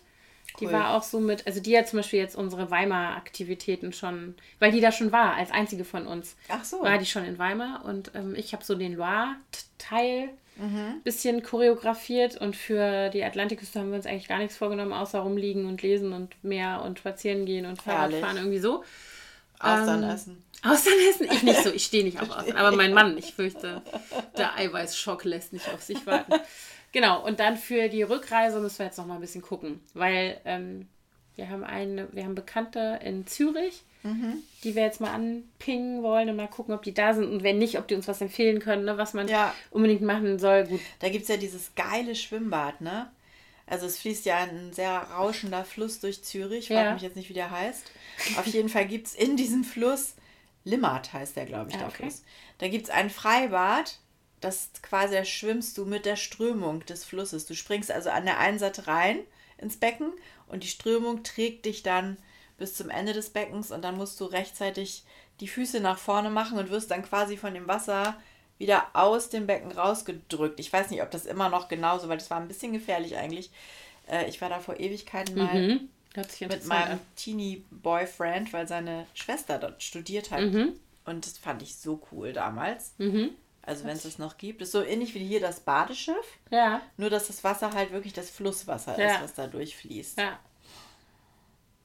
Cool. 0.59 0.67
Die 0.67 0.73
war 0.73 0.95
auch 0.95 1.03
so 1.03 1.19
mit, 1.19 1.45
also 1.47 1.59
die 1.59 1.77
hat 1.77 1.87
zum 1.87 1.99
Beispiel 1.99 2.19
jetzt 2.19 2.35
unsere 2.35 2.71
Weimar-Aktivitäten 2.71 3.91
schon, 3.91 4.35
weil 4.59 4.71
die 4.71 4.79
da 4.79 4.91
schon 4.91 5.11
war, 5.11 5.33
als 5.33 5.51
einzige 5.51 5.83
von 5.83 6.07
uns. 6.07 6.35
Ach 6.47 6.63
so. 6.63 6.81
War 6.81 6.97
die 6.97 7.05
schon 7.05 7.25
in 7.25 7.37
Weimar 7.37 7.83
und 7.83 8.11
ähm, 8.15 8.35
ich 8.35 8.53
habe 8.53 8.63
so 8.63 8.75
den 8.75 8.93
Loire-Teil 8.93 10.29
mhm. 10.55 11.01
bisschen 11.03 11.43
choreografiert 11.43 12.37
und 12.37 12.55
für 12.55 13.09
die 13.09 13.23
Atlantikküste 13.23 13.79
haben 13.79 13.89
wir 13.89 13.97
uns 13.97 14.05
eigentlich 14.05 14.27
gar 14.27 14.39
nichts 14.39 14.55
vorgenommen, 14.55 14.93
außer 14.93 15.19
rumliegen 15.19 15.65
und 15.65 15.81
lesen 15.81 16.13
und 16.13 16.41
mehr 16.43 16.81
und 16.83 16.99
spazieren 16.99 17.45
gehen 17.45 17.65
und 17.65 17.81
Fahrradfahren 17.81 18.37
irgendwie 18.37 18.59
so. 18.59 18.83
Austern 19.65 20.03
ähm, 20.03 20.09
essen. 20.09 20.43
Austern 20.63 20.93
essen? 21.09 21.27
Ich 21.31 21.43
nicht 21.43 21.63
so, 21.63 21.71
ich 21.71 21.85
stehe 21.85 22.03
nicht 22.03 22.19
auf 22.21 22.29
Austern. 22.29 22.57
Aber 22.57 22.75
mein 22.75 22.93
Mann, 22.93 23.17
ich 23.17 23.33
fürchte, 23.33 23.81
der 24.37 24.55
Eiweißschock 24.57 25.23
lässt 25.23 25.53
nicht 25.53 25.69
auf 25.69 25.81
sich 25.81 26.05
warten. 26.05 26.33
Genau, 26.91 27.25
und 27.25 27.39
dann 27.41 27.57
für 27.57 27.89
die 27.89 28.03
Rückreise 28.03 28.59
müssen 28.59 28.79
wir 28.79 28.85
jetzt 28.85 28.97
noch 28.97 29.05
mal 29.05 29.15
ein 29.15 29.21
bisschen 29.21 29.41
gucken, 29.41 29.81
weil 29.93 30.39
ähm, 30.45 30.87
wir 31.35 31.49
haben 31.49 31.63
eine, 31.63 32.07
wir 32.13 32.23
haben 32.23 32.35
Bekannte 32.35 32.99
in 33.03 33.27
Zürich, 33.27 33.83
mhm. 34.03 34.37
die 34.63 34.75
wir 34.75 34.83
jetzt 34.83 35.01
mal 35.01 35.13
anpingen 35.13 36.03
wollen 36.03 36.29
und 36.29 36.37
mal 36.37 36.47
gucken, 36.47 36.73
ob 36.73 36.83
die 36.83 36.93
da 36.93 37.13
sind 37.13 37.29
und 37.29 37.43
wenn 37.43 37.57
nicht, 37.57 37.77
ob 37.77 37.87
die 37.87 37.95
uns 37.95 38.07
was 38.07 38.21
empfehlen 38.21 38.59
können, 38.59 38.85
ne, 38.85 38.97
was 38.97 39.13
man 39.13 39.27
ja. 39.27 39.53
unbedingt 39.71 40.03
machen 40.03 40.39
soll. 40.39 40.65
Gut. 40.65 40.79
Da 40.99 41.09
gibt 41.09 41.23
es 41.23 41.29
ja 41.29 41.37
dieses 41.37 41.75
geile 41.75 42.15
Schwimmbad, 42.15 42.79
ne? 42.79 43.11
Also 43.67 43.87
es 43.87 43.97
fließt 43.97 44.25
ja 44.25 44.37
ein 44.37 44.73
sehr 44.73 44.91
rauschender 44.91 45.65
Fluss 45.65 45.99
durch 45.99 46.23
Zürich. 46.23 46.65
Ich 46.65 46.69
ja. 46.69 46.93
mich 46.93 47.01
jetzt 47.01 47.15
nicht, 47.15 47.29
wie 47.29 47.33
der 47.33 47.51
heißt. 47.51 47.91
Auf 48.37 48.45
jeden 48.47 48.69
Fall 48.69 48.87
gibt 48.87 49.07
es 49.07 49.15
in 49.15 49.37
diesem 49.37 49.63
Fluss, 49.63 50.15
Limmat 50.63 51.13
heißt 51.13 51.35
der, 51.35 51.45
glaube 51.45 51.69
ich, 51.69 51.75
ja, 51.75 51.81
der 51.81 51.89
okay. 51.89 52.03
Fluss. 52.03 52.23
Da 52.57 52.67
gibt 52.67 52.85
es 52.85 52.89
ein 52.89 53.09
Freibad, 53.09 53.99
das 54.41 54.69
quasi 54.81 55.15
da 55.15 55.25
schwimmst 55.25 55.77
du 55.77 55.85
mit 55.85 56.05
der 56.05 56.15
Strömung 56.15 56.85
des 56.85 57.05
Flusses. 57.05 57.45
Du 57.45 57.55
springst 57.55 57.91
also 57.91 58.09
an 58.09 58.25
der 58.25 58.39
einen 58.39 58.59
Seite 58.59 58.87
rein 58.87 59.19
ins 59.57 59.77
Becken 59.77 60.11
und 60.47 60.63
die 60.63 60.67
Strömung 60.67 61.23
trägt 61.23 61.65
dich 61.65 61.83
dann 61.83 62.17
bis 62.57 62.75
zum 62.75 62.89
Ende 62.89 63.13
des 63.13 63.29
Beckens 63.29 63.71
und 63.71 63.83
dann 63.83 63.97
musst 63.97 64.19
du 64.19 64.25
rechtzeitig 64.25 65.03
die 65.39 65.47
Füße 65.47 65.79
nach 65.79 65.97
vorne 65.97 66.29
machen 66.29 66.57
und 66.57 66.69
wirst 66.69 66.91
dann 66.91 67.03
quasi 67.03 67.37
von 67.37 67.53
dem 67.53 67.67
Wasser 67.67 68.19
wieder 68.57 68.87
aus 68.93 69.29
dem 69.29 69.47
Becken 69.47 69.71
rausgedrückt. 69.71 70.59
Ich 70.59 70.71
weiß 70.71 70.89
nicht, 70.89 71.01
ob 71.01 71.11
das 71.11 71.25
immer 71.25 71.49
noch 71.49 71.67
genauso, 71.67 72.07
weil 72.07 72.17
das 72.17 72.29
war 72.29 72.39
ein 72.39 72.47
bisschen 72.47 72.73
gefährlich 72.73 73.17
eigentlich. 73.17 73.51
Äh, 74.09 74.29
ich 74.29 74.41
war 74.41 74.49
da 74.49 74.59
vor 74.59 74.79
Ewigkeiten 74.79 75.37
mal 75.37 75.53
mhm. 75.53 75.89
mit 76.39 76.65
meinem 76.65 76.99
Teenie-Boyfriend, 77.15 78.53
weil 78.53 78.67
seine 78.67 79.05
Schwester 79.13 79.57
dort 79.57 79.83
studiert 79.83 80.31
hat. 80.31 80.41
Mhm. 80.41 80.73
Und 81.05 81.25
das 81.25 81.37
fand 81.37 81.61
ich 81.61 81.75
so 81.75 82.01
cool 82.11 82.33
damals. 82.33 82.93
Mhm. 82.97 83.31
Also 83.61 83.83
wenn 83.83 83.97
es 83.97 84.03
das 84.03 84.19
noch 84.19 84.37
gibt. 84.37 84.61
Das 84.61 84.69
ist 84.69 84.73
so 84.73 84.83
ähnlich 84.83 85.15
wie 85.15 85.25
hier 85.25 85.39
das 85.39 85.59
Badeschiff. 85.59 86.37
Ja. 86.51 86.81
Nur, 86.97 87.09
dass 87.09 87.27
das 87.27 87.43
Wasser 87.43 87.73
halt 87.73 87.91
wirklich 87.91 88.13
das 88.13 88.29
Flusswasser 88.29 88.99
ja. 88.99 89.15
ist, 89.15 89.23
was 89.23 89.33
da 89.33 89.47
durchfließt. 89.47 90.19
Ja. 90.19 90.39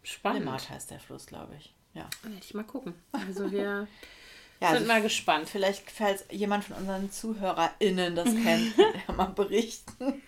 Spannend. 0.02 0.44
Limmat 0.44 0.68
heißt 0.68 0.90
der 0.90 1.00
Fluss, 1.00 1.26
glaube 1.26 1.54
ich. 1.58 1.74
Ja. 1.94 2.08
Werde 2.22 2.38
ich 2.40 2.54
mal 2.54 2.64
gucken. 2.64 2.94
Also 3.12 3.50
wir 3.50 3.88
Ja, 4.60 4.68
Sind 4.68 4.78
also 4.78 4.88
mal 4.88 5.02
gespannt. 5.02 5.48
Vielleicht, 5.48 5.90
falls 5.90 6.24
jemand 6.30 6.64
von 6.64 6.76
unseren 6.76 7.10
ZuhörerInnen 7.10 8.14
das 8.14 8.26
kennt, 8.44 8.76
ja 8.76 9.14
mal 9.14 9.26
berichten. 9.26 10.22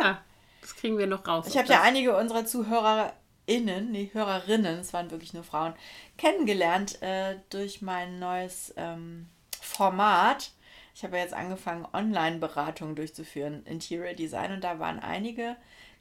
ja, 0.00 0.22
das 0.60 0.76
kriegen 0.76 0.96
wir 0.96 1.06
noch 1.06 1.26
raus. 1.26 1.46
Ich 1.46 1.58
habe 1.58 1.68
ja 1.68 1.82
einige 1.82 2.16
unserer 2.16 2.46
ZuhörerInnen, 2.46 3.92
nee, 3.92 4.10
Hörerinnen, 4.12 4.78
es 4.78 4.94
waren 4.94 5.10
wirklich 5.10 5.34
nur 5.34 5.44
Frauen, 5.44 5.74
kennengelernt 6.16 7.02
äh, 7.02 7.36
durch 7.50 7.82
mein 7.82 8.18
neues 8.18 8.72
ähm, 8.78 9.28
Format. 9.60 10.52
Ich 10.94 11.02
habe 11.02 11.16
ja 11.16 11.22
jetzt 11.22 11.34
angefangen, 11.34 11.86
Online-Beratungen 11.92 12.94
durchzuführen, 12.94 13.66
Interior 13.66 14.14
Design, 14.14 14.52
und 14.52 14.64
da 14.64 14.78
waren 14.78 15.00
einige 15.00 15.56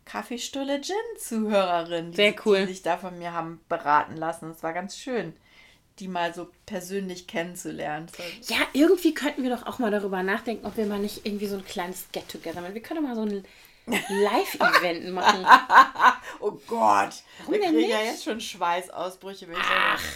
Kaffeestulle 0.05 0.79
Gin-Zuhörerinnen, 0.79 2.11
die, 2.13 2.35
cool. 2.45 2.59
die 2.59 2.73
sich 2.73 2.81
da 2.81 2.97
von 2.97 3.17
mir 3.17 3.33
haben 3.33 3.59
beraten 3.67 4.15
lassen. 4.15 4.49
Das 4.49 4.63
war 4.63 4.71
ganz 4.71 4.97
schön 4.97 5.33
die 5.99 6.07
mal 6.07 6.33
so 6.33 6.49
persönlich 6.65 7.27
kennenzulernen. 7.27 8.07
Ja, 8.47 8.57
irgendwie 8.73 9.13
könnten 9.13 9.43
wir 9.43 9.49
doch 9.49 9.65
auch 9.65 9.79
mal 9.79 9.91
darüber 9.91 10.23
nachdenken, 10.23 10.65
ob 10.65 10.77
wir 10.77 10.85
mal 10.85 10.99
nicht 10.99 11.25
irgendwie 11.25 11.47
so 11.47 11.57
ein 11.57 11.65
kleines 11.65 12.07
Get-Together 12.11 12.61
machen. 12.61 12.73
Wir 12.73 12.81
können 12.81 13.03
mal 13.03 13.15
so 13.15 13.21
ein 13.21 13.45
Live-Event 13.85 15.11
machen. 15.11 15.45
oh 16.39 16.51
Gott. 16.67 17.23
Warum 17.39 17.53
ich 17.53 17.61
kriege 17.61 17.89
ja 17.89 18.01
jetzt 18.01 18.23
schon 18.23 18.39
Schweißausbrüche, 18.39 19.47
wenn 19.47 19.55
ich 19.55 19.61
Ach. 19.61 19.99
sage, 19.99 20.09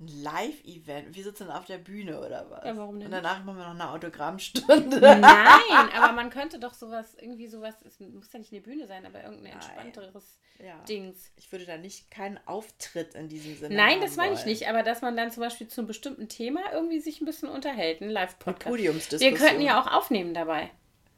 ein 0.00 0.08
Live-Event. 0.22 1.14
Wir 1.14 1.24
sitzen 1.24 1.50
auf 1.50 1.66
der 1.66 1.78
Bühne 1.78 2.20
oder 2.20 2.46
was? 2.50 2.64
Ja, 2.64 2.76
warum 2.76 2.98
denn? 2.98 3.06
Und 3.06 3.12
danach 3.12 3.44
machen 3.44 3.58
wir 3.58 3.64
noch 3.64 3.74
eine 3.74 3.90
Autogrammstunde. 3.90 4.98
Nein, 5.00 5.20
aber 5.94 6.12
man 6.12 6.30
könnte 6.30 6.58
doch 6.58 6.72
sowas, 6.72 7.14
irgendwie 7.20 7.46
sowas, 7.46 7.74
es 7.84 8.00
muss 8.00 8.32
ja 8.32 8.38
nicht 8.38 8.52
eine 8.52 8.62
Bühne 8.62 8.86
sein, 8.86 9.04
aber 9.04 9.22
irgendein 9.22 9.52
entspannteres 9.52 10.40
ja. 10.58 10.78
Dings. 10.88 11.30
Ich 11.36 11.52
würde 11.52 11.66
da 11.66 11.76
nicht 11.76 12.10
keinen 12.10 12.38
Auftritt 12.46 13.14
in 13.14 13.28
diesem 13.28 13.56
Sinne 13.56 13.74
Nein, 13.74 14.00
das 14.00 14.16
meine 14.16 14.34
ich 14.34 14.46
nicht, 14.46 14.68
aber 14.68 14.82
dass 14.82 15.02
man 15.02 15.16
dann 15.16 15.30
zum 15.30 15.42
Beispiel 15.42 15.68
zu 15.68 15.82
einem 15.82 15.88
bestimmten 15.88 16.28
Thema 16.28 16.60
irgendwie 16.72 17.00
sich 17.00 17.20
ein 17.20 17.26
bisschen 17.26 17.48
unterhält, 17.48 18.00
ein 18.00 18.10
Live-Podcast. 18.10 18.70
Podiumsdiskussion. 18.70 19.32
Wir 19.32 19.38
könnten 19.38 19.62
ja 19.62 19.80
auch 19.80 19.86
aufnehmen 19.86 20.32
dabei. 20.34 20.70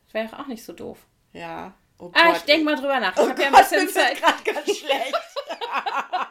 Das 0.07 0.14
wäre 0.14 0.39
auch 0.41 0.49
nicht 0.49 0.64
so 0.64 0.72
doof. 0.72 1.07
Ja. 1.33 1.74
Oh 1.99 2.11
ah, 2.14 2.33
ich 2.37 2.43
denke 2.43 2.64
mal 2.64 2.74
drüber 2.74 2.99
nach. 2.99 3.12
Ich 3.16 3.22
oh 3.22 3.28
habe 3.28 3.41
ja 3.41 3.49
ein 3.49 3.55
bisschen 3.55 3.89
Zeit. 3.91 4.20
gerade 4.20 4.43
ganz 4.43 4.76
schlecht. 4.76 5.14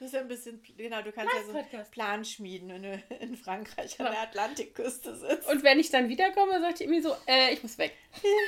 Du 0.00 0.06
hast 0.06 0.14
ja 0.14 0.20
ein 0.20 0.28
bisschen, 0.28 0.62
genau, 0.78 1.02
du 1.02 1.12
kannst 1.12 1.30
ja 1.34 1.42
so 1.44 1.58
einen 1.58 1.90
Plan 1.90 2.24
schmieden, 2.24 2.70
wenn 2.70 2.82
du 2.82 3.02
in 3.20 3.36
Frankreich 3.36 4.00
an 4.00 4.06
der 4.06 4.22
Atlantikküste 4.22 5.14
sitzt. 5.14 5.46
Und 5.46 5.62
wenn 5.62 5.78
ich 5.78 5.90
dann 5.90 6.08
wiederkomme, 6.08 6.58
sagt 6.58 6.80
ich 6.80 6.88
mir 6.88 7.02
so, 7.02 7.14
äh, 7.26 7.52
ich 7.52 7.62
muss 7.62 7.76
weg. 7.76 7.92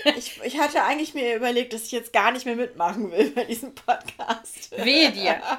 ich, 0.17 0.41
ich 0.43 0.59
hatte 0.59 0.83
eigentlich 0.83 1.13
mir 1.13 1.37
überlegt, 1.37 1.75
dass 1.75 1.85
ich 1.85 1.93
jetzt 1.93 2.15
gar 2.15 2.33
nicht 2.33 2.47
mehr 2.47 2.57
mitmachen 2.57 3.13
will 3.13 3.33
bei 3.33 3.45
diesem 3.45 3.75
Podcast. 3.75 4.71
Wehe 4.79 5.13
dir. 5.13 5.43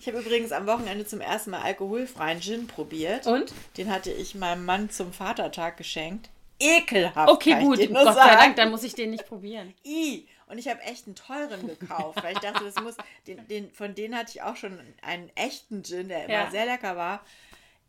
Ich 0.00 0.08
habe 0.08 0.20
übrigens 0.20 0.52
am 0.52 0.66
Wochenende 0.66 1.06
zum 1.06 1.22
ersten 1.22 1.52
Mal 1.52 1.62
alkoholfreien 1.62 2.38
Gin 2.42 2.66
probiert. 2.66 3.26
Und? 3.26 3.54
Den 3.78 3.90
hatte 3.90 4.12
ich 4.12 4.34
meinem 4.34 4.66
Mann 4.66 4.90
zum 4.90 5.14
Vatertag 5.14 5.78
geschenkt. 5.78 6.28
Ekelhaft. 6.60 7.30
Okay, 7.30 7.58
gut. 7.60 7.78
Gott 7.90 8.14
sei 8.14 8.34
Dank, 8.34 8.56
dann 8.56 8.70
muss 8.70 8.82
ich 8.82 8.94
den 8.94 9.12
nicht 9.12 9.26
probieren. 9.26 9.72
I. 9.82 10.26
Und 10.54 10.58
ich 10.58 10.68
habe 10.68 10.80
echt 10.82 11.06
einen 11.06 11.16
teuren 11.16 11.66
gekauft, 11.66 12.22
weil 12.22 12.34
ich 12.34 12.38
dachte, 12.38 12.62
das 12.62 12.76
muss, 12.80 12.94
den, 13.26 13.44
den, 13.48 13.72
von 13.72 13.96
denen 13.96 14.16
hatte 14.16 14.30
ich 14.32 14.42
auch 14.42 14.54
schon 14.54 14.78
einen 15.02 15.28
echten 15.34 15.82
Gin, 15.82 16.06
der 16.06 16.26
immer 16.26 16.32
ja. 16.32 16.50
sehr 16.52 16.64
lecker 16.64 16.96
war. 16.96 17.24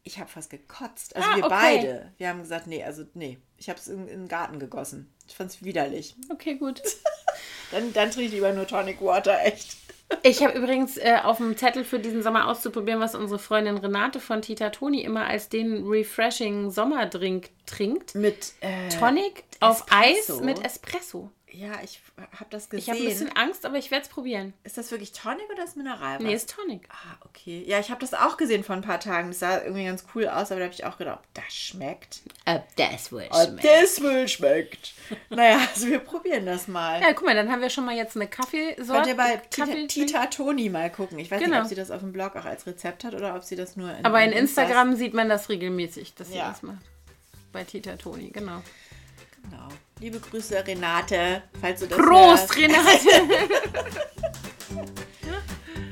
Ich 0.01 0.17
habe 0.17 0.31
fast 0.31 0.49
gekotzt. 0.49 1.15
Also 1.15 1.29
ah, 1.29 1.35
wir 1.35 1.45
okay. 1.45 1.53
beide. 1.53 2.13
Wir 2.17 2.29
haben 2.29 2.41
gesagt, 2.41 2.65
nee, 2.65 2.83
also 2.83 3.03
nee. 3.13 3.37
Ich 3.59 3.69
habe 3.69 3.77
es 3.77 3.87
in, 3.87 4.07
in, 4.07 4.21
den 4.21 4.27
Garten 4.27 4.57
gegossen. 4.57 5.13
Ich 5.27 5.35
fand 5.35 5.51
es 5.51 5.63
widerlich. 5.63 6.15
Okay, 6.31 6.55
gut. 6.55 6.81
dann, 7.71 7.93
dann 7.93 8.09
trinke 8.09 8.29
ich 8.29 8.31
lieber 8.31 8.51
nur 8.51 8.65
Tonic 8.65 8.99
Water, 8.99 9.39
echt. 9.43 9.77
Ich 10.23 10.43
habe 10.43 10.57
übrigens 10.57 10.97
äh, 10.97 11.19
auf 11.23 11.37
dem 11.37 11.55
Zettel 11.57 11.83
für 11.83 11.99
diesen 11.99 12.23
Sommer 12.23 12.47
auszuprobieren, 12.47 12.99
was 12.99 13.13
unsere 13.13 13.37
Freundin 13.37 13.77
Renate 13.77 14.19
von 14.19 14.41
Tita 14.41 14.71
Toni 14.71 15.01
immer 15.01 15.27
als 15.27 15.49
den 15.49 15.85
refreshing 15.85 16.71
Sommerdrink 16.71 17.49
trinkt. 17.67 18.15
Mit 18.15 18.53
äh, 18.61 18.89
Tonic 18.89 19.43
auf 19.59 19.81
Espresso. 19.81 20.39
Eis 20.39 20.41
mit 20.41 20.65
Espresso. 20.65 21.31
Ja, 21.57 21.79
ich 21.83 22.01
habe 22.17 22.49
das 22.49 22.69
gesehen. 22.69 22.83
Ich 22.83 22.89
habe 22.89 22.99
ein 22.99 23.05
bisschen 23.05 23.37
Angst, 23.37 23.65
aber 23.65 23.77
ich 23.77 23.89
werde 23.89 24.03
es 24.03 24.09
probieren. 24.09 24.53
Ist 24.65 24.77
das 24.77 24.91
wirklich 24.91 25.13
Tonic 25.13 25.49
oder 25.51 25.63
ist 25.63 25.77
Mineralwasser? 25.77 26.23
Nee, 26.23 26.33
ist 26.33 26.53
Tonic. 26.53 26.87
Ah, 26.89 27.17
okay. 27.25 27.63
Ja, 27.65 27.79
ich 27.79 27.89
habe 27.91 28.01
das 28.01 28.13
auch 28.13 28.35
gesehen 28.35 28.63
vor 28.65 28.75
ein 28.75 28.81
paar 28.81 28.99
Tagen. 28.99 29.29
Das 29.29 29.39
sah 29.39 29.61
irgendwie 29.61 29.85
ganz 29.85 30.03
cool 30.13 30.27
aus, 30.27 30.51
aber 30.51 30.59
da 30.59 30.65
habe 30.65 30.73
ich 30.73 30.83
auch 30.83 30.97
gedacht, 30.97 31.19
das 31.33 31.53
schmeckt. 31.53 32.21
Ob 32.45 32.63
das 32.75 33.11
wohl 33.11 33.21
schmeckt. 33.21 33.35
Ob 33.35 33.61
das 33.61 34.03
wohl 34.03 34.27
schmeckt. 34.27 34.93
naja, 35.29 35.59
also 35.73 35.87
wir 35.87 35.99
probieren 35.99 36.45
das 36.45 36.67
mal. 36.67 37.01
Ja, 37.01 37.13
guck 37.13 37.25
mal, 37.25 37.35
dann 37.35 37.49
haben 37.49 37.61
wir 37.61 37.69
schon 37.69 37.85
mal 37.85 37.95
jetzt 37.95 38.17
eine 38.17 38.27
Kaffeesorte. 38.27 38.93
Könnt 38.93 39.07
ihr 39.07 39.15
bei 39.15 39.41
Kaffee 39.55 39.87
Tita, 39.87 40.25
Toni 40.25 40.69
mal 40.69 40.89
gucken. 40.89 41.19
Ich 41.19 41.31
weiß 41.31 41.39
genau. 41.39 41.55
nicht, 41.55 41.63
ob 41.63 41.69
sie 41.69 41.75
das 41.75 41.89
auf 41.89 42.01
dem 42.01 42.11
Blog 42.11 42.35
auch 42.35 42.45
als 42.45 42.67
Rezept 42.67 43.05
hat 43.05 43.13
oder 43.13 43.33
ob 43.33 43.43
sie 43.45 43.55
das 43.55 43.77
nur 43.77 43.95
in 43.95 44.03
Aber 44.03 44.21
in, 44.21 44.31
in 44.31 44.39
Instagram 44.39 44.89
Instas 44.89 44.99
sieht 44.99 45.13
man 45.13 45.29
das 45.29 45.47
regelmäßig, 45.47 46.15
dass 46.15 46.29
sie 46.29 46.37
ja. 46.37 46.49
das 46.49 46.63
macht. 46.63 46.83
Bei 47.53 47.63
Tita 47.63 47.95
Toni, 47.95 48.31
genau. 48.31 48.61
Genau. 49.43 49.69
Liebe 50.01 50.19
Grüße, 50.19 50.61
Renate, 50.67 51.43
falls 51.61 51.79
du 51.79 51.87
das 51.87 51.97
Prost. 51.97 52.53
Renate! 52.57 52.83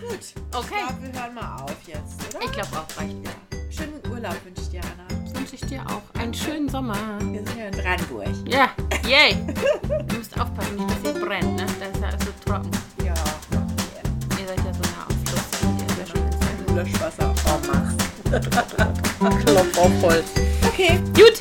Gut. 0.01 0.19
Okay. 0.53 0.65
Ich 0.67 0.87
glaube, 0.87 1.01
wir 1.01 1.21
hören 1.21 1.33
mal 1.33 1.63
auf 1.63 1.77
jetzt, 1.87 2.35
oder? 2.35 2.43
Ich 2.43 2.51
glaube 2.51 2.67
auch, 2.73 2.85
reicht 2.99 3.15
ja. 3.23 3.31
Schönen 3.69 4.01
Urlaub 4.11 4.35
wünsche 4.43 4.61
ich 4.61 4.69
dir, 4.71 4.81
Anna. 4.81 5.07
Wünsche 5.33 5.55
ich 5.55 5.61
dir 5.61 5.85
auch. 5.87 6.01
Einen 6.19 6.33
schönen 6.33 6.67
Sommer. 6.67 6.97
Wir 7.21 7.45
sind 7.45 7.57
ja 7.57 7.67
in 7.67 7.77
Brandenburg. 7.77 8.27
Ja, 8.45 8.71
yay! 9.07 9.37
du 9.83 10.17
musst 10.17 10.37
aufpassen, 10.37 10.75
nicht, 10.75 10.89
dass 10.89 11.03
ihr 11.05 11.25
brennt, 11.25 11.55
ne? 11.55 11.65
Da 11.79 11.85
ist 11.85 12.01
ja 12.01 12.07
alles 12.07 12.25
so 12.25 12.31
trocken. 12.45 12.71
Ja. 13.05 13.13
Ihr 14.37 14.47
seid 14.47 14.57
ja 14.57 14.73
so 14.73 14.81
nah 14.81 15.07
auf 15.07 15.15
Fluss. 15.29 16.75
Löschwasser. 16.75 17.33
Oh, 17.45 17.59
mach's. 17.67 17.95
Klopf 19.45 19.77
auf 19.77 19.91
Holz. 20.01 20.27
Okay. 20.67 20.99
Gut. 21.15 21.39